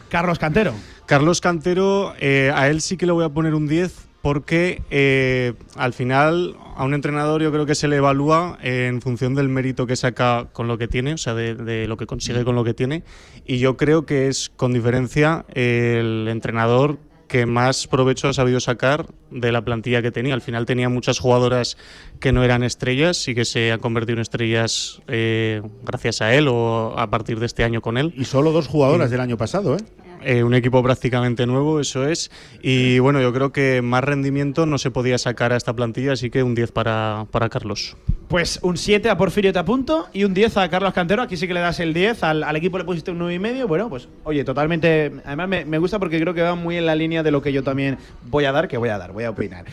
Carlos 0.09 0.37
Cantero. 0.39 0.73
Carlos 1.05 1.41
Cantero, 1.41 2.13
eh, 2.19 2.51
a 2.53 2.69
él 2.69 2.81
sí 2.81 2.97
que 2.97 3.05
le 3.05 3.11
voy 3.11 3.25
a 3.25 3.29
poner 3.29 3.55
un 3.55 3.67
10 3.67 4.07
porque 4.21 4.81
eh, 4.89 5.53
al 5.75 5.91
final 5.91 6.55
a 6.77 6.85
un 6.85 6.93
entrenador 6.93 7.41
yo 7.41 7.51
creo 7.51 7.65
que 7.65 7.75
se 7.75 7.87
le 7.87 7.97
evalúa 7.97 8.57
en 8.61 9.01
función 9.01 9.35
del 9.35 9.49
mérito 9.49 9.85
que 9.85 9.95
saca 9.95 10.47
con 10.53 10.67
lo 10.67 10.77
que 10.77 10.87
tiene, 10.87 11.15
o 11.15 11.17
sea, 11.17 11.33
de, 11.33 11.55
de, 11.55 11.87
lo 11.87 11.97
que 11.97 12.05
consigue 12.05 12.45
con 12.45 12.55
lo 12.55 12.63
que 12.63 12.73
tiene. 12.73 13.03
Y 13.45 13.57
yo 13.57 13.75
creo 13.75 14.05
que 14.05 14.27
es 14.29 14.49
con 14.55 14.71
diferencia 14.71 15.45
el 15.53 16.27
entrenador 16.29 16.99
que 17.33 17.47
más 17.47 17.87
provecho 17.87 18.27
ha 18.27 18.33
sabido 18.33 18.59
sacar 18.59 19.07
de 19.31 19.51
la 19.51 19.65
plantilla 19.65 20.03
que 20.03 20.11
tenía. 20.11 20.35
Al 20.35 20.41
final 20.41 20.67
tenía 20.67 20.87
muchas 20.87 21.17
jugadoras 21.17 21.77
que 22.19 22.31
no 22.31 22.43
eran 22.43 22.61
estrellas 22.61 23.27
y 23.27 23.33
que 23.33 23.43
se 23.43 23.71
han 23.71 23.79
convertido 23.79 24.17
en 24.17 24.21
estrellas 24.21 25.01
eh, 25.07 25.63
gracias 25.83 26.21
a 26.21 26.35
él 26.35 26.47
o 26.47 26.93
a 26.95 27.09
partir 27.09 27.39
de 27.39 27.47
este 27.47 27.63
año 27.63 27.81
con 27.81 27.97
él. 27.97 28.13
Y 28.15 28.25
solo 28.25 28.51
dos 28.51 28.67
jugadoras 28.67 29.09
del 29.09 29.19
año 29.19 29.35
pasado, 29.35 29.75
¿eh? 29.75 29.79
Eh, 30.25 30.43
un 30.43 30.53
equipo 30.53 30.81
prácticamente 30.81 31.45
nuevo, 31.45 31.79
eso 31.79 32.07
es. 32.07 32.31
Y 32.61 32.99
bueno, 32.99 33.21
yo 33.21 33.33
creo 33.33 33.51
que 33.51 33.81
más 33.81 34.03
rendimiento 34.03 34.65
no 34.65 34.77
se 34.77 34.91
podía 34.91 35.17
sacar 35.17 35.53
a 35.53 35.57
esta 35.57 35.73
plantilla, 35.73 36.13
así 36.13 36.29
que 36.29 36.43
un 36.43 36.55
10 36.55 36.71
para, 36.71 37.25
para 37.31 37.49
Carlos. 37.49 37.97
Pues 38.29 38.59
un 38.61 38.77
7 38.77 39.09
a 39.09 39.17
Porfirio 39.17 39.51
te 39.51 39.59
apunto 39.59 40.07
y 40.13 40.23
un 40.23 40.33
10 40.33 40.57
a 40.57 40.69
Carlos 40.69 40.93
Cantero. 40.93 41.21
Aquí 41.21 41.37
sí 41.37 41.47
que 41.47 41.53
le 41.53 41.59
das 41.59 41.79
el 41.79 41.93
10, 41.93 42.23
al, 42.23 42.43
al 42.43 42.55
equipo 42.55 42.77
le 42.77 42.85
pusiste 42.85 43.11
un 43.11 43.19
9,5. 43.19 43.67
Bueno, 43.67 43.89
pues 43.89 44.07
oye, 44.23 44.43
totalmente. 44.43 45.11
Además, 45.25 45.49
me, 45.49 45.65
me 45.65 45.77
gusta 45.77 45.99
porque 45.99 46.19
creo 46.19 46.33
que 46.33 46.41
va 46.41 46.55
muy 46.55 46.77
en 46.77 46.85
la 46.85 46.95
línea 46.95 47.21
de 47.21 47.31
lo 47.31 47.41
que 47.41 47.51
yo 47.51 47.63
también 47.63 47.97
voy 48.29 48.45
a 48.45 48.51
dar, 48.51 48.67
que 48.67 48.77
voy 48.77 48.89
a 48.89 48.97
dar, 48.97 49.11
voy 49.11 49.25
a 49.25 49.29
opinar. 49.29 49.65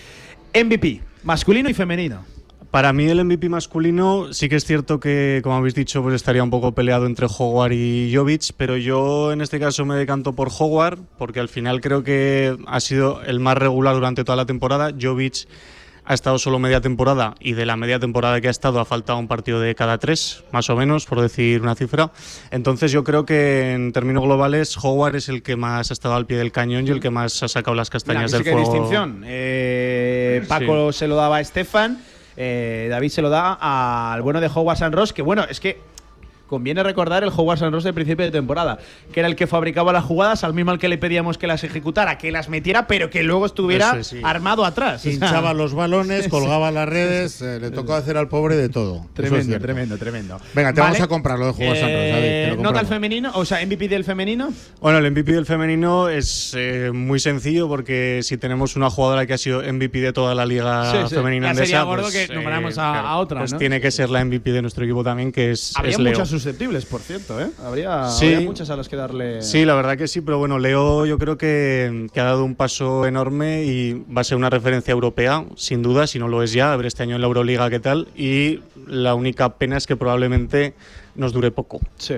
MVP, 0.53 1.01
masculino 1.23 1.69
y 1.71 1.75
femenino. 1.75 2.25
Para 2.71 2.93
mí 2.93 3.07
el 3.09 3.25
MVP 3.25 3.49
masculino 3.49 4.33
sí 4.33 4.49
que 4.49 4.55
es 4.55 4.65
cierto 4.65 5.01
que, 5.01 5.41
como 5.43 5.57
habéis 5.57 5.75
dicho, 5.75 6.03
pues 6.03 6.15
estaría 6.15 6.43
un 6.45 6.51
poco 6.51 6.73
peleado 6.73 7.07
entre 7.07 7.27
Howard 7.27 7.73
y 7.73 8.15
Jovic, 8.15 8.53
pero 8.57 8.77
yo 8.77 9.33
en 9.33 9.41
este 9.41 9.59
caso 9.59 9.85
me 9.85 9.97
decanto 9.97 10.35
por 10.35 10.51
Howard, 10.57 11.01
porque 11.19 11.41
al 11.41 11.49
final 11.49 11.81
creo 11.81 12.05
que 12.05 12.57
ha 12.69 12.79
sido 12.79 13.23
el 13.23 13.41
más 13.41 13.59
regular 13.59 13.95
durante 13.95 14.23
toda 14.23 14.37
la 14.37 14.47
temporada. 14.47 14.93
Jovic 14.99 15.49
ha 16.05 16.15
estado 16.15 16.39
solo 16.39 16.61
media 16.61 16.81
temporada 16.81 17.35
y 17.41 17.55
de 17.55 17.67
la 17.67 17.77
media 17.77 17.99
temporada 17.99 18.41
que 18.41 18.47
ha 18.47 18.53
estado 18.53 18.79
ha 18.79 18.85
faltado 18.85 19.19
un 19.19 19.27
partido 19.27 19.59
de 19.61 19.75
cada 19.75 19.99
tres, 19.99 20.45
más 20.53 20.71
o 20.71 20.77
menos, 20.77 21.07
por 21.07 21.21
decir 21.21 21.63
una 21.63 21.75
cifra. 21.75 22.13
Entonces 22.53 22.93
yo 22.93 23.03
creo 23.03 23.27
que 23.27 23.73
en 23.73 23.93
términos 23.93 24.23
globales 24.23 24.77
Howard 24.81 25.17
es 25.17 25.29
el 25.29 25.43
que 25.43 25.57
más 25.57 25.91
ha 25.91 25.93
estado 25.93 26.15
al 26.15 26.27
pie 26.27 26.39
del 26.39 26.53
cañón 26.53 26.87
y 26.87 26.91
el 26.91 27.01
que 27.01 27.11
más 27.11 27.43
ha 27.43 27.49
sacado 27.49 27.75
las 27.75 27.91
castañas 27.91 28.31
Mira, 28.31 28.39
del 28.39 28.45
sí 28.45 28.45
que 28.45 28.53
fuego. 28.53 28.73
distinción. 28.73 29.23
Eh, 29.27 30.45
Paco 30.47 30.93
se 30.93 31.09
lo 31.09 31.17
daba 31.17 31.39
a 31.39 31.41
Estefan. 31.41 31.99
Eh, 32.43 32.87
David 32.89 33.11
se 33.11 33.21
lo 33.21 33.29
da 33.29 33.59
al 33.61 34.23
bueno 34.23 34.41
de 34.41 34.47
Howard 34.47 34.79
San 34.79 34.93
Ross, 34.93 35.13
que 35.13 35.21
bueno, 35.21 35.45
es 35.45 35.61
que 35.61 35.79
conviene 36.51 36.83
recordar 36.83 37.23
el 37.23 37.31
Howard 37.35 37.59
San 37.61 37.73
Ross 37.73 37.85
del 37.85 37.95
principio 37.95 38.25
de 38.27 38.31
temporada, 38.33 38.79
que 39.13 39.21
era 39.21 39.29
el 39.29 39.37
que 39.37 39.47
fabricaba 39.47 39.93
las 39.93 40.05
jugadas, 40.05 40.45
al 40.45 40.53
mismo 40.53 40.73
al 40.73 40.79
que 40.79 40.89
le 40.89 40.99
pedíamos 40.99 41.39
que 41.39 41.47
las 41.47 41.65
ejecutara, 41.65 42.19
que 42.19 42.31
las 42.33 42.49
metiera, 42.51 42.87
pero 42.87 43.09
que 43.09 43.23
luego 43.23 43.47
estuviera 43.47 43.91
Eso 43.91 43.97
es, 44.01 44.07
sí. 44.09 44.21
armado 44.23 44.65
atrás. 44.65 45.07
Hinchaba 45.07 45.55
los 45.55 45.73
balones, 45.73 46.29
colgaba 46.29 46.71
las 46.71 46.89
redes, 46.89 47.41
eh, 47.41 47.59
le 47.61 47.71
tocó 47.71 47.95
hacer 47.95 48.17
al 48.17 48.29
pobre 48.29 48.57
de 48.57 48.69
todo. 48.69 48.97
Es 49.07 49.15
Tremendo, 49.15 49.59
tremendo, 49.61 49.97
tremendo. 49.97 50.41
Venga, 50.55 50.73
te 50.73 50.81
Vale. 50.81 50.93
vamos 50.95 51.05
a 51.05 51.09
comprar 51.09 51.39
lo 51.39 51.47
de 51.47 51.53
Santos, 51.53 51.69
David. 51.81 51.83
te 51.87 52.45
Eh, 52.49 52.53
lo 52.57 52.63
nota 52.63 52.81
al 52.81 52.87
femenino, 52.87 53.31
o 53.35 53.45
sea, 53.45 53.65
MVP 53.65 53.87
del 53.89 54.05
femenino. 54.05 54.53
Bueno, 54.81 54.99
el 54.99 55.11
MVP 55.13 55.33
del 55.33 55.47
femenino 55.47 56.09
es 56.09 56.53
eh, 56.57 56.91
muy 56.93 57.21
sencillo 57.21 57.69
porque 57.69 58.21
si 58.25 58.37
tenemos 58.39 58.75
una 58.75 58.91
jugadora 58.91 59.25
que 59.27 59.35
ha 59.35 59.39
sido 59.39 59.61
MVP 59.63 60.01
de 60.01 60.13
toda 60.13 60.35
la 60.35 60.45
liga 60.47 60.91
Sí, 60.91 60.99
sí. 61.11 61.15
femenina 61.15 61.47
Ya 61.47 61.51
andesa, 61.51 61.67
sería 61.67 61.83
gordo 61.85 62.03
pues, 62.11 62.27
que 62.29 62.35
nombráramos 62.35 62.77
a- 62.79 63.01
a 63.01 63.17
otra, 63.19 63.39
Pues 63.41 63.53
¿no? 63.53 63.59
tiene 63.59 63.81
que 63.81 63.91
ser 63.91 64.11
la 64.11 64.25
MVP 64.25 64.51
de 64.53 64.63
nuestro 64.63 64.85
equipo 64.85 65.05
también, 65.05 65.31
que 65.31 65.53
es, 65.53 65.73
Habría 65.77 65.93
es 65.93 65.99
Leo. 65.99 66.13
muchas 66.13 66.33
susceptibles, 66.41 66.87
por 66.87 67.01
cierto, 67.03 67.41
¿eh? 67.41 67.51
Habría, 67.63 68.09
Sí. 68.09 68.27
habría 68.33 68.41
muchas 68.41 68.71
a 68.71 68.77
las 68.77 68.89
que 68.89 68.97
darle. 68.97 69.43
Sí, 69.43 69.65
la 69.65 69.75
verdad 69.75 69.97
que 69.99 70.09
sí, 70.09 70.21
pero 70.23 70.39
bueno, 70.39 70.59
Leo 70.59 71.05
yo 71.07 71.19
creo 71.19 71.37
que, 71.37 72.07
que 72.13 72.21
ha 72.21 72.25
dado 72.25 72.45
un 72.45 72.55
paso 72.55 73.05
enorme 73.07 73.65
y 73.65 73.93
va 74.15 74.23
a 74.23 74.25
ser 74.25 74.37
una 74.39 74.49
referencia 74.51 74.93
europea, 74.93 75.45
sin 75.57 75.83
duda, 75.83 76.07
si 76.07 76.19
no 76.19 76.29
lo 76.29 76.43
es 76.43 76.53
ya, 76.53 76.73
a 76.73 76.77
ver 76.77 76.87
este 76.87 77.03
año 77.03 77.15
en 77.17 77.21
la 77.21 77.27
Euroliga 77.27 77.69
qué 77.71 77.81
tal. 77.81 78.09
Y 78.17 78.61
la 78.87 79.15
única 79.15 79.51
pena 79.57 79.77
es 79.77 79.87
que 79.87 79.97
probablemente 79.97 80.75
nos 81.15 81.33
dure 81.33 81.51
poco. 81.51 81.81
Sí. 81.97 82.15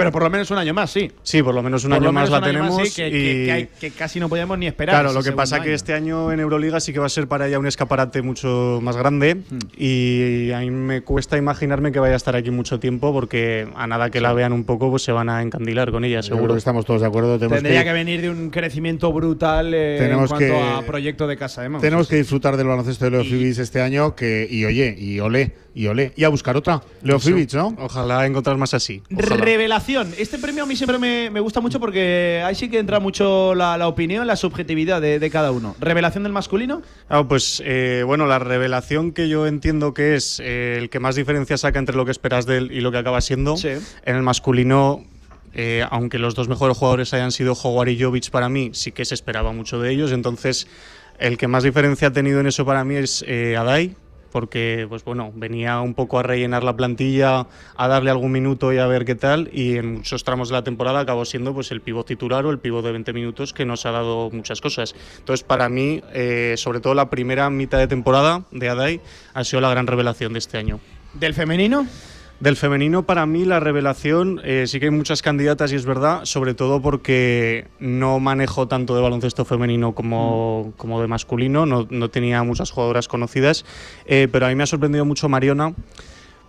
Pero 0.00 0.12
por 0.12 0.22
lo 0.22 0.30
menos 0.30 0.50
un 0.50 0.58
año 0.58 0.74
más, 0.74 0.90
sí. 0.90 1.10
Sí, 1.22 1.42
por 1.42 1.54
lo 1.54 1.62
menos 1.62 1.84
un 1.84 1.90
Por 1.90 1.98
año 2.02 2.12
más 2.12 2.30
la 2.30 2.40
más, 2.40 2.48
tenemos. 2.48 2.88
sí, 2.88 2.94
que, 2.94 3.08
y... 3.08 3.10
que- 3.12 3.44
que 3.44 3.52
hay- 3.52 3.68
que 3.80 3.90
casi 3.90 4.18
no 4.20 4.28
podíamos 4.28 4.58
ni 4.58 4.66
esperar. 4.66 4.94
Claro, 4.96 5.12
lo 5.12 5.22
que 5.22 5.32
pasa 5.32 5.56
segundo 5.56 5.66
que 5.68 5.74
este 5.74 5.92
año 5.94 6.32
en 6.32 6.40
Euroliga 6.40 6.80
sí 6.80 6.92
que 6.92 6.98
va 6.98 7.06
a 7.06 7.10
ser 7.10 7.28
para 7.28 7.46
ella 7.46 7.58
un 7.58 7.66
escaparate 7.66 8.22
mucho 8.22 8.80
más 8.82 8.96
grande 8.96 9.34
Hmm. 9.50 9.58
y 9.76 10.52
a 10.52 10.60
mí 10.60 10.70
me 10.70 11.02
cuesta 11.02 11.36
imaginarme 11.36 11.92
que 11.92 11.98
vaya 11.98 12.14
a 12.14 12.16
estar 12.16 12.36
aquí 12.36 12.50
mucho 12.50 12.78
tiempo 12.80 13.12
porque 13.12 13.68
a 13.76 13.86
nada 13.86 14.10
que 14.10 14.20
la 14.20 14.32
vean 14.32 14.52
un 14.52 14.64
poco 14.64 14.90
pues 14.90 15.02
se 15.02 15.12
van 15.12 15.28
a 15.28 15.42
encandilar 15.42 15.90
con 15.90 16.04
ella, 16.04 16.20
Yo 16.20 16.28
creo 16.28 16.36
seguro. 16.36 16.54
que 16.54 16.58
estamos 16.58 16.84
todos 16.84 17.00
de 17.00 17.06
acuerdo. 17.06 17.38
Tenemos 17.38 17.58
Tendría 17.62 17.80
que, 17.80 17.86
que, 17.88 17.92
venir 17.92 18.20
de 18.20 18.30
un 18.30 18.50
crecimiento 18.50 19.12
brutal 19.12 19.72
eh, 19.74 19.96
Tenemos 19.98 20.30
en 20.32 20.36
cuanto 20.36 20.54
que- 20.54 20.62
a 20.62 20.86
proyecto 20.86 21.26
de 21.26 21.36
casa. 21.36 21.66
¿eh? 21.66 21.70
Tenemos 21.80 22.08
que 22.08 22.16
disfrutar 22.16 22.56
del 22.56 22.66
baloncesto 22.66 23.04
de 23.06 23.10
Leo 23.10 23.24
Fibis 23.24 23.58
este 23.58 23.80
año 23.80 24.14
que, 24.14 24.46
y 24.50 24.64
oye, 24.64 24.94
y 24.98 25.20
olé, 25.20 25.52
y 25.74 25.86
olé. 25.86 26.12
Y 26.16 26.24
a 26.24 26.28
buscar 26.28 26.56
otra. 26.56 26.82
Leo 27.02 27.16
Eso. 27.16 27.28
Fibis, 27.28 27.54
¿no? 27.54 27.74
Ojalá 27.78 28.26
encontrar 28.26 28.56
más 28.56 28.74
así. 28.74 29.02
sí. 29.08 29.14
ojalá. 29.14 29.36
Revelación. 29.44 30.12
Este 30.18 30.38
premio 30.38 30.64
a 30.64 30.66
mí 30.66 30.76
siempre 30.76 30.98
me, 30.98 31.30
me 31.30 31.40
gusta 31.40 31.60
mucho 31.60 31.78
porque 31.80 32.42
ahí 32.44 32.54
sí 32.54 32.68
que 32.68 32.78
entra 32.78 33.00
mucho 33.00 33.54
la, 33.54 33.78
la 33.78 33.88
opinión, 33.88 34.26
la 34.26 34.36
subjetividad 34.36 35.00
de, 35.00 35.18
de 35.18 35.30
cada 35.30 35.52
uno. 35.52 35.76
Revelación 35.80 36.24
del 36.24 36.32
masculino. 36.32 36.82
Ah, 37.08 37.24
pues 37.26 37.62
eh, 37.64 38.02
bueno, 38.06 38.26
la 38.26 38.38
revelación 38.38 39.12
que 39.12 39.28
yo 39.28 39.46
entiendo 39.46 39.94
que 39.94 40.14
es 40.16 40.40
eh, 40.40 40.76
el 40.78 40.90
que 40.90 41.00
más 41.00 41.14
diferencia 41.16 41.56
saca 41.56 41.78
entre 41.78 41.96
lo 41.96 42.04
que 42.04 42.10
esperas 42.10 42.46
de 42.46 42.58
él 42.58 42.72
y 42.72 42.80
lo 42.80 42.90
que 42.92 42.98
acaba 42.98 43.20
siendo. 43.20 43.56
Sí. 43.56 43.68
En 44.04 44.16
el 44.16 44.22
masculino, 44.22 45.04
eh, 45.54 45.84
aunque 45.90 46.18
los 46.18 46.34
dos 46.34 46.48
mejores 46.48 46.76
jugadores 46.76 47.14
hayan 47.14 47.32
sido 47.32 47.54
Howard 47.54 47.88
y 47.88 48.02
Jovic 48.02 48.30
para 48.30 48.48
mí, 48.48 48.70
sí 48.72 48.92
que 48.92 49.04
se 49.04 49.14
esperaba 49.14 49.52
mucho 49.52 49.80
de 49.80 49.92
ellos. 49.92 50.12
Entonces, 50.12 50.66
el 51.18 51.38
que 51.38 51.48
más 51.48 51.62
diferencia 51.64 52.08
ha 52.08 52.12
tenido 52.12 52.40
en 52.40 52.46
eso 52.46 52.64
para 52.64 52.84
mí 52.84 52.96
es 52.96 53.24
eh, 53.26 53.56
Adai. 53.56 53.94
Porque, 54.30 54.86
pues 54.88 55.04
bueno, 55.04 55.32
venía 55.34 55.80
un 55.80 55.94
poco 55.94 56.18
a 56.18 56.22
rellenar 56.22 56.64
la 56.64 56.76
plantilla, 56.76 57.46
a 57.76 57.88
darle 57.88 58.10
algún 58.10 58.32
minuto 58.32 58.72
y 58.72 58.78
a 58.78 58.86
ver 58.86 59.04
qué 59.04 59.14
tal. 59.14 59.50
Y 59.52 59.76
en 59.76 59.94
muchos 59.94 60.24
tramos 60.24 60.48
de 60.48 60.54
la 60.54 60.64
temporada 60.64 61.00
acabó 61.00 61.24
siendo 61.24 61.52
pues 61.54 61.70
el 61.70 61.80
pivot 61.80 62.06
titular 62.06 62.44
o 62.46 62.50
el 62.50 62.58
pivot 62.58 62.84
de 62.84 62.92
20 62.92 63.12
minutos 63.12 63.52
que 63.52 63.64
nos 63.64 63.86
ha 63.86 63.90
dado 63.90 64.30
muchas 64.30 64.60
cosas. 64.60 64.94
Entonces, 65.18 65.44
para 65.44 65.68
mí, 65.68 66.02
eh, 66.12 66.54
sobre 66.56 66.80
todo 66.80 66.94
la 66.94 67.10
primera 67.10 67.50
mitad 67.50 67.78
de 67.78 67.86
temporada 67.86 68.44
de 68.50 68.68
Adai 68.68 69.00
ha 69.34 69.44
sido 69.44 69.60
la 69.60 69.70
gran 69.70 69.86
revelación 69.86 70.32
de 70.32 70.38
este 70.38 70.58
año. 70.58 70.80
Del 71.14 71.34
femenino. 71.34 71.86
Del 72.40 72.56
femenino, 72.56 73.02
para 73.04 73.26
mí, 73.26 73.44
la 73.44 73.60
revelación, 73.60 74.40
eh, 74.44 74.64
sí 74.66 74.80
que 74.80 74.86
hay 74.86 74.90
muchas 74.90 75.20
candidatas 75.20 75.72
y 75.72 75.76
es 75.76 75.84
verdad, 75.84 76.24
sobre 76.24 76.54
todo 76.54 76.80
porque 76.80 77.68
no 77.78 78.18
manejo 78.18 78.66
tanto 78.66 78.96
de 78.96 79.02
baloncesto 79.02 79.44
femenino 79.44 79.94
como, 79.94 80.72
como 80.78 81.02
de 81.02 81.06
masculino, 81.06 81.66
no, 81.66 81.86
no 81.90 82.08
tenía 82.08 82.42
muchas 82.42 82.70
jugadoras 82.70 83.08
conocidas, 83.08 83.66
eh, 84.06 84.26
pero 84.32 84.46
a 84.46 84.48
mí 84.48 84.54
me 84.54 84.62
ha 84.62 84.66
sorprendido 84.66 85.04
mucho 85.04 85.28
Mariona 85.28 85.74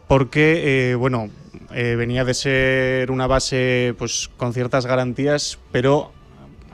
porque, 0.07 0.91
eh, 0.91 0.95
bueno, 0.95 1.29
eh, 1.73 1.95
venía 1.97 2.25
de 2.25 2.33
ser 2.33 3.11
una 3.11 3.27
base 3.27 3.95
pues 3.97 4.29
con 4.35 4.53
ciertas 4.53 4.85
garantías, 4.85 5.57
pero 5.71 6.11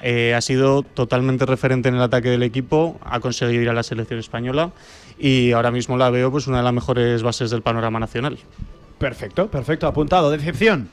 eh, 0.01 0.33
ha 0.33 0.41
sido 0.41 0.83
totalmente 0.83 1.45
referente 1.45 1.89
en 1.89 1.95
el 1.95 2.01
ataque 2.01 2.29
del 2.29 2.43
equipo, 2.43 2.99
ha 3.03 3.19
conseguido 3.19 3.61
ir 3.61 3.69
a 3.69 3.73
la 3.73 3.83
selección 3.83 4.19
española 4.19 4.71
y 5.19 5.51
ahora 5.51 5.71
mismo 5.71 5.97
la 5.97 6.09
veo 6.09 6.31
pues 6.31 6.47
una 6.47 6.57
de 6.57 6.63
las 6.63 6.73
mejores 6.73 7.23
bases 7.23 7.51
del 7.51 7.61
panorama 7.61 7.99
nacional. 7.99 8.37
Perfecto, 8.97 9.49
perfecto. 9.49 9.87
Apuntado. 9.87 10.31
Decepción. 10.31 10.89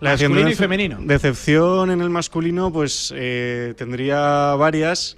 Masculino 0.00 0.34
decepción 0.34 0.48
y 0.48 0.54
femenino. 0.54 0.98
Decepción 1.00 1.90
en 1.90 2.00
el 2.00 2.10
masculino, 2.10 2.72
pues 2.72 3.12
eh, 3.16 3.74
tendría 3.76 4.54
varias. 4.56 5.16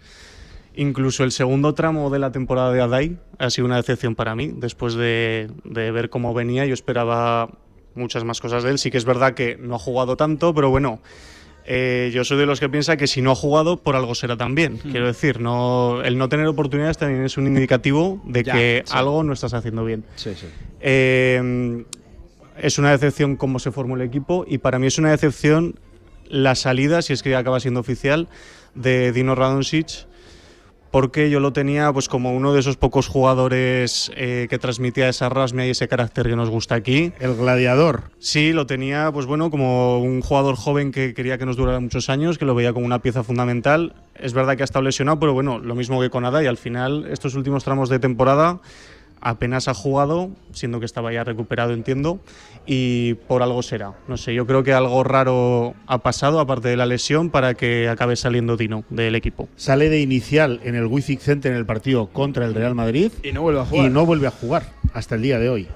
Incluso 0.75 1.25
el 1.25 1.33
segundo 1.33 1.75
tramo 1.75 2.11
de 2.11 2.19
la 2.19 2.31
temporada 2.33 2.71
de 2.73 2.83
Adai 2.83 3.17
ha 3.39 3.51
sido 3.51 3.67
una 3.67 3.77
decepción 3.77 4.15
para 4.15 4.35
mí. 4.35 4.53
Después 4.55 4.95
de, 4.95 5.51
de 5.65 5.91
ver 5.91 6.11
cómo 6.11 6.35
venía, 6.35 6.67
yo 6.67 6.75
esperaba 6.75 7.49
muchas 7.95 8.25
más 8.25 8.41
cosas 8.41 8.63
de 8.63 8.71
él. 8.71 8.79
Sí 8.79 8.91
que 8.91 8.99
es 8.99 9.07
verdad 9.07 9.33
que 9.35 9.57
no 9.57 9.77
ha 9.77 9.79
jugado 9.79 10.17
tanto, 10.19 10.55
pero 10.55 10.69
bueno, 10.69 11.01
eh, 11.65 12.11
yo 12.13 12.25
soy 12.25 12.37
de 12.39 12.47
los 12.47 12.61
que 12.61 12.69
piensa 12.69 12.97
que 12.99 13.07
si 13.07 13.23
no 13.23 13.33
ha 13.33 13.35
jugado, 13.35 13.79
por 13.79 13.97
algo 13.97 14.15
será 14.15 14.37
también. 14.37 14.75
Hmm. 14.85 14.91
Quiero 14.91 15.07
decir, 15.07 15.41
no, 15.41 16.03
el 16.05 16.19
no 16.19 16.29
tener 16.29 16.47
oportunidades 16.47 16.99
también 16.99 17.25
es 17.25 17.39
un 17.39 17.47
indicativo 17.47 18.21
de 18.25 18.45
Ya, 18.45 18.53
que 18.53 18.83
sí. 18.87 18.93
algo 18.95 19.25
no 19.25 19.33
estás 19.33 19.55
haciendo 19.55 19.85
bien. 19.85 20.05
Sí, 20.15 20.35
sí. 20.37 20.47
Eh, 20.81 21.85
es 22.59 22.79
una 22.79 22.91
decepción 22.91 23.37
cómo 23.37 23.59
se 23.59 23.71
formó 23.71 23.97
el 23.97 24.03
equipo 24.03 24.45
y 24.49 24.59
para 24.59 24.79
mí 24.79 24.87
es 24.87 24.99
una 24.99 25.11
decepción 25.11 25.79
la 26.29 26.55
salida, 26.55 27.03
si 27.03 27.13
es 27.13 27.23
que 27.23 27.37
acaba 27.37 27.61
siendo 27.61 27.81
oficial, 27.81 28.29
de 28.75 29.13
Dino 29.13 29.35
Radonjic 29.35 30.07
porque 30.97 31.29
yo 31.29 31.41
lo 31.41 31.53
tenía 31.53 31.93
pues 31.93 32.09
como 32.09 32.33
uno 32.33 32.55
de 32.55 32.61
esos 32.61 32.79
pocos 32.79 33.07
jugadores 33.07 34.11
eh, 34.17 34.47
que 34.49 34.59
transmitía 34.59 35.11
esa 35.11 35.29
rasmia 35.29 35.67
y 35.67 35.71
ese 35.71 35.89
carácter 35.89 36.27
que 36.27 36.37
nos 36.37 36.49
gusta 36.49 36.75
aquí. 36.75 37.13
El 37.21 37.35
gladiador. 37.37 38.05
Sí, 38.19 38.55
lo 38.55 38.67
tenía 38.67 39.11
pues 39.13 39.27
bueno 39.27 39.51
como 39.51 40.01
un 40.01 40.23
jugador 40.23 40.57
joven 40.57 40.93
que 40.93 41.13
quería 41.13 41.37
que 41.37 41.45
nos 41.45 41.57
durara 41.57 41.81
muchos 41.81 42.09
años, 42.09 42.39
que 42.39 42.47
lo 42.47 42.55
veía 42.55 42.73
como 42.73 42.87
una 42.87 43.01
pieza 43.01 43.23
fundamental. 43.23 43.95
Es 44.15 44.33
verdad 44.33 44.57
que 44.57 44.63
ha 44.63 44.65
estado 44.65 44.85
lesionado, 44.85 45.21
pero 45.21 45.35
bueno, 45.35 45.59
lo 45.59 45.75
mismo 45.75 46.01
que 46.01 46.09
con 46.09 46.25
Ada 46.25 46.43
y 46.43 46.47
al 46.47 46.57
final 46.57 47.07
estos 47.11 47.35
últimos 47.35 47.63
tramos 47.63 47.91
de 47.91 47.99
temporada 47.99 48.61
apenas 49.27 49.67
ha 49.67 49.75
jugado, 49.75 50.31
siendo 50.53 50.79
que 50.79 50.87
estaba 50.87 51.13
ya 51.13 51.25
recuperado, 51.25 51.73
entiendo, 51.73 52.21
y 52.65 53.15
por 53.15 53.43
algo 53.43 53.61
será. 53.63 53.95
No 54.07 54.17
sé, 54.17 54.35
yo 54.35 54.47
creo 54.47 54.63
que 54.63 54.73
algo 54.73 55.03
raro 55.03 55.75
ha 55.89 55.99
pasado, 55.99 56.39
aparte 56.39 56.69
de 56.69 56.77
la 56.77 56.87
lesión, 56.87 57.31
para 57.31 57.55
que 57.55 57.89
acabe 57.89 58.15
saliendo 58.15 58.57
Dino 58.57 58.85
del 58.89 59.17
equipo. 59.17 59.49
Sale 59.57 59.89
de 59.89 60.01
inicial 60.01 60.61
en 60.63 60.77
el 60.77 60.87
Wizzing 60.87 61.19
Center 61.19 61.51
en 61.51 61.59
el 61.59 61.67
partido 61.67 62.07
contra 62.07 62.47
el 62.47 62.55
Real 62.55 62.77
Madrid 62.77 63.11
Y 63.25 63.33
no 63.33 63.43
vuelve 63.43 63.61
a 63.61 63.65
jugar. 63.65 63.87
y 63.87 63.91
no 63.91 64.07
vuelve 64.07 64.27
a 64.29 64.31
jugar 64.31 64.63
hasta 64.93 65.17
el 65.17 65.23
día 65.23 65.41
de 65.41 65.49
hoy. 65.49 65.69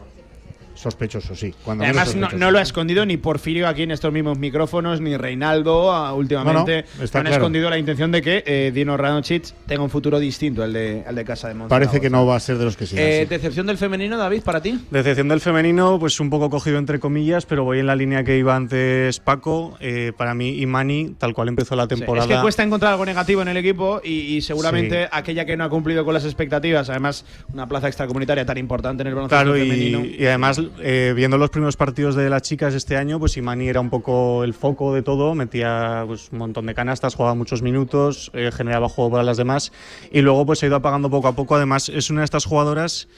Sospechoso, 0.80 1.34
sí. 1.34 1.54
Cuando 1.64 1.84
Además, 1.84 2.08
no, 2.08 2.12
sospechoso. 2.22 2.36
no 2.38 2.50
lo 2.50 2.58
ha 2.58 2.62
escondido 2.62 3.04
ni 3.06 3.16
Porfirio 3.16 3.68
aquí 3.68 3.82
en 3.82 3.90
estos 3.90 4.12
mismos 4.12 4.38
micrófonos, 4.38 5.00
ni 5.00 5.16
Reinaldo 5.16 5.92
ah, 5.92 6.14
últimamente. 6.14 6.82
No, 6.94 6.98
no, 6.98 7.04
está 7.04 7.18
han 7.18 7.24
claro. 7.26 7.36
escondido 7.36 7.68
la 7.70 7.78
intención 7.78 8.10
de 8.12 8.22
que 8.22 8.42
eh, 8.46 8.70
Dino 8.74 8.96
Radonjic 8.96 9.44
tenga 9.66 9.82
un 9.82 9.90
futuro 9.90 10.18
distinto 10.18 10.62
al 10.62 10.72
de, 10.72 11.04
al 11.06 11.14
de 11.14 11.24
Casa 11.24 11.48
de 11.48 11.54
Monzaragoza. 11.54 11.90
Parece 11.90 12.00
que 12.02 12.10
no 12.10 12.24
va 12.26 12.36
a 12.36 12.40
ser 12.40 12.56
de 12.58 12.64
los 12.64 12.76
que 12.76 12.86
sigan. 12.86 13.04
Eh, 13.04 13.20
sí. 13.22 13.26
¿Decepción 13.28 13.66
del 13.66 13.76
femenino, 13.78 14.16
David, 14.16 14.42
para 14.42 14.62
ti? 14.62 14.78
Decepción 14.90 15.28
del 15.28 15.40
femenino, 15.40 15.98
pues 15.98 16.18
un 16.20 16.30
poco 16.30 16.48
cogido 16.50 16.78
entre 16.78 16.98
comillas, 16.98 17.44
pero 17.46 17.64
voy 17.64 17.78
en 17.80 17.86
la 17.86 17.96
línea 17.96 18.24
que 18.24 18.38
iba 18.38 18.56
antes 18.56 19.20
Paco. 19.20 19.76
Eh, 19.80 20.12
para 20.16 20.34
mí, 20.34 20.60
Imani, 20.60 21.14
tal 21.18 21.34
cual 21.34 21.48
empezó 21.48 21.76
la 21.76 21.84
Sí, 21.84 21.90
temporada. 21.90 22.26
Es 22.26 22.34
que 22.36 22.40
cuesta 22.42 22.62
encontrar 22.62 22.92
algo 22.92 23.04
negativo 23.04 23.42
en 23.42 23.48
el 23.48 23.56
equipo 23.56 24.00
y, 24.02 24.36
y 24.36 24.40
seguramente 24.40 25.02
Sí. 25.04 25.08
aquella 25.12 25.44
que 25.44 25.56
no 25.56 25.64
ha 25.64 25.68
cumplido 25.68 26.04
con 26.04 26.14
las 26.14 26.24
expectativas, 26.24 26.88
además 26.90 27.24
una 27.52 27.66
plaza 27.68 27.88
extracomunitaria 27.88 28.44
tan 28.46 28.56
importante 28.58 29.02
en 29.02 29.08
el 29.08 29.14
baloncesto 29.14 29.42
Claro, 29.44 29.58
femenino. 29.58 30.00
y, 30.04 30.16
y 30.22 30.26
además, 30.26 30.60
eh, 30.78 31.12
viendo 31.14 31.38
los 31.38 31.50
primeros 31.50 31.76
partidos 31.76 32.14
de 32.14 32.30
las 32.30 32.42
chicas 32.42 32.74
este 32.74 32.96
año, 32.96 33.18
pues 33.18 33.36
Imani 33.36 33.68
era 33.68 33.80
un 33.80 33.90
poco 33.90 34.44
el 34.44 34.54
foco 34.54 34.94
de 34.94 35.02
todo, 35.02 35.34
metía 35.34 36.04
pues, 36.06 36.30
un 36.32 36.38
montón 36.38 36.66
de 36.66 36.74
canastas, 36.74 37.14
jugaba 37.14 37.34
muchos 37.34 37.62
minutos, 37.62 38.30
eh, 38.34 38.50
generaba 38.52 38.88
juego 38.88 39.10
para 39.10 39.22
las 39.22 39.36
demás, 39.36 39.72
y 40.12 40.20
luego 40.20 40.46
pues 40.46 40.58
se 40.58 40.66
ha 40.66 40.68
ido 40.68 40.76
apagando 40.76 41.10
poco 41.10 41.28
a 41.28 41.34
poco. 41.34 41.56
Además, 41.56 41.88
es 41.88 42.10
una 42.10 42.20
de 42.20 42.26
estas 42.26 42.44
jugadoras 42.44 43.08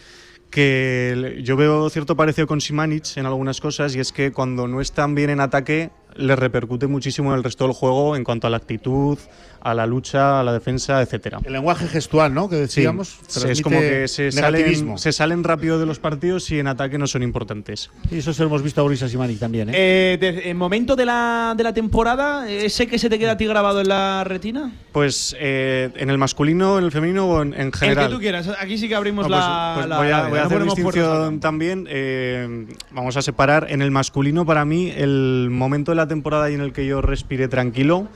que 0.50 1.40
yo 1.42 1.56
veo 1.56 1.88
cierto 1.88 2.14
parecido 2.14 2.46
con 2.46 2.60
Simanic 2.60 3.16
en 3.16 3.26
algunas 3.26 3.60
cosas, 3.60 3.96
y 3.96 4.00
es 4.00 4.12
que 4.12 4.32
cuando 4.32 4.68
no 4.68 4.80
están 4.80 5.14
bien 5.14 5.30
en 5.30 5.40
ataque, 5.40 5.90
le 6.16 6.36
repercute 6.36 6.86
muchísimo 6.86 7.30
en 7.32 7.38
el 7.38 7.44
resto 7.44 7.64
del 7.64 7.72
juego 7.74 8.16
en 8.16 8.24
cuanto 8.24 8.46
a 8.46 8.50
la 8.50 8.56
actitud, 8.56 9.18
a 9.64 9.74
la 9.74 9.86
lucha, 9.86 10.40
a 10.40 10.42
la 10.42 10.52
defensa, 10.52 11.00
etcétera. 11.02 11.38
El 11.44 11.52
lenguaje 11.52 11.86
gestual, 11.86 12.34
¿no? 12.34 12.48
Que 12.48 12.56
decíamos. 12.56 13.18
Sí, 13.28 13.40
es 13.48 13.62
como 13.62 13.78
que 13.78 14.08
se 14.08 14.32
salen, 14.32 14.98
se 14.98 15.12
salen 15.12 15.44
rápido 15.44 15.78
de 15.78 15.86
los 15.86 16.00
partidos 16.00 16.50
y 16.50 16.58
en 16.58 16.66
ataque 16.66 16.98
no 16.98 17.06
son 17.06 17.22
importantes. 17.22 17.90
Y 18.10 18.18
eso 18.18 18.32
se 18.32 18.42
lo 18.42 18.48
hemos 18.48 18.62
visto 18.62 18.80
a 18.80 18.82
Boris 18.84 19.02
Asimani 19.04 19.36
también, 19.36 19.68
¿eh? 19.68 19.72
Eh, 19.74 20.18
de- 20.20 20.50
en 20.50 20.56
momento 20.56 20.96
de 20.96 21.06
la, 21.06 21.54
de 21.56 21.62
la 21.62 21.72
temporada, 21.72 22.50
¿ese 22.50 22.86
que 22.88 22.98
se 22.98 23.08
te 23.08 23.18
queda 23.20 23.32
a 23.32 23.36
ti 23.36 23.46
grabado 23.46 23.80
en 23.80 23.88
la 23.88 24.24
retina? 24.24 24.72
Pues 24.90 25.36
eh, 25.38 25.90
en 25.96 26.10
el 26.10 26.18
masculino, 26.18 26.78
en 26.78 26.84
el 26.84 26.90
femenino 26.90 27.26
o 27.26 27.42
en, 27.42 27.54
en 27.54 27.72
general. 27.72 28.04
El 28.06 28.10
que 28.10 28.14
tú 28.16 28.20
quieras. 28.20 28.50
Aquí 28.60 28.76
sí 28.78 28.88
que 28.88 28.96
abrimos 28.96 29.28
No, 29.28 29.28
pues- 29.28 29.40
la, 29.40 29.72
pues 29.76 29.88
la- 29.88 29.96
voy 29.98 30.06
a, 30.08 30.10
la- 30.10 30.28
voy 30.28 30.38
a 30.38 30.40
no 30.42 30.46
hacer 30.46 30.58
al 30.58 30.64
distinción 30.66 31.40
también. 31.40 31.86
eh, 31.88 32.66
vamos 32.90 33.16
a 33.16 33.22
separar. 33.22 33.68
En 33.70 33.80
el 33.80 33.92
masculino, 33.92 34.44
para 34.44 34.64
mí, 34.64 34.90
el 34.94 35.48
momento 35.50 35.92
de 35.92 35.96
la 35.96 36.01
temporada 36.06 36.48
en 36.48 36.60
el 36.60 36.72
que 36.72 36.86
yo 36.86 37.00
respiré 37.00 37.48
tranquilo 37.48 38.08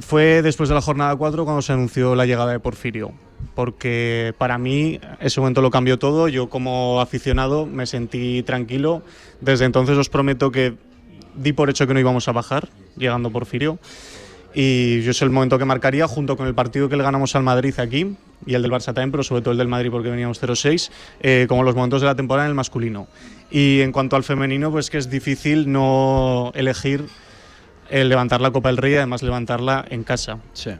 fue 0.00 0.42
después 0.42 0.68
de 0.68 0.74
la 0.74 0.82
jornada 0.82 1.16
4 1.16 1.44
cuando 1.44 1.62
se 1.62 1.72
anunció 1.72 2.14
la 2.14 2.26
llegada 2.26 2.52
de 2.52 2.60
Porfirio. 2.60 3.12
Porque 3.54 4.34
para 4.38 4.58
mí 4.58 5.00
ese 5.20 5.40
momento 5.40 5.62
lo 5.62 5.70
cambió 5.70 5.98
todo. 5.98 6.28
Yo 6.28 6.48
como 6.48 7.00
aficionado 7.00 7.66
me 7.66 7.86
sentí 7.86 8.42
tranquilo. 8.42 9.02
Desde 9.40 9.64
entonces 9.64 9.96
os 9.96 10.08
prometo 10.08 10.50
que 10.50 10.74
di 11.34 11.52
por 11.52 11.70
hecho 11.70 11.86
que 11.86 11.94
no 11.94 12.00
íbamos 12.00 12.28
a 12.28 12.32
bajar 12.32 12.68
llegando 12.96 13.30
Porfirio. 13.30 13.78
Y 14.54 15.02
yo 15.02 15.10
es 15.10 15.22
el 15.22 15.30
momento 15.30 15.58
que 15.58 15.64
marcaría 15.64 16.06
junto 16.06 16.36
con 16.36 16.46
el 16.46 16.54
partido 16.54 16.88
que 16.88 16.96
le 16.96 17.02
ganamos 17.02 17.34
al 17.34 17.42
Madrid 17.42 17.74
aquí 17.78 18.16
y 18.44 18.54
el 18.54 18.62
del 18.62 18.70
Barça 18.70 18.86
también, 18.86 19.10
pero 19.10 19.22
sobre 19.22 19.42
todo 19.42 19.52
el 19.52 19.58
del 19.58 19.68
Madrid 19.68 19.90
porque 19.90 20.10
veníamos 20.10 20.42
0-6, 20.42 20.90
eh, 21.20 21.46
como 21.48 21.62
los 21.62 21.74
momentos 21.74 22.00
de 22.00 22.06
la 22.06 22.14
temporada 22.14 22.46
en 22.46 22.50
el 22.50 22.54
masculino. 22.54 23.06
Y 23.50 23.80
en 23.80 23.92
cuanto 23.92 24.16
al 24.16 24.24
femenino, 24.24 24.70
pues 24.70 24.90
que 24.90 24.98
es 24.98 25.08
difícil 25.08 25.70
no 25.70 26.52
elegir 26.54 27.06
el 27.88 28.08
levantar 28.08 28.40
la 28.40 28.50
Copa 28.50 28.68
del 28.68 28.76
Rey 28.78 28.94
y 28.94 28.96
además 28.96 29.22
levantarla 29.22 29.84
en 29.88 30.02
casa. 30.02 30.38
Sí. 30.52 30.70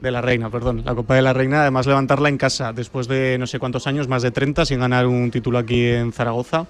De 0.00 0.12
la 0.12 0.20
Reina, 0.20 0.48
perdón. 0.48 0.82
La 0.84 0.94
Copa 0.94 1.16
de 1.16 1.22
la 1.22 1.32
Reina, 1.32 1.62
además 1.62 1.86
levantarla 1.86 2.28
en 2.28 2.38
casa 2.38 2.72
después 2.72 3.08
de 3.08 3.36
no 3.36 3.48
sé 3.48 3.58
cuántos 3.58 3.88
años, 3.88 4.06
más 4.06 4.22
de 4.22 4.30
30, 4.30 4.64
sin 4.64 4.78
ganar 4.78 5.08
un 5.08 5.30
título 5.32 5.58
aquí 5.58 5.86
en 5.86 6.12
Zaragoza. 6.12 6.66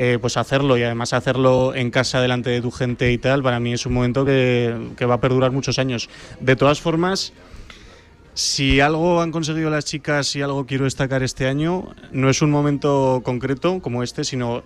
eh, 0.00 0.18
pues 0.20 0.36
hacerlo 0.36 0.78
y 0.78 0.84
además 0.84 1.12
hacerlo 1.12 1.74
en 1.74 1.90
casa 1.90 2.20
delante 2.20 2.50
de 2.50 2.60
tu 2.62 2.70
gente 2.70 3.10
y 3.10 3.18
tal, 3.18 3.42
para 3.42 3.58
mí 3.58 3.72
es 3.72 3.84
un 3.84 3.94
momento 3.94 4.24
que, 4.24 4.92
que 4.96 5.04
va 5.06 5.14
a 5.14 5.20
perdurar 5.20 5.50
muchos 5.50 5.80
años. 5.80 6.08
De 6.38 6.54
todas 6.54 6.80
formas, 6.80 7.32
si 8.38 8.78
algo 8.78 9.20
han 9.20 9.32
conseguido 9.32 9.68
las 9.68 9.84
chicas 9.84 10.36
y 10.36 10.42
algo 10.42 10.64
quiero 10.64 10.84
destacar 10.84 11.24
este 11.24 11.48
año, 11.48 11.88
no 12.12 12.30
es 12.30 12.40
un 12.40 12.52
momento 12.52 13.20
concreto 13.24 13.80
como 13.82 14.04
este, 14.04 14.22
sino 14.22 14.62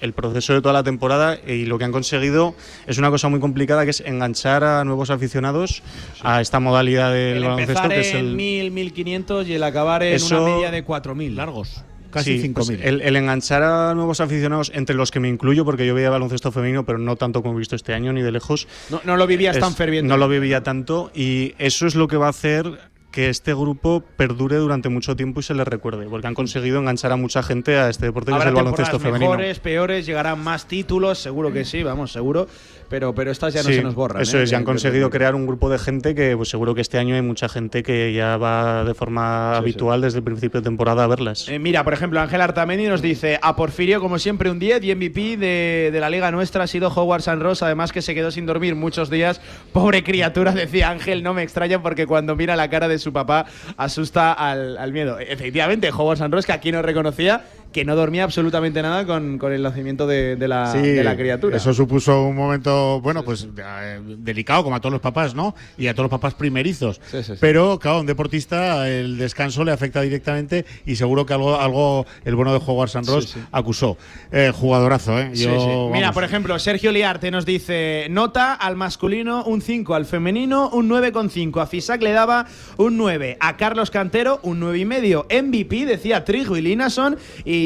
el 0.00 0.12
proceso 0.12 0.52
de 0.54 0.60
toda 0.62 0.74
la 0.74 0.84
temporada 0.84 1.36
y 1.44 1.66
lo 1.66 1.76
que 1.76 1.82
han 1.84 1.90
conseguido 1.90 2.54
es 2.86 2.98
una 2.98 3.10
cosa 3.10 3.28
muy 3.28 3.40
complicada 3.40 3.82
que 3.82 3.90
es 3.90 4.00
enganchar 4.00 4.62
a 4.62 4.84
nuevos 4.84 5.10
aficionados 5.10 5.82
a 6.22 6.40
esta 6.40 6.60
modalidad 6.60 7.12
del 7.12 7.38
El 7.38 7.42
baloncesto 7.42 7.72
empezar 7.72 7.88
que 7.90 8.00
es 8.00 8.14
en 8.14 8.16
el 8.26 8.36
1000, 8.36 8.70
1500 8.70 9.48
y 9.48 9.54
el 9.54 9.62
acabar 9.64 10.04
en 10.04 10.14
Eso- 10.14 10.44
una 10.44 10.54
media 10.54 10.70
de 10.70 10.84
4000. 10.84 11.34
Largos. 11.34 11.82
Sí, 12.24 12.50
pues 12.52 12.68
el, 12.70 13.02
el 13.02 13.14
enganchar 13.16 13.62
a 13.62 13.94
nuevos 13.94 14.20
aficionados, 14.20 14.72
entre 14.74 14.96
los 14.96 15.10
que 15.12 15.20
me 15.20 15.28
incluyo, 15.28 15.64
porque 15.64 15.86
yo 15.86 15.94
veía 15.94 16.10
baloncesto 16.10 16.50
femenino, 16.50 16.84
pero 16.84 16.98
no 16.98 17.14
tanto 17.14 17.40
como 17.40 17.54
he 17.54 17.58
visto 17.58 17.76
este 17.76 17.92
año, 17.94 18.12
ni 18.12 18.20
de 18.20 18.32
lejos. 18.32 18.66
No, 18.90 19.00
no 19.04 19.16
lo 19.16 19.28
vivías 19.28 19.54
Es- 19.56 19.60
tan 19.62 19.74
ferviente. 19.76 20.08
No 20.08 20.16
lo 20.16 20.28
vivía 20.28 20.62
tanto, 20.64 21.12
y 21.14 21.54
eso 21.58 21.86
es 21.86 21.94
lo 21.94 22.08
que 22.08 22.16
va 22.16 22.26
a 22.26 22.30
hacer 22.30 22.89
que 23.10 23.28
este 23.28 23.54
grupo 23.54 24.02
perdure 24.16 24.56
durante 24.56 24.88
mucho 24.88 25.16
tiempo 25.16 25.40
y 25.40 25.42
se 25.42 25.54
les 25.54 25.66
recuerde, 25.66 26.06
porque 26.06 26.26
han 26.26 26.34
conseguido 26.34 26.78
enganchar 26.78 27.12
a 27.12 27.16
mucha 27.16 27.42
gente 27.42 27.76
a 27.78 27.88
este 27.88 28.06
deporte 28.06 28.32
que 28.32 28.38
es 28.38 28.46
el 28.46 28.54
baloncesto 28.54 28.98
femenino. 28.98 29.30
mejores, 29.30 29.58
peores, 29.58 30.06
llegarán 30.06 30.42
más 30.42 30.66
títulos, 30.66 31.18
seguro 31.18 31.52
que 31.52 31.64
sí, 31.64 31.82
vamos, 31.82 32.12
seguro. 32.12 32.46
Pero, 32.90 33.14
pero 33.14 33.30
estas 33.30 33.54
ya 33.54 33.62
no 33.62 33.68
Sí, 33.70 33.76
se 33.76 33.82
nos 33.82 33.94
borran. 33.94 34.20
Eso 34.20 34.38
¿eh? 34.38 34.42
es, 34.42 34.50
ya 34.50 34.58
han 34.58 34.64
De- 34.64 34.66
conseguido 34.66 35.08
de- 35.08 35.16
crear 35.16 35.34
un 35.34 35.46
grupo 35.46 35.70
de 35.70 35.78
gente 35.78 36.14
que 36.14 36.36
pues 36.36 36.50
seguro 36.50 36.74
que 36.74 36.82
este 36.82 36.98
año 36.98 37.14
hay 37.14 37.22
mucha 37.22 37.48
gente 37.48 37.82
que 37.82 38.12
ya 38.12 38.36
va 38.36 38.84
de 38.84 38.92
forma 38.94 39.56
habitual 39.56 40.00
desde 40.02 40.18
el 40.18 40.24
principio 40.24 40.60
de 40.60 40.64
temporada 40.64 41.04
a 41.04 41.06
verlas. 41.06 41.48
Eh, 41.48 41.58
mira, 41.58 41.84
por 41.84 41.92
ejemplo, 41.94 42.20
Ángel 42.20 42.40
Artamendi 42.40 42.86
nos 42.88 43.00
dice 43.00 43.38
a 43.40 43.56
Porfirio, 43.56 44.00
como 44.00 44.18
siempre, 44.18 44.50
un 44.50 44.58
10 44.58 44.82
y 44.84 44.94
MVP 44.94 45.36
de, 45.36 45.90
de 45.92 46.00
la 46.00 46.10
liga 46.10 46.30
nuestra 46.32 46.64
ha 46.64 46.66
sido 46.66 46.88
Howard 46.88 47.22
San 47.22 47.40
Ross, 47.40 47.62
además 47.62 47.92
que 47.92 48.02
se 48.02 48.14
quedó 48.14 48.30
sin 48.32 48.44
dormir 48.44 48.74
muchos 48.74 49.08
días. 49.08 49.40
Pobre 49.72 50.02
criatura, 50.02 50.50
decía 50.54 50.90
Ángel, 50.90 51.22
no 51.22 51.32
me 51.32 51.42
extraña 51.44 51.80
porque 51.80 52.06
cuando 52.06 52.34
mira 52.34 52.56
la 52.56 52.68
cara 52.68 52.88
de 52.88 52.98
su 52.98 53.12
papá 53.12 53.46
asusta 53.76 54.32
al, 54.32 54.76
al 54.78 54.92
miedo. 54.92 55.18
Efectivamente, 55.20 55.90
Howard 55.90 56.18
San 56.18 56.32
Ross, 56.32 56.44
que 56.46 56.52
aquí 56.52 56.72
no 56.72 56.82
reconocía 56.82 57.44
que 57.72 57.84
no 57.84 57.94
dormía 57.94 58.24
absolutamente 58.24 58.82
nada 58.82 59.06
con, 59.06 59.38
con 59.38 59.52
el 59.52 59.62
nacimiento 59.62 60.06
de, 60.06 60.36
de 60.36 60.48
la, 60.48 60.72
Sí, 60.72 60.80
de 60.80 61.04
la 61.04 61.16
criatura. 61.16 61.56
Eso 61.56 61.72
supuso 61.72 62.24
un 62.24 62.36
momento, 62.36 63.00
bueno, 63.00 63.22
pues 63.24 63.46
eh, 63.56 64.00
delicado, 64.18 64.64
como 64.64 64.76
a 64.76 64.80
todos 64.80 64.92
los 64.92 65.00
papás, 65.00 65.34
¿no? 65.34 65.54
Y 65.78 65.86
a 65.86 65.94
todos 65.94 66.04
los 66.04 66.10
papás 66.10 66.34
primerizos. 66.34 67.00
Sí, 67.10 67.22
sí, 67.22 67.32
sí. 67.32 67.38
Pero, 67.40 67.78
claro, 67.78 67.98
a 67.98 68.00
un 68.00 68.06
deportista 68.06 68.88
el 68.88 69.18
descanso 69.18 69.64
le 69.64 69.72
afecta 69.72 70.00
directamente 70.00 70.64
y 70.86 70.96
seguro 70.96 71.26
que 71.26 71.34
algo, 71.34 71.58
algo 71.58 72.06
el 72.24 72.34
bueno 72.34 72.52
de 72.52 72.60
Howard 72.64 72.90
San 72.90 73.06
Ross 73.06 73.36
acusó. 73.52 73.96
Eh, 74.32 74.52
jugadorazo, 74.54 75.18
¿eh? 75.18 75.30
Yo. 75.34 75.90
Mira, 75.92 76.12
por 76.12 76.24
ejemplo, 76.24 76.58
Sergio 76.58 76.92
Liarte 76.92 77.30
nos 77.30 77.46
dice 77.46 78.06
nota 78.10 78.54
al 78.54 78.76
masculino 78.76 79.44
un 79.44 79.62
5, 79.62 79.94
al 79.94 80.06
femenino 80.06 80.70
un 80.70 80.88
9,5, 80.88 81.62
a 81.62 81.66
Fisac 81.66 82.02
le 82.02 82.12
daba 82.12 82.46
un 82.76 82.96
9, 82.96 83.36
a 83.40 83.56
Carlos 83.56 83.90
Cantero 83.90 84.40
un 84.42 84.60
9,5, 84.60 84.80
y 84.80 84.84
medio. 84.84 85.26
MVP 85.30 85.86
decía 85.86 86.24
Trigo 86.24 86.56
y 86.56 86.62
Linason 86.62 87.16
y 87.44 87.59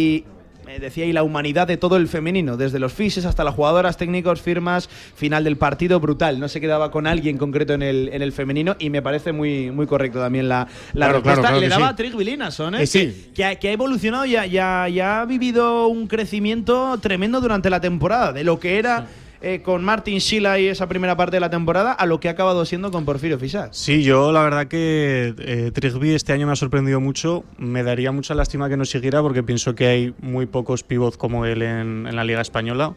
eh, 0.66 0.78
decía 0.80 1.04
y 1.04 1.12
la 1.12 1.22
humanidad 1.22 1.66
de 1.66 1.76
todo 1.76 1.96
el 1.98 2.08
femenino, 2.08 2.56
desde 2.56 2.78
los 2.78 2.92
fises 2.92 3.26
hasta 3.26 3.44
las 3.44 3.54
jugadoras, 3.54 3.96
técnicos, 3.98 4.40
firmas, 4.40 4.88
final 4.88 5.44
del 5.44 5.56
partido 5.58 6.00
brutal. 6.00 6.40
No 6.40 6.48
se 6.48 6.58
quedaba 6.60 6.90
con 6.90 7.06
alguien 7.06 7.36
concreto 7.36 7.74
en 7.74 7.82
el, 7.82 8.08
en 8.12 8.22
el 8.22 8.32
femenino 8.32 8.74
y 8.78 8.88
me 8.88 9.02
parece 9.02 9.32
muy, 9.32 9.70
muy 9.70 9.86
correcto 9.86 10.18
también 10.20 10.48
la, 10.48 10.66
la 10.94 11.06
Claro, 11.06 11.12
respuesta. 11.14 11.40
claro, 11.42 11.56
claro 11.56 11.60
Le 11.60 11.68
daba 11.68 11.94
sí. 11.96 12.16
a 12.18 12.24
Linason, 12.24 12.74
¿eh? 12.76 12.82
Eh, 12.82 12.86
sí. 12.86 13.30
que, 13.34 13.44
ha, 13.44 13.54
que 13.56 13.68
ha 13.68 13.72
evolucionado 13.72 14.24
y 14.24 14.36
ha, 14.36 14.46
y 14.46 14.56
ha- 14.58 14.88
y 14.88 15.00
ha 15.00 15.24
vivido 15.26 15.86
un 15.88 16.06
crecimiento 16.06 16.96
tremendo 16.98 17.40
durante 17.42 17.68
la 17.68 17.80
temporada, 17.80 18.32
de 18.32 18.42
lo 18.44 18.58
que 18.58 18.78
era 18.78 19.06
eh, 19.44 19.62
con 19.62 19.84
Martin 19.84 20.20
Schila 20.20 20.58
y 20.58 20.66
esa 20.68 20.88
primera 20.88 21.16
parte 21.16 21.36
de 21.36 21.40
la 21.40 21.50
temporada 21.50 21.92
a 21.92 22.06
lo 22.06 22.18
que 22.20 22.28
ha 22.28 22.32
acabado 22.32 22.64
siendo 22.64 22.90
con 22.90 23.04
Porfirio 23.04 23.38
Fisas. 23.38 23.76
Sí, 23.76 24.02
yo 24.02 24.32
la 24.32 24.42
verdad 24.42 24.66
que 24.68 25.34
eh, 25.38 25.70
Trigby 25.72 26.14
este 26.14 26.32
año 26.32 26.46
me 26.46 26.52
ha 26.52 26.56
sorprendido 26.56 27.00
mucho. 27.00 27.44
Me 27.58 27.82
daría 27.82 28.10
mucha 28.12 28.34
lástima 28.34 28.68
que 28.68 28.76
no 28.76 28.84
siguiera 28.84 29.22
porque 29.22 29.42
pienso 29.42 29.74
que 29.74 29.86
hay 29.86 30.14
muy 30.20 30.46
pocos 30.46 30.82
pivots 30.82 31.16
como 31.16 31.44
él 31.46 31.62
en, 31.62 32.06
en 32.06 32.16
la 32.16 32.24
Liga 32.24 32.40
Española. 32.40 32.94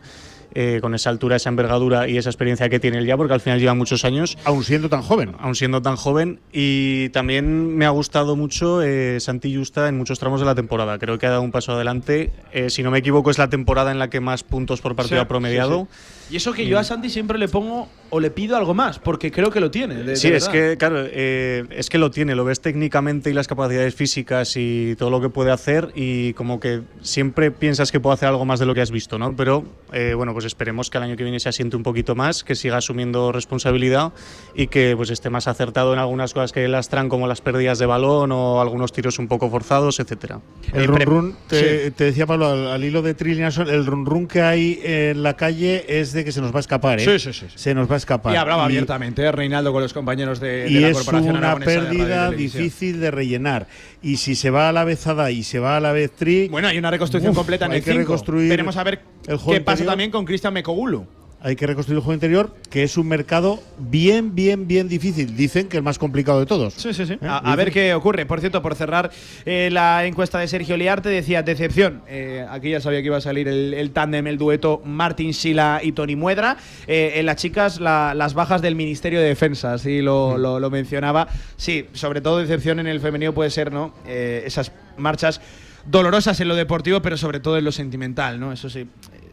eh, 0.55 0.79
con 0.81 0.95
esa 0.95 1.09
altura, 1.11 1.35
esa 1.35 1.49
envergadura 1.49 2.07
y 2.07 2.17
esa 2.17 2.29
experiencia 2.29 2.67
que 2.69 2.79
tiene 2.79 2.97
él 2.99 3.05
ya, 3.05 3.15
porque 3.17 3.33
al 3.33 3.41
final 3.41 3.59
lleva 3.59 3.75
muchos 3.75 4.05
años. 4.05 4.37
Aún 4.45 4.63
siendo 4.63 4.89
tan 4.89 5.01
joven. 5.03 5.35
Aún 5.39 5.53
siendo 5.53 5.81
tan 5.81 5.97
joven. 5.97 6.39
Y 6.51 7.09
también 7.09 7.75
me 7.75 7.85
ha 7.85 7.89
gustado 7.89 8.35
mucho 8.35 8.81
eh, 8.81 9.19
Santi 9.19 9.53
Justa 9.55 9.87
en 9.89 9.97
muchos 9.97 10.17
tramos 10.17 10.39
de 10.39 10.45
la 10.47 10.55
temporada. 10.55 10.97
Creo 10.97 11.19
que 11.19 11.27
ha 11.27 11.31
dado 11.31 11.41
un 11.43 11.51
paso 11.51 11.73
adelante. 11.73 12.31
Eh, 12.53 12.69
si 12.71 12.81
no 12.81 12.89
me 12.89 12.99
equivoco, 12.99 13.29
es 13.29 13.37
la 13.37 13.49
temporada 13.49 13.91
en 13.91 13.99
la 13.99 14.09
que 14.09 14.19
más 14.21 14.43
puntos 14.43 14.81
por 14.81 14.95
partido 14.95 15.19
Sí, 15.19 15.23
ha 15.25 15.27
promediado. 15.27 15.87
sí, 15.91 15.97
sí. 15.99 16.16
Y 16.29 16.35
eso 16.37 16.51
que 16.53 16.65
yo 16.67 16.77
a 16.77 16.83
Santi 16.83 17.09
siempre 17.09 17.37
le 17.37 17.47
pongo 17.47 17.87
o 18.09 18.19
le 18.19 18.31
pido 18.31 18.55
algo 18.55 18.73
más, 18.73 18.99
porque 18.99 19.31
creo 19.31 19.49
que 19.51 19.59
lo 19.59 19.69
tiene. 19.71 19.95
de- 19.95 20.03
de 20.03 20.15
Sí, 20.15 20.27
es 20.29 20.47
que, 20.49 20.77
claro, 20.77 21.03
eh, 21.05 21.65
es 21.71 21.89
que 21.89 21.97
lo 21.97 22.09
tiene, 22.11 22.35
lo 22.35 22.45
ves 22.45 22.61
técnicamente 22.61 23.29
y 23.29 23.33
las 23.33 23.47
capacidades 23.47 23.95
físicas 23.95 24.53
y 24.55 24.95
todo 24.97 25.09
lo 25.09 25.19
que 25.21 25.29
puede 25.29 25.51
hacer 25.51 25.91
y 25.95 26.33
como 26.33 26.59
que 26.59 26.81
siempre 27.01 27.51
piensas 27.51 27.91
que 27.91 27.99
puede 27.99 28.13
hacer 28.15 28.29
algo 28.29 28.45
más 28.45 28.59
de 28.59 28.65
lo 28.65 28.73
que 28.73 28.81
has 28.81 28.91
visto, 28.91 29.17
¿no? 29.17 29.35
Pero 29.35 29.65
eh, 29.93 30.13
bueno, 30.15 30.33
pues 30.33 30.45
esperemos 30.45 30.89
que 30.89 30.97
el 30.97 31.03
año 31.05 31.15
que 31.17 31.23
viene 31.23 31.39
se 31.39 31.49
asiente 31.49 31.75
un 31.75 31.83
poquito 31.83 32.15
más, 32.15 32.43
que 32.43 32.55
siga 32.55 32.77
asumiendo 32.77 33.31
responsabilidad 33.31 34.13
y 34.55 34.67
que 34.67 34.95
pues 34.95 35.09
esté 35.09 35.29
más 35.29 35.47
acertado 35.47 35.93
en 35.93 35.99
algunas 35.99 36.33
cosas 36.33 36.51
que 36.53 36.67
lastran 36.67 37.09
como 37.09 37.27
las 37.27 37.41
pérdidas 37.41 37.79
de 37.79 37.85
balón 37.85 38.31
o 38.31 38.61
algunos 38.61 38.91
tiros 38.93 39.19
un 39.19 39.27
poco 39.27 39.49
forzados, 39.49 39.99
etcétera. 39.99 40.39
El 40.73 40.87
run 40.87 41.01
run, 41.01 41.35
te, 41.47 41.91
te 41.91 42.05
decía 42.05 42.25
Pablo, 42.25 42.47
al, 42.47 42.67
al 42.67 42.83
hilo 42.83 43.01
de 43.01 43.13
Trillianson, 43.13 43.69
el 43.69 43.85
run 43.85 44.05
run 44.05 44.27
que 44.27 44.41
hay 44.41 44.79
en 44.83 45.23
la 45.23 45.35
calle 45.35 45.85
es 45.99 46.13
de 46.13 46.16
que 46.23 46.31
se 46.31 46.41
nos 46.41 46.51
va 46.53 46.57
a 46.57 46.59
escapar, 46.61 46.99
¿eh? 46.99 47.03
Sí, 47.05 47.19
sí, 47.19 47.33
sí, 47.33 47.45
sí. 47.47 47.53
Se 47.55 47.73
nos 47.73 47.89
va 47.89 47.95
a 47.95 47.97
escapar. 47.97 48.33
Y 48.33 48.37
hablaba 48.37 48.63
Y- 48.63 48.65
abiertamente 48.65 49.23
¿eh? 49.23 49.31
Reinaldo 49.31 49.71
con 49.71 49.81
los 49.81 49.93
compañeros 49.93 50.39
de, 50.39 50.63
de 50.63 50.69
y 50.69 50.79
la 50.79 50.87
es 50.89 50.93
Corporación 50.97 51.37
una 51.37 51.55
de 51.55 51.55
Radio 51.55 51.61
y 51.61 51.65
pérdida 51.65 52.31
difícil 52.31 52.99
de 52.99 53.11
rellenar. 53.11 53.67
Y 54.01 54.17
si 54.17 54.35
se 54.35 54.49
va 54.49 54.69
a 54.69 54.71
la 54.71 54.83
vez 54.83 55.05
Ada 55.07 55.31
y 55.31 55.43
se 55.43 55.59
va 55.59 55.77
a 55.77 55.79
la 55.79 55.91
vez 55.91 56.11
Tri. 56.11 56.47
Bueno, 56.49 56.67
hay 56.67 56.77
una 56.77 56.91
reconstrucción 56.91 57.31
uf, 57.31 57.37
completa 57.37 57.65
en 57.65 57.71
hay 57.71 57.77
el 57.79 57.83
que 57.83 57.91
5. 57.91 58.01
reconstruir 58.03 58.49
Veremos 58.49 58.77
a 58.77 58.83
ver 58.83 59.01
qué 59.49 59.61
pasa 59.61 59.85
también 59.85 60.11
con 60.11 60.25
Cristian 60.25 60.53
Mekogulu. 60.53 61.05
Hay 61.39 61.55
que 61.55 61.67
reconstruir 61.67 61.97
el 61.97 62.01
juego 62.03 62.15
interior, 62.15 62.55
que 62.71 62.81
es 62.81 62.97
un 62.97 63.07
mercado 63.07 63.61
bien, 63.77 64.33
bien, 64.33 64.67
bien 64.67 64.89
difícil. 64.89 65.35
Dicen 65.37 65.67
que 65.69 65.77
el 65.77 65.83
más 65.83 65.99
complicado 65.99 66.39
de 66.39 66.47
todos. 66.47 66.73
Sí, 66.73 66.93
sí, 66.95 67.05
sí. 67.05 67.13
¿Eh? 67.13 67.17
A, 67.29 67.55
ver 67.55 67.71
qué 67.71 67.93
ocurre. 67.93 68.25
Por 68.25 68.39
cierto, 68.39 68.63
por 68.63 68.73
cerrar 68.73 69.11
eh, 69.45 69.69
la 69.71 70.03
encuesta 70.07 70.39
de 70.39 70.47
Sergio 70.47 70.75
Liarte, 70.77 71.09
decía 71.09 71.43
decepción. 71.43 72.01
Eh, 72.07 72.43
aquí 72.49 72.71
ya 72.71 72.81
sabía 72.81 73.01
que 73.01 73.05
iba 73.05 73.17
a 73.17 73.21
salir 73.21 73.47
el, 73.47 73.75
el 73.75 73.91
tándem, 73.91 74.25
el 74.25 74.39
dueto 74.39 74.81
Martín 74.83 75.31
Sila 75.33 75.79
y 75.83 75.91
Tony 75.91 76.15
Muedra. 76.15 76.57
En 76.87 77.25
las 77.27 77.35
chicas, 77.35 77.79
la- 77.79 78.15
las 78.15 78.33
bajas 78.33 78.63
del 78.63 78.73
Ministerio 78.75 79.19
de 79.21 79.27
Defensa, 79.27 79.73
así 79.73 80.01
lo, 80.01 80.39
lo- 80.39 80.59
lo 80.59 80.69
mencionaba. 80.71 81.27
Sí, 81.55 81.85
sobre 81.93 82.19
todo 82.21 82.39
decepción 82.39 82.79
en 82.79 82.87
el 82.87 82.99
femenino 82.99 83.33
puede 83.33 83.51
ser, 83.51 83.71
¿no? 83.71 83.93
Esas 84.07 84.71
marchas 84.97 85.39
dolorosas 85.85 86.37
en 86.41 86.47
lo 86.49 86.55
deportivo, 86.55 87.01
pero 87.01 87.15
sobre 87.15 87.39
todo 87.39 87.57
en 87.57 87.63
lo 87.63 87.71
sentimental, 87.71 88.39
¿no? 88.39 88.51
Eso 88.51 88.69
sí. 88.69 88.87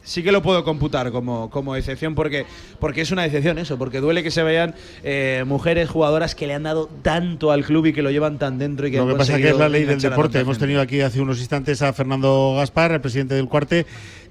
Sí 0.05 0.22
que 0.22 0.32
lo 0.32 0.43
puedo 0.43 0.64
computar 0.64 1.10
como, 1.10 1.51
como 1.51 1.74
decepción 1.74 2.14
porque, 2.14 2.47
porque 2.78 3.01
es 3.01 3.10
una 3.10 3.22
decepción 3.22 3.59
eso, 3.59 3.78
porque 3.78 4.01
duele 4.01 4.22
que 4.22 4.31
se 4.31 4.43
vean 4.43 4.74
eh, 5.02 5.44
mujeres 5.47 5.89
jugadoras 5.89 6.35
que 6.35 6.47
le 6.47 6.55
han 6.55 6.64
dado 6.64 6.89
tanto 7.02 7.51
al 7.51 7.64
club 7.64 7.86
y 7.86 7.93
que 7.93 8.02
lo 8.02 8.10
llevan 8.10 8.39
tan 8.39 8.59
dentro 8.59 8.86
y 8.86 8.90
que 8.90 8.98
Lo 8.98 9.09
que 9.09 9.14
pasa 9.14 9.36
es 9.36 9.43
que 9.43 9.48
es 9.48 9.59
la 9.59 9.68
ley 9.68 9.85
del 9.85 10.01
deporte. 10.01 10.39
Hemos 10.39 10.59
tenido 10.59 10.81
aquí 10.81 11.01
hace 11.01 11.20
unos 11.20 11.39
instantes 11.40 11.81
a 11.82 11.93
Fernando 11.93 12.55
Gaspar, 12.56 12.93
el 12.93 13.01
presidente 13.01 13.35
del 13.35 13.48
Cuarte, 13.48 13.86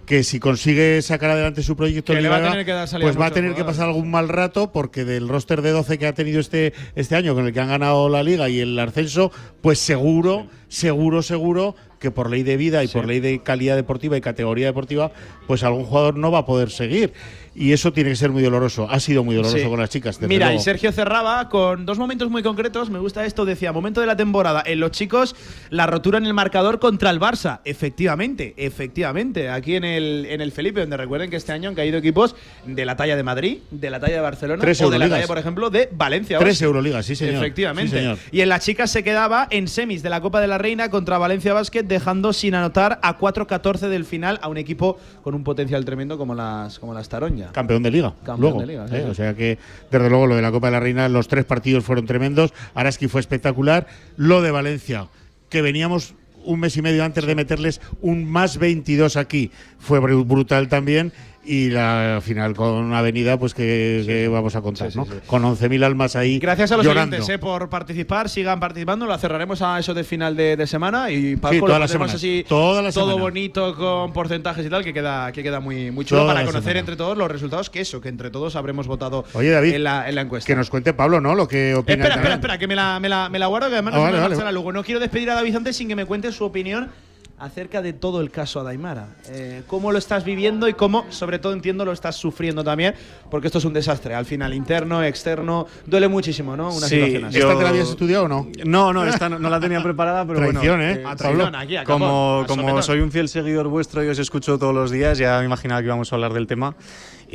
que 0.06 0.24
si 0.24 0.40
consigue 0.40 1.02
sacar 1.02 1.32
adelante 1.32 1.64
su 1.64 1.76
proyecto 1.76 2.14
le 2.14 2.28
va 2.28 2.38
a 2.38 2.52
tener 2.52 2.66
que 2.66 2.72
dar 2.72 2.90
pues 3.02 3.20
va 3.20 3.28
a 3.28 3.32
tener 3.32 3.56
que 3.56 3.64
pasar 3.64 3.88
algún 3.88 4.12
mal 4.12 4.30
rato 4.30 4.72
porque 4.72 5.06
del 5.06 5.30
roster 5.30 5.62
de 5.62 5.72
12 5.72 5.98
que 5.98 6.08
ha 6.08 6.14
tenido 6.14 6.40
este, 6.40 6.74
este 6.95 7.16
año 7.16 7.34
con 7.34 7.45
el 7.45 7.54
que 7.54 7.60
han 7.60 7.70
ganado 7.70 8.10
la 8.10 8.22
liga 8.22 8.50
y 8.50 8.60
el 8.60 8.78
ascenso, 8.80 9.32
pues 9.62 9.80
seguro, 9.80 10.48
seguro, 10.68 11.22
seguro 11.22 11.76
que 12.04 12.12
por 12.12 12.30
ley 12.30 12.44
de 12.44 12.58
vida 12.58 12.84
y 12.84 12.90
por 12.90 13.08
ley 13.08 13.22
de 13.22 13.42
calidad 13.42 13.78
deportiva 13.78 14.18
y 14.18 14.22
categoría 14.22 14.66
deportiva, 14.66 15.14
pues 15.48 15.64
algún 15.64 15.86
jugador 15.86 16.18
no 16.18 16.32
va 16.32 16.40
a 16.40 16.46
poder 16.46 16.70
seguir. 16.70 17.14
Y 17.56 17.72
eso 17.72 17.94
tiene 17.94 18.10
que 18.10 18.16
ser 18.16 18.32
muy 18.32 18.42
doloroso. 18.42 18.88
Ha 18.90 19.00
sido 19.00 19.24
muy 19.24 19.36
doloroso 19.36 19.58
Sí. 19.58 19.70
con 19.70 19.80
las 19.80 19.90
chicas. 19.90 20.20
Mira, 20.22 20.54
y. 20.54 20.60
Sergio 20.60 20.92
cerraba 20.92 21.50
con 21.50 21.86
dos 21.86 22.00
momentos 22.00 22.30
muy 22.30 22.42
concretos. 22.42 22.90
Me 22.90 23.00
gusta 23.00 23.26
esto. 23.26 23.46
Decía, 23.46 23.72
momento 23.72 24.02
de 24.02 24.08
la 24.08 24.16
temporada. 24.16 24.64
En 24.66 24.80
los 24.80 24.92
chicos, 24.92 25.36
la 25.70 25.86
rotura 25.86 26.18
en 26.18 26.26
el 26.26 26.34
marcador 26.34 26.80
contra 26.80 27.10
el 27.12 27.20
Barça. 27.20 27.60
Efectivamente, 27.66 28.54
efectivamente. 28.58 29.50
Aquí 29.50 29.76
en 29.76 29.84
el, 29.84 30.26
en 30.30 30.42
el 30.42 30.52
Felipe, 30.52 30.80
donde 30.80 30.98
recuerden 30.98 31.30
que 31.30 31.36
este 31.36 31.52
año 31.52 31.70
han 31.70 31.76
caído 31.76 31.98
equipos 31.98 32.36
de 32.66 32.86
la 32.86 32.96
talla 32.96 33.16
de 33.16 33.24
Madrid, 33.24 33.60
de 33.72 33.90
la 33.90 34.00
talla 34.00 34.16
de 34.16 34.22
Barcelona 34.22 34.62
Tres 34.62 34.82
o 34.82 34.90
de 34.90 35.00
la 35.00 35.10
talla, 35.10 35.28
por 35.28 35.38
ejemplo, 35.38 35.70
de 35.70 35.90
Valencia. 35.92 36.40
Tres. 36.40 36.62
Euroligas, 36.62 37.06
sí, 37.06 37.16
señor. 37.16 37.36
Efectivamente. 37.36 37.92
Sí, 37.92 37.98
señor. 37.98 38.18
Y 38.32 38.42
en 38.42 38.50
las 38.50 38.66
chicas 38.66 38.90
se 38.90 39.04
quedaba 39.04 39.48
en 39.52 39.68
semis 39.68 40.02
de 40.02 40.10
la 40.10 40.22
Copa 40.22 40.42
de 40.42 40.48
la 40.48 40.58
Reina 40.58 40.90
contra 40.90 41.18
Valencia 41.18 41.54
Basket, 41.54 41.84
dejando 41.84 42.34
sin 42.34 42.56
anotar 42.56 43.00
a 43.04 43.20
4-14 43.20 43.90
del 43.90 44.06
final 44.06 44.40
a 44.42 44.48
un 44.48 44.58
equipo 44.58 44.98
con 45.24 45.36
un 45.36 45.44
potencial 45.44 45.86
tremendo 45.86 46.18
como 46.18 46.34
las, 46.34 46.80
como 46.80 46.94
las 46.94 47.10
Campeón 47.52 47.84
de 47.84 47.91
liga. 47.91 48.14
Campeón 48.24 48.40
luego, 48.41 48.60
de 48.61 48.68
liga, 48.68 48.88
sí, 48.88 48.95
¿eh? 48.95 49.02
sí. 49.06 49.10
O 49.10 49.14
sea 49.14 49.34
que, 49.34 49.57
desde 49.91 50.10
luego, 50.10 50.28
lo 50.28 50.36
de 50.36 50.41
la 50.41 50.52
Copa 50.52 50.68
de 50.68 50.72
la 50.72 50.80
Reina, 50.80 51.10
los 51.10 51.28
tres 51.28 51.45
partidos 51.45 51.84
fueron 51.84 52.06
tremendos. 52.06 52.53
Araski 52.74 53.07
fue 53.07 53.22
espectacular. 53.22 53.88
Lo 54.18 54.41
de 54.41 54.52
Valencia, 54.52 55.07
que 55.49 55.61
veníamos 55.61 56.14
un 56.45 56.60
mes 56.60 56.76
y 56.76 56.82
medio 56.82 57.03
antes 57.06 57.26
de 57.26 57.36
meterles 57.36 57.80
un 58.02 58.26
más 58.30 58.57
22 58.57 59.15
aquí, 59.18 59.49
fue 59.80 59.99
bru- 60.02 60.26
brutal 60.28 60.68
también. 60.68 61.14
Y 61.45 61.70
la 61.72 62.22
final 62.24 62.56
con 62.56 62.94
Avenida, 62.94 63.38
pues 63.38 63.53
que, 63.53 64.03
que 64.06 64.30
vamos 64.30 64.56
a 64.56 64.61
contar, 64.61 64.95
¿no? 64.95 65.06
Con 65.28 65.44
11.000 65.44 65.84
almas 65.84 66.15
ahí. 66.15 66.40
Gracias 66.40 66.72
a 66.72 66.78
los 66.78 66.86
llorando. 66.86 67.18
oyentes 67.18 67.36
eh, 67.36 67.38
por 67.38 67.70
participar, 67.70 68.30
sigan 68.30 68.61
participando, 68.61 69.06
lo 69.06 69.18
cerraremos 69.18 69.61
a 69.61 69.78
eso 69.78 69.94
de 69.94 70.06
final 70.06 70.38
de, 70.38 70.56
de 70.56 70.65
semana 70.68 71.11
y 71.11 71.36
Paco, 71.36 71.53
Sí, 71.56 71.60
lo 71.60 71.65
toda 71.68 71.80
la 71.80 71.86
pondremos 71.88 72.11
semana. 72.11 72.14
así 72.38 72.45
Toda 72.48 72.82
la 72.82 72.91
todo 72.94 73.06
semana. 73.07 73.22
bonito 73.22 73.76
con 73.76 74.14
porcentajes 74.14 74.65
y 74.65 74.70
tal, 74.70 74.86
que 74.86 74.94
queda, 74.94 75.34
que 75.34 75.44
queda 75.44 75.60
muy, 75.60 75.91
muy 75.91 76.06
chulo 76.06 76.22
Toda 76.22 76.34
para 76.34 76.45
conocer 76.45 76.64
semana. 76.64 76.80
entre 76.80 76.95
todos 76.95 77.18
los 77.18 77.30
resultados, 77.30 77.70
que 77.70 77.82
eso, 77.82 77.99
que 77.99 78.07
entre 78.07 78.30
todos 78.30 78.56
habremos 78.56 78.88
votado 78.88 79.26
Oye, 79.34 79.49
David, 79.49 79.74
en, 79.74 79.84
la, 79.84 80.07
en 80.07 80.15
la 80.15 80.22
encuesta. 80.22 80.48
Que 80.48 80.56
nos 80.56 80.70
cuente 80.70 80.94
Pablo, 80.94 81.20
¿no? 81.20 81.36
Lo 81.36 81.48
que 81.49 81.76
opina. 81.76 81.95
Espera, 82.06 82.15
espera, 82.15 82.36
espera, 82.36 82.57
que 82.57 82.68
me 82.68 82.76
la, 82.78 83.02
me 83.02 83.10
la, 83.10 83.28
me 83.28 83.38
la 83.38 83.48
guardo, 83.48 83.68
que 83.68 83.74
además 83.76 83.94
Ah, 83.95 83.98
nos 84.11 84.22
vale, 84.22 84.36
vale. 84.38 84.52
Lugo. 84.53 84.72
No 84.72 84.82
quiero 84.82 85.02
despedir 85.02 85.30
a 85.30 85.36
David 85.36 85.57
antes 85.57 85.76
sin 85.76 85.90
que 85.90 85.95
me 85.98 86.06
cuente 86.06 86.32
su 86.32 86.45
opinión 86.45 86.90
acerca 87.39 87.81
de 87.81 87.91
todo 87.93 88.22
el 88.22 88.30
caso 88.31 88.60
Adaimara. 88.61 89.07
Eh, 89.27 89.64
¿Cómo 89.68 89.91
lo 89.91 89.97
estás 89.97 90.23
viviendo 90.23 90.68
y 90.68 90.73
cómo, 90.73 91.05
sobre 91.10 91.39
todo 91.39 91.51
entiendo, 91.53 91.84
lo 91.84 91.91
estás 91.91 92.15
sufriendo 92.15 92.64
también? 92.64 92.93
Porque 93.30 93.47
esto 93.47 93.57
es 93.57 93.65
un 93.65 93.73
desastre. 93.73 94.14
Al 94.15 94.26
final, 94.26 94.53
interno, 94.53 95.03
externo, 95.03 95.68
duele 95.85 96.07
muchísimo, 96.07 96.55
¿no? 96.55 96.69
Una 96.69 96.88
Sí, 96.88 96.95
situación 96.95 97.26
así. 97.26 97.39
yo- 97.39 97.47
¿Esta 97.47 97.57
te 97.57 97.64
la 97.64 97.69
habías 97.69 97.89
estudiado 97.89 98.26
o 98.26 98.27
no? 98.27 98.47
No, 98.65 98.93
no, 98.93 99.05
esta 99.05 99.27
no, 99.27 99.39
no 99.39 99.49
la 99.49 99.60
tenía 99.60 99.81
preparada, 99.84 100.26
pero 100.26 100.39
Traición, 100.39 100.77
bueno. 100.80 100.84
¿eh? 100.93 101.01
A 101.03 101.15
Pablo. 101.15 101.18
traición, 101.18 101.55
aquí, 101.55 101.76
a 101.76 101.84
capón, 101.84 101.99
Como, 101.99 102.45
como 102.47 102.81
soy 102.81 102.99
un 102.99 103.11
fiel 103.11 103.27
seguidor 103.27 103.68
vuestro 103.68 104.03
y 104.03 104.07
os 104.07 104.19
escucho 104.19 104.57
todos 104.57 104.73
los 104.73 104.91
días, 104.91 105.18
ya 105.18 105.39
me 105.39 105.45
imaginaba 105.45 105.81
que 105.81 105.88
íbamos 105.88 106.11
a 106.14 106.15
hablar 106.15 106.34
del 106.34 106.47
tema. 106.47 106.76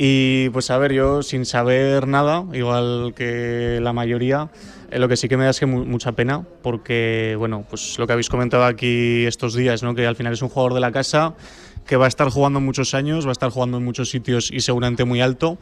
Y 0.01 0.49
pues 0.49 0.71
a 0.71 0.77
ver, 0.77 0.93
yo 0.93 1.21
sin 1.23 1.45
saber 1.45 2.07
nada, 2.07 2.45
igual 2.53 3.13
que 3.15 3.79
la 3.81 3.91
mayoría, 3.91 4.49
eh, 4.53 4.78
lo 4.91 5.07
que 5.07 5.15
sí 5.17 5.27
que 5.27 5.37
me 5.37 5.43
da 5.45 5.51
es 5.51 5.59
que 5.59 5.65
mu- 5.65 5.85
mucha 5.85 6.11
pena, 6.13 6.43
porque 6.61 7.35
bueno, 7.37 7.65
pues 7.69 7.97
lo 7.99 8.07
que 8.07 8.13
habéis 8.13 8.29
comentado 8.29 8.65
aquí 8.65 9.25
estos 9.25 9.53
días, 9.55 9.83
¿no? 9.83 9.95
que 9.95 10.05
al 10.07 10.15
final 10.15 10.33
es 10.33 10.41
un 10.41 10.49
jugador 10.49 10.73
de 10.73 10.79
la 10.79 10.91
casa, 10.91 11.35
que 11.85 11.95
va 11.95 12.05
a 12.05 12.07
estar 12.07 12.29
jugando 12.29 12.59
muchos 12.59 12.93
años, 12.93 13.25
va 13.25 13.29
a 13.29 13.31
estar 13.33 13.49
jugando 13.49 13.77
en 13.77 13.85
muchos 13.85 14.09
sitios 14.09 14.51
y 14.51 14.59
seguramente 14.61 15.05
muy 15.05 15.21
alto. 15.21 15.57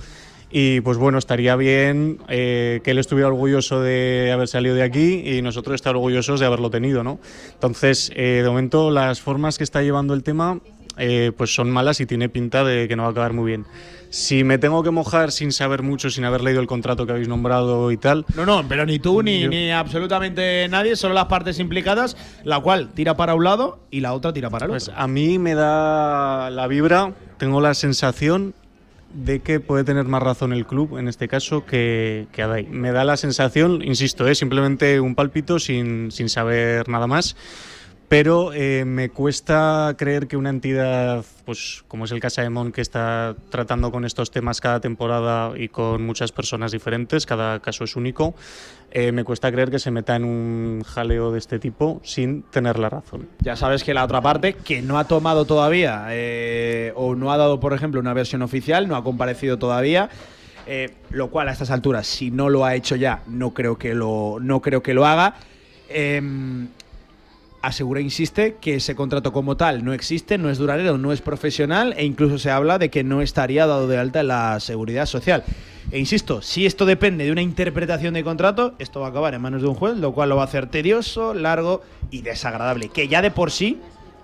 Y 0.50 0.80
pues 0.80 0.98
bueno, 0.98 1.18
estaría 1.18 1.58
bien 1.58 2.20
eh, 2.30 2.80
que 2.84 2.92
él 2.92 3.00
estuviera 3.00 3.28
orgulloso 3.28 3.82
de 3.82 4.32
haber 4.34 4.48
salido 4.48 4.76
de 4.76 4.84
aquí 4.84 5.22
y 5.26 5.42
nosotros 5.42 5.76
estar 5.76 5.94
orgullosos 5.96 6.40
de 6.40 6.46
haberlo 6.46 6.70
tenido, 6.70 7.04
¿no? 7.04 7.20
Entonces, 7.54 8.12
eh, 8.16 8.42
de 8.44 8.48
momento, 8.50 8.90
las 8.90 9.20
formas 9.20 9.58
que 9.58 9.66
está 9.66 9.82
llevando 9.82 10.14
el 10.14 10.24
tema 10.24 10.62
eh, 10.98 11.32
pues 11.36 11.54
son 11.54 11.70
malas 11.72 12.00
y 12.02 12.06
tiene 12.06 12.30
pinta 12.30 12.64
de 12.64 12.88
que 12.88 12.96
no 12.96 13.04
va 13.04 13.10
a 13.10 13.12
acabar 13.12 13.34
muy 13.34 13.46
bien. 13.48 13.66
Si 14.10 14.44
me 14.46 14.58
tengo 14.58 14.84
que 14.84 14.92
mojar 14.92 15.32
sin 15.34 15.52
saber 15.52 15.84
mucho, 15.84 16.10
sin 16.10 16.24
haber 16.24 16.42
leído 16.42 16.62
el 16.62 16.68
contrato 16.68 17.06
que 17.06 17.12
habéis 17.12 17.28
nombrado 17.28 17.92
y 17.92 17.98
tal, 17.98 18.26
No, 18.36 18.46
no, 18.46 18.66
pero 18.68 18.86
ni 18.86 19.00
tú 19.00 19.22
ni, 19.22 19.42
Yo- 19.42 19.50
ni 19.50 19.70
absolutamente 19.72 20.66
nadie, 20.70 20.96
solo 20.96 21.14
las 21.14 21.26
partes 21.26 21.60
implicadas, 21.60 22.16
la 22.46 22.60
cual 22.62 22.90
tira 22.94 23.18
para 23.18 23.36
un 23.36 23.44
lado 23.44 23.80
y 23.92 24.00
la 24.00 24.14
otra 24.14 24.32
tira 24.32 24.50
para 24.50 24.66
el 24.66 24.72
Pues 24.72 24.88
otro. 24.88 25.00
a 25.02 25.08
mí 25.08 25.38
me 25.40 25.56
da 25.56 26.50
la 26.50 26.68
vibra, 26.68 27.14
tengo 27.38 27.60
la 27.60 27.74
sensación 27.74 28.54
de 29.14 29.40
que 29.42 29.60
puede 29.60 29.84
tener 29.84 30.06
más 30.06 30.22
razón 30.24 30.54
el 30.54 30.66
club 30.66 30.98
en 30.98 31.08
este 31.08 31.28
caso 31.28 31.66
que, 31.66 32.28
que 32.32 32.44
Adai. 32.44 32.66
Me 32.66 32.92
da 32.92 33.04
la 33.04 33.18
sensación, 33.18 33.82
insisto, 33.84 34.28
es 34.28 34.38
simplemente 34.38 35.00
un 35.02 35.16
pálpito 35.16 35.60
sin, 35.60 36.12
sin 36.12 36.30
saber 36.30 36.88
nada 36.88 37.08
más, 37.08 37.36
pero 38.08 38.54
eh, 38.54 38.86
me 38.86 39.10
cuesta 39.10 39.94
creer 39.98 40.28
que 40.28 40.38
una 40.38 40.50
entidad, 40.50 41.26
pues 41.46 41.84
como 41.90 42.06
es 42.06 42.12
el 42.12 42.22
Casa 42.22 42.42
de 42.42 42.50
Mon, 42.50 42.72
que 42.72 42.80
está 42.80 43.36
tratando 43.50 43.92
con 43.92 44.06
estos 44.06 44.32
temas 44.32 44.62
cada 44.62 44.80
temporada 44.80 45.52
y 45.58 45.68
con 45.68 46.06
muchas 46.06 46.32
personas 46.32 46.72
diferentes, 46.72 47.26
cada 47.26 47.60
caso 47.60 47.84
es 47.84 47.98
único, 47.98 48.34
eh, 48.92 49.12
me 49.12 49.26
cuesta 49.26 49.52
creer 49.52 49.70
que 49.70 49.80
se 49.80 49.92
meta 49.92 50.16
en 50.16 50.24
un 50.24 50.84
jaleo 50.86 51.34
de 51.34 51.40
este 51.40 51.60
tipo 51.60 52.00
sin 52.04 52.44
tener 52.44 52.80
la 52.80 52.90
razón. 52.90 53.28
Ya 53.42 53.58
sabes 53.58 53.84
que 53.84 53.94
la 53.94 54.06
otra 54.06 54.22
parte, 54.22 54.54
que 54.54 54.82
no 54.82 54.98
ha 54.98 55.04
tomado 55.04 55.44
todavía, 55.44 56.06
eh, 56.12 56.94
o 56.96 57.14
no 57.16 57.34
ha 57.34 57.38
dado, 57.38 57.60
por 57.60 57.74
ejemplo, 57.74 58.00
una 58.00 58.14
versión 58.14 58.42
oficial, 58.42 58.88
no 58.88 58.96
ha 58.96 59.04
comparecido 59.04 59.58
todavía. 59.58 60.10
lo 61.12 61.30
cual 61.30 61.48
a 61.48 61.54
estas 61.54 61.72
alturas, 61.72 62.08
si 62.08 62.30
no 62.30 62.50
lo 62.50 62.66
ha 62.66 62.76
hecho 62.76 62.98
ya, 62.98 63.22
no 63.28 63.54
creo 63.54 63.78
que 63.78 63.94
lo, 63.94 64.38
no 64.42 64.62
creo 64.62 64.84
que 64.84 64.94
lo 64.94 65.06
haga. 65.06 65.36
Em, 65.90 66.68
asegura, 67.62 68.02
insiste, 68.02 68.58
que 68.62 68.76
ese 68.76 68.96
contrato 68.96 69.32
como 69.34 69.58
tal 69.58 69.84
no 69.84 69.94
existe, 69.94 70.38
no 70.38 70.50
es 70.50 70.58
duradero, 70.58 70.98
no 70.98 71.12
es 71.12 71.22
profesional 71.22 71.94
e 71.98 72.06
incluso 72.06 72.38
se 72.38 72.52
habla 72.52 72.78
de 72.78 72.90
que 72.90 73.04
no 73.04 73.22
estaría 73.22 73.66
dado 73.66 73.88
de 73.88 73.98
alta 73.98 74.22
en 74.22 74.28
la 74.28 74.60
seguridad 74.60 75.06
social. 75.06 75.44
E 75.92 76.00
insisto, 76.00 76.42
si 76.42 76.66
esto 76.66 76.86
depende 76.86 77.26
de 77.26 77.32
una 77.32 77.42
interpretación 77.42 78.14
de 78.14 78.24
contrato, 78.24 78.74
esto 78.78 79.00
va 79.00 79.08
a 79.08 79.10
acabar 79.10 79.34
en 79.34 79.42
manos 79.42 79.62
de 79.62 79.70
un 79.70 79.76
juez, 79.76 79.98
lo 79.98 80.14
cual 80.14 80.30
lo 80.30 80.36
va 80.36 80.44
a 80.44 80.46
hacer 80.46 80.68
tedioso, 80.68 81.34
largo 81.34 81.82
y 82.12 82.22
desagradable. 82.22 82.90
Que 82.90 83.08
ya 83.08 83.22
de 83.22 83.32
por 83.32 83.52
sí 83.52 83.80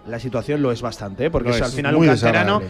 la 0.07 0.19
situación 0.19 0.61
lo 0.61 0.71
es 0.71 0.81
bastante, 0.81 1.25
¿eh? 1.25 1.31
porque 1.31 1.51
es, 1.51 1.61
al 1.61 1.71
final 1.71 1.95
un 1.95 2.05
canterano. 2.05 2.61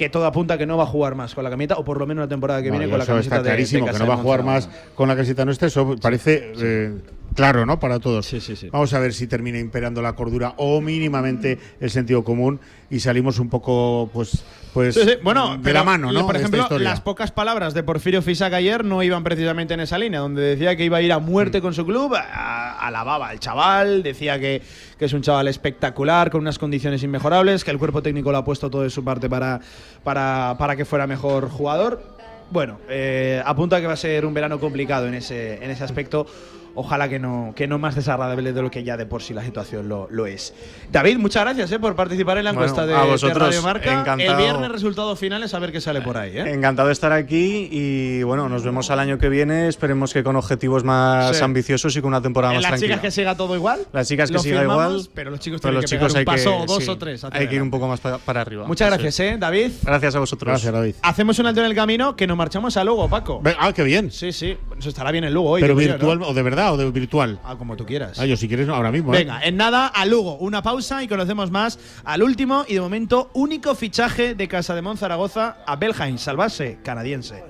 Que 0.00 0.08
todo 0.08 0.24
apunta 0.24 0.56
que 0.56 0.64
no 0.64 0.78
va 0.78 0.84
a 0.84 0.86
jugar 0.86 1.14
más 1.14 1.34
con 1.34 1.44
la 1.44 1.50
camiseta, 1.50 1.76
o 1.76 1.84
por 1.84 1.98
lo 1.98 2.06
menos 2.06 2.22
la 2.24 2.28
temporada 2.28 2.62
que 2.62 2.70
viene 2.70 2.88
con 2.88 2.98
la 2.98 3.04
camiseta 3.04 3.36
está 3.36 3.42
de- 3.42 3.42
de 3.42 3.48
clarísimo, 3.50 3.84
que 3.84 3.98
no 3.98 4.06
va 4.06 4.14
a 4.14 4.16
de 4.16 4.22
jugar 4.22 4.42
más 4.44 4.66
con 4.94 5.08
la 5.08 5.14
camiseta 5.14 5.44
nuestra, 5.44 5.68
eso 5.68 5.94
parece 6.00 6.54
eh, 6.58 6.94
claro, 7.34 7.66
¿no? 7.66 7.78
Para 7.78 7.98
todos. 7.98 8.24
Sí, 8.24 8.40
sí, 8.40 8.56
sí. 8.56 8.70
Vamos 8.70 8.94
a 8.94 8.98
ver 8.98 9.12
si 9.12 9.26
termina 9.26 9.58
imperando 9.58 10.00
la 10.00 10.14
cordura 10.14 10.54
o 10.56 10.80
mínimamente 10.80 11.58
el 11.80 11.90
sentido 11.90 12.24
común 12.24 12.60
y 12.88 13.00
salimos 13.00 13.38
un 13.38 13.50
poco, 13.50 14.08
pues, 14.10 14.42
pues 14.72 14.94
Sí, 14.94 15.02
sí. 15.02 15.10
Bueno, 15.22 15.56
de 15.56 15.72
la 15.72 15.84
mano, 15.84 16.12
¿no? 16.12 16.26
Por 16.26 16.36
ejemplo, 16.36 16.66
las 16.78 17.00
pocas 17.00 17.30
palabras 17.30 17.74
de 17.74 17.82
Porfirio 17.82 18.22
Fisac 18.22 18.52
ayer 18.52 18.84
no 18.84 19.02
iban 19.02 19.24
precisamente 19.24 19.74
en 19.74 19.80
esa 19.80 19.98
línea, 19.98 20.20
donde 20.20 20.42
decía 20.42 20.76
que 20.76 20.84
iba 20.84 20.98
a 20.98 21.02
ir 21.02 21.12
a 21.12 21.18
muerte 21.18 21.60
con 21.60 21.74
su 21.74 21.84
club, 21.84 22.14
alababa 22.14 23.28
al 23.28 23.40
chaval, 23.40 24.02
decía 24.02 24.38
que, 24.38 24.62
que 24.98 25.04
es 25.04 25.12
un 25.12 25.22
chaval 25.22 25.48
espectacular, 25.48 26.30
con 26.30 26.40
unas 26.40 26.58
condiciones 26.58 27.02
inmejorables, 27.02 27.64
que 27.64 27.70
el 27.70 27.78
cuerpo 27.78 28.02
técnico 28.02 28.32
lo 28.32 28.38
ha 28.38 28.44
puesto 28.44 28.70
todo 28.70 28.82
de 28.82 28.90
su 28.90 29.04
parte 29.04 29.28
para, 29.28 29.60
para, 30.04 30.56
para 30.58 30.76
que 30.76 30.84
fuera 30.84 31.06
mejor 31.06 31.48
jugador. 31.48 32.02
Bueno, 32.50 32.80
eh, 32.88 33.40
apunta 33.44 33.80
que 33.80 33.86
va 33.86 33.92
a 33.92 33.96
ser 33.96 34.26
un 34.26 34.34
verano 34.34 34.58
complicado 34.58 35.06
en 35.06 35.14
ese, 35.14 35.62
en 35.62 35.70
ese 35.70 35.84
aspecto. 35.84 36.26
Ojalá 36.74 37.08
que 37.08 37.18
no, 37.18 37.52
que 37.56 37.66
no 37.66 37.78
más 37.78 37.94
desagradable 37.94 38.52
de 38.52 38.62
lo 38.62 38.70
que 38.70 38.84
ya 38.84 38.96
de 38.96 39.06
por 39.06 39.22
sí 39.22 39.34
la 39.34 39.42
situación 39.44 39.88
lo, 39.88 40.06
lo 40.10 40.26
es. 40.26 40.54
David, 40.92 41.18
muchas 41.18 41.44
gracias 41.44 41.72
eh, 41.72 41.78
por 41.78 41.94
participar 41.96 42.38
en 42.38 42.44
la 42.44 42.52
Bueno, 42.52 42.66
encuesta 42.66 42.86
de, 42.86 42.94
a 42.94 43.02
de 43.04 43.10
vosotros, 43.10 43.38
Radio 43.38 43.62
Marca. 43.62 43.92
El 43.92 43.98
encantado. 44.00 44.38
viernes 44.38 44.70
resultados 44.72 45.18
finales, 45.18 45.52
a 45.54 45.58
ver 45.58 45.72
qué 45.72 45.80
sale 45.80 46.00
por 46.00 46.16
ahí. 46.16 46.36
¿eh? 46.38 46.52
Encantado 46.52 46.88
de 46.88 46.92
estar 46.92 47.12
aquí 47.12 47.68
y 47.70 48.22
bueno, 48.22 48.48
nos 48.48 48.62
vemos 48.64 48.90
al 48.90 49.00
año 49.00 49.18
que 49.18 49.28
viene. 49.28 49.68
Esperemos 49.68 50.12
que 50.12 50.22
con 50.22 50.36
objetivos 50.36 50.84
más 50.84 51.36
Sí. 51.36 51.42
ambiciosos 51.44 51.96
y 51.96 52.00
con 52.00 52.08
una 52.08 52.20
temporada 52.22 52.54
más 52.54 52.62
las 52.62 52.70
tranquila. 52.72 52.94
chicas 52.96 53.00
que 53.02 53.10
siga 53.10 53.36
todo 53.36 53.54
igual. 53.56 53.80
Las 53.92 54.08
chicas 54.08 54.28
que 54.30 54.34
lo 54.34 54.40
siga 54.42 54.60
firmamos, 54.60 54.92
igual. 54.92 55.08
Pero 55.14 55.30
los 55.30 55.40
chicos 55.40 55.60
tienen 55.60 55.74
los 55.76 55.84
que 55.84 55.96
chicos 55.96 56.12
pegar 56.12 56.12
un 56.12 56.18
hay 56.18 56.24
paso 56.36 56.50
que- 56.56 56.62
o 56.62 56.66
dos 56.66 56.84
sí, 56.84 56.90
o 56.90 56.98
tres. 56.98 57.24
Hay 57.24 57.48
que 57.48 57.54
ir 57.56 57.62
un 57.62 57.70
poco 57.70 57.88
más 57.88 58.00
pa- 58.00 58.18
para 58.18 58.40
arriba. 58.40 58.66
Muchas 58.66 58.88
Eso 58.88 58.94
gracias. 59.02 59.20
¿eh, 59.20 59.36
David? 59.38 59.70
Gracias 59.82 60.14
a 60.14 60.18
vosotros. 60.18 60.48
Gracias, 60.48 60.72
David. 60.72 60.94
Hacemos 61.02 61.38
un 61.38 61.46
alto 61.46 61.60
en 61.60 61.66
el 61.66 61.74
camino 61.74 62.16
que 62.16 62.26
nos 62.26 62.36
marchamos 62.36 62.76
a 62.76 62.84
Lugo, 62.84 63.08
Paco. 63.08 63.42
Ah, 63.58 63.72
qué 63.72 63.82
bien. 63.84 64.10
Sí, 64.10 64.32
sí. 64.32 64.56
Eso 64.78 64.88
estará 64.88 65.10
bien 65.10 65.24
en 65.24 65.34
Lugo 65.34 65.50
hoy. 65.50 65.60
Pero 65.60 65.74
virtual 65.74 66.18
¿no? 66.20 66.28
o 66.28 66.34
de 66.34 66.42
verdad 66.42 66.69
o 66.72 66.76
de 66.76 66.90
virtual. 66.90 67.38
Ah, 67.44 67.56
como 67.56 67.76
tú 67.76 67.86
quieras. 67.86 68.18
Ah, 68.18 68.26
yo 68.26 68.36
si 68.36 68.48
quieres 68.48 68.68
ahora 68.68 68.90
mismo. 68.90 69.14
¿eh? 69.14 69.18
Venga, 69.18 69.40
en 69.42 69.56
nada, 69.56 69.86
a 69.86 70.04
Lugo. 70.06 70.36
Una 70.38 70.62
pausa 70.62 71.02
y 71.02 71.08
conocemos 71.08 71.50
más 71.50 71.78
al 72.04 72.22
último 72.22 72.64
y 72.68 72.74
de 72.74 72.80
momento 72.80 73.30
único 73.34 73.74
fichaje 73.74 74.34
de 74.34 74.48
Casa 74.48 74.74
de 74.74 74.80
Zaragoza 74.96 75.58
a 75.66 75.76
Belhain, 75.76 76.18
salvase 76.18 76.78
canadiense. 76.82 77.49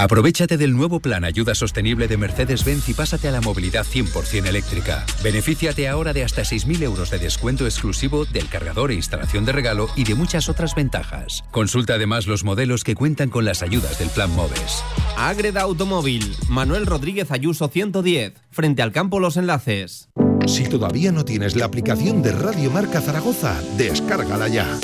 Aprovechate 0.00 0.56
del 0.56 0.74
nuevo 0.74 1.00
plan 1.00 1.24
Ayuda 1.24 1.54
Sostenible 1.54 2.08
de 2.08 2.16
Mercedes-Benz 2.16 2.88
y 2.88 2.94
pásate 2.94 3.28
a 3.28 3.32
la 3.32 3.42
movilidad 3.42 3.84
100% 3.84 4.46
eléctrica. 4.46 5.04
Benefíciate 5.22 5.88
ahora 5.88 6.14
de 6.14 6.24
hasta 6.24 6.40
6.000 6.40 6.82
euros 6.84 7.10
de 7.10 7.18
descuento 7.18 7.66
exclusivo 7.66 8.24
del 8.24 8.48
cargador 8.48 8.92
e 8.92 8.94
instalación 8.94 9.44
de 9.44 9.52
regalo 9.52 9.90
y 9.96 10.04
de 10.04 10.14
muchas 10.14 10.48
otras 10.48 10.74
ventajas. 10.74 11.44
Consulta 11.50 11.96
además 11.96 12.26
los 12.26 12.44
modelos 12.44 12.82
que 12.82 12.94
cuentan 12.94 13.28
con 13.28 13.44
las 13.44 13.62
ayudas 13.62 13.98
del 13.98 14.08
plan 14.08 14.34
MOVES. 14.34 14.82
Agreda 15.18 15.60
Automóvil, 15.60 16.34
Manuel 16.48 16.86
Rodríguez 16.86 17.30
Ayuso 17.30 17.68
110, 17.68 18.32
frente 18.50 18.80
al 18.80 18.92
campo 18.92 19.20
Los 19.20 19.36
Enlaces. 19.36 20.08
Si 20.46 20.64
todavía 20.64 21.12
no 21.12 21.26
tienes 21.26 21.56
la 21.56 21.66
aplicación 21.66 22.22
de 22.22 22.32
Radio 22.32 22.70
Marca 22.70 23.02
Zaragoza, 23.02 23.60
descárgala 23.76 24.48
ya. 24.48 24.78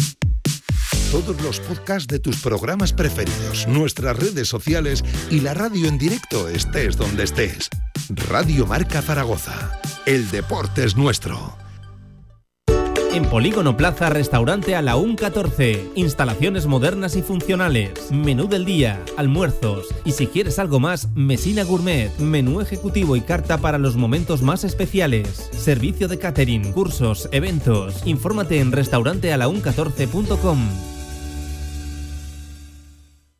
Todos 1.13 1.41
los 1.41 1.61
podcasts 1.61 2.09
de 2.09 2.19
tus 2.19 2.43
programas 2.43 2.93
preferidos, 2.93 3.69
nuestras 3.69 4.17
redes 4.17 4.49
sociales 4.49 5.05
y 5.31 5.41
la 5.41 5.55
radio 5.55 5.87
en 5.87 5.99
directo 5.99 6.49
estés 6.49 6.97
donde 6.97 7.23
estés. 7.23 7.71
Radio 8.29 8.67
Marca 8.67 9.01
Zaragoza. 9.03 9.81
El 10.05 10.29
deporte 10.31 10.85
es 10.85 10.97
nuestro. 10.97 11.57
En 13.15 13.25
Polígono 13.25 13.77
Plaza, 13.77 14.11
restaurante 14.11 14.75
a 14.75 14.83
la 14.83 14.97
UN 14.97 15.15
14. 15.15 15.93
Instalaciones 15.95 16.67
modernas 16.67 17.17
y 17.17 17.23
funcionales. 17.23 18.11
Menú 18.11 18.49
del 18.49 18.65
día, 18.65 19.01
almuerzos. 19.17 19.87
Y 20.05 20.13
si 20.13 20.27
quieres 20.27 20.59
algo 20.59 20.81
más, 20.81 21.09
Mesina 21.15 21.63
Gourmet. 21.63 22.11
Menú 22.19 22.61
ejecutivo 22.61 23.17
y 23.17 23.21
carta 23.21 23.59
para 23.59 23.79
los 23.79 23.97
momentos 23.97 24.43
más 24.43 24.65
especiales. 24.65 25.49
Servicio 25.53 26.09
de 26.09 26.19
catering, 26.19 26.73
cursos, 26.73 27.29
eventos. 27.33 28.03
Infórmate 28.05 28.59
en 28.59 28.73
restaurantealaun14.com. 28.73 30.96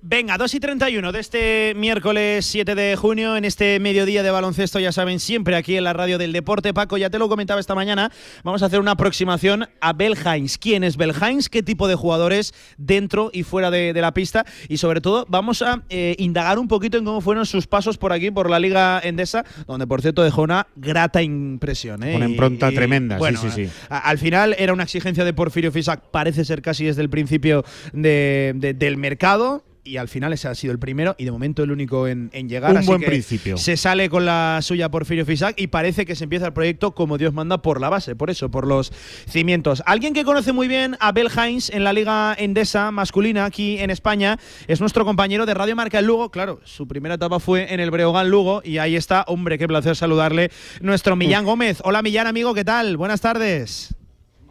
Venga, 0.00 0.38
2 0.38 0.54
y 0.54 0.60
31 0.60 1.10
de 1.12 1.18
este 1.20 1.72
miércoles 1.76 2.46
7 2.46 2.74
de 2.74 2.94
junio, 2.96 3.36
en 3.36 3.44
este 3.44 3.80
mediodía 3.80 4.22
de 4.22 4.30
baloncesto, 4.30 4.78
ya 4.78 4.92
saben, 4.92 5.18
siempre 5.18 5.56
aquí 5.56 5.76
en 5.76 5.84
la 5.84 5.92
radio 5.92 6.18
del 6.18 6.32
deporte. 6.32 6.72
Paco, 6.72 6.96
ya 6.96 7.10
te 7.10 7.18
lo 7.18 7.28
comentaba 7.28 7.58
esta 7.58 7.74
mañana, 7.74 8.10
vamos 8.44 8.62
a 8.62 8.66
hacer 8.66 8.78
una 8.80 8.92
aproximación 8.92 9.66
a 9.80 9.92
Belhains. 9.92 10.56
¿Quién 10.56 10.84
es 10.84 10.96
Belhains? 10.96 11.48
¿Qué 11.48 11.62
tipo 11.62 11.88
de 11.88 11.96
jugadores 11.96 12.54
dentro 12.76 13.30
y 13.32 13.42
fuera 13.42 13.70
de, 13.70 13.92
de 13.92 14.00
la 14.00 14.14
pista? 14.14 14.44
Y 14.68 14.76
sobre 14.78 15.00
todo, 15.00 15.26
vamos 15.28 15.62
a 15.62 15.82
eh, 15.90 16.14
indagar 16.18 16.58
un 16.58 16.68
poquito 16.68 16.96
en 16.96 17.04
cómo 17.04 17.20
fueron 17.20 17.44
sus 17.44 17.66
pasos 17.66 17.98
por 17.98 18.12
aquí, 18.12 18.30
por 18.30 18.48
la 18.50 18.60
Liga 18.60 19.00
Endesa, 19.02 19.44
donde 19.66 19.86
por 19.86 20.00
cierto 20.00 20.22
dejó 20.22 20.42
una 20.42 20.68
grata 20.76 21.22
impresión. 21.22 22.02
¿eh? 22.04 22.14
Una 22.14 22.28
impronta 22.28 22.70
y, 22.70 22.74
tremenda, 22.76 23.16
sí, 23.16 23.18
bueno, 23.18 23.40
sí, 23.40 23.48
sí. 23.66 23.68
a- 23.88 23.98
Al 23.98 24.18
final 24.18 24.54
era 24.58 24.72
una 24.72 24.84
exigencia 24.84 25.24
de 25.24 25.32
Porfirio 25.34 25.72
Fisac, 25.72 26.10
parece 26.12 26.44
ser 26.44 26.62
casi 26.62 26.84
desde 26.84 27.02
el 27.02 27.10
principio 27.10 27.64
de- 27.92 28.52
de- 28.54 28.74
del 28.74 28.96
mercado. 28.96 29.64
Y 29.88 29.96
al 29.96 30.08
final 30.08 30.34
ese 30.34 30.48
ha 30.48 30.54
sido 30.54 30.72
el 30.72 30.78
primero 30.78 31.14
y 31.18 31.24
de 31.24 31.30
momento 31.30 31.62
el 31.62 31.70
único 31.70 32.06
en, 32.06 32.28
en 32.34 32.48
llegar. 32.48 32.72
Un 32.72 32.76
así 32.76 32.86
buen 32.86 33.00
que 33.00 33.06
principio. 33.06 33.56
Se 33.56 33.76
sale 33.78 34.10
con 34.10 34.26
la 34.26 34.58
suya 34.60 34.90
Porfirio 34.90 35.24
Fisac 35.24 35.58
y 35.58 35.68
parece 35.68 36.04
que 36.04 36.14
se 36.14 36.24
empieza 36.24 36.46
el 36.46 36.52
proyecto 36.52 36.94
como 36.94 37.16
Dios 37.16 37.32
manda 37.32 37.62
por 37.62 37.80
la 37.80 37.88
base, 37.88 38.14
por 38.14 38.28
eso, 38.28 38.50
por 38.50 38.66
los 38.66 38.92
cimientos. 39.28 39.82
Alguien 39.86 40.12
que 40.12 40.24
conoce 40.24 40.52
muy 40.52 40.68
bien 40.68 40.96
a 41.00 41.12
Bel 41.12 41.30
Hines 41.34 41.70
en 41.70 41.84
la 41.84 41.94
Liga 41.94 42.36
Endesa 42.38 42.90
masculina 42.90 43.46
aquí 43.46 43.78
en 43.78 43.88
España 43.90 44.38
es 44.66 44.80
nuestro 44.80 45.06
compañero 45.06 45.46
de 45.46 45.54
Radio 45.54 45.74
Marca 45.74 45.98
en 46.00 46.06
Lugo. 46.06 46.30
Claro, 46.30 46.60
su 46.64 46.86
primera 46.86 47.14
etapa 47.14 47.40
fue 47.40 47.72
en 47.72 47.80
el 47.80 47.90
Breogán 47.90 48.28
Lugo 48.28 48.60
y 48.62 48.78
ahí 48.78 48.94
está, 48.94 49.24
hombre, 49.26 49.56
qué 49.56 49.66
placer 49.66 49.96
saludarle, 49.96 50.50
nuestro 50.82 51.16
Millán 51.16 51.44
Gómez. 51.44 51.80
Hola 51.82 52.02
Millán, 52.02 52.26
amigo, 52.26 52.52
¿qué 52.52 52.64
tal? 52.64 52.96
Buenas 52.98 53.20
tardes. 53.20 53.97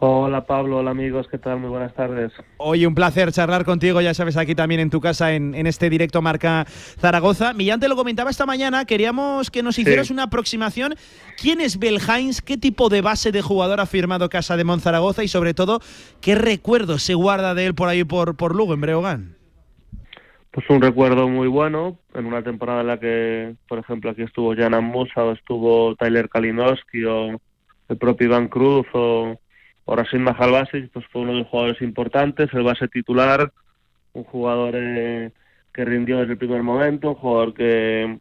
Hola 0.00 0.46
Pablo, 0.46 0.78
hola 0.78 0.92
amigos, 0.92 1.26
¿qué 1.28 1.38
tal? 1.38 1.58
Muy 1.58 1.70
buenas 1.70 1.92
tardes. 1.92 2.32
Oye, 2.58 2.86
un 2.86 2.94
placer 2.94 3.32
charlar 3.32 3.64
contigo, 3.64 4.00
ya 4.00 4.14
sabes, 4.14 4.36
aquí 4.36 4.54
también 4.54 4.80
en 4.80 4.90
tu 4.90 5.00
casa, 5.00 5.32
en, 5.32 5.56
en 5.56 5.66
este 5.66 5.90
directo 5.90 6.22
Marca 6.22 6.66
Zaragoza. 6.68 7.52
Millán 7.52 7.80
te 7.80 7.88
lo 7.88 7.96
comentaba 7.96 8.30
esta 8.30 8.46
mañana, 8.46 8.84
queríamos 8.84 9.50
que 9.50 9.64
nos 9.64 9.76
hicieras 9.76 10.12
una 10.12 10.24
aproximación. 10.24 10.94
¿Quién 11.36 11.60
es 11.60 11.80
Belhains? 11.80 12.42
¿Qué 12.42 12.56
tipo 12.56 12.88
de 12.90 13.00
base 13.00 13.32
de 13.32 13.42
jugador 13.42 13.80
ha 13.80 13.86
firmado 13.86 14.28
Casa 14.28 14.56
de 14.56 14.62
Monzaragoza? 14.62 15.24
Y 15.24 15.28
sobre 15.28 15.52
todo, 15.52 15.80
¿qué 16.20 16.36
recuerdos 16.36 17.02
se 17.02 17.14
guarda 17.14 17.54
de 17.54 17.66
él 17.66 17.74
por 17.74 17.88
ahí, 17.88 18.04
por, 18.04 18.36
por 18.36 18.54
Lugo, 18.54 18.74
en 18.74 18.80
Breogán? 18.80 19.38
pues 20.52 20.70
un 20.70 20.80
recuerdo 20.80 21.28
muy 21.28 21.46
bueno 21.46 21.98
en 22.14 22.26
una 22.26 22.42
temporada 22.42 22.80
en 22.80 22.86
la 22.86 22.98
que, 22.98 23.54
por 23.68 23.78
ejemplo, 23.78 24.10
aquí 24.10 24.22
estuvo 24.22 24.56
Jan 24.56 24.82
Musa 24.82 25.22
o 25.22 25.32
estuvo 25.32 25.94
Tyler 25.94 26.28
Kalinowski 26.28 27.04
o 27.04 27.40
el 27.88 27.96
propio 27.96 28.26
Iván 28.26 28.48
Cruz 28.48 28.86
o, 28.92 29.38
o 29.90 29.96
Rasim 29.96 30.20
Mahalbasic, 30.20 30.90
pues 30.90 31.06
fue 31.06 31.22
uno 31.22 31.32
de 31.32 31.38
los 31.38 31.46
jugadores 31.46 31.80
importantes, 31.80 32.52
el 32.52 32.62
base 32.62 32.88
titular, 32.88 33.50
un 34.12 34.22
jugador 34.22 34.74
eh, 34.76 35.30
que 35.72 35.84
rindió 35.86 36.18
desde 36.18 36.32
el 36.32 36.38
primer 36.38 36.62
momento, 36.62 37.08
un 37.08 37.14
jugador 37.14 37.54
que, 37.54 38.18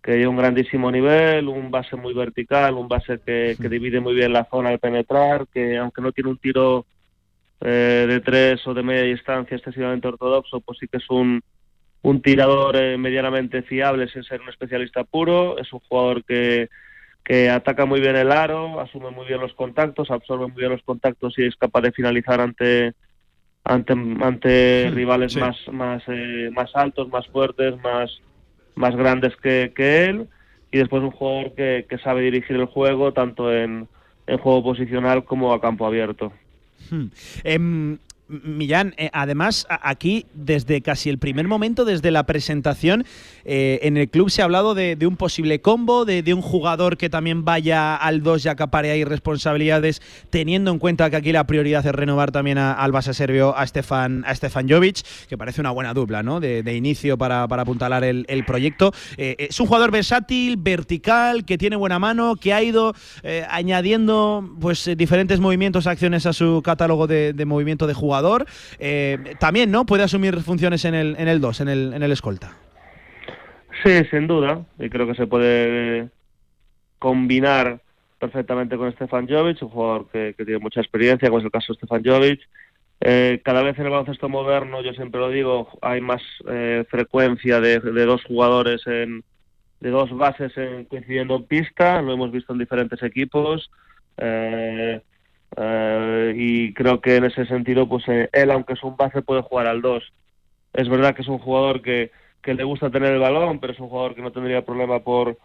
que 0.00 0.12
dio 0.14 0.30
un 0.30 0.36
grandísimo 0.36 0.88
nivel, 0.88 1.48
un 1.48 1.68
base 1.68 1.96
muy 1.96 2.14
vertical, 2.14 2.74
un 2.74 2.86
base 2.86 3.18
que, 3.26 3.56
que 3.60 3.68
divide 3.68 3.98
muy 3.98 4.14
bien 4.14 4.32
la 4.32 4.44
zona 4.44 4.68
al 4.68 4.78
penetrar, 4.78 5.48
que 5.52 5.78
aunque 5.78 6.00
no 6.00 6.12
tiene 6.12 6.30
un 6.30 6.38
tiro 6.38 6.86
eh, 7.60 8.06
de 8.08 8.20
tres 8.20 8.64
o 8.68 8.72
de 8.72 8.84
media 8.84 9.02
distancia 9.02 9.56
excesivamente 9.56 10.06
ortodoxo, 10.06 10.60
pues 10.60 10.78
sí 10.78 10.86
que 10.86 10.98
es 10.98 11.10
un, 11.10 11.42
un 12.02 12.22
tirador 12.22 12.76
eh, 12.76 12.96
medianamente 12.96 13.62
fiable 13.62 14.06
sin 14.06 14.22
ser 14.22 14.42
un 14.42 14.48
especialista 14.48 15.02
puro, 15.02 15.58
es 15.58 15.72
un 15.72 15.80
jugador 15.80 16.22
que, 16.24 16.68
que 17.24 17.50
ataca 17.50 17.84
muy 17.86 18.00
bien 18.00 18.16
el 18.16 18.32
aro, 18.32 18.80
asume 18.80 19.10
muy 19.10 19.26
bien 19.26 19.40
los 19.40 19.52
contactos, 19.54 20.10
absorbe 20.10 20.46
muy 20.48 20.56
bien 20.60 20.72
los 20.72 20.82
contactos 20.82 21.38
y 21.38 21.44
es 21.46 21.56
capaz 21.56 21.82
de 21.82 21.92
finalizar 21.92 22.40
ante 22.40 22.94
ante, 23.64 23.92
ante 23.92 24.88
Sí, 24.88 24.94
rivales 24.94 25.32
sí. 25.32 25.38
más 25.40 25.56
más 25.70 26.02
eh, 26.08 26.50
más 26.52 26.70
altos, 26.74 27.08
más 27.08 27.26
fuertes, 27.28 27.74
más 27.82 28.10
más 28.74 28.96
grandes 28.96 29.36
que, 29.36 29.72
que 29.76 30.06
él 30.06 30.28
y 30.72 30.78
después 30.78 31.02
un 31.02 31.10
jugador 31.10 31.54
que, 31.54 31.86
que 31.88 31.98
sabe 31.98 32.22
dirigir 32.22 32.56
el 32.56 32.66
juego 32.66 33.12
tanto 33.12 33.52
en, 33.52 33.88
en 34.26 34.38
juego 34.38 34.62
posicional 34.62 35.24
como 35.24 35.52
a 35.52 35.60
campo 35.60 35.86
abierto. 35.86 36.32
Hmm. 36.90 37.06
Em, 37.44 37.98
Millán, 38.30 38.94
eh, 38.96 39.10
además 39.12 39.66
aquí 39.68 40.26
desde 40.34 40.80
casi 40.82 41.10
el 41.10 41.18
primer 41.18 41.48
momento, 41.48 41.84
desde 41.84 42.10
la 42.10 42.24
presentación, 42.24 43.04
eh, 43.44 43.80
en 43.82 43.96
el 43.96 44.08
club 44.08 44.30
se 44.30 44.42
ha 44.42 44.44
hablado 44.44 44.74
de, 44.74 44.96
un 45.06 45.16
posible 45.16 45.60
combo, 45.60 46.04
de, 46.04 46.22
un 46.32 46.42
jugador 46.42 46.96
que 46.96 47.10
también 47.10 47.44
vaya 47.44 47.96
al 47.96 48.22
2 48.22 48.44
y 48.44 48.48
acapare 48.48 48.90
ahí 48.92 49.04
responsabilidades, 49.04 50.00
teniendo 50.30 50.70
en 50.70 50.78
cuenta 50.78 51.10
que 51.10 51.16
aquí 51.16 51.32
la 51.32 51.44
prioridad 51.44 51.84
es 51.84 51.92
renovar 51.92 52.30
también 52.30 52.58
al 52.58 52.92
base 52.92 53.14
serbio 53.14 53.56
a 53.56 53.66
Stefan, 53.66 54.24
a 54.26 54.34
Stefan 54.34 54.68
Jovic, 54.68 55.02
que 55.28 55.36
parece 55.36 55.60
una 55.60 55.72
buena 55.72 55.92
dupla 55.92 56.22
¿no? 56.22 56.38
de, 56.38 56.76
inicio 56.76 57.18
para, 57.18 57.42
apuntalar 57.42 58.04
el, 58.04 58.44
proyecto. 58.46 58.92
Eh, 59.16 59.36
es 59.38 59.58
un 59.58 59.66
jugador 59.66 59.90
versátil, 59.90 60.56
vertical, 60.56 61.44
que 61.44 61.58
tiene 61.58 61.76
buena 61.76 61.98
mano, 61.98 62.36
que 62.36 62.54
ha 62.54 62.62
ido 62.62 62.94
añadiendo 63.48 64.48
pues 64.60 64.88
diferentes 64.96 65.40
movimientos, 65.40 65.86
acciones 65.86 66.26
a 66.26 66.32
su 66.32 66.62
catálogo 66.62 67.06
de, 67.06 67.44
movimiento 67.44 67.86
de 67.86 67.94
jugador. 68.20 68.46
Eh, 68.78 69.34
también, 69.38 69.70
¿no? 69.70 69.86
Puede 69.86 70.02
asumir 70.04 70.36
funciones 70.40 70.84
en 70.84 70.94
el, 70.94 71.16
en 71.18 71.28
el 71.28 71.40
2, 71.40 71.60
en 71.60 71.68
el, 71.68 71.92
en 71.94 72.02
el 72.02 72.12
escolta. 72.12 72.52
Sí, 73.84 74.04
sin 74.10 74.26
duda. 74.26 74.64
Y 74.78 74.88
creo 74.90 75.06
que 75.06 75.14
se 75.14 75.26
puede 75.26 76.08
combinar 76.98 77.80
perfectamente 78.18 78.76
con 78.76 78.92
Stefan 78.92 79.26
Jovic, 79.26 79.62
un 79.62 79.70
jugador 79.70 80.08
que, 80.12 80.34
tiene 80.36 80.58
mucha 80.58 80.80
experiencia, 80.80 81.28
como 81.28 81.38
es 81.38 81.44
el 81.46 81.50
caso 81.50 81.72
de 81.72 81.78
Stefan 81.78 82.02
Jovic. 82.04 82.40
Eh, 83.00 83.40
cada 83.42 83.62
vez 83.62 83.78
en 83.78 83.86
el 83.86 83.90
baloncesto 83.90 84.28
moderno, 84.28 84.82
yo 84.82 84.92
siempre 84.92 85.20
lo 85.20 85.30
digo, 85.30 85.70
hay 85.80 86.02
más 86.02 86.20
eh, 86.46 86.84
frecuencia 86.90 87.58
de, 87.60 87.80
de 87.80 88.04
dos 88.04 88.22
jugadores 88.24 88.86
en 88.86 89.24
de 89.80 89.88
dos 89.88 90.14
bases 90.14 90.54
en- 90.58 90.84
coincidiendo 90.84 91.36
en 91.36 91.44
pista, 91.44 92.02
lo 92.02 92.12
hemos 92.12 92.30
visto 92.30 92.52
en 92.52 92.58
diferentes 92.58 93.02
equipos. 93.02 93.70
Eh, 94.18 95.00
eh, 95.56 96.32
y 96.36 96.72
creo 96.74 97.00
que 97.00 97.16
en 97.16 97.24
ese 97.24 97.46
sentido, 97.46 97.88
pues 97.88 98.04
eh, 98.08 98.28
él, 98.32 98.50
aunque 98.50 98.74
es 98.74 98.82
un 98.82 98.96
base, 98.96 99.22
puede 99.22 99.42
jugar 99.42 99.66
al 99.66 99.82
2. 99.82 100.02
Es 100.72 100.88
verdad 100.88 101.14
que 101.14 101.22
es 101.22 101.28
un 101.28 101.38
jugador 101.38 101.82
que, 101.82 102.10
que 102.42 102.54
le 102.54 102.64
gusta 102.64 102.90
tener 102.90 103.12
el 103.12 103.20
balón, 103.20 103.58
pero 103.58 103.72
es 103.72 103.80
un 103.80 103.88
jugador 103.88 104.14
que 104.14 104.22
no 104.22 104.32
tendría 104.32 104.64
problema 104.64 105.00
por, 105.00 105.38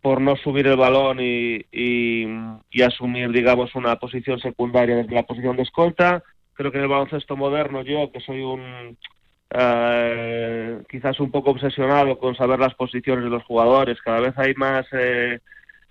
por 0.00 0.20
no 0.20 0.36
subir 0.36 0.66
el 0.66 0.76
balón 0.76 1.18
y, 1.20 1.64
y, 1.70 2.26
y 2.70 2.82
asumir, 2.82 3.30
digamos, 3.30 3.74
una 3.74 3.96
posición 3.96 4.40
secundaria 4.40 4.96
desde 4.96 5.14
la 5.14 5.24
posición 5.24 5.56
de 5.56 5.62
escolta. 5.62 6.22
Creo 6.54 6.70
que 6.70 6.78
en 6.78 6.84
el 6.84 6.90
baloncesto 6.90 7.36
moderno, 7.36 7.82
yo, 7.82 8.10
que 8.12 8.20
soy 8.20 8.42
un 8.42 8.96
eh, 9.54 10.82
quizás 10.88 11.20
un 11.20 11.30
poco 11.30 11.50
obsesionado 11.50 12.18
con 12.18 12.34
saber 12.34 12.58
las 12.58 12.74
posiciones 12.74 13.24
de 13.24 13.30
los 13.30 13.44
jugadores, 13.44 14.00
cada 14.00 14.20
vez 14.20 14.32
hay 14.38 14.54
más 14.54 14.86
eh, 14.92 15.40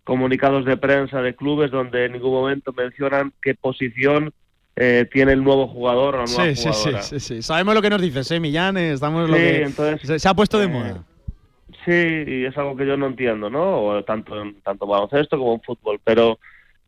comunicados 0.03 0.65
de 0.65 0.77
prensa 0.77 1.21
de 1.21 1.35
clubes 1.35 1.71
donde 1.71 2.05
en 2.05 2.13
ningún 2.13 2.31
momento 2.31 2.73
mencionan 2.73 3.33
qué 3.41 3.53
posición 3.55 4.33
eh, 4.75 5.07
tiene 5.11 5.33
el 5.33 5.43
nuevo 5.43 5.67
jugador 5.67 6.15
o 6.15 6.17
la 6.19 6.25
nueva 6.25 6.43
Sí, 6.45 6.55
sí, 6.55 6.61
sí, 6.61 6.69
jugadora. 6.71 7.01
sí, 7.03 7.19
sí. 7.19 7.41
Sabemos 7.41 7.75
lo 7.75 7.81
que 7.81 7.89
nos 7.89 8.01
dices, 8.01 8.31
¿eh, 8.31 8.39
Millán? 8.39 8.77
Eh, 8.77 8.93
Estamos 8.93 9.29
lo 9.29 9.35
Sí, 9.35 9.41
que 9.41 9.63
entonces, 9.63 10.07
se, 10.07 10.19
se 10.19 10.29
ha 10.29 10.33
puesto 10.33 10.57
de 10.57 10.65
eh, 10.65 10.69
moda. 10.69 11.03
Sí, 11.85 11.91
y 12.27 12.45
es 12.45 12.57
algo 12.57 12.75
que 12.75 12.85
yo 12.85 12.95
no 12.97 13.07
entiendo, 13.07 13.49
¿no? 13.49 13.81
O 13.83 14.03
tanto 14.03 14.39
en 14.41 14.61
tanto 14.61 14.85
baloncesto 14.85 15.37
como 15.37 15.53
en 15.55 15.61
fútbol, 15.61 15.99
pero 16.03 16.39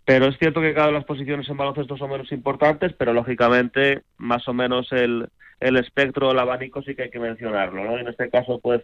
pero 0.05 0.27
es 0.27 0.37
cierto 0.37 0.59
que 0.59 0.73
cada 0.73 0.87
una 0.87 0.93
de 0.95 0.99
las 0.99 1.05
posiciones 1.07 1.47
en 1.49 1.55
baloncesto 1.57 1.95
son 1.97 2.09
menos 2.11 2.29
importantes, 2.33 2.91
pero 2.97 3.13
lógicamente 3.13 4.01
más 4.17 4.45
o 4.49 4.53
menos 4.53 4.91
el, 4.91 5.29
el 5.61 5.77
espectro, 5.77 6.31
el 6.31 6.39
abanico 6.39 6.81
sí 6.83 6.93
que 6.93 7.03
hay 7.03 7.09
que 7.09 7.19
mencionarlo, 7.19 7.85
¿no? 7.85 7.97
En 7.97 8.09
este 8.09 8.29
caso, 8.29 8.59
pues, 8.61 8.81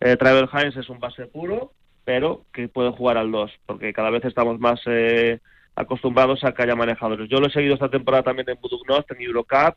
eh, 0.00 0.16
Travel 0.16 0.48
Hines 0.52 0.76
es 0.76 0.90
un 0.90 1.00
base 1.00 1.26
puro, 1.26 1.72
pero 2.08 2.46
que 2.54 2.68
puede 2.68 2.90
jugar 2.90 3.18
al 3.18 3.30
2, 3.30 3.52
porque 3.66 3.92
cada 3.92 4.08
vez 4.08 4.24
estamos 4.24 4.58
más 4.58 4.80
eh, 4.86 5.40
acostumbrados 5.76 6.42
a 6.42 6.52
que 6.52 6.62
haya 6.62 6.74
manejadores. 6.74 7.28
Yo 7.28 7.38
lo 7.38 7.48
he 7.48 7.50
seguido 7.50 7.74
esta 7.74 7.90
temporada 7.90 8.22
también 8.22 8.48
en 8.48 8.56
Budugnost, 8.62 9.10
en 9.10 9.20
Eurocup, 9.20 9.76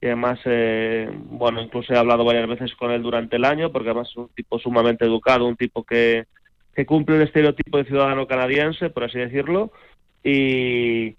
y 0.00 0.06
además, 0.06 0.40
eh, 0.46 1.08
bueno, 1.12 1.62
incluso 1.62 1.94
he 1.94 1.96
hablado 1.96 2.24
varias 2.24 2.48
veces 2.48 2.74
con 2.74 2.90
él 2.90 3.04
durante 3.04 3.36
el 3.36 3.44
año, 3.44 3.70
porque 3.70 3.90
además 3.90 4.08
es 4.10 4.16
un 4.16 4.28
tipo 4.30 4.58
sumamente 4.58 5.04
educado, 5.04 5.46
un 5.46 5.54
tipo 5.54 5.84
que, 5.84 6.24
que 6.74 6.84
cumple 6.86 7.14
el 7.14 7.22
estereotipo 7.22 7.78
de 7.78 7.84
ciudadano 7.84 8.26
canadiense, 8.26 8.90
por 8.90 9.04
así 9.04 9.20
decirlo, 9.20 9.70
y, 10.24 11.14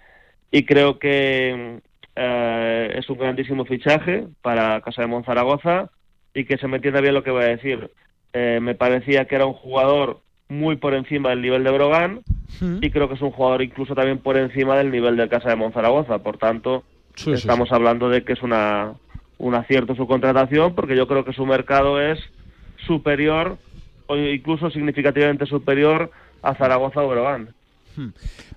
y 0.51 0.65
creo 0.65 0.99
que 0.99 1.79
eh, 2.17 2.93
es 2.93 3.09
un 3.09 3.17
grandísimo 3.19 3.63
fichaje 3.63 4.27
para 4.41 4.81
Casa 4.81 5.03
de 5.03 5.07
Monzaragoza 5.07 5.91
y 6.33 6.43
que 6.43 6.57
se 6.57 6.67
me 6.67 6.75
entienda 6.75 6.99
bien 6.99 7.13
lo 7.13 7.23
que 7.23 7.31
voy 7.31 7.45
a 7.45 7.55
decir. 7.55 7.89
Eh, 8.33 8.59
me 8.61 8.75
parecía 8.75 9.23
que 9.23 9.35
era 9.35 9.45
un 9.45 9.53
jugador 9.53 10.19
muy 10.51 10.75
por 10.75 10.93
encima 10.93 11.29
del 11.29 11.41
nivel 11.41 11.63
de 11.63 11.71
Brogan 11.71 12.21
y 12.81 12.91
creo 12.91 13.07
que 13.07 13.15
es 13.15 13.21
un 13.21 13.31
jugador 13.31 13.61
incluso 13.61 13.95
también 13.95 14.17
por 14.17 14.37
encima 14.37 14.75
del 14.75 14.91
nivel 14.91 15.15
del 15.15 15.29
Casa 15.29 15.49
de 15.49 15.55
Monzaragoza. 15.55 16.19
Por 16.19 16.37
tanto, 16.37 16.83
sí, 17.15 17.31
estamos 17.31 17.71
hablando 17.71 18.09
de 18.09 18.23
que 18.23 18.33
es 18.33 18.43
una, 18.43 18.93
un 19.37 19.55
acierto 19.55 19.95
su 19.95 20.05
contratación 20.07 20.75
porque 20.75 20.97
yo 20.97 21.07
creo 21.07 21.23
que 21.23 21.31
su 21.31 21.45
mercado 21.45 22.01
es 22.01 22.19
superior 22.85 23.57
o 24.07 24.17
incluso 24.17 24.69
significativamente 24.69 25.45
superior 25.45 26.11
a 26.43 26.53
Zaragoza 26.55 27.01
o 27.01 27.07
Brogan. 27.07 27.53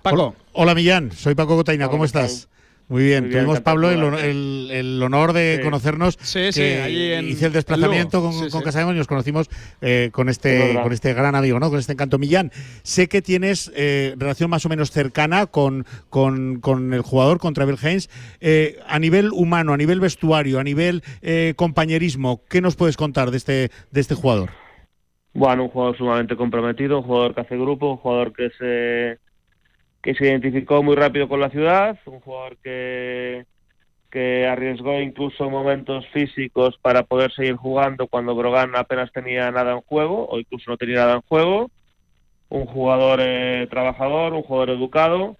Paco. 0.01 0.35
Hola 0.51 0.75
Millán, 0.75 1.13
soy 1.13 1.33
Paco 1.33 1.55
Cotaina, 1.55 1.85
¿cómo 1.85 2.03
Hola, 2.03 2.07
estás? 2.07 2.49
Muy 2.87 3.03
bien, 3.03 3.23
Muy 3.23 3.29
bien, 3.29 3.41
tuvimos 3.45 3.61
Pablo 3.61 3.89
el, 3.89 4.03
el- 4.13 4.69
el 4.71 5.01
honor 5.03 5.33
de 5.33 5.55
Sí. 5.57 5.63
conocernos. 5.63 6.17
Sí, 6.21 6.51
sí, 6.51 6.59
que 6.61 6.81
allí 6.81 7.11
en 7.13 7.27
hice 7.27 7.47
el 7.47 7.53
desplazamiento 7.53 8.17
Lugo. 8.19 8.29
con, 8.31 8.49
Sí, 8.51 8.73
con 8.83 8.95
y 8.95 8.97
nos 8.97 9.07
conocimos 9.07 9.49
eh, 9.81 10.09
con 10.11 10.29
Es 10.29 10.35
este 10.37 10.79
con 10.83 10.93
este 10.93 11.13
gran 11.15 11.33
amigo, 11.33 11.59
¿no? 11.59 11.69
Con 11.71 11.79
este 11.79 11.93
encanto 11.93 12.19
Millán. 12.19 12.51
Sé 12.83 13.07
que 13.07 13.23
tienes 13.23 13.71
eh, 13.75 14.13
relación 14.17 14.51
más 14.51 14.65
o 14.67 14.69
menos 14.69 14.91
cercana 14.91 15.47
con, 15.47 15.85
con, 16.09 16.59
con 16.59 16.93
el 16.93 17.01
jugador, 17.01 17.39
con 17.39 17.55
Travel 17.55 17.77
Haynes. 17.81 18.09
Eh, 18.39 18.77
a 18.87 18.99
nivel 18.99 19.31
humano, 19.31 19.73
a 19.73 19.77
nivel 19.77 19.99
vestuario, 19.99 20.59
a 20.59 20.63
nivel 20.63 21.01
eh, 21.23 21.53
compañerismo, 21.55 22.43
¿qué 22.49 22.61
nos 22.61 22.75
puedes 22.75 22.97
contar 22.97 23.31
de 23.31 23.37
este 23.37 23.71
de 23.91 24.01
este 24.01 24.13
jugador? 24.13 24.51
Bueno, 25.33 25.63
un 25.63 25.69
jugador 25.69 25.97
sumamente 25.97 26.35
comprometido, 26.35 26.99
un 26.99 27.03
jugador 27.05 27.33
que 27.33 27.41
hace 27.41 27.57
grupo, 27.57 27.91
un 27.91 27.97
jugador 27.97 28.31
que 28.31 28.49
se 28.57 29.19
que 30.05 30.13
se 30.13 30.25
identificó 30.25 30.83
muy 30.83 30.95
rápido 30.95 31.27
con 31.27 31.39
la 31.39 31.49
ciudad, 31.49 31.97
un 32.05 32.19
jugador 32.19 32.57
que 32.63 33.43
que 34.11 34.47
arriesgó 34.47 35.01
incluso 35.01 35.49
momentos 35.49 36.05
físicos 36.13 36.77
para 36.81 37.03
poder 37.03 37.33
seguir 37.33 37.55
jugando 37.55 38.07
cuando 38.07 38.33
Brogan 38.35 38.73
apenas 38.75 39.11
tenía 39.11 39.51
nada 39.51 39.73
en 39.73 39.81
juego 39.81 40.29
o 40.29 40.39
incluso 40.39 40.71
no 40.71 40.77
tenía 40.77 40.97
nada 40.97 41.15
en 41.15 41.21
juego, 41.21 41.69
un 42.47 42.65
jugador 42.65 43.19
eh, 43.21 43.67
trabajador, 43.69 44.33
un 44.33 44.43
jugador 44.43 44.69
educado 44.69 45.37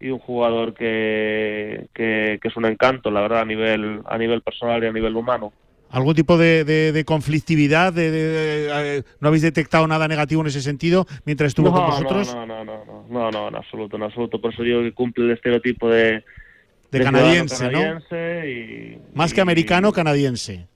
y 0.00 0.08
un 0.08 0.18
jugador 0.18 0.72
que, 0.72 1.86
que, 1.94 2.40
que 2.42 2.48
es 2.48 2.56
un 2.56 2.64
encanto, 2.64 3.10
la 3.10 3.20
verdad, 3.20 3.42
a 3.42 3.44
nivel 3.44 4.00
a 4.06 4.16
nivel 4.16 4.40
personal 4.40 4.82
y 4.82 4.86
a 4.86 4.92
nivel 4.92 5.14
humano. 5.14 5.52
¿Algún 5.90 6.14
tipo 6.14 6.36
de, 6.36 6.64
de- 6.64 6.92
de 6.92 7.04
conflictividad? 7.04 7.92
De, 7.92 8.10
eh, 8.70 9.02
¿No 9.20 9.28
habéis 9.28 9.42
detectado 9.42 9.86
nada 9.86 10.06
negativo 10.06 10.42
en 10.42 10.48
ese 10.48 10.60
sentido 10.60 11.06
mientras 11.24 11.48
estuvo 11.48 11.72
con 11.72 11.86
vosotros? 11.86 12.34
No, 12.34 12.44
no, 12.46 12.64
no, 12.64 12.84
no, 12.84 13.06
no, 13.08 13.30
no, 13.30 13.48
en 13.48 13.54
absoluto, 13.56 13.96
en 13.96 14.02
absoluto. 14.02 14.40
Por 14.40 14.52
eso 14.52 14.62
digo 14.62 14.82
que 14.82 14.92
cumple 14.92 15.24
el 15.24 15.30
estereotipo 15.30 15.88
de, 15.88 16.24
De 16.90 17.00
canadiense, 17.02 17.70
¿no? 17.70 17.80
canadiense 17.80 18.50
y, 18.50 18.98
Más 19.14 19.32
que 19.32 19.40
y- 19.40 19.42
americano, 19.42 19.92
canadiense. 19.92 20.66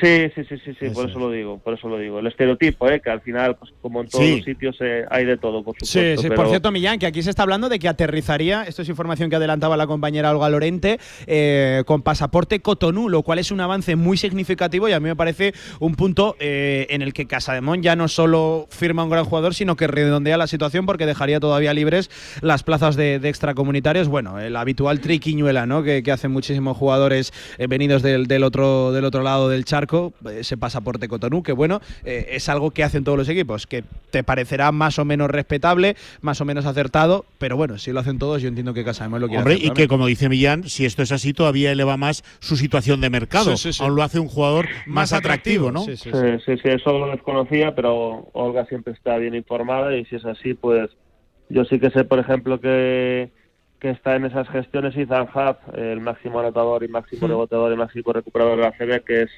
Sí, 0.00 0.30
sí, 0.34 0.44
sí, 0.48 0.56
sí, 0.64 0.72
sí, 0.78 0.86
Eso 0.86 0.94
por 0.94 1.10
eso 1.10 1.18
lo 1.18 1.30
digo, 1.30 1.58
por 1.58 1.74
eso 1.74 1.88
lo 1.88 1.98
digo. 1.98 2.18
El 2.20 2.26
estereotipo, 2.26 2.88
¿eh? 2.88 3.00
que 3.00 3.10
al 3.10 3.20
final, 3.20 3.56
pues 3.56 3.72
como 3.82 4.00
en 4.00 4.08
todos 4.08 4.24
Sí. 4.24 4.36
los 4.36 4.44
sitios 4.44 4.76
eh, 4.80 5.04
hay 5.10 5.24
de 5.24 5.36
todo, 5.36 5.62
por 5.64 5.74
supuesto. 5.74 5.86
sí, 5.86 6.14
pero- 6.28 6.34
por 6.36 6.48
cierto, 6.48 6.70
Millán, 6.70 6.98
que 6.98 7.06
aquí 7.06 7.22
se 7.22 7.30
está 7.30 7.42
hablando 7.42 7.68
de 7.68 7.78
que 7.78 7.88
aterrizaría, 7.88 8.62
esto 8.64 8.82
es 8.82 8.88
información 8.88 9.28
que 9.30 9.36
adelantaba 9.36 9.76
la 9.76 9.86
compañera 9.86 10.30
Olga 10.30 10.48
Lorente, 10.50 10.98
eh, 11.26 11.82
con 11.86 12.02
pasaporte 12.02 12.60
Cotonú, 12.60 13.08
lo 13.08 13.22
cual 13.22 13.38
es 13.38 13.50
un 13.50 13.60
avance 13.60 13.96
muy 13.96 14.16
significativo 14.16 14.88
y 14.88 14.92
a 14.92 15.00
mí 15.00 15.08
me 15.08 15.16
parece 15.16 15.52
un 15.80 15.94
punto 15.94 16.36
eh, 16.38 16.86
en 16.90 17.02
el 17.02 17.12
que 17.12 17.26
Casademón 17.26 17.82
ya 17.82 17.96
no 17.96 18.08
solo 18.08 18.66
firma 18.70 19.04
un 19.04 19.10
gran 19.10 19.24
jugador, 19.24 19.54
sino 19.54 19.76
que 19.76 19.86
redondea 19.86 20.36
la 20.36 20.46
situación 20.46 20.86
porque 20.86 21.06
dejaría 21.06 21.40
todavía 21.40 21.74
libres 21.74 22.10
las 22.40 22.62
plazas 22.62 22.96
de, 22.96 23.18
de 23.18 23.28
extracomunitarios. 23.28 24.08
Bueno, 24.08 24.38
el 24.38 24.56
habitual 24.56 25.00
triquiñuela, 25.00 25.66
¿no? 25.66 25.82
Que, 25.82 26.02
que 26.02 26.12
hacen 26.12 26.30
muchísimos 26.30 26.76
jugadores 26.76 27.32
eh, 27.58 27.66
venidos 27.66 28.02
del, 28.02 28.26
del 28.26 28.44
otro, 28.44 28.92
del 28.92 29.04
otro 29.04 29.22
lado 29.22 29.48
del 29.48 29.64
charco, 29.64 29.81
ese 30.34 30.56
pasaporte 30.56 31.08
Cotonú, 31.08 31.42
que 31.42 31.52
bueno, 31.52 31.80
eh, 32.04 32.28
es 32.30 32.48
algo 32.48 32.70
que 32.70 32.84
hacen 32.84 33.04
todos 33.04 33.18
los 33.18 33.28
equipos, 33.28 33.66
que 33.66 33.84
te 34.10 34.22
parecerá 34.24 34.72
más 34.72 34.98
o 34.98 35.04
menos 35.04 35.30
respetable, 35.30 35.96
más 36.20 36.40
o 36.40 36.44
menos 36.44 36.66
acertado, 36.66 37.24
pero 37.38 37.56
bueno, 37.56 37.78
si 37.78 37.92
lo 37.92 38.00
hacen 38.00 38.18
todos, 38.18 38.42
yo 38.42 38.48
entiendo 38.48 38.74
que 38.74 38.84
Casademón 38.84 39.20
lo 39.20 39.26
quiere 39.28 39.40
Hombre, 39.42 39.54
hacer 39.54 39.66
y 39.66 39.70
que 39.70 39.88
como 39.88 40.06
dice 40.06 40.28
Millán, 40.28 40.64
si 40.68 40.84
esto 40.84 41.02
es 41.02 41.12
así, 41.12 41.32
todavía 41.32 41.72
eleva 41.72 41.96
más 41.96 42.22
su 42.40 42.56
situación 42.56 43.00
de 43.00 43.10
mercado. 43.10 43.56
Sí, 43.56 43.72
sí, 43.72 43.72
sí. 43.72 43.82
Aún 43.82 43.96
lo 43.96 44.02
hace 44.02 44.18
un 44.18 44.28
jugador 44.28 44.66
más, 44.86 45.10
Más 45.10 45.12
atractivo, 45.12 45.68
atractivo, 45.68 45.72
¿no? 45.72 45.80
sí, 45.84 45.96
sí, 45.96 46.10
Sí, 46.12 46.44
sí, 46.44 46.62
sí, 46.62 46.68
eso 46.68 46.98
lo 46.98 47.06
desconocía, 47.10 47.74
pero 47.74 48.28
Olga 48.32 48.66
siempre 48.66 48.92
está 48.92 49.16
bien 49.18 49.34
informada 49.34 49.96
y 49.96 50.04
si 50.06 50.16
es 50.16 50.24
así, 50.24 50.54
pues 50.54 50.90
yo 51.48 51.64
sí 51.64 51.78
que 51.78 51.90
sé, 51.90 52.04
por 52.04 52.18
ejemplo, 52.18 52.60
que, 52.60 53.30
que 53.80 53.90
está 53.90 54.14
en 54.16 54.24
esas 54.26 54.48
gestiones 54.48 54.96
Ethan 54.96 55.28
Hub, 55.34 55.56
el 55.76 56.00
máximo 56.00 56.40
anotador 56.40 56.82
y 56.84 56.88
máximo 56.88 57.26
Mm. 57.26 57.30
reboteador 57.30 57.72
y 57.72 57.76
máximo 57.76 58.12
recuperador 58.12 58.56
de 58.56 58.62
la 58.62 58.72
CB, 58.72 59.04
que 59.04 59.22
es 59.22 59.30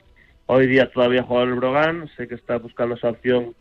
hoy 0.47 0.66
día 0.66 0.91
todavía 0.91 1.23
jugador 1.23 1.49
del 1.51 1.59
Brogan, 1.59 2.11
sé 2.16 2.29
que 2.29 2.35
está 2.35 2.59
buscando 2.59 2.95
esa 2.97 3.11
opción 3.11 3.55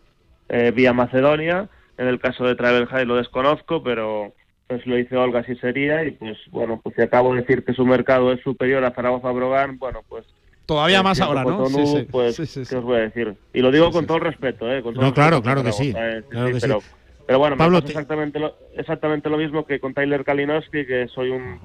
eh, 0.50 0.72
vía 0.76 0.94
Macedonia, 0.94 1.70
en 1.98 2.08
el 2.08 2.20
caso 2.20 2.44
de 2.46 2.56
Travel 2.56 2.88
High 2.88 3.06
lo 3.06 3.16
desconozco, 3.16 3.82
pero 3.84 4.34
pues 4.68 4.86
lo 4.88 4.96
dice 4.96 5.16
Olga 5.18 5.40
así 5.42 5.56
sería 5.58 6.04
y 6.04 6.12
pues 6.12 6.38
bueno, 6.50 6.80
pues 6.84 6.96
si 6.96 7.02
acabo 7.02 7.34
de 7.34 7.42
decir 7.42 7.64
que 7.64 7.74
su 7.74 7.86
mercado 7.86 8.32
es 8.32 8.42
superior 8.42 8.84
a 8.84 8.92
Zaragoza 8.92 9.32
Brogan, 9.32 9.78
bueno, 9.78 10.02
pues 10.08 10.26
Todavía 10.66 11.00
eh, 11.00 11.04
más 11.04 11.20
ahora, 11.20 11.44
¿no? 11.44 11.58
Cotonú, 11.58 11.86
Sí, 11.86 11.98
sí. 12.00 12.08
pues, 12.10 12.36
Sí. 12.36 12.64
¿qué 12.70 12.78
os 12.78 12.84
voy 12.86 12.96
a 12.98 13.02
decir? 13.02 13.36
Y 13.54 13.60
lo 13.60 13.70
digo 13.70 13.92
con 13.92 14.06
todo 14.08 14.18
el 14.18 14.24
respeto, 14.24 14.72
¿eh? 14.72 14.82
Con 14.82 14.94
todo 14.94 15.02
No, 15.04 15.08
el 15.10 15.14
claro, 15.14 15.42
que 15.64 15.72
sí, 15.74 15.94
¿eh? 15.96 16.24
Claro 16.30 16.48
que 16.48 16.60
sí. 16.62 16.68
pero, 16.68 16.80
pero 17.28 17.40
bueno, 17.40 17.58
Pablo, 17.58 17.76
me 17.76 17.82
pasa 17.82 17.92
exactamente, 17.92 18.40
lo, 18.40 18.56
exactamente 18.78 19.30
lo 19.30 19.38
mismo 19.38 19.66
que 19.66 19.82
con 19.82 19.94
Tyler 19.94 20.24
Kalinowski, 20.24 20.86
que 20.86 21.10
soy 21.10 21.32
un, 21.32 21.60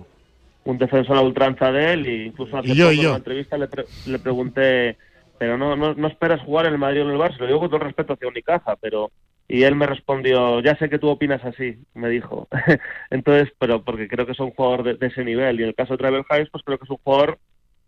un 0.64 0.78
defensor 0.78 1.16
a 1.16 1.20
ultranza 1.20 1.70
de 1.70 1.92
él, 1.92 2.08
y 2.08 2.26
incluso 2.26 2.58
hace 2.58 2.70
Y 2.70 2.74
yo, 2.74 2.86
poco 2.86 2.92
y 2.94 2.96
en 2.96 3.02
yo. 3.04 3.08
una 3.10 3.18
entrevista 3.18 3.56
le, 3.56 3.68
pre- 3.68 3.84
le 4.06 4.18
pregunté, 4.18 4.96
pero 5.38 5.56
no, 5.56 5.76
no, 5.76 5.94
no 5.94 6.08
esperas 6.08 6.42
jugar 6.42 6.66
en 6.66 6.72
el 6.72 6.78
Madrid 6.78 7.02
o 7.02 7.04
en 7.04 7.10
el 7.12 7.18
Barça, 7.18 7.38
lo 7.38 7.46
digo 7.46 7.60
con 7.60 7.70
todo 7.70 7.80
respeto 7.80 8.14
hacia 8.14 8.28
Unicaja, 8.28 8.76
pero... 8.76 9.10
Y 9.50 9.62
él 9.62 9.76
me 9.76 9.86
respondió, 9.86 10.60
ya 10.60 10.76
sé 10.76 10.90
que 10.90 10.98
tú 10.98 11.08
opinas 11.08 11.42
así, 11.42 11.78
me 11.94 12.10
dijo. 12.10 12.48
Entonces, 13.10 13.50
pero 13.58 13.82
porque 13.82 14.06
creo 14.06 14.26
que 14.26 14.32
es 14.32 14.40
un 14.40 14.50
jugador 14.50 14.82
de, 14.82 14.94
de 14.96 15.06
ese 15.06 15.24
nivel. 15.24 15.58
Y 15.58 15.62
en 15.62 15.70
el 15.70 15.74
caso 15.74 15.94
de 15.94 15.96
Travel 15.96 16.24
Hayes, 16.28 16.50
pues 16.50 16.62
creo 16.62 16.76
que 16.76 16.84
es 16.84 16.90
un 16.90 16.98
jugador 16.98 17.38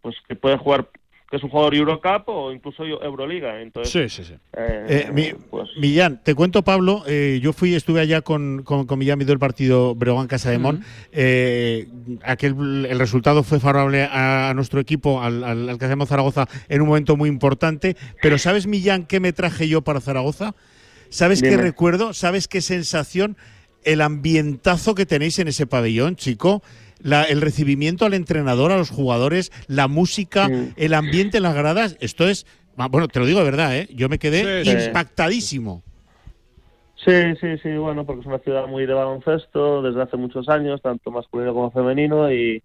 pues 0.01 0.17
que 0.27 0.37
puede 0.37 0.57
jugar, 0.57 0.89
que 1.31 1.37
es 1.37 1.45
un 1.45 1.51
jugador 1.51 1.75
Eurocup 1.77 2.29
o 2.29 2.53
incluso 2.53 2.83
Euroliga. 2.85 3.63
Entonces, 3.63 3.93
Sí, 4.13 4.23
sí, 4.23 4.29
sí. 4.29 4.35
eh, 4.53 5.07
Eh, 5.09 5.11
mi- 5.13 5.33
pues, 5.49 5.69
Millán, 5.79 6.21
te 6.25 6.35
cuento, 6.35 6.63
Pablo, 6.65 7.05
eh, 7.07 7.39
yo 7.41 7.53
fui, 7.53 7.75
estuve 7.77 8.01
allá 8.01 8.21
con, 8.21 8.63
con, 8.65 8.85
con 8.87 8.99
Millán 8.99 9.19
viendo 9.21 9.33
el 9.33 9.39
partido 9.39 9.95
Breogán 9.95 10.27
Casa 10.27 10.51
de 10.51 10.59
Mon. 10.59 10.83
Eh, 11.13 11.87
aquel, 12.25 12.85
el 12.87 12.99
resultado 12.99 13.45
fue 13.45 13.61
favorable 13.61 14.03
a, 14.03 14.51
a 14.51 14.55
nuestro 14.55 14.81
equipo, 14.81 15.23
al, 15.23 15.45
al, 15.45 15.69
al 15.69 15.79
Casa 15.79 15.91
de 15.91 15.97
Mon 15.97 16.07
Zaragoza, 16.09 16.49
en 16.69 16.81
un 16.83 16.89
momento 16.89 17.17
muy 17.17 17.29
importante. 17.29 17.97
Pero 18.21 18.37
¿sabes, 18.37 18.67
Millán, 18.67 19.07
qué 19.07 19.21
me 19.21 19.33
traje 19.33 19.69
yo 19.69 19.83
para 19.83 20.01
Zaragoza? 20.01 20.55
¿Sabes 21.11 21.43
qué 21.43 21.57
recuerdo? 21.57 22.13
¿Sabes 22.13 22.49
qué 22.49 22.61
sensación? 22.61 23.37
El 23.85 24.01
ambientazo 24.01 24.95
que 24.95 25.07
tenéis 25.07 25.39
en 25.39 25.49
ese 25.49 25.67
pabellón, 25.67 26.17
chico. 26.17 26.63
La- 27.03 27.25
el 27.25 27.41
recibimiento 27.41 28.05
al 28.05 28.15
entrenador, 28.15 28.73
a 28.73 28.77
los 28.79 28.91
jugadores, 28.91 29.51
la 29.69 29.89
música, 29.89 30.49
Mm. 30.49 30.69
el 30.77 30.95
ambiente 30.95 31.37
en 31.39 31.43
las 31.45 31.55
gradas. 31.55 31.97
Esto 32.01 32.29
es. 32.29 32.47
Bueno, 32.91 33.09
te 33.09 33.21
lo 33.21 33.27
digo 33.27 33.41
de 33.41 33.45
verdad, 33.45 33.77
¿eh? 33.77 33.89
Yo 33.95 34.09
me 34.09 34.19
quedé 34.19 34.65
Sí, 34.65 34.71
impactadísimo. 34.71 35.83
Sí, 37.05 37.13
sí, 37.41 37.59
sí, 37.63 37.71
bueno, 37.77 38.05
porque 38.05 38.21
es 38.21 38.27
una 38.27 38.39
ciudad 38.41 38.67
muy 38.67 38.85
de 38.87 38.93
baloncesto 38.95 39.83
desde 39.83 40.03
hace 40.03 40.17
muchos 40.19 40.49
años, 40.49 40.83
tanto 40.83 41.11
masculino 41.11 41.55
como 41.55 41.71
femenino, 41.71 42.31
y, 42.31 42.63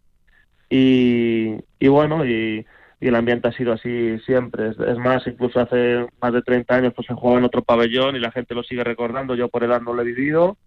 y, 0.70 1.56
y 1.80 1.88
bueno, 1.88 2.26
y, 2.26 2.66
y 2.99 3.07
el 3.07 3.16
ambiente 3.16 3.48
ha 3.48 3.52
sido 3.53 3.74
así 3.74 4.18
siempre. 4.26 4.70
Es, 4.70 4.80
es 4.80 4.98
más, 4.98 5.26
incluso 5.28 5.60
hace 5.60 6.06
más 6.22 6.34
de 6.34 6.41
30 6.41 6.76
años 6.76 6.94
pues 6.94 7.07
se 7.07 7.14
jugaba 7.14 7.40
en 7.40 7.45
otro 7.45 7.64
pabellón 7.64 8.16
y 8.16 8.20
la 8.20 8.32
gente 8.32 8.56
lo 8.56 8.64
sigue 8.64 8.84
recordando, 8.84 9.36
yo 9.36 9.48
por 9.49 9.64
edad 9.64 9.82
no 9.82 9.94
lo 9.94 10.02
he 10.02 10.06
vivido. 10.06 10.57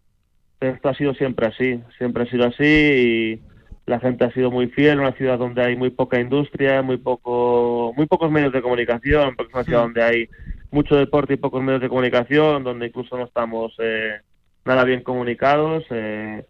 Esto 0.61 0.89
ha 0.89 0.95
sido 0.95 1.15
siempre 1.15 1.47
así, 1.47 1.81
siempre 1.99 2.25
ha 2.25 2.31
sido 2.31 2.47
así 2.47 2.65
y 2.65 3.41
la 3.89 3.99
gente 4.01 4.25
ha 4.25 4.31
sido 4.33 4.51
muy 4.51 4.69
fiel, 4.69 5.01
una 5.01 5.13
ciudad 5.13 5.39
donde 5.39 5.63
hay 5.63 5.77
muy 5.77 5.91
poca 5.91 6.21
industria, 6.21 6.83
muy 6.83 6.99
poco 6.99 7.93
muy 7.97 8.07
pocos 8.07 8.31
medios 8.31 8.53
de 8.53 8.63
comunicación, 8.63 9.35
porque 9.35 9.51
es 9.51 9.55
una 9.55 9.65
ciudad 9.65 9.83
donde 9.83 10.03
hay 10.03 10.29
mucho 10.71 10.97
deporte 10.97 11.35
y 11.35 11.37
pocos 11.39 11.63
medios 11.63 11.81
de 11.81 11.89
comunicación, 11.89 12.63
donde 12.65 12.87
incluso 12.87 13.17
no 13.17 13.25
estamos 13.25 13.75
eh, 13.79 14.21
nada 14.65 14.85
bien 14.85 15.03
comunicados. 15.03 15.85
eh, 15.91 16.45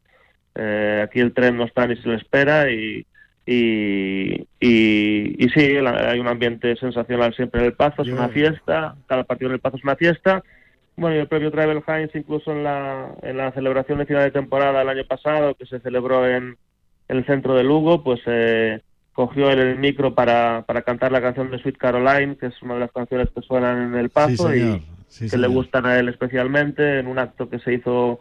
eh, 0.57 1.01
aquí 1.05 1.21
el 1.21 1.33
tren 1.33 1.57
no 1.57 1.65
está 1.65 1.87
ni 1.87 1.95
se 1.97 2.09
le 2.09 2.17
espera 2.17 2.71
y, 2.71 3.07
y, 3.47 4.47
y, 4.61 5.45
y 5.45 5.49
sí, 5.51 5.75
la- 5.75 6.11
hay 6.11 6.19
un 6.19 6.27
ambiente 6.29 6.75
sensacional 6.77 7.33
siempre 7.35 7.61
en 7.61 7.67
el 7.67 7.73
Pazo, 7.75 8.03
es 8.03 8.09
una 8.09 8.29
fiesta, 8.35 8.97
cada 9.07 9.25
partido 9.25 9.51
en 9.51 9.55
el 9.55 9.61
Pazo 9.61 9.77
es 9.77 9.85
una 9.85 9.97
fiesta. 9.97 10.43
Bueno, 10.97 11.15
y 11.17 11.21
el 11.21 11.29
premio 11.29 11.53
Travel 11.53 11.83
Heinz 11.87 12.13
incluso 12.17 12.51
en 12.51 12.65
la, 12.65 13.15
en 13.23 13.37
la 13.37 13.53
celebración 13.53 13.99
de 13.99 14.07
final 14.07 14.25
de 14.25 14.33
temporada 14.33 14.83
el 14.83 14.89
año 14.89 15.05
pasado, 15.07 15.55
que 15.55 15.65
se 15.67 15.79
celebró 15.79 16.27
en, 16.27 16.57
en 17.09 17.17
el 17.17 17.27
centro 17.27 17.55
de 17.55 17.65
Lugo, 17.65 18.03
pues 18.05 18.21
eh, 18.27 18.81
cogió 19.13 19.51
el 19.51 19.79
micro 19.79 20.15
para, 20.15 20.63
para 20.67 20.83
cantar 20.83 21.11
la 21.13 21.21
canción 21.21 21.51
de 21.51 21.59
Sweet 21.59 21.77
Caroline, 21.79 22.37
que 22.37 22.47
es 22.47 22.63
una 22.63 22.75
de 22.75 22.81
las 22.81 22.93
canciones 22.93 23.29
que 23.35 23.43
suenan 23.43 23.95
en 23.95 23.99
el 23.99 24.11
Sí, 24.29 24.37
señor. 24.37 24.57
y 24.79 24.87
Sí, 25.09 25.25
que 25.25 25.31
señor. 25.31 25.49
le 25.49 25.55
gustan 25.55 25.87
a 25.87 25.99
él 25.99 26.09
especialmente, 26.09 26.99
en 26.99 27.07
un 27.07 27.19
acto 27.19 27.49
que 27.49 27.59
se 27.61 27.73
hizo 27.75 28.21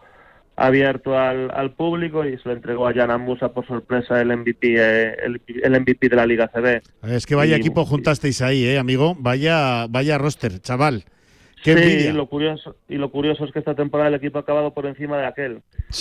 abierto 0.55 1.15
al, 1.17 1.51
al 1.51 1.73
público 1.73 2.25
y 2.25 2.35
se 2.39 2.49
lo 2.49 2.53
entregó 2.53 2.87
a 2.87 2.93
Jan 2.93 3.21
Musa 3.21 3.49
por 3.53 3.67
sorpresa 3.67 4.19
el 4.21 4.35
MVP, 4.35 4.73
eh, 4.77 5.15
el, 5.23 5.41
el 5.63 5.79
MVP 5.81 6.09
de 6.09 6.15
la 6.15 6.25
Liga 6.25 6.47
CB. 6.51 6.81
Es 7.13 7.25
que 7.27 7.35
vaya 7.35 7.57
Y- 7.57 7.59
equipo 7.59 7.85
juntasteis 7.85 8.41
ahí, 8.41 8.63
eh, 8.65 8.79
amigo. 8.79 9.15
Vaya, 9.19 9.85
vaya 9.87 10.17
roster, 10.17 10.59
chaval. 10.59 11.03
Qué 11.63 11.73
sí, 11.73 11.79
envidia. 11.83 12.09
y 12.11 12.13
lo 12.13 12.27
curioso 12.27 12.75
y 12.87 12.95
lo 12.97 13.09
curioso 13.11 13.43
es 13.45 13.51
que 13.51 13.59
esta 13.59 13.73
temporada 13.75 14.09
el 14.09 14.15
equipo 14.15 14.37
ha 14.37 14.41
acabado 14.41 14.73
por 14.73 14.85
encima 14.85 15.17
de 15.17 15.25
aquel. 15.25 15.51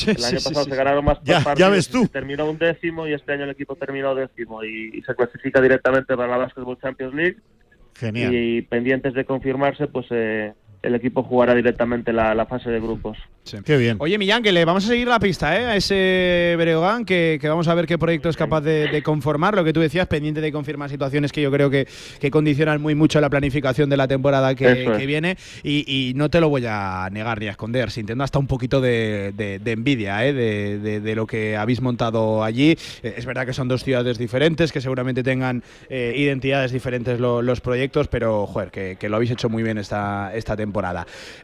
el 0.07 0.25
año 0.25 0.39
sí, 0.39 0.49
pasado 0.49 0.65
se 0.65 0.77
ganaron 0.77 1.05
más 1.05 1.19
Ya- 1.25 1.39
ya 1.39 1.45
partidos 1.45 1.71
ves 1.73 1.89
y 1.89 1.93
tú. 1.93 2.07
terminó 2.09 2.49
un 2.49 2.59
décimo 2.59 3.07
y 3.09 3.15
este 3.15 3.33
año 3.33 3.45
el 3.45 3.51
equipo 3.51 3.75
terminó 3.77 4.15
décimo 4.15 4.63
y, 4.65 4.91
y 4.95 5.03
se 5.03 5.15
clasifica 5.15 5.61
directamente 5.61 6.15
para 6.17 6.29
la 6.29 6.37
Basketball 6.37 6.79
Champions 6.81 7.15
League 7.15 7.37
Genial. 7.95 8.35
y 8.35 8.63
pendientes 8.63 9.15
de 9.15 9.25
confirmarse 9.25 9.87
pues 9.87 10.07
eh, 10.11 10.53
el 10.87 10.95
equipo 10.95 11.23
jugará 11.23 11.55
directamente 11.55 12.13
la, 12.13 12.35
la 12.35 12.47
fase 12.47 12.71
de 12.71 12.81
grupos. 12.81 13.19
Qué 13.65 13.77
bien. 13.77 13.97
Oye, 14.01 14.19
Millán, 14.19 14.43
que 14.43 14.51
le 14.51 14.65
vamos 14.65 14.85
a 14.87 14.89
seguir 14.89 15.07
la 15.07 15.21
pista 15.21 15.57
¿eh? 15.61 15.67
a 15.67 15.77
ese 15.77 16.55
Breogán, 16.59 17.05
que, 17.05 17.39
que 17.41 17.49
vamos 17.49 17.69
a 17.69 17.75
ver 17.75 17.87
qué 17.87 17.97
proyecto 17.97 18.29
es 18.29 18.37
capaz 18.37 18.61
de, 18.63 18.89
de 18.89 19.03
conformar. 19.05 19.55
Lo 19.55 19.63
que 19.63 19.73
tú 19.73 19.79
decías, 19.79 20.09
pendiente 20.09 20.41
de 20.41 20.51
confirmar 20.51 20.91
situaciones 20.91 21.31
que 21.31 21.43
yo 21.43 21.53
creo 21.53 21.71
que, 21.71 21.87
que 22.21 22.31
condicionan 22.33 22.83
muy 22.83 22.97
mucho 22.97 23.21
la 23.21 23.31
planificación 23.31 23.89
de 23.89 23.97
la 23.97 24.09
temporada 24.09 24.55
que, 24.57 24.83
Eso 24.83 24.93
es. 24.93 24.99
que 24.99 25.07
viene. 25.07 25.37
Y, 25.63 25.85
y 25.87 26.15
no 26.15 26.29
te 26.29 26.41
lo 26.41 26.49
voy 26.49 26.65
a 26.67 27.09
negar 27.13 27.39
ni 27.39 27.47
a 27.47 27.53
esconder, 27.53 27.93
sintiendo 27.93 28.25
hasta 28.25 28.41
un 28.41 28.49
poquito 28.49 28.81
de, 28.81 29.33
de- 29.37 29.61
de 29.61 29.71
envidia 29.73 30.27
¿eh? 30.27 30.33
de, 30.33 30.79
de- 30.81 31.01
de 31.01 31.15
lo 31.15 31.27
que 31.29 31.57
habéis 31.57 31.81
montado 31.81 32.43
allí. 32.43 32.77
Eh, 33.05 33.15
Es 33.17 33.27
verdad 33.27 33.47
que 33.47 33.53
son 33.53 33.69
dos 33.69 33.85
ciudades 33.85 34.19
diferentes, 34.19 34.73
que 34.73 34.81
seguramente 34.81 35.23
tengan 35.23 35.63
eh, 35.89 36.15
identidades 36.17 36.73
diferentes 36.73 37.21
lo- 37.21 37.43
los 37.43 37.61
proyectos, 37.61 38.09
pero 38.09 38.45
joder, 38.49 38.71
que, 38.73 38.97
que 38.99 39.09
lo 39.09 39.17
habéis 39.17 39.31
hecho 39.31 39.49
muy 39.49 39.63
bien 39.63 39.79
esta, 39.79 40.33
esta 40.35 40.57
temporada. 40.57 40.76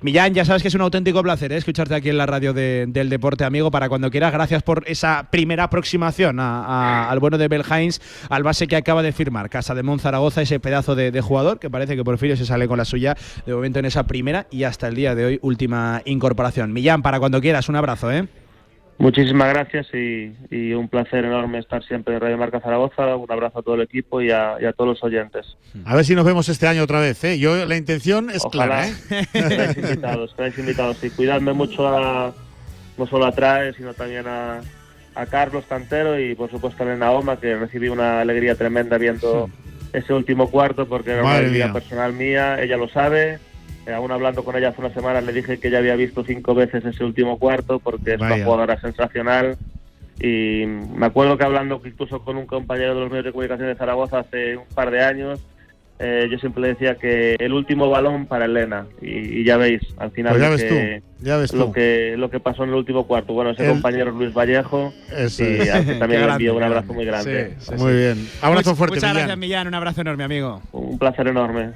Millán, 0.03 0.35
ya 0.35 0.45
sabes 0.45 0.63
que 0.63 0.69
es 0.69 0.75
un 0.75 0.81
auténtico 0.83 1.23
placer 1.23 1.53
¿eh? 1.53 1.57
escucharte 1.57 1.95
aquí 1.95 2.09
en 2.11 2.19
la 2.19 2.27
radio 2.27 2.53
de- 2.53 2.87
del 2.89 3.09
deporte, 3.09 3.45
amigo, 3.45 3.71
para 3.71 3.89
cuando 3.89 4.11
quieras. 4.11 4.33
Gracias 4.33 4.63
por 4.63 4.85
esa 4.87 5.29
primera 5.31 5.65
aproximación 5.65 6.39
a- 6.41 7.09
al 7.11 7.19
bueno 7.19 7.39
de 7.39 7.49
Belhains, 7.49 8.01
al 8.29 8.43
base 8.43 8.67
que 8.67 8.77
acaba 8.77 9.03
de 9.03 9.13
firmar, 9.13 9.49
Casa 9.51 9.75
de 9.75 9.83
Monzaragoza, 9.83 10.43
ese 10.43 10.61
pedazo 10.61 10.95
de, 10.95 11.11
de 11.11 11.21
jugador 11.21 11.59
que 11.59 11.71
parece 11.71 11.97
que 11.97 12.05
Porfirio 12.05 12.37
se 12.37 12.47
sale 12.47 12.69
con 12.69 12.79
la 12.79 12.85
suya 12.85 13.17
de 13.47 13.55
momento 13.55 13.79
en 13.79 13.85
esa 13.87 14.05
primera 14.07 14.47
y 14.51 14.65
hasta 14.65 14.89
el 14.89 14.95
día 14.95 15.15
de 15.15 15.25
hoy 15.25 15.39
última 15.43 16.03
incorporación. 16.05 16.73
Millán, 16.73 17.03
para 17.03 17.19
cuando 17.19 17.41
quieras, 17.41 17.69
un 17.69 17.77
abrazo, 17.77 18.11
¿eh? 18.11 18.29
Muchísimas 18.98 19.48
gracias 19.52 19.89
y, 19.94 20.32
y 20.51 20.74
un 20.74 20.89
placer 20.89 21.24
enorme 21.24 21.59
estar 21.59 21.82
siempre 21.85 22.14
en 22.14 22.20
Radio 22.20 22.39
Marca 22.39 22.60
Zaragoza. 22.60 23.16
Un 23.16 23.31
abrazo 23.32 23.59
a 23.59 23.62
todo 23.62 23.74
el 23.74 23.81
equipo 23.81 24.20
y 24.23 24.31
a, 24.31 24.56
y 24.60 24.64
a 24.64 24.73
todos 24.73 24.90
los 24.90 25.02
oyentes. 25.02 25.56
A 25.85 25.97
ver 25.97 26.05
si 26.05 26.14
nos 26.14 26.24
vemos 26.24 26.48
este 26.48 26.69
año 26.69 26.85
otra 26.85 27.01
vez, 27.01 27.23
¿eh? 27.24 27.39
Yo, 27.39 27.66
la 27.66 27.77
intención 27.77 28.31
es 28.31 28.44
Ojalá. 28.44 28.66
clara, 28.66 28.89
¿eh? 28.89 29.27
Estáis 29.32 29.77
invitados, 29.78 30.31
estáis 30.31 30.59
invitados. 30.59 31.02
Y 31.05 31.10
cuidadme 31.10 31.52
mucho 31.52 31.89
a, 31.89 32.32
no 32.97 33.06
solo 33.06 33.27
a 33.27 33.32
Trae, 33.32 33.73
sino 33.74 33.93
también 33.93 34.27
a, 34.28 34.60
a 35.16 35.27
Carlos 35.27 35.64
Cantero 35.69 36.20
y 36.20 36.35
por 36.36 36.51
supuesto 36.51 36.85
a 36.85 36.86
Elena 36.86 37.10
Oma, 37.10 37.40
que 37.40 37.56
recibí 37.56 37.89
una 37.89 38.20
alegría 38.20 38.55
tremenda 38.55 38.98
viendo 38.98 39.51
ese 39.93 40.12
último 40.14 40.48
cuarto 40.51 40.86
porque 40.86 41.10
era 41.10 41.24
una 41.24 41.40
mía. 41.40 41.73
personal 41.73 42.12
mía, 42.12 42.62
ella 42.62 42.77
lo 42.77 42.89
sabe. 42.89 43.40
Eh, 43.87 43.93
aún 43.93 44.13
hablando 44.13 44.45
con 44.45 44.55
ella 44.57 44.69
hace 44.69 44.81
una 44.81 44.95
semana 44.95 45.21
le 45.21 45.33
dije 45.33 45.59
que 45.59 45.71
ya 45.71 45.79
había 45.79 45.97
visto 45.97 46.23
cinco 46.25 46.55
veces 46.55 46.85
ese 46.85 47.03
último 47.05 47.39
cuarto 47.39 47.79
porque 47.81 48.15
es 48.15 48.19
Vaya. 48.21 48.35
una 48.37 48.45
jugadora 48.45 48.81
sensacional. 48.81 49.57
Y 50.21 50.65
me 50.67 51.07
acuerdo 51.07 51.37
que 51.37 51.45
hablando 51.45 51.81
incluso 51.85 52.21
con 52.23 52.37
un 52.37 52.47
compañero 52.47 52.95
de 52.95 53.01
los 53.01 53.11
medios 53.11 53.25
de 53.25 53.33
comunicación 53.33 53.69
de 53.69 53.75
Zaragoza 53.75 54.21
hace 54.21 54.57
un 54.57 54.67
par 54.73 54.91
de 54.93 55.03
años, 55.03 55.41
eh, 55.99 56.29
yo 56.31 56.39
siempre 56.39 56.63
le 56.63 56.69
decía 56.69 56.95
que 56.97 57.35
el 57.41 57.53
último 57.53 57.91
balón 57.91 58.27
para 58.27 58.45
Elena. 58.45 58.87
Y, 59.01 59.41
y 59.41 59.45
ya 59.45 59.57
veis, 59.57 59.81
al 59.99 60.13
final 60.13 60.33
Pues 60.35 60.43
ya 60.43 60.49
lo 60.49 60.53
ves 60.57 60.63
que, 60.65 61.03
tú, 61.19 61.25
ya 61.25 61.37
ves 61.39 61.53
lo 61.53 61.65
tú. 61.67 61.73
que 61.73 62.15
lo 62.17 62.31
que 62.31 62.39
pasó 62.39 62.63
en 62.63 62.71
el 62.71 62.77
último 62.77 63.07
cuarto. 63.09 63.33
Bueno, 63.33 63.51
ese 63.51 63.65
El- 63.65 63.73
compañero 63.73 64.11
es 64.11 64.17
Luis 64.17 64.33
Vallejo 64.33 64.93
Eso 65.17 65.43
y 65.43 65.47
es. 65.61 65.71
al 65.75 65.85
que 65.87 65.95
también 65.95 66.25
le 66.25 66.33
envío 66.33 66.55
un 66.57 66.63
abrazo 66.63 66.93
muy 66.93 67.05
grande. 67.05 67.57
Sí, 67.59 67.67
sí, 67.71 67.75
Muy 67.83 67.93
sí. 67.93 67.99
bien. 67.99 68.29
Abrazo 68.43 68.77
fuerte, 68.77 68.97
Muchas 68.97 69.11
Millán. 69.11 69.27
gracias, 69.27 69.39
Millán. 69.39 69.67
Un 69.67 69.75
abrazo 69.75 70.01
enorme, 70.03 70.23
amigo. 70.25 70.63
Un 70.71 70.99
placer 70.99 71.27
enorme. 71.27 71.71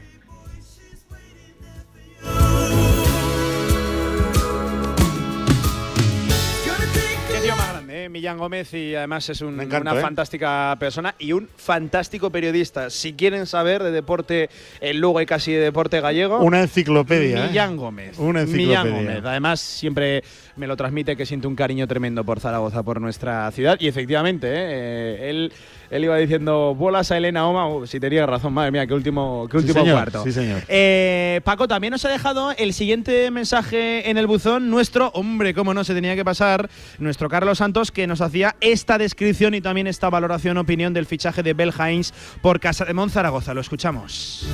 Millán 8.08 8.38
Gómez, 8.38 8.72
y 8.74 8.94
además 8.94 9.28
es 9.28 9.40
un- 9.40 9.60
encanta, 9.60 9.92
una 9.92 9.98
¿eh? 10.00 10.02
fantástica 10.02 10.76
persona 10.78 11.14
y 11.18 11.32
un 11.32 11.48
fantástico 11.56 12.30
periodista. 12.30 12.90
Si 12.90 13.14
quieren 13.14 13.46
saber 13.46 13.82
de 13.82 13.90
deporte 13.90 14.48
en 14.80 15.00
Lugo 15.00 15.20
y 15.20 15.26
casi 15.26 15.52
de 15.52 15.60
deporte 15.60 16.00
gallego, 16.00 16.38
Una 16.40 16.60
enciclopedia. 16.60 17.44
¿eh? 17.44 17.48
Millán 17.48 17.76
Gómez. 17.76 18.18
Una 18.18 18.44
Millán 18.44 18.86
enciclopedia. 18.86 19.14
Gómez. 19.14 19.24
Además, 19.24 19.60
siempre 19.60 20.22
me 20.56 20.66
lo 20.66 20.76
transmite 20.76 21.16
que 21.16 21.26
siente 21.26 21.46
un 21.46 21.56
cariño 21.56 21.86
tremendo 21.86 22.24
por 22.24 22.40
Zaragoza, 22.40 22.82
por 22.82 23.00
nuestra 23.00 23.50
ciudad. 23.52 23.76
Y 23.80 23.88
efectivamente. 23.88 24.46
Eh, 24.50 25.30
él, 25.30 25.52
él 25.90 26.04
iba 26.04 26.16
diciendo 26.16 26.74
bolas 26.74 27.10
a 27.10 27.16
Elena 27.16 27.46
Oma. 27.46 27.68
Uh, 27.68 27.86
si 27.86 28.00
tenía 28.00 28.26
razón, 28.26 28.52
madre 28.52 28.70
mía, 28.70 28.86
qué 28.86 28.94
último, 28.94 29.46
qué 29.50 29.58
Sí, 29.58 29.66
último 29.66 29.80
señor, 29.80 29.96
cuarto. 29.96 30.24
sí, 30.24 30.32
señor. 30.32 30.62
Eh, 30.68 31.40
Paco, 31.44 31.68
también 31.68 31.92
nos 31.92 32.04
ha 32.04 32.08
dejado 32.08 32.52
el 32.56 32.72
siguiente 32.72 33.30
mensaje 33.30 34.08
en 34.10 34.18
el 34.18 34.26
buzón. 34.26 34.70
Nuestro, 34.70 35.10
hombre, 35.14 35.54
cómo 35.54 35.74
no 35.74 35.84
se 35.84 35.94
tenía 35.94 36.14
que 36.14 36.24
pasar, 36.24 36.68
nuestro 36.98 37.28
Carlos 37.28 37.58
Santos, 37.58 37.90
que 37.90 38.06
nos 38.06 38.20
hacía 38.20 38.56
esta 38.60 38.98
descripción 38.98 39.54
y 39.54 39.60
también 39.60 39.86
esta 39.86 40.10
valoración, 40.10 40.58
opinión 40.58 40.92
del 40.94 41.06
fichaje 41.06 41.42
de 41.42 41.54
Bel 41.54 41.72
Hines 41.72 42.12
por 42.42 42.60
Casa 42.60 42.84
de 42.84 42.94
Zaragoza. 43.08 43.54
Lo 43.54 43.60
escuchamos. 43.60 44.46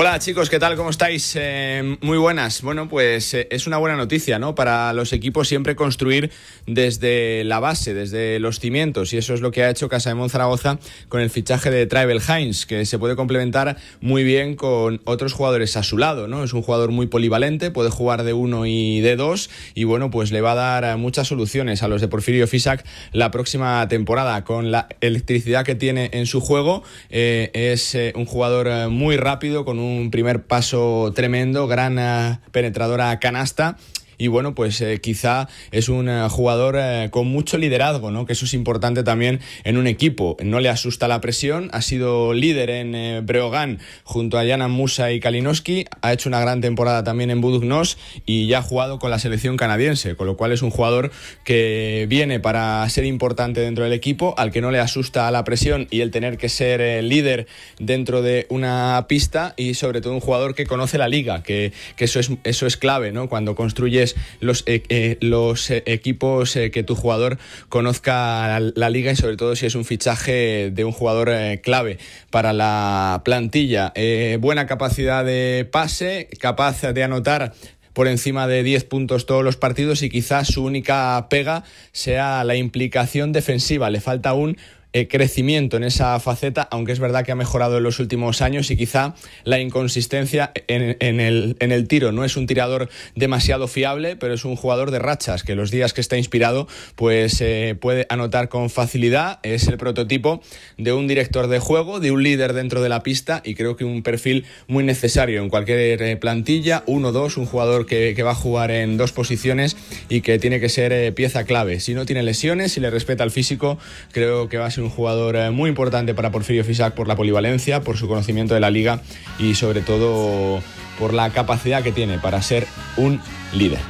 Hola 0.00 0.16
chicos, 0.20 0.48
¿qué 0.48 0.60
tal? 0.60 0.76
¿Cómo 0.76 0.90
estáis? 0.90 1.32
Eh, 1.34 1.96
muy 2.02 2.18
buenas. 2.18 2.62
Bueno, 2.62 2.88
pues 2.88 3.34
eh, 3.34 3.48
es 3.50 3.66
una 3.66 3.78
buena 3.78 3.96
noticia, 3.96 4.38
¿no? 4.38 4.54
Para 4.54 4.92
los 4.92 5.12
equipos 5.12 5.48
siempre 5.48 5.74
construir 5.74 6.30
desde 6.68 7.42
la 7.42 7.58
base, 7.58 7.94
desde 7.94 8.38
los 8.38 8.60
cimientos, 8.60 9.12
y 9.12 9.16
eso 9.16 9.34
es 9.34 9.40
lo 9.40 9.50
que 9.50 9.64
ha 9.64 9.70
hecho 9.70 9.88
Casa 9.88 10.14
de 10.14 10.28
Zaragoza 10.28 10.78
con 11.08 11.20
el 11.20 11.30
fichaje 11.30 11.72
de 11.72 11.84
Tribal 11.88 12.22
Hines, 12.22 12.64
que 12.64 12.86
se 12.86 12.96
puede 12.96 13.16
complementar 13.16 13.76
muy 14.00 14.22
bien 14.22 14.54
con 14.54 15.00
otros 15.02 15.32
jugadores 15.32 15.76
a 15.76 15.82
su 15.82 15.98
lado, 15.98 16.28
¿no? 16.28 16.44
Es 16.44 16.52
un 16.52 16.62
jugador 16.62 16.92
muy 16.92 17.08
polivalente, 17.08 17.72
puede 17.72 17.90
jugar 17.90 18.22
de 18.22 18.34
uno 18.34 18.66
y 18.66 19.00
de 19.00 19.16
dos, 19.16 19.50
y 19.74 19.82
bueno, 19.82 20.12
pues 20.12 20.30
le 20.30 20.40
va 20.42 20.52
a 20.52 20.54
dar 20.54 20.84
eh, 20.84 20.96
muchas 20.96 21.26
soluciones 21.26 21.82
a 21.82 21.88
los 21.88 22.00
de 22.00 22.06
Porfirio 22.06 22.46
Fisac 22.46 22.86
la 23.10 23.32
próxima 23.32 23.88
temporada. 23.88 24.44
Con 24.44 24.70
la 24.70 24.86
electricidad 25.00 25.64
que 25.64 25.74
tiene 25.74 26.10
en 26.12 26.26
su 26.26 26.40
juego, 26.40 26.84
es 27.10 27.96
un 28.14 28.26
jugador 28.26 28.90
muy 28.90 29.16
rápido, 29.16 29.64
con 29.64 29.80
un 29.80 29.87
primer 30.10 30.46
paso 30.46 31.12
tremendo, 31.14 31.66
gran 31.66 31.98
eh, 31.98 32.38
penetradora 32.52 33.18
canasta. 33.18 33.76
Y 34.18 34.26
bueno, 34.26 34.52
pues 34.52 34.80
eh, 34.80 35.00
quizá 35.00 35.48
es 35.70 35.88
un 35.88 36.08
eh, 36.08 36.26
jugador 36.28 36.74
eh, 36.76 37.08
con 37.12 37.28
mucho 37.28 37.56
liderazgo, 37.56 38.10
¿no? 38.10 38.26
Que 38.26 38.32
eso 38.32 38.46
es 38.46 38.52
importante 38.52 39.04
también 39.04 39.38
en 39.62 39.78
un 39.78 39.86
equipo. 39.86 40.36
No 40.42 40.58
le 40.58 40.68
asusta 40.68 41.06
la 41.06 41.20
presión, 41.20 41.70
ha 41.72 41.82
sido 41.82 42.34
líder 42.34 42.68
en 42.70 43.24
Breogán 43.24 43.78
junto 44.02 44.36
a 44.36 44.44
Jana 44.44 44.66
Musa 44.66 45.12
y 45.12 45.20
Kalinowski, 45.20 45.84
ha 46.02 46.12
hecho 46.12 46.28
una 46.28 46.40
gran 46.40 46.60
temporada 46.60 47.04
también 47.04 47.30
en 47.30 47.40
Budugnos 47.40 47.96
y 48.26 48.48
ya 48.48 48.58
ha 48.58 48.62
jugado 48.62 48.98
con 48.98 49.12
la 49.12 49.20
selección 49.20 49.56
canadiense, 49.56 50.16
con 50.16 50.26
lo 50.26 50.36
cual 50.36 50.50
es 50.50 50.62
un 50.62 50.70
jugador 50.70 51.12
que 51.44 52.06
viene 52.08 52.40
para 52.40 52.88
ser 52.88 53.04
importante 53.04 53.60
dentro 53.60 53.84
del 53.84 53.92
equipo, 53.92 54.34
al 54.36 54.50
que 54.50 54.60
no 54.60 54.72
le 54.72 54.80
asusta 54.80 55.30
la 55.30 55.44
presión 55.44 55.86
y 55.90 56.00
el 56.00 56.10
tener 56.10 56.38
que 56.38 56.48
ser 56.48 57.04
líder 57.04 57.46
dentro 57.78 58.20
de 58.22 58.46
una 58.48 59.06
pista 59.08 59.54
y 59.56 59.74
sobre 59.74 60.00
todo 60.00 60.12
un 60.12 60.20
jugador 60.20 60.56
que 60.56 60.66
conoce 60.66 60.98
la 60.98 61.08
liga, 61.08 61.44
que, 61.44 61.72
que 61.96 62.06
eso, 62.06 62.18
es, 62.18 62.32
eso 62.42 62.66
es 62.66 62.76
clave, 62.76 63.12
¿no? 63.12 63.28
Cuando 63.28 63.54
construyes 63.54 64.07
los, 64.40 64.62
eh, 64.66 64.82
eh, 64.88 65.18
eh, 65.20 65.82
equipos 65.86 66.58
que 66.72 66.82
tu 66.82 66.94
jugador 66.94 67.38
conozca 67.68 68.60
la, 68.60 68.72
la 68.74 68.90
liga 68.90 69.12
y 69.12 69.16
sobre 69.16 69.36
todo 69.36 69.56
si 69.56 69.66
es 69.66 69.74
un 69.74 69.84
fichaje 69.84 70.70
de 70.70 70.84
un 70.84 70.92
jugador 70.92 71.30
clave 71.62 71.98
para 72.30 72.52
la 72.52 73.22
plantilla. 73.24 73.92
Buena 74.38 74.66
capacidad 74.66 75.24
de 75.24 75.68
pase, 75.70 76.28
capaz 76.40 76.82
de 76.82 77.02
anotar 77.02 77.52
por 77.98 78.06
encima 78.06 78.46
de 78.46 78.62
10 78.62 78.84
puntos 78.84 79.26
todos 79.26 79.42
los 79.42 79.56
partidos 79.56 80.02
y 80.02 80.08
quizás 80.08 80.46
su 80.46 80.62
única 80.62 81.26
pega 81.28 81.64
sea 81.90 82.44
la 82.44 82.54
implicación 82.54 83.32
defensiva. 83.32 83.90
Le 83.90 84.00
falta 84.00 84.34
un 84.34 84.56
eh, 84.92 85.06
crecimiento 85.06 85.76
en 85.76 85.84
esa 85.84 86.18
faceta, 86.18 86.66
aunque 86.70 86.92
es 86.92 86.98
verdad 86.98 87.24
que 87.24 87.32
ha 87.32 87.36
mejorado 87.36 87.78
en 87.78 87.82
los 87.82 88.00
últimos 88.00 88.40
años 88.40 88.70
y 88.70 88.76
quizá 88.76 89.14
la 89.44 89.60
inconsistencia 89.60 90.52
en, 90.66 91.20
el, 91.20 91.88
tiro. 91.88 92.12
No 92.12 92.24
es 92.24 92.36
un 92.36 92.46
tirador 92.46 92.88
demasiado 93.14 93.68
fiable, 93.68 94.16
pero 94.16 94.34
es 94.34 94.44
un 94.44 94.56
jugador 94.56 94.90
de 94.90 94.98
rachas, 94.98 95.42
que 95.42 95.54
los 95.54 95.70
días 95.70 95.92
que 95.92 96.00
está 96.00 96.16
inspirado 96.16 96.68
pues 96.94 97.40
eh, 97.40 97.76
puede 97.78 98.06
anotar 98.08 98.48
con 98.48 98.70
facilidad. 98.70 99.40
Es 99.42 99.68
el 99.68 99.76
prototipo 99.76 100.40
de 100.78 100.92
un 100.92 101.06
director 101.06 101.48
de 101.48 101.58
juego, 101.58 102.00
de 102.00 102.10
un 102.10 102.22
líder 102.22 102.52
dentro 102.52 102.82
de 102.82 102.88
la 102.88 103.02
pista 103.02 103.42
y 103.44 103.54
creo 103.54 103.76
que 103.76 103.84
un 103.84 104.02
perfil 104.02 104.46
muy 104.66 104.84
necesario 104.84 105.42
en 105.42 105.50
cualquier 105.50 106.02
eh, 106.02 106.16
plantilla. 106.16 106.82
Uno, 106.86 107.12
dos, 107.12 107.36
un 107.36 107.46
jugador 107.46 107.86
que, 107.86 108.14
que 108.16 108.22
va 108.22 108.30
a 108.30 108.34
jugar 108.34 108.70
en 108.70 108.96
dos 108.96 109.12
posiciones 109.12 109.76
y 110.08 110.22
que 110.22 110.38
tiene 110.38 110.60
que 110.60 110.68
ser 110.68 110.92
eh, 110.92 111.12
pieza 111.12 111.44
clave. 111.44 111.80
Si 111.80 111.94
no 111.94 112.06
tiene 112.06 112.22
lesiones, 112.22 112.72
si 112.72 112.80
le 112.80 112.90
respeta 112.90 113.24
el 113.24 113.30
físico, 113.30 113.78
creo 114.12 114.48
que 114.48 114.56
va 114.56 114.66
a 114.66 114.70
ser 114.70 114.77
un 114.78 114.90
jugador 114.90 115.36
eh, 115.36 115.50
muy 115.50 115.68
importante 115.68 116.14
para 116.14 116.30
Porfirio 116.30 116.64
Fisac 116.64 116.94
por 116.94 117.08
la 117.08 117.16
polivalencia, 117.16 117.82
por 117.82 117.96
su 117.96 118.08
conocimiento 118.08 118.54
de 118.54 118.60
la 118.60 118.70
liga 118.70 119.00
y 119.38 119.54
sobre 119.54 119.80
todo 119.82 120.60
por 120.98 121.14
la 121.14 121.30
capacidad 121.30 121.82
que 121.82 121.92
tiene 121.92 122.18
para 122.18 122.42
ser 122.42 122.66
un 122.96 123.20
líder. 123.52 123.80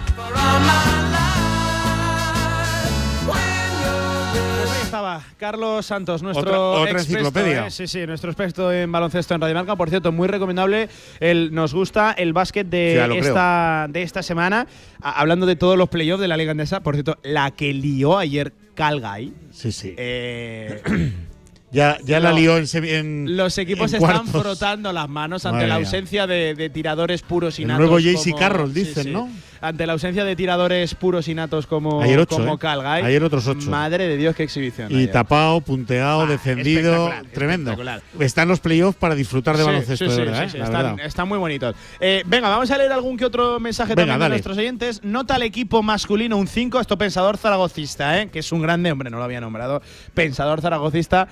Carlos 5.38 5.86
Santos, 5.86 6.22
nuestro 6.22 6.42
Otra- 6.72 6.80
otra 6.82 6.92
experto, 7.00 7.28
enciclopedia. 7.28 7.66
¿eh? 7.68 7.70
Sí, 7.70 7.86
sí, 7.86 8.04
nuestro 8.06 8.30
experto 8.30 8.72
en 8.72 8.90
baloncesto 8.90 9.34
en 9.34 9.40
Radio 9.40 9.54
Marca. 9.54 9.76
Por 9.76 9.88
cierto, 9.88 10.10
muy 10.12 10.26
recomendable. 10.28 10.88
El, 11.20 11.54
nos 11.54 11.72
gusta 11.72 12.12
el 12.12 12.32
básquet 12.32 12.66
de, 12.68 13.06
Sí, 13.10 13.18
esta, 13.18 13.86
de 13.88 14.02
esta 14.02 14.22
semana. 14.22 14.66
A- 15.00 15.20
hablando 15.20 15.46
de 15.46 15.56
todos 15.56 15.78
los 15.78 15.88
playoffs 15.88 16.20
de 16.20 16.28
la 16.28 16.36
Liga 16.36 16.50
Andesa. 16.50 16.80
Por 16.80 16.94
cierto, 16.94 17.16
la 17.22 17.52
que 17.52 17.72
lió 17.72 18.18
ayer 18.18 18.52
Calgay. 18.74 19.32
Sí, 19.52 19.70
sí. 19.72 19.94
Eh, 19.96 20.82
Ya, 21.70 21.98
ya 22.02 22.18
la 22.18 22.32
lió 22.32 22.56
en, 22.56 23.36
los 23.36 23.58
equipos 23.58 23.92
en 23.92 24.02
están 24.02 24.24
cuartos. 24.24 24.42
frotando 24.42 24.90
las 24.92 25.08
manos 25.08 25.44
ante 25.44 25.56
Madre 25.56 25.68
la 25.68 25.74
ausencia 25.74 26.26
de, 26.26 26.54
de 26.54 26.70
tiradores 26.70 27.20
puros 27.22 27.58
y 27.60 27.64
natos. 27.66 27.80
nuevo 27.86 27.98
JC 27.98 28.34
Carroll, 28.38 28.72
dicen, 28.72 29.04
sí. 29.04 29.10
¿no? 29.10 29.28
Ante 29.60 29.86
la 29.86 29.92
ausencia 29.94 30.24
de 30.24 30.36
tiradores 30.36 30.94
puros 30.94 31.26
y 31.28 31.34
natos 31.34 31.66
como, 31.66 32.00
Ayer 32.00 32.20
ocho, 32.20 32.36
como 32.36 32.54
¿eh? 32.54 32.58
Calgay. 32.58 33.02
Ayer 33.04 33.22
otros 33.24 33.46
ocho. 33.48 33.68
Madre 33.70 34.06
de 34.06 34.16
Dios, 34.16 34.34
qué 34.36 34.44
exhibición. 34.44 34.90
Y 34.92 34.96
ayer. 34.96 35.10
tapado, 35.10 35.60
punteado, 35.60 36.26
defendido, 36.26 37.08
espectacular, 37.08 37.26
tremendo. 37.34 37.70
espectacular. 37.72 38.02
Están 38.20 38.48
los 38.48 38.60
playoffs 38.60 38.96
para 38.96 39.14
disfrutar 39.16 39.56
de 39.56 39.64
Sí, 39.64 39.66
baloncesto, 39.66 40.08
sí, 40.10 40.16
de 40.16 40.24
verdad, 40.24 40.38
sí, 40.38 40.44
¿eh? 40.46 40.50
sí, 40.52 40.58
La 40.58 40.64
están, 40.64 40.82
verdad. 40.84 41.06
están 41.06 41.28
muy 41.28 41.38
bonitos. 41.38 41.74
Eh, 42.00 42.22
venga, 42.24 42.48
vamos 42.48 42.70
a 42.70 42.78
leer 42.78 42.92
algún 42.92 43.16
que 43.16 43.24
otro 43.24 43.58
mensaje 43.60 43.90
Venga, 43.96 44.02
también 44.12 44.18
de 44.20 44.22
dale. 44.24 44.34
nuestros 44.36 44.56
oyentes. 44.58 45.00
Nota 45.02 45.34
al 45.34 45.42
equipo 45.42 45.82
masculino 45.82 46.36
un 46.36 46.46
5, 46.46 46.80
esto 46.80 46.96
pensador 46.96 47.36
zaragocista, 47.36 48.22
¿eh? 48.22 48.28
que 48.30 48.38
es 48.38 48.52
un 48.52 48.62
grande, 48.62 48.92
hombre, 48.92 49.10
no 49.10 49.18
lo 49.18 49.24
había 49.24 49.40
nombrado. 49.40 49.82
Pensador 50.14 50.60
zaragocista. 50.62 51.28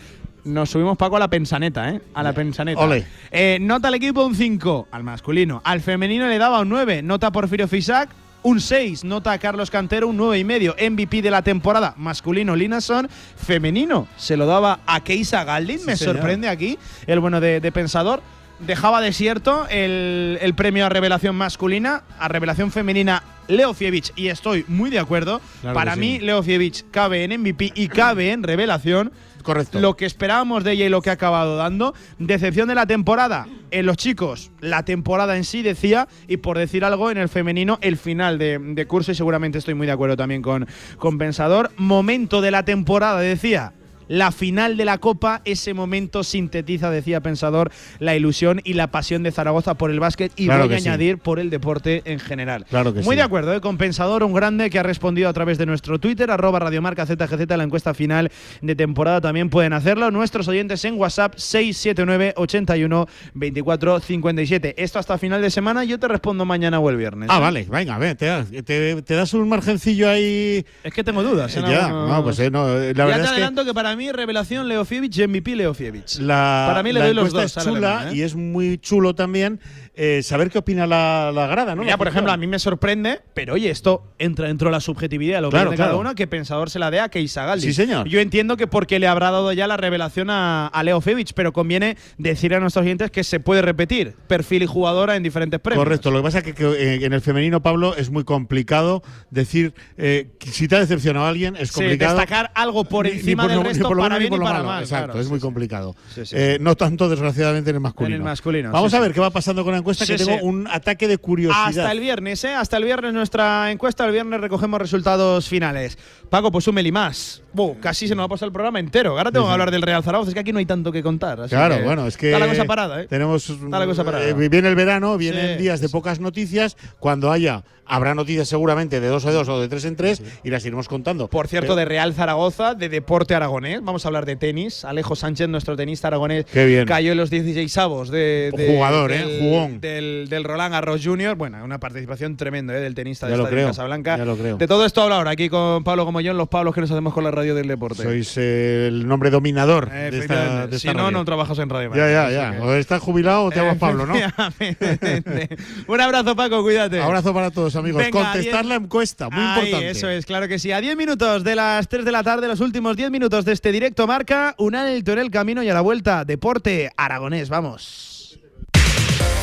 Nos 0.47 0.70
subimos, 0.70 0.97
Paco, 0.97 1.16
a 1.16 1.20
la 1.20 1.28
pensaneta, 1.28 1.90
¿eh? 1.90 2.01
A 2.14 2.23
la 2.23 2.32
pensaneta. 2.32 2.81
Ole. 2.81 3.05
Eh, 3.31 3.59
nota 3.60 3.89
al 3.89 3.94
equipo 3.94 4.24
un 4.24 4.35
5, 4.35 4.89
al 4.90 5.02
masculino. 5.02 5.60
Al 5.64 5.81
femenino 5.81 6.27
le 6.28 6.39
daba 6.39 6.60
un 6.60 6.68
9. 6.68 7.02
Nota 7.02 7.27
a 7.27 7.32
Porfirio 7.32 7.66
Fisac, 7.66 8.09
un 8.44 8.60
6. 8.60 9.02
Nota 9.05 9.32
a 9.32 9.39
Carlos 9.39 9.70
Cantero, 9.73 10.06
un 10.06 10.16
9 10.16 10.39
y 10.39 10.44
medio. 10.44 10.77
MVP 10.78 11.20
de 11.20 11.31
la 11.32 11.43
temporada, 11.43 11.94
masculino 11.97 12.55
Linason. 12.55 13.09
Femenino 13.36 14.06
se 14.16 14.36
lo 14.36 14.47
daba 14.47 14.81
a 14.86 15.01
Keisa 15.02 15.43
Galdin. 15.44 15.81
Sí, 15.81 15.86
Me 15.86 15.97
señor. 15.97 16.16
sorprende 16.16 16.48
aquí 16.48 16.78
el 17.09 17.18
bueno 17.20 17.40
de, 17.40 17.60
de 17.60 17.73
Pensador. 17.73 18.23
dejaba 18.60 19.01
desierto 19.01 19.66
el, 19.68 20.39
el 20.40 20.55
premio 20.55 20.86
a 20.86 20.89
revelación 20.89 21.35
masculina, 21.36 22.05
a 22.20 22.28
revelación 22.28 22.70
femenina 22.70 23.23
Leo 23.48 23.74
Fievich, 23.74 24.12
y 24.16 24.28
estoy 24.28 24.64
muy 24.68 24.90
de 24.90 24.98
acuerdo. 24.98 25.40
Claro 25.60 25.74
Para 25.74 25.94
mí, 25.97 26.18
sí. 26.20 26.24
Leo 26.24 26.43
Fievich 26.43 26.85
cabe 26.90 27.24
en 27.24 27.40
MVP 27.40 27.73
y 27.74 27.89
cabe 27.89 28.31
en 28.32 28.43
revelación. 28.43 29.12
Correcto. 29.47 29.78
Lo 29.78 29.97
que 29.97 30.06
esperábamos 30.06 30.64
de 30.64 30.73
ella 30.73 30.86
y 30.86 30.89
lo 30.89 31.01
que 31.01 31.10
ha 31.10 31.12
acabado 31.12 31.56
dando. 31.56 31.94
Decepción 32.18 32.66
de 32.66 32.74
la 32.74 32.85
temporada 32.86 33.47
en 33.70 33.86
los 33.86 33.97
chicos, 33.97 34.51
la 34.60 34.85
temporada 34.85 35.36
en 35.36 35.44
sí 35.44 35.62
decía, 35.62 36.09
y 36.27 36.39
por 36.39 36.59
decir 36.59 36.85
algo, 36.85 37.12
en 37.12 37.16
el 37.18 37.28
femenino, 37.28 37.78
el 37.81 37.97
final 37.97 38.39
de, 38.39 38.86
curso, 38.89 39.12
y 39.12 39.14
seguramente 39.14 39.59
estoy 39.59 39.74
muy 39.74 39.86
de 39.86 39.93
acuerdo 39.93 40.16
también 40.16 40.43
con, 40.43 40.66
con 40.98 41.16
Pensador. 41.16 41.70
Momento 41.77 42.40
de 42.40 42.51
la 42.51 42.64
temporada, 42.64 43.20
decía. 43.20 43.73
La 44.09 44.31
final 44.33 44.77
de 44.77 44.85
la 44.85 44.99
Copa, 44.99 45.43
ese 45.45 45.74
momento 45.74 46.23
sintetiza, 46.24 46.91
decía 46.91 47.20
Pensador, 47.20 47.70
la 47.99 48.15
ilusión 48.15 48.61
y 48.65 48.74
la 48.74 48.89
pasión 48.93 49.23
de 49.23 49.33
Zaragoza 49.33 49.74
por 49.74 49.91
el 49.91 49.99
básquet 50.01 50.33
y 50.37 50.47
Claro 50.47 50.66
voy 50.66 50.77
a 50.77 50.81
sí. 50.81 50.89
añadir 50.89 51.19
por 51.19 51.39
el 51.39 51.51
deporte 51.51 52.03
en 52.05 52.19
general. 52.20 52.65
Claro 52.70 52.93
que 52.95 53.01
Muy 53.01 53.15
sí. 53.15 53.16
de 53.16 53.23
acuerdo, 53.23 53.55
¿eh? 53.55 53.61
con 53.61 53.78
Pensador, 53.78 54.23
un 54.23 54.33
grande 54.33 54.70
que 54.70 54.78
ha 54.78 54.83
respondido 54.83 55.28
a 55.28 55.33
través 55.33 55.59
de 55.59 55.66
nuestro 55.66 55.99
Twitter, 55.99 56.31
arroba 56.31 56.59
radiomarca 56.61 57.05
ZGZ, 57.07 57.47
la 57.57 57.65
encuesta 57.65 57.95
final 57.95 58.31
de 58.61 58.77
temporada 58.77 59.20
también 59.20 59.51
pueden 59.51 59.73
hacerlo. 59.73 60.11
Nuestros 60.11 60.47
oyentes 60.49 60.85
en 60.85 60.95
WhatsApp 60.95 61.35
679 61.37 62.35
81 62.37 63.07
24 63.35 64.01
57. 64.01 64.74
Esto 64.83 64.99
hasta 64.99 65.19
final 65.19 65.43
de 65.43 65.51
semana, 65.51 65.85
yo 65.85 65.99
te 65.99 66.07
respondo 66.09 66.45
mañana 66.45 66.78
o 66.78 66.91
el 66.91 66.97
viernes. 66.97 67.28
Ah, 67.33 67.39
¿eh? 67.39 67.41
vale, 67.41 67.66
venga, 67.69 67.97
a 67.97 67.99
ver, 67.99 68.16
te, 68.16 68.27
das- 68.27 68.51
te- 68.65 69.03
te 69.03 69.15
das 69.15 69.35
un 69.35 69.49
margencillo 69.49 70.09
ahí. 70.09 70.65
Es 70.85 70.93
que 70.95 71.03
tengo 71.03 71.23
dudas. 71.23 71.57
Eh, 71.57 71.61
ya, 71.62 71.87
algunos- 71.87 72.09
no, 72.11 72.24
pues 72.24 72.39
eh, 72.39 72.51
no, 72.51 72.69
la 72.69 72.93
ya 72.93 73.05
verdad 73.05 73.07
te 73.16 73.23
es 73.23 73.23
que 73.23 73.28
adelanto 73.35 73.65
que, 73.65 73.74
para 73.74 73.95
mí, 73.97 74.10
revelación 74.12 74.68
Leo 74.68 74.85
Fievich 74.85 75.18
y 75.18 75.27
MVP 75.27 75.56
Leo 75.56 75.74
Fievich. 75.74 76.18
la, 76.18 76.66
para 76.68 76.82
mí 76.82 76.93
le 76.93 77.01
la 77.01 77.06
doy 77.06 77.14
los 77.14 77.32
dos. 77.32 77.56
es 77.56 77.64
chula 77.64 78.10
¿eh? 78.10 78.16
y 78.16 78.23
es 78.23 78.35
muy 78.35 78.78
chulo 78.78 79.14
también 79.14 79.60
eh, 79.98 80.23
saber 80.23 80.51
qué 80.51 80.59
opina 80.59 80.86
la, 80.86 81.32
la 81.35 81.47
grada, 81.47 81.74
¿no? 81.74 81.82
La 81.82 81.97
por 81.97 82.06
ejemplo, 82.09 82.31
a 82.31 82.36
mí 82.36 82.47
me 82.47 82.59
sorprende, 82.59 83.20
pero 83.32 83.55
oye, 83.55 83.70
esto 83.70 84.05
entra 84.18 84.47
dentro 84.48 84.68
de 84.68 84.73
la 84.73 84.81
subjetividad, 84.81 85.40
lo 85.40 85.48
Claro, 85.51 85.70
de 85.70 85.77
cada 85.78 85.97
uno, 85.97 86.14
que 86.14 86.27
Pensador 86.27 86.68
se 86.68 86.78
la 86.78 86.90
dé 86.90 87.01
a 87.01 87.09
Keisagaldi. 87.09 87.66
Sí, 87.66 87.73
señor. 87.73 88.06
Yo 88.06 88.20
entiendo 88.20 88.56
que 88.59 88.66
porque 88.66 88.98
le 88.98 89.06
habrá 89.06 89.31
dado 89.31 89.52
ya 89.55 89.66
la 89.66 89.77
revelación 89.78 90.28
a, 90.31 90.66
a 90.66 90.82
Leo 90.82 91.01
Fevich, 91.01 91.32
pero 91.35 91.52
conviene 91.55 91.97
decir 92.18 92.55
a 92.55 92.60
nuestros 92.60 92.82
oyentes 92.85 93.10
que 93.10 93.24
se 93.24 93.40
puede 93.40 93.62
repetir 93.62 94.14
perfil 94.28 94.62
y 94.64 94.66
jugadora 94.66 95.16
en 95.16 95.23
diferentes 95.23 95.60
premios. 95.60 95.82
Correcto, 95.82 96.10
lo 96.10 96.18
que 96.18 96.23
pasa 96.24 96.39
es 96.39 96.44
que, 96.44 96.55
que, 96.55 96.64
eh, 96.66 97.05
en 97.06 97.12
el 97.14 97.20
femenino, 97.23 97.62
Pablo, 97.62 97.97
es 97.97 98.10
muy 98.10 98.24
complicado 98.24 99.02
decir 99.31 99.73
eh, 99.97 100.28
que 100.39 100.51
si 100.51 100.68
te 100.68 100.77
ha 100.77 100.81
decepcionado 100.81 101.27
alguien, 101.27 101.56
es 101.56 101.68
Sí, 101.70 101.74
complicado. 101.77 102.16
destacar 102.18 102.51
algo 102.55 102.85
por 102.85 103.06
Ni- 103.06 103.12
ni 103.12 103.18
encima 103.18 103.44
por 103.44 103.51
del 103.52 103.62
ni 103.62 103.68
resto 103.68 103.89
por 103.89 103.98
para 103.98 104.14
ni 104.16 104.20
bien 104.20 104.32
y 104.32 104.36
por 104.36 104.44
para 104.44 104.59
malo. 104.59 104.68
mal. 104.68 104.82
Exacto, 104.82 105.05
claro, 105.06 105.20
es 105.20 105.27
sí, 105.27 105.31
muy 105.31 105.39
sí. 105.40 105.43
complicado. 105.44 105.97
Sí, 106.14 106.27
sí, 106.27 106.35
Eh, 106.39 106.55
sí. 106.59 106.62
No 106.62 106.74
tanto, 106.77 107.09
desgraciadamente, 107.09 107.70
en 107.70 107.77
el 107.77 107.81
masculino. 107.81 108.14
En 108.16 108.20
el 108.20 108.24
masculino, 108.24 108.70
Vamos 108.73 108.90
sí, 108.90 108.97
a 108.97 109.01
sí. 109.01 109.02
ver 109.05 109.14
qué 109.14 109.20
va 109.20 109.31
pasando 109.31 109.64
con 109.64 109.74
encuesta, 109.87 110.05
Sí, 110.05 110.13
que 110.13 110.25
tengo 110.25 110.39
sí. 110.39 110.45
un 110.45 110.67
ataque 110.69 111.07
de 111.07 111.19
curiosidad. 111.19 111.67
Hasta 111.69 111.93
el 111.93 112.01
viernes, 112.01 112.43
¿eh? 112.45 112.55
Hasta 112.55 112.77
el 112.77 112.85
viernes 112.85 113.13
nuestra 113.13 113.71
encuesta. 113.71 114.05
El 114.05 114.13
viernes 114.13 114.41
recogemos 114.41 114.81
resultados 114.81 115.49
finales. 115.49 115.97
Paco, 116.29 116.51
pues 116.51 116.67
un 116.67 116.75
meli 116.75 116.91
más. 116.91 117.43
Buh, 117.57 117.77
casi 117.81 118.07
se 118.07 118.15
nos 118.15 118.23
va 118.23 118.27
a 118.27 118.28
pasar 118.28 118.47
el 118.47 118.53
programa 118.53 118.78
entero. 118.78 119.16
Ahora 119.19 119.33
tengo 119.33 119.47
que 119.47 119.53
hablar 119.53 119.70
del 119.70 119.83
Real 119.83 120.03
Zaragoza. 120.05 120.28
Es 120.31 120.35
que 120.35 120.41
aquí 120.41 120.53
no 120.53 120.59
hay 120.59 120.66
tanto 120.66 120.93
que 120.93 121.03
contar. 121.03 121.41
así 121.41 121.51
Claro, 121.51 121.78
que 121.78 121.83
bueno, 121.85 122.07
es 122.07 122.16
que 122.16 122.33
Está 122.33 122.39
la 122.39 122.49
cosa 122.49 122.65
parada, 122.66 123.03
¿eh? 123.03 123.07
tenemos 123.09 123.49
Está 123.51 123.78
la 123.78 123.87
cosa 123.87 124.05
parada. 124.05 124.24
eh, 124.28 124.35
viene 124.49 124.69
el 124.69 124.74
verano, 124.77 125.16
vienen 125.16 125.57
Sí, 125.57 125.62
días 125.62 125.81
de 125.81 125.89
pocas 125.89 126.20
noticias, 126.20 126.77
cuando 127.01 127.33
haya 127.33 127.65
habrá 127.89 128.16
noticias 128.16 128.49
seguramente 128.49 128.99
de 129.01 129.07
dos 129.07 129.24
a 129.27 129.31
dos 129.31 129.49
o 129.49 129.61
de 129.61 129.69
tres 129.69 129.85
en 129.85 129.95
tres 129.95 130.20
y 130.43 130.51
las 130.51 130.66
iremos 130.66 130.89
contando. 130.89 131.28
Por 131.28 131.47
cierto, 131.47 131.77
de 131.77 131.85
Real 131.85 132.12
Zaragoza, 132.15 132.74
de 132.74 132.89
deporte 132.89 133.37
aragonés. 133.37 133.81
Vamos 133.81 134.05
a 134.05 134.09
hablar 134.09 134.27
de 134.27 134.35
tenis. 134.35 134.85
Alejo 134.85 135.15
Sánchez, 135.15 135.49
nuestro 135.49 135.77
tenista 135.77 136.09
aragonés, 136.09 136.47
Qué 136.47 136.66
bien. 136.66 136.85
cayó 136.85 137.12
en 137.12 137.19
los 137.19 137.31
16 137.31 137.78
avos 137.78 138.09
de, 138.11 138.51
de- 138.57 138.74
Jugador, 138.74 139.12
¿eh? 139.12 139.19
del, 139.24 139.41
Jugón. 139.41 139.81
Del, 139.81 140.27
del 140.28 140.43
Roland 140.43 140.73
Garros 140.73 141.01
Junior. 141.05 141.37
Bueno, 141.37 141.65
una 141.65 141.78
participación 141.78 142.37
tremenda 142.37 142.77
¿eh? 142.77 142.81
del 142.81 142.97
tenista 142.97 143.28
de 143.28 143.37
Casablanca. 143.66 144.16
ya 144.19 144.24
lo 144.24 144.37
creo. 144.37 144.57
De 144.57 144.66
todo 144.66 144.85
esto 144.85 145.03
habla 145.03 145.19
ahora 145.19 145.31
aquí 145.31 145.49
con 145.49 145.85
Pablo 145.85 146.05
como 146.05 146.20
yo 146.20 146.33
en 146.33 146.39
los 146.39 146.49
Pablos 146.49 146.74
que 146.74 146.81
nos 146.81 146.91
hacemos 146.91 147.15
con 147.15 147.23
la 147.23 147.31
radio 147.31 147.45
del 147.55 147.68
deporte. 147.68 148.02
Sois 148.02 148.36
el 148.36 149.06
nombre 149.06 149.31
dominador 149.31 149.90
de 149.90 150.06
esta, 150.09 150.16
Efectivamente. 150.16 150.66
de 150.68 150.77
esta 150.77 150.78
si 150.78 150.89
no, 150.97 151.05
radio. 151.05 151.10
no 151.18 151.24
trabajas 151.24 151.59
en 151.59 151.68
Radio 151.68 151.90
Ya, 151.94 152.02
Marca, 152.02 152.31
ya, 152.31 152.52
ya. 152.59 152.62
O 152.64 152.73
estás 152.74 153.01
jubilado 153.02 153.44
o 153.44 153.51
te 153.51 153.56
llamas 153.56 153.78
Pablo, 153.78 154.06
¿no? 154.06 154.14
Un 155.89 156.01
abrazo, 156.01 156.35
Paco, 156.36 156.62
cuídate. 156.62 157.01
Abrazo 157.01 157.32
para 157.35 157.51
todos, 157.51 157.77
amigos. 157.77 158.02
Venga, 158.02 158.10
Contestar 158.32 158.64
diez- 158.64 158.68
la 158.68 158.74
encuesta, 158.77 159.28
muy 159.31 159.40
Ay, 159.43 159.48
importante. 159.66 159.90
Eso 159.90 160.09
es, 160.09 160.27
claro 160.27 160.48
que 160.48 160.59
sí. 160.59 160.73
A 160.73 160.81
10 160.81 160.97
minutos 160.97 161.44
de 161.44 161.55
las 161.55 161.89
3 161.89 162.05
de 162.05 162.12
la 162.12 162.23
tarde, 162.23 162.48
los 162.48 162.60
últimos 162.60 162.97
10 162.97 163.10
minutos 163.10 163.44
de 163.44 163.52
este 163.52 163.73
directo 163.73 164.06
marca, 164.06 164.55
un 164.59 164.74
alto 164.74 165.12
en 165.12 165.18
el 165.18 165.31
camino 165.31 165.62
y 165.62 165.68
a 165.68 165.74
la 165.74 165.81
vuelta, 165.81 166.24
deporte 166.24 166.90
aragonés, 166.97 167.48
vamos. 167.48 168.16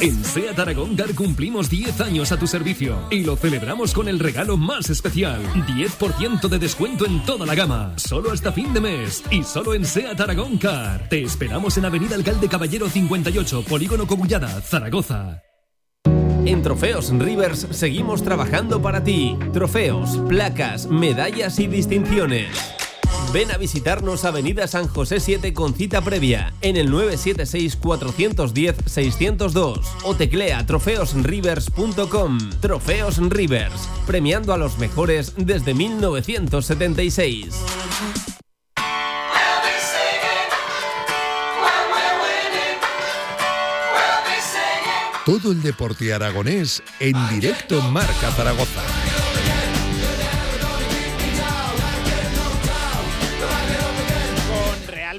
En 0.00 0.24
SEAT 0.24 0.58
Aragón 0.58 0.94
Car 0.94 1.14
cumplimos 1.14 1.70
10 1.70 2.00
años 2.02 2.30
a 2.30 2.38
tu 2.38 2.46
servicio 2.46 2.98
y 3.10 3.24
lo 3.24 3.36
celebramos 3.36 3.94
con 3.94 4.08
el 4.08 4.18
regalo 4.18 4.56
más 4.56 4.90
especial. 4.90 5.40
10% 5.54 6.48
de 6.48 6.58
descuento 6.58 7.06
en 7.06 7.24
toda 7.24 7.46
la 7.46 7.54
gama. 7.54 7.94
Solo 7.96 8.30
hasta 8.30 8.52
fin 8.52 8.74
de 8.74 8.80
mes 8.80 9.24
y 9.30 9.42
solo 9.42 9.72
en 9.74 9.84
SEAT 9.84 10.20
Aragón 10.20 10.58
Car. 10.58 11.08
Te 11.08 11.22
esperamos 11.22 11.78
en 11.78 11.86
Avenida 11.86 12.14
Alcalde 12.14 12.48
Caballero 12.48 12.88
58, 12.88 13.62
Polígono 13.62 14.06
Cobullada, 14.06 14.60
Zaragoza. 14.60 15.42
En 16.44 16.62
Trofeos 16.62 17.10
Rivers 17.10 17.66
seguimos 17.70 18.22
trabajando 18.22 18.80
para 18.80 19.02
ti. 19.02 19.36
Trofeos, 19.52 20.18
placas, 20.28 20.86
medallas 20.86 21.58
y 21.58 21.66
distinciones. 21.66 22.85
Ven 23.32 23.50
a 23.50 23.56
visitarnos 23.58 24.24
Avenida 24.24 24.66
San 24.66 24.88
José 24.88 25.20
7 25.20 25.52
con 25.52 25.74
cita 25.74 26.00
previa 26.00 26.54
en 26.62 26.76
el 26.76 26.90
976-410-602 26.90 29.80
o 30.04 30.14
teclea 30.14 30.64
trofeosrivers.com. 30.66 32.38
Trofeos 32.60 33.18
Rivers, 33.18 33.88
premiando 34.06 34.52
a 34.52 34.58
los 34.58 34.78
mejores 34.78 35.34
desde 35.36 35.74
1976. 35.74 37.54
Todo 45.26 45.50
el 45.50 45.60
deporte 45.60 46.14
aragonés 46.14 46.84
en 47.00 47.16
directo 47.28 47.82
Marca 47.82 48.30
Zaragoza. 48.30 48.85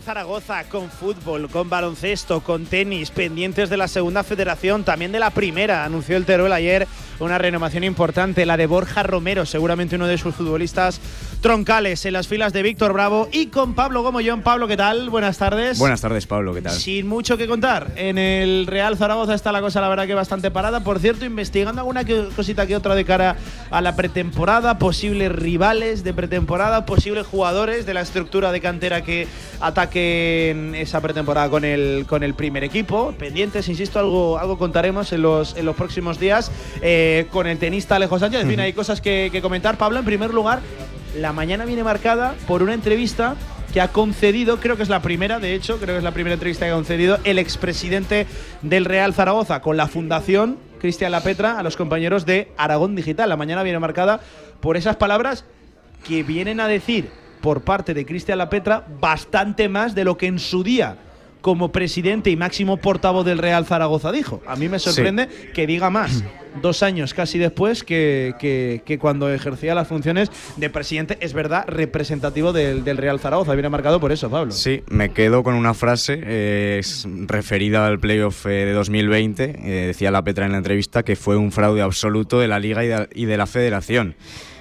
Zaragoza, 0.08 0.64
con 0.70 0.90
fútbol, 0.90 1.50
con 1.50 1.70
baloncesto, 1.70 2.40
con 2.40 2.66
tenis, 2.66 3.12
pendientes 3.12 3.70
de 3.70 3.76
la 3.76 3.90
segunda 3.90 4.24
federación, 4.24 4.86
también 4.86 5.12
de 5.12 5.20
la 5.20 5.32
primera. 5.32 5.84
Anunció 5.84 6.16
el 6.16 6.24
Teruel 6.24 6.54
ayer 6.54 6.88
una 7.20 7.38
renovación 7.38 7.84
importante, 7.84 8.46
la 8.46 8.58
de 8.58 8.68
Borja 8.68 9.04
Romero, 9.04 9.46
seguramente 9.46 9.96
uno 9.96 10.08
de 10.08 10.18
sus 10.18 10.36
futbolistas 10.36 11.00
troncales 11.42 12.06
en 12.06 12.14
las 12.14 12.28
filas 12.28 12.54
de 12.54 12.64
Víctor 12.64 12.94
Bravo 12.94 13.30
y 13.32 13.48
con 13.48 13.74
Pablo 13.74 14.04
Gomollón. 14.04 14.42
Pablo, 14.42 14.68
¿qué 14.68 14.78
tal? 14.78 15.10
Buenas 15.10 15.38
tardes. 15.38 15.80
Buenas 15.80 16.02
tardes, 16.02 16.26
Pablo, 16.28 16.54
¿qué 16.54 16.62
tal? 16.62 16.74
Sin 16.74 17.08
mucho 17.08 17.38
que 17.38 17.48
contar. 17.48 17.92
En 17.96 18.18
el 18.18 18.68
Real 18.68 18.98
Zaragoza 18.98 19.34
está 19.34 19.52
la 19.52 19.62
cosa, 19.62 19.82
la 19.82 19.90
verdad, 19.90 20.08
que 20.08 20.14
bastante 20.14 20.52
parada. 20.52 20.84
Por 20.84 21.00
cierto, 21.00 21.26
investigando 21.26 21.82
alguna 21.82 22.04
cosita 22.36 22.68
que 22.68 22.76
otra 22.76 22.96
de 22.96 23.06
cara 23.06 23.38
a 23.70 23.82
la 23.82 23.96
pretemporada, 23.96 24.78
posibles 24.80 25.32
rivales 25.32 26.04
de 26.04 26.14
pretemporada, 26.14 26.86
posibles 26.86 27.26
jugadores 27.26 27.86
de 27.86 27.94
la 27.94 28.02
estructura 28.02 28.52
de 28.52 28.62
cantera 28.62 29.04
que 29.04 29.28
ataquen 29.60 30.76
esa 30.76 31.02
pretemporada 31.02 31.50
con 31.50 31.66
el, 31.66 32.06
con 32.08 32.24
el 32.24 32.34
primer 32.34 32.64
equipo. 32.64 33.14
Pendientes, 33.18 33.68
insisto, 33.70 34.00
algo, 34.00 34.38
algo 34.38 34.58
contaremos 34.58 35.14
en 35.14 35.22
los, 35.22 35.56
en 35.56 35.66
los 35.66 35.76
próximos 35.76 36.20
días 36.20 36.52
eh, 36.82 37.07
con 37.32 37.48
el 37.48 37.58
tenista 37.58 37.96
Alejo 37.96 38.20
Sánchez. 38.20 38.42
En 38.42 38.50
fin, 38.50 38.60
hay 38.60 38.74
cosas 38.74 39.02
que, 39.02 39.30
que 39.32 39.42
comentar. 39.42 39.78
Pablo, 39.78 40.00
en 40.00 40.06
primer 40.06 40.34
lugar, 40.34 40.62
la 41.16 41.34
mañana 41.34 41.66
viene 41.66 41.84
marcada 41.84 42.36
por 42.48 42.64
una 42.64 42.74
entrevista 42.74 43.36
que 43.74 43.82
ha 43.82 43.90
concedido, 43.90 44.60
creo 44.60 44.78
que 44.78 44.84
es 44.84 44.90
la 44.90 45.02
primera, 45.02 45.40
de 45.40 45.54
hecho, 45.54 45.78
creo 45.78 45.96
que 45.96 45.98
es 45.98 46.04
la 46.04 46.14
primera 46.14 46.34
entrevista 46.34 46.66
que 46.66 46.72
ha 46.72 46.76
concedido 46.76 47.20
el 47.24 47.38
expresidente 47.38 48.26
del 48.62 48.86
Real 48.86 49.14
Zaragoza 49.14 49.62
con 49.62 49.78
la 49.78 49.88
Fundación 49.88 50.58
Cristian 50.80 51.12
Lapetra 51.12 51.60
a 51.60 51.64
los 51.64 51.76
compañeros 51.76 52.26
de 52.26 52.52
Aragón 52.58 52.96
Digital. 52.96 53.30
La 53.30 53.38
mañana 53.38 53.64
viene 53.64 53.80
marcada 53.80 54.22
por 54.62 54.78
esas 54.78 54.96
palabras 54.96 55.46
que 56.08 56.24
vienen 56.24 56.60
a 56.60 56.68
decir 56.68 57.10
por 57.42 57.62
parte 57.62 57.94
de 57.94 58.06
Cristian 58.06 58.38
Lapetra 58.38 58.86
bastante 59.00 59.70
más 59.70 59.96
de 59.96 60.04
lo 60.04 60.18
que 60.18 60.28
en 60.28 60.40
su 60.40 60.64
día 60.64 60.98
como 61.48 61.72
presidente 61.72 62.30
y 62.30 62.36
máximo 62.36 62.76
portavoz 62.76 63.26
del 63.26 63.38
Real 63.38 63.66
Zaragoza 63.66 64.12
dijo. 64.12 64.42
A 64.46 64.58
mí 64.58 64.68
me 64.68 64.80
sorprende 64.80 65.30
que 65.54 65.66
diga 65.66 65.90
más 65.90 66.22
dos 66.62 66.84
años 66.84 67.14
casi 67.14 67.38
después 67.40 67.86
que, 67.86 68.34
que- 68.38 68.82
que 68.84 69.00
cuando 69.00 69.32
ejercía 69.32 69.74
las 69.74 69.88
funciones 69.88 70.30
de 70.58 70.70
presidente, 70.70 71.18
es 71.22 71.32
verdad, 71.32 71.64
representativo 71.66 72.52
del, 72.52 72.84
del 72.84 72.98
Real 72.98 73.22
Zaragoza. 73.22 73.54
Viene 73.54 73.70
marcado 73.70 74.02
por 74.02 74.12
eso, 74.12 74.30
Pablo. 74.30 74.52
Sí, 74.52 74.84
me 74.90 75.12
quedo 75.14 75.42
con 75.42 75.54
una 75.56 75.74
frase 75.74 76.20
eh, 76.22 76.82
referida 77.28 77.88
al 77.88 77.98
playoff 77.98 78.46
eh, 78.46 78.50
de 78.50 78.74
2020. 78.74 79.44
eh, 79.64 79.88
decía 79.88 80.12
la 80.12 80.22
Petra 80.26 80.46
en 80.48 80.52
la 80.52 80.58
entrevista 80.58 81.04
que 81.04 81.16
fue 81.16 81.38
un 81.38 81.54
fraude 81.54 81.82
absoluto 81.82 82.42
de 82.42 82.50
la 82.50 82.60
Liga 82.60 82.84
y 82.84 82.88
de, 82.90 83.08
y 83.16 83.24
de 83.24 83.38
la 83.38 83.46
Federación. 83.48 84.16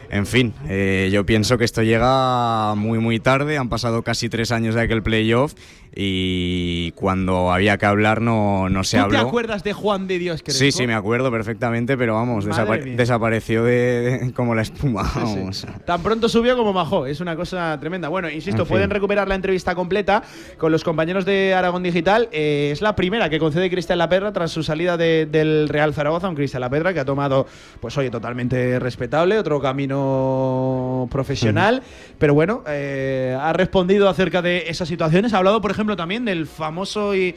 En 0.09 0.25
fin, 0.25 0.55
eh, 0.69 1.11
yo 1.13 1.27
pienso 1.27 1.59
que 1.59 1.65
esto 1.65 1.83
llega 1.83 2.77
muy 2.77 3.01
muy 3.01 3.19
tarde, 3.19 3.59
han 3.59 3.69
pasado 3.69 4.03
casi 4.03 4.29
tres 4.29 4.53
años 4.53 4.77
de 4.77 4.83
aquel 4.83 5.03
playoff 5.03 5.55
y 5.99 6.91
cuando 6.93 7.51
había 7.51 7.79
que 7.79 7.87
hablar 7.87 8.21
no, 8.21 8.69
no 8.69 8.85
se 8.85 8.99
¿Tú 8.99 9.05
habló. 9.05 9.19
te 9.19 9.27
acuerdas 9.27 9.65
de 9.65 9.73
Juan 9.73 10.07
de 10.07 10.19
Dios 10.19 10.43
Crespo? 10.43 10.59
Sí, 10.59 10.71
sí, 10.71 10.87
me 10.87 10.93
acuerdo 10.95 11.31
perfectamente, 11.31 11.97
pero 11.97 12.15
vamos, 12.15 12.47
desapa- 12.47 12.85
mía. 12.85 12.95
desapareció 12.97 13.65
de, 13.65 14.19
de- 14.21 14.33
como 14.35 14.55
la 14.55 14.61
espuma. 14.63 15.11
vamos. 15.15 15.67
Tan 15.87 16.03
pronto 16.03 16.29
subió 16.29 16.55
como 16.57 16.75
bajó, 16.75 17.07
es 17.07 17.21
una 17.21 17.35
cosa 17.35 17.79
tremenda. 17.81 18.09
Bueno, 18.09 18.29
insisto, 18.29 18.63
En 18.63 18.67
fin. 18.67 18.75
pueden 18.75 18.91
recuperar 18.91 19.27
la 19.27 19.35
entrevista 19.37 19.75
completa 19.75 20.23
con 20.59 20.71
los 20.71 20.85
compañeros 20.85 21.25
de 21.25 21.55
Aragón 21.55 21.83
Digital. 21.83 22.29
Eh, 22.31 22.69
es 22.73 22.83
la 22.83 22.95
primera 22.95 23.31
que 23.31 23.39
concede 23.39 23.71
Cristian 23.71 23.99
Lapedra 23.99 24.33
tras 24.35 24.51
su 24.51 24.63
salida 24.63 24.99
de- 24.99 25.25
del 25.25 25.69
Real 25.69 25.95
Zaragoza, 25.95 26.29
un 26.29 26.35
Cristian 26.35 26.61
Lapedra 26.61 26.93
que 26.93 27.01
ha 27.01 27.05
tomado, 27.07 27.47
pues 27.81 27.97
oye, 27.97 28.11
totalmente 28.11 28.79
respetable, 28.79 29.39
otro 29.39 29.61
camino 29.63 31.09
profesional, 31.11 31.83
pero 32.19 32.35
bueno, 32.35 32.63
eh, 32.69 33.37
ha 33.41 33.53
respondido 33.53 34.09
acerca 34.09 34.43
de 34.43 34.65
esas 34.69 34.89
situaciones. 34.89 35.33
Ha 35.33 35.39
hablado, 35.39 35.61
por 35.61 35.71
ejemplo, 35.71 35.86
también 35.95 36.25
del 36.25 36.47
famoso 36.47 37.15
y, 37.15 37.37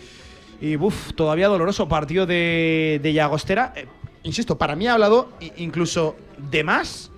y 0.61 0.77
todavía 1.15 1.49
doloroso 1.49 1.87
partido 1.87 2.25
de, 2.25 2.99
de 3.03 3.13
Llagostera. 3.13 3.73
Eh, 3.75 3.85
insisto, 4.23 4.57
para 4.57 4.75
mí 4.75 4.87
ha 4.87 4.93
hablado 4.93 5.29
incluso 5.57 6.15
de 6.37 6.63
más 6.63 7.11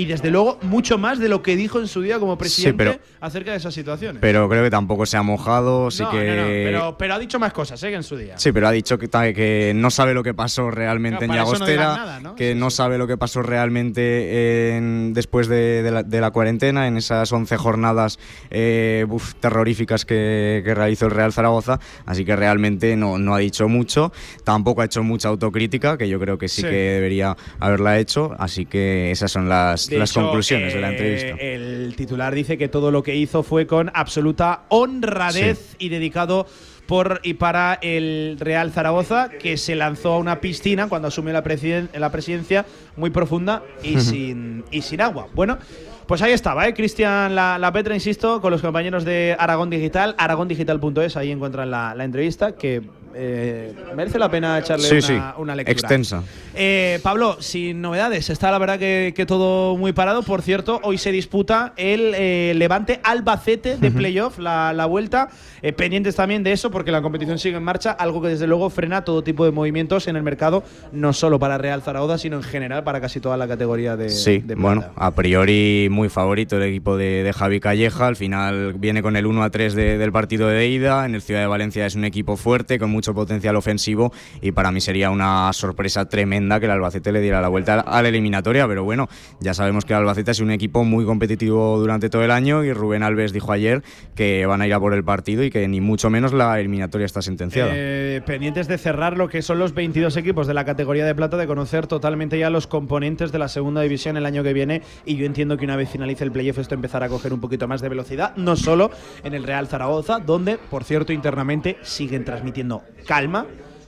y 0.00 0.04
desde 0.06 0.30
luego 0.30 0.58
mucho 0.62 0.96
más 0.98 1.18
de 1.18 1.28
lo 1.28 1.42
que 1.42 1.56
dijo 1.56 1.80
en 1.80 1.88
su 1.88 2.00
día 2.02 2.18
como 2.18 2.38
presidente 2.38 2.76
pero- 2.84 2.98
acerca 3.20 3.50
de 3.50 3.56
esas 3.58 3.74
situaciones. 3.74 4.20
Pero 4.20 4.48
creo 4.48 4.62
que 4.62 4.70
tampoco 4.70 5.04
se 5.06 5.16
ha 5.16 5.22
mojado, 5.22 5.90
sí 5.90 6.02
no, 6.02 6.10
que... 6.10 6.26
no, 6.28 6.36
no, 6.36 6.42
pero, 6.48 6.96
pero 6.98 7.14
ha 7.14 7.18
dicho 7.18 7.38
más 7.38 7.52
cosas 7.52 7.82
¿eh? 7.82 7.88
que 7.90 7.96
en 7.96 8.02
su 8.02 8.16
día. 8.16 8.38
Sí, 8.38 8.52
pero 8.52 8.68
ha 8.68 8.70
dicho 8.72 8.98
que, 8.98 9.08
que 9.08 9.72
no 9.74 9.90
sabe 9.90 10.14
lo 10.14 10.22
que 10.22 10.34
pasó 10.34 10.70
realmente 10.70 11.24
en 11.24 11.32
Llagostera, 11.32 12.20
que 12.36 12.54
no 12.54 12.70
sabe 12.70 12.96
lo 12.98 13.06
que 13.06 13.16
pasó 13.16 13.42
realmente 13.42 14.76
en- 14.76 15.12
después 15.14 15.48
de, 15.48 15.82
de 15.82 15.90
la, 15.90 16.02
de 16.02 16.20
la 16.20 16.30
cuarentena, 16.30 16.86
en 16.86 16.96
esas 16.96 17.32
11 17.32 17.56
jornadas 17.56 18.18
eh, 18.50 19.04
uf, 19.08 19.34
terroríficas 19.36 20.04
que, 20.04 20.62
que 20.64 20.74
realizó 20.74 21.06
el 21.06 21.12
Real 21.12 21.32
Zaragoza, 21.32 21.80
así 22.06 22.24
que 22.24 22.36
realmente 22.36 22.96
no, 22.96 23.18
no 23.18 23.34
ha 23.34 23.38
dicho 23.38 23.68
mucho, 23.68 24.12
tampoco 24.44 24.82
ha 24.82 24.84
hecho 24.84 25.02
mucha 25.02 25.28
autocrítica, 25.28 25.98
que 25.98 26.08
yo 26.08 26.18
creo 26.20 26.38
que 26.38 26.48
sí, 26.48 26.58
Sí. 26.58 26.62
que 26.66 26.74
debería 26.74 27.36
haberla 27.60 27.98
hecho, 28.00 28.34
así 28.38 28.66
que 28.66 29.12
esas 29.12 29.30
son 29.30 29.48
las, 29.48 29.87
De 29.88 29.98
las 29.98 30.10
hecho, 30.10 30.22
conclusiones 30.22 30.74
de 30.74 30.80
la 30.80 30.88
eh, 30.88 30.92
entrevista. 30.92 31.36
El 31.44 31.94
titular 31.96 32.34
dice 32.34 32.58
que 32.58 32.68
todo 32.68 32.90
lo 32.90 33.02
que 33.02 33.16
hizo 33.16 33.42
fue 33.42 33.66
con 33.66 33.90
absoluta 33.94 34.62
honradez 34.68 35.76
y 35.78 35.88
dedicado 35.88 36.46
por 36.86 37.20
y 37.22 37.34
para 37.34 37.78
el 37.82 38.36
Real 38.40 38.72
Zaragoza, 38.72 39.28
que 39.28 39.56
se 39.58 39.74
lanzó 39.74 40.14
a 40.14 40.18
una 40.18 40.40
piscina 40.40 40.88
cuando 40.88 41.08
asumió 41.08 41.32
la, 41.34 41.44
presiden- 41.44 41.90
la 41.92 42.10
presidencia 42.10 42.64
muy 42.96 43.10
profunda 43.10 43.62
y 43.82 44.00
sin, 44.00 44.64
y 44.70 44.82
sin 44.82 45.00
agua. 45.00 45.28
Bueno. 45.34 45.58
Pues 46.06 46.22
ahí 46.22 46.32
estaba, 46.32 46.66
¿eh? 46.66 46.72
Cristian 46.72 47.34
la, 47.34 47.58
la 47.58 47.70
Petra, 47.70 47.92
insisto, 47.92 48.40
con 48.40 48.50
los 48.50 48.62
compañeros 48.62 49.04
de 49.04 49.36
Aragón 49.38 49.68
Digital, 49.68 50.14
aragondigital.es, 50.16 51.18
ahí 51.18 51.30
encuentran 51.30 51.70
la, 51.70 51.94
la 51.94 52.04
entrevista, 52.04 52.52
que 52.52 52.80
eh, 53.14 53.74
merece 53.96 54.18
la 54.18 54.30
pena 54.30 54.58
echarle 54.58 54.84
Sí, 54.88 54.94
una, 54.94 55.32
sí, 55.32 55.36
una 55.38 55.54
lectura. 55.56 55.72
extensa. 55.72 56.22
Eh, 56.54 56.98
Pablo, 57.02 57.36
sin 57.40 57.80
novedades, 57.80 58.30
está 58.30 58.50
la 58.50 58.58
verdad 58.58 58.78
que, 58.78 59.12
que 59.14 59.26
todo 59.26 59.76
muy 59.76 59.92
parado. 59.92 60.22
Por 60.22 60.42
cierto, 60.42 60.80
hoy 60.82 60.98
se 60.98 61.12
disputa 61.12 61.72
el 61.76 62.12
eh, 62.16 62.52
Levante 62.56 63.00
Albacete 63.04 63.76
de 63.76 63.90
playoff, 63.90 64.38
la, 64.38 64.72
la 64.72 64.86
vuelta. 64.86 65.28
Eh, 65.62 65.72
pendientes 65.72 66.14
también 66.16 66.42
de 66.44 66.52
eso, 66.52 66.70
porque 66.70 66.90
la 66.92 67.02
competición 67.02 67.38
sigue 67.38 67.56
en 67.56 67.62
marcha, 67.62 67.90
algo 67.92 68.20
que 68.22 68.28
desde 68.28 68.46
luego 68.46 68.70
frena 68.70 69.04
todo 69.04 69.22
tipo 69.22 69.44
de 69.44 69.50
movimientos 69.50 70.06
en 70.08 70.16
el 70.16 70.22
mercado, 70.22 70.62
no 70.92 71.12
solo 71.12 71.38
para 71.38 71.58
Real 71.58 71.82
Zaragoza, 71.82 72.18
sino 72.18 72.36
en 72.36 72.42
general 72.42 72.84
para 72.84 73.00
casi 73.00 73.20
toda 73.20 73.36
la 73.36 73.48
categoría 73.48 73.96
de. 73.96 74.08
Sí, 74.10 74.38
de 74.38 74.54
bueno, 74.54 74.84
a 74.96 75.12
priori 75.14 75.88
muy 75.90 76.08
favorito 76.08 76.56
el 76.56 76.62
equipo 76.64 76.96
de, 76.96 77.22
de 77.22 77.32
Javi 77.32 77.60
Calleja. 77.60 78.06
Al 78.06 78.16
final 78.16 78.74
viene 78.74 79.02
con 79.02 79.16
el 79.16 79.26
1 79.26 79.42
a 79.42 79.50
3 79.50 79.74
de- 79.74 79.98
del 79.98 80.12
partido 80.12 80.48
de 80.48 80.68
ida. 80.68 81.04
En 81.06 81.14
el 81.14 81.22
Ciudad 81.22 81.40
de 81.40 81.46
Valencia 81.46 81.86
es 81.86 81.94
un 81.94 82.04
equipo 82.04 82.36
fuerte, 82.36 82.78
con 82.78 82.90
mucho 82.98 83.14
potencial 83.14 83.54
ofensivo. 83.54 84.12
Y 84.42 84.50
para 84.50 84.72
mí 84.72 84.80
sería 84.80 85.10
una 85.10 85.52
sorpresa 85.52 86.08
tremenda 86.08 86.58
que 86.58 86.66
el 86.66 86.72
Albacete 86.72 87.12
le 87.12 87.20
diera 87.20 87.40
la 87.40 87.46
vuelta 87.46 87.78
a 87.80 88.02
la 88.02 88.08
eliminatoria. 88.08 88.66
Pero 88.66 88.82
bueno, 88.82 89.08
ya 89.40 89.54
sabemos 89.54 89.84
que 89.84 89.92
el 89.92 90.00
Albacete 90.00 90.32
es 90.32 90.40
un 90.40 90.50
equipo 90.50 90.82
muy 90.82 91.04
competitivo 91.04 91.78
durante 91.78 92.10
todo 92.10 92.24
el 92.24 92.32
año. 92.32 92.64
Y 92.64 92.72
Rubén 92.72 93.04
Alves 93.04 93.32
dijo 93.32 93.52
ayer 93.52 93.84
que 94.16 94.44
van 94.46 94.60
a 94.60 94.66
ir 94.66 94.74
a 94.74 94.80
por 94.80 94.94
el 94.94 95.04
partido 95.04 95.44
y 95.44 95.50
que 95.50 95.66
ni 95.68 95.80
mucho 95.80 96.10
menos 96.10 96.32
la 96.32 96.58
eliminatoria 96.58 97.04
está 97.04 97.22
sentenciada. 97.22 97.70
Eh, 97.72 98.20
pendientes 98.26 98.66
de 98.66 98.78
cerrar 98.78 99.16
lo 99.16 99.28
que 99.28 99.42
son 99.42 99.58
los 99.58 99.74
22 99.74 100.16
equipos 100.16 100.46
de 100.46 100.54
la 100.54 100.64
categoría 100.64 101.04
de 101.04 101.14
plata, 101.14 101.36
de 101.36 101.46
conocer 101.46 101.86
totalmente 101.86 102.38
ya 102.38 102.50
los 102.50 102.66
componentes 102.66 103.30
de 103.30 103.38
la 103.38 103.48
segunda 103.48 103.80
división 103.82 104.16
el 104.16 104.26
año 104.26 104.42
que 104.42 104.52
viene. 104.52 104.82
Y 105.04 105.16
yo 105.16 105.26
entiendo 105.26 105.56
que 105.56 105.64
una 105.64 105.76
vez 105.76 105.88
finalice 105.90 106.24
el 106.24 106.32
playoff 106.32 106.58
esto 106.58 106.74
empezará 106.74 107.06
a 107.06 107.08
coger 107.08 107.32
un 107.32 107.40
poquito 107.40 107.68
más 107.68 107.80
de 107.80 107.88
velocidad, 107.88 108.34
no 108.36 108.56
solo 108.56 108.90
en 109.22 109.34
el 109.34 109.44
Real 109.44 109.68
Zaragoza, 109.68 110.18
donde, 110.18 110.58
por 110.58 110.84
cierto, 110.84 111.12
internamente 111.12 111.78
siguen 111.82 112.24
transmitiendo 112.24 112.82
calma, 113.06 113.46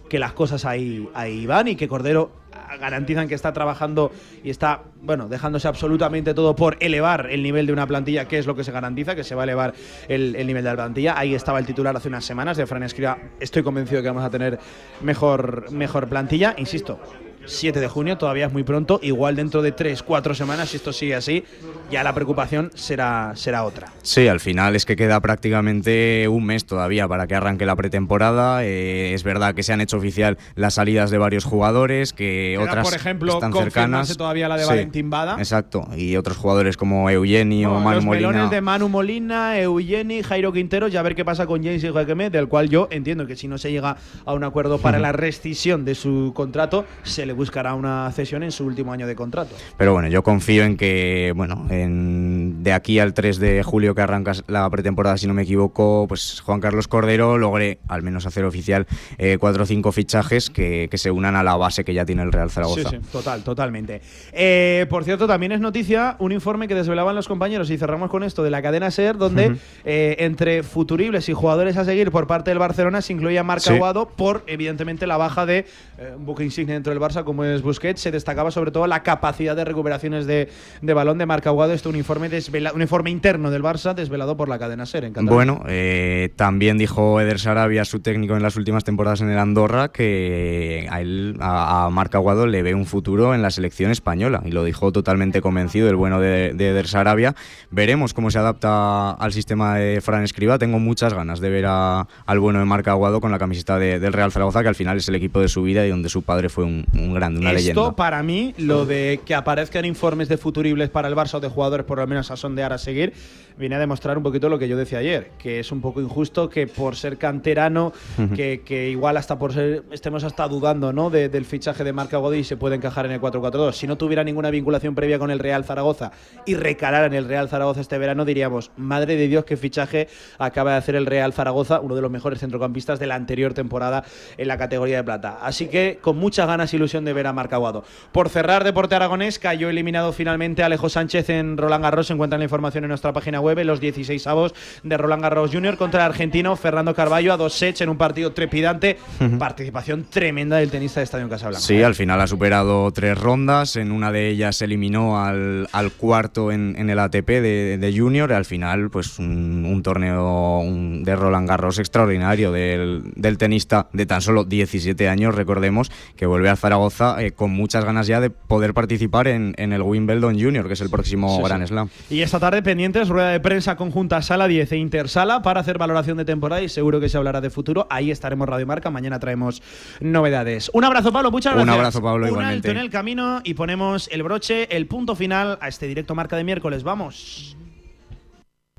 que 0.09 0.19
las 0.19 0.33
cosas 0.33 0.65
ahí, 0.65 1.09
ahí 1.15 1.47
van 1.47 1.69
y 1.69 1.77
que 1.77 1.87
Cordero 1.87 2.33
ah, 2.53 2.77
garantizan 2.77 3.29
que 3.29 3.35
está 3.35 3.53
trabajando 3.53 4.11
y 4.43 4.51
está, 4.51 4.83
bueno, 5.01 5.29
dejándose 5.29 5.69
absolutamente 5.69 6.35
todo 6.35 6.57
por 6.57 6.77
elevar 6.81 7.29
el 7.31 7.43
nivel 7.43 7.67
de 7.67 7.73
una 7.73 7.87
plantilla, 7.87 8.27
que 8.27 8.39
es 8.39 8.47
lo 8.47 8.57
que 8.57 8.65
se 8.65 8.73
garantiza, 8.73 9.15
que 9.15 9.23
se 9.23 9.35
va 9.35 9.43
a 9.43 9.45
elevar 9.45 9.75
el, 10.09 10.35
el 10.35 10.47
nivel 10.47 10.65
de 10.65 10.71
la 10.71 10.77
plantilla. 10.77 11.19
Ahí 11.19 11.35
estaba 11.35 11.61
el 11.61 11.67
titular 11.67 11.97
hace 11.97 12.09
unas 12.09 12.25
semanas 12.25 12.57
de 12.57 12.67
Fran 12.67 12.83
Escriba. 12.83 13.19
Estoy 13.39 13.63
convencido 13.63 14.03
que 14.03 14.09
vamos 14.09 14.25
a 14.25 14.31
tener 14.31 14.59
mejor, 15.01 15.71
mejor 15.71 16.09
plantilla. 16.09 16.55
Insisto, 16.59 16.99
7 17.47 17.81
de 17.81 17.89
junio, 17.89 18.17
todavía 18.19 18.47
es 18.47 18.53
muy 18.53 18.63
pronto. 18.63 19.01
Igual 19.03 19.37
dentro 19.37 19.63
de 19.63 19.73
3, 19.73 20.03
4 20.03 20.35
semanas, 20.35 20.69
si 20.71 20.77
esto 20.77 20.93
sigue 20.93 21.15
así, 21.15 21.45
ya 21.91 22.03
la 22.05 22.15
preocupación 22.15 22.71
será, 22.75 23.33
será 23.35 23.65
otra. 23.65 23.93
Sí, 24.03 24.29
al 24.29 24.41
final 24.41 24.77
es 24.77 24.85
que 24.87 24.95
queda 24.97 25.21
prácticamente 25.21 26.27
un 26.29 26.45
mes 26.45 26.65
todavía 26.65 27.09
para 27.09 27.27
que 27.27 27.35
arranque 27.35 27.67
la 27.67 27.77
pretemporada. 27.77 28.65
Eh, 28.65 29.15
es 29.15 29.23
verdad 29.25 29.55
que 29.55 29.63
se 29.63 29.73
han 29.73 29.81
hecho 29.81 29.97
oficial 29.97 30.39
las 30.55 30.75
salidas 30.75 31.11
de 31.11 31.19
varios 31.19 31.45
jugadores, 31.45 32.13
que 32.13 32.55
Queda, 32.59 32.63
otras 32.71 32.85
por 32.85 32.95
ejemplo, 32.95 33.33
están 33.35 33.53
cercanas. 33.53 34.17
todavía 34.17 34.49
la 34.49 34.57
de 34.57 34.63
Sí, 34.65 34.69
Valentín 34.69 35.11
Bada. 35.11 35.37
Exacto, 35.39 35.89
y 35.97 36.17
otros 36.17 36.37
jugadores 36.37 36.77
como 36.77 37.11
Eugenio, 37.11 37.71
No, 37.71 37.81
Manu 37.81 37.97
los 37.97 38.05
Molina. 38.05 38.29
melones 38.29 38.51
de 38.51 38.61
Manu 38.61 38.89
Molina, 38.89 39.59
Eugeni, 39.59 40.23
Jairo 40.23 40.53
Quintero, 40.53 40.89
ya 40.89 41.01
a 41.01 41.03
ver 41.03 41.15
qué 41.15 41.25
pasa 41.25 41.47
con 41.47 41.63
James 41.63 41.83
y 41.83 41.89
Joaquim, 41.89 42.31
del 42.31 42.49
cual 42.49 42.69
yo 42.69 42.89
entiendo 42.91 43.27
que 43.27 43.37
si 43.37 43.49
no 43.49 43.59
se 43.59 43.71
llega 43.73 43.97
a 44.25 44.33
un 44.35 44.45
acuerdo 44.45 44.79
para 44.79 44.99
la 45.01 45.13
rescisión 45.13 45.85
de 45.85 45.95
su 45.95 46.33
contrato, 46.35 46.85
se 47.03 47.27
le 47.27 47.30
buscará 47.33 47.75
una 47.75 48.11
cesión 48.13 48.43
en 48.43 48.53
su 48.53 48.65
último 48.65 48.93
año 48.93 49.07
de 49.07 49.15
contrato. 49.15 49.55
Pero 49.77 49.93
bueno, 49.93 50.09
yo 50.09 50.23
confío 50.23 50.65
en 50.65 50.77
que, 50.77 51.33
bueno, 51.37 51.67
en- 51.71 52.63
de 52.63 52.73
aquí 52.73 52.99
al 52.99 53.15
3 53.15 53.39
de 53.39 53.63
julio 53.63 53.95
que 53.95 54.03
arranca 54.03 54.33
la 54.47 54.69
pretemporada, 54.71 55.17
si 55.17 55.27
no 55.27 55.35
me 55.35 55.43
equivoco, 55.43 56.07
pues 56.09 56.41
Juan 56.45 56.61
Carlos 56.61 56.89
Cordero 56.89 57.39
logre 57.39 57.79
al 57.89 58.03
menos 58.03 58.27
hacer 58.27 58.45
oficial 58.45 58.87
eh, 59.19 59.37
cuatro 59.41 59.63
o 59.65 59.67
cinco 59.67 59.93
fichajes 59.93 60.51
que, 60.51 60.89
que 60.91 60.99
se 60.99 61.11
unan 61.11 61.37
a 61.37 61.43
la 61.43 61.57
base 61.57 61.85
que 61.85 61.95
ya 61.95 62.05
tiene 62.05 62.23
el 62.23 62.33
Real 62.33 62.51
Zaragoza. 62.51 62.91
Sí, 62.91 62.97
sí, 62.97 63.03
total, 63.13 63.43
totalmente. 63.43 64.01
Eh, 64.33 64.87
por 64.89 65.05
cierto, 65.05 65.27
también 65.27 65.53
es 65.53 65.61
noticia 65.61 66.17
un 66.19 66.33
informe 66.33 66.69
que 66.69 66.75
desvelaban 66.75 67.15
los 67.15 67.29
compañeros 67.29 67.71
y 67.71 67.79
cerramos 67.79 68.11
con 68.11 68.23
esto 68.23 68.43
de 68.43 68.51
la 68.51 68.63
cadena 68.63 68.91
SER, 68.91 69.17
donde 69.17 69.57
eh, 69.85 70.17
entre 70.21 70.63
futuribles 70.63 71.29
y 71.29 71.33
jugadores 71.33 71.77
a 71.77 71.85
seguir 71.85 72.11
por 72.11 72.27
parte 72.27 72.51
del 72.51 72.59
Barcelona 72.59 73.01
se 73.03 73.13
incluía 73.13 73.43
Marc 73.45 73.61
Sí. 73.61 73.75
Aguado 73.75 74.09
por, 74.09 74.43
evidentemente, 74.47 75.07
la 75.07 75.17
baja 75.19 75.45
de 75.47 75.67
eh, 75.99 76.15
un 76.17 76.25
buque 76.25 76.43
insignia 76.45 76.75
dentro 76.75 76.93
del 76.93 77.01
Barça 77.03 77.20
como 77.25 77.45
es 77.45 77.63
Busquets. 77.63 78.01
Se 78.01 78.11
destacaba 78.11 78.51
sobre 78.51 78.71
todo 78.71 78.87
la 78.87 79.03
capacidad 79.03 79.57
de 79.57 79.65
recuperaciones 79.65 80.27
de, 80.27 80.49
de 80.83 80.95
balón 80.95 81.19
de 81.19 81.27
Marc 81.27 81.47
Aguado. 81.47 81.73
Esto 81.73 81.89
un 81.89 81.97
informe, 81.97 82.31
desvela- 82.31 82.73
un 82.75 82.83
informe 82.83 83.11
interno 83.11 83.51
del 83.51 83.63
Barça 83.63 83.95
desvelado 83.95 84.37
por 84.37 84.49
la 84.49 84.59
cadena 84.59 84.87
SER. 84.87 85.05
en 85.05 85.13
Cataluña. 85.13 85.35
Bueno, 85.35 85.63
eh, 85.69 86.31
también 86.37 86.79
dijo 86.79 87.21
Eder 87.21 87.39
Sarabia, 87.39 87.85
su 87.85 88.01
técnico 88.01 88.37
en 88.37 88.43
las 88.43 88.57
últimas 88.57 88.85
temporadas 88.85 89.21
en 89.21 89.31
el 89.31 89.39
Andorra, 89.39 89.89
que 89.91 90.87
a 90.91 91.01
él, 91.01 91.37
a, 91.41 91.87
a 91.87 91.91
Marc 91.91 92.15
Aguado, 92.15 92.47
le 92.47 92.63
ve 92.63 92.75
un 92.75 92.87
futuro 92.87 93.35
en 93.35 93.43
la 93.43 93.51
selección 93.51 93.91
española. 93.91 94.43
Y 94.45 94.51
lo 94.51 94.65
dijo 94.65 94.93
totalmente 94.93 95.41
convencido 95.41 95.89
el 95.89 95.97
bueno 95.97 96.21
de, 96.21 96.53
de 96.55 96.69
Eder 96.71 96.89
Sarabia. 96.89 97.35
Veremos 97.71 98.15
cómo 98.15 98.31
se 98.31 98.39
adapta 98.39 99.11
al 99.13 99.33
sistema 99.33 99.77
de 99.77 100.01
Fran 100.01 100.23
Escriba. 100.25 100.59
Tengo 100.59 100.79
muchas 100.79 101.15
ganas 101.15 101.41
de 101.41 101.51
ver 101.51 101.65
a- 101.69 102.07
al 102.27 102.39
bueno 102.41 102.59
de 102.59 102.65
Marc 102.65 102.87
Aguado 102.89 103.21
con 103.21 103.31
la 103.31 103.39
camiseta 103.39 103.79
de- 103.79 103.99
del 103.99 104.13
Real 104.13 104.33
Zaragoza, 104.33 104.63
que 104.63 104.69
al 104.69 104.75
final 104.75 104.97
es 104.99 105.09
el 105.09 105.15
equipo 105.15 105.41
de 105.41 105.49
su 105.49 105.63
vida 105.63 105.87
y 105.87 105.91
donde 105.91 106.09
su 106.09 106.23
padre 106.23 106.49
fue 106.49 106.65
un 106.65 106.85
grande, 107.15 107.41
una 107.41 107.51
Esto, 107.53 107.61
leyenda. 107.61 107.93
para 107.97 108.23
mí, 108.23 108.55
lo 108.59 108.87
de 108.87 109.21
que 109.25 109.35
aparezcan 109.35 109.85
informes 109.85 110.29
de 110.29 110.37
futuribles 110.37 110.89
para 110.91 111.09
el 111.09 111.15
Barça 111.15 111.35
o 111.35 111.41
de 111.41 111.49
jugadores, 111.49 111.87
por 111.87 111.99
lo 111.99 112.07
menos 112.07 112.31
a, 112.31 112.37
sondear 112.37 112.73
a 112.73 112.79
seguir, 112.79 113.13
viene 113.59 113.75
a 113.75 113.79
demostrar 113.79 114.17
un 114.17 114.23
poquito 114.23 114.49
lo 114.49 114.59
que 114.59 114.69
yo 114.69 114.77
decía 114.77 114.99
ayer, 115.01 115.33
que 115.39 115.61
es 115.61 115.71
un 115.71 115.81
poco 115.83 116.01
injusto 116.01 116.49
que 116.49 116.67
por 116.67 116.97
ser 116.97 117.19
canterano, 117.19 117.93
que, 118.35 118.63
que 118.65 118.89
igual 118.89 119.17
hasta 119.19 119.39
por 119.39 119.53
ser, 119.53 119.83
estemos 119.91 120.25
hasta 120.25 120.49
dudando 120.49 120.93
¿no? 120.93 121.11
de- 121.11 121.29
del 121.29 121.45
fichaje 121.45 121.85
de 121.85 121.93
Marca 121.93 122.17
Godí 122.17 122.43
se 122.45 122.57
puede 122.57 122.77
encajar 122.77 123.05
en 123.07 123.13
el 123.13 123.21
4-4-2. 123.21 123.73
Si 123.73 123.87
no 123.87 123.97
tuviera 123.99 124.25
ninguna 124.25 124.51
vinculación 124.51 124.95
previa 124.95 125.19
con 125.19 125.31
el 125.31 125.39
Real 125.39 125.65
Zaragoza 125.65 126.11
y 126.47 126.55
recalara 126.55 127.07
en 127.07 127.15
el 127.15 127.27
Real 127.27 127.49
Zaragoza 127.49 127.81
este 127.83 127.99
verano, 127.99 128.25
diríamos, 128.25 128.71
madre 128.77 129.17
de 129.17 129.29
Dios, 129.29 129.45
qué 129.45 129.57
fichaje 129.57 130.09
acaba 130.39 130.73
de 130.73 130.79
hacer 130.79 130.95
el 130.97 131.05
Real 131.07 131.33
Zaragoza, 131.35 131.81
uno 131.81 131.95
de 131.95 132.03
los 132.03 132.11
mejores 132.11 132.41
centrocampistas 132.41 132.99
de 132.99 133.07
la 133.07 133.15
anterior 133.17 133.53
temporada 133.53 134.05
en 134.39 134.49
la 134.49 134.57
categoría 134.57 134.97
de 134.99 135.05
plata. 135.05 135.39
Así 135.43 135.67
que 135.67 135.99
con 136.01 136.17
muchas 136.17 136.47
ganas 136.47 136.73
e 136.73 136.77
de 137.05 137.13
ver 137.13 137.27
a 137.27 137.33
Marc 137.33 137.53
Aguado. 137.53 137.85
Por 138.13 138.29
cerrar, 138.29 138.65
Deporte 138.65 138.95
Aragonés 138.95 139.39
cayó 139.39 139.69
eliminado 139.71 140.13
finalmente 140.13 140.63
Alejo 140.63 140.89
Sánchez 140.89 141.31
en 141.31 141.57
Roland 141.57 141.83
Garros. 141.85 142.07
Se 142.09 142.13
encuentra 142.13 142.39
la 142.39 142.45
información 142.45 142.85
en 142.85 142.89
nuestra 142.89 143.13
página 143.13 143.41
web, 143.41 143.59
en 143.59 143.67
los 143.67 143.81
16 143.81 144.27
avos 144.27 144.55
de 144.83 144.97
Roland 144.97 145.23
Garros 145.23 145.51
Junior 145.53 145.77
contra 145.77 146.05
el 146.05 146.11
argentino 146.11 146.57
Fernando 146.57 146.95
Carballo 146.95 147.33
a 147.33 147.37
dos 147.37 147.55
sets 147.55 147.81
en 147.81 147.89
un 147.89 147.97
partido 147.97 148.33
trepidante. 148.33 148.99
Participación 149.39 150.05
tremenda 150.11 150.57
del 150.57 150.71
tenista 150.71 151.01
de 151.01 151.05
Estadio 151.05 151.29
Casablanca. 151.29 151.61
Sí, 151.65 151.83
al 151.83 151.95
final 151.95 152.21
ha 152.21 152.27
superado 152.27 152.91
tres 152.93 153.17
rondas. 153.19 153.77
En 153.77 153.93
una 153.93 154.13
de 154.13 154.29
ellas 154.29 154.61
eliminó 154.63 155.23
al, 155.25 155.69
al 155.73 155.93
cuarto 155.93 156.53
en, 156.53 156.75
en 156.79 156.91
el 156.91 156.99
ATP 156.99 157.27
de, 157.29 157.79
de 157.79 157.95
Junior. 157.99 158.33
Al 158.33 158.45
final, 158.45 158.91
pues 158.91 159.19
un, 159.19 159.65
un 159.67 159.83
torneo 159.83 160.59
un- 160.59 161.05
de 161.05 161.17
Roland 161.17 161.49
Garros 161.49 161.79
extraordinario 161.79 162.53
del, 162.53 163.03
del 163.15 163.39
tenista 163.39 163.89
de 163.93 164.07
tan 164.07 164.21
solo 164.21 164.45
17 164.45 165.09
años, 165.09 165.35
recordemos, 165.35 165.91
que 166.17 166.27
vuelve 166.27 166.49
a 166.51 166.57
Zaragoza 166.57 166.90
eh, 167.19 167.33
con 167.33 167.51
muchas 167.51 167.85
ganas 167.85 168.07
ya 168.07 168.21
de 168.21 168.31
poder 168.31 168.75
participar 168.75 169.29
en, 169.29 169.55
en 169.59 169.73
el 169.73 169.83
Wimbledon 169.83 170.41
Junior, 170.41 170.67
que 170.67 170.75
es 170.75 170.81
el 170.81 170.91
próximo 170.91 171.37
Sí, 171.37 171.43
Grand 171.43 171.63
sí. 171.65 171.69
Slam. 171.69 171.89
Y 172.11 172.21
esta 172.21 172.39
tarde 172.41 172.63
pendientes, 172.63 173.09
rueda 173.09 173.31
de 173.31 173.41
prensa 173.41 173.77
conjunta 173.77 174.21
Sala 174.23 174.49
10 174.49 174.73
e 174.73 174.77
Intersala 174.77 175.43
para 175.43 175.61
hacer 175.61 175.79
valoración 175.79 176.17
de 176.19 176.25
temporada 176.25 176.63
y 176.63 176.69
seguro 176.69 177.01
que 177.01 177.09
se 177.09 177.17
hablará 177.17 177.41
de 177.41 177.51
futuro. 177.51 177.87
Ahí 177.91 178.11
estaremos 178.11 178.49
Radio 178.49 178.67
Marca, 178.67 178.91
mañana 178.91 179.19
traemos 179.19 179.63
novedades. 180.01 180.71
Un 180.75 180.85
abrazo 180.85 181.13
Pablo, 181.13 181.31
muchas 181.31 181.53
Un 181.55 181.59
gracias. 181.63 181.77
abrazo, 181.77 182.03
Pablo, 182.03 182.25
Un 182.27 182.31
igualmente. 182.33 182.69
alto 182.69 182.79
en 182.79 182.85
el 182.85 182.91
camino 182.91 183.41
y 183.45 183.55
ponemos 183.55 184.09
el 184.13 184.23
broche, 184.23 184.75
el 184.77 184.87
punto 184.87 185.15
final 185.17 185.59
a 185.61 185.69
este 185.69 185.87
directo 185.87 186.15
Marca 186.15 186.37
de 186.37 186.45
miércoles. 186.45 186.83
Vamos. 186.83 187.57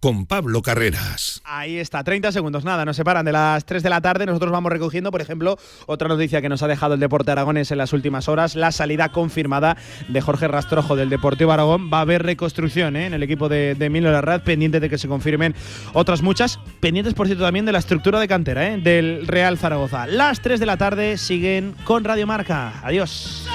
con 0.00 0.24
Pablo 0.24 0.62
Carreras. 0.62 1.42
Ahí 1.44 1.76
está, 1.76 2.02
30 2.02 2.32
segundos, 2.32 2.64
nada, 2.64 2.84
nos 2.84 2.96
separan 2.96 3.24
de 3.24 3.32
las 3.32 3.64
3 3.66 3.82
de 3.82 3.90
la 3.90 4.00
tarde. 4.00 4.24
Nosotros 4.26 4.50
vamos 4.50 4.72
recogiendo, 4.72 5.10
por 5.10 5.20
ejemplo, 5.20 5.58
otra 5.86 6.08
noticia 6.08 6.40
que 6.40 6.48
nos 6.48 6.62
ha 6.62 6.68
dejado 6.68 6.94
el 6.94 7.00
Deporte 7.00 7.30
Aragones 7.30 7.70
en 7.70 7.78
las 7.78 7.92
últimas 7.92 8.28
horas, 8.28 8.56
la 8.56 8.72
salida 8.72 9.10
confirmada 9.10 9.76
de 10.08 10.20
Jorge 10.20 10.48
Rastrojo 10.48 10.96
del 10.96 11.10
Deportivo 11.10 11.52
Aragón. 11.52 11.90
Va 11.92 11.98
a 11.98 12.02
haber 12.02 12.22
reconstrucción 12.22 12.96
¿eh? 12.96 13.06
en 13.06 13.14
el 13.14 13.22
equipo 13.22 13.48
de, 13.48 13.74
de 13.74 13.86
Emilio 13.86 14.10
Larraz, 14.10 14.42
pendiente 14.42 14.80
de 14.80 14.88
que 14.88 14.98
se 14.98 15.06
confirmen 15.06 15.54
otras 15.92 16.22
muchas, 16.22 16.58
pendientes, 16.80 17.14
por 17.14 17.26
cierto, 17.26 17.44
también 17.44 17.66
de 17.66 17.72
la 17.72 17.78
estructura 17.78 18.18
de 18.18 18.28
cantera 18.28 18.68
¿eh? 18.68 18.78
del 18.78 19.26
Real 19.26 19.58
Zaragoza. 19.58 20.06
Las 20.06 20.40
3 20.40 20.58
de 20.60 20.66
la 20.66 20.78
tarde 20.78 21.18
siguen 21.18 21.74
con 21.84 22.04
Radio 22.04 22.26
Marca. 22.26 22.80
Adiós. 22.82 23.46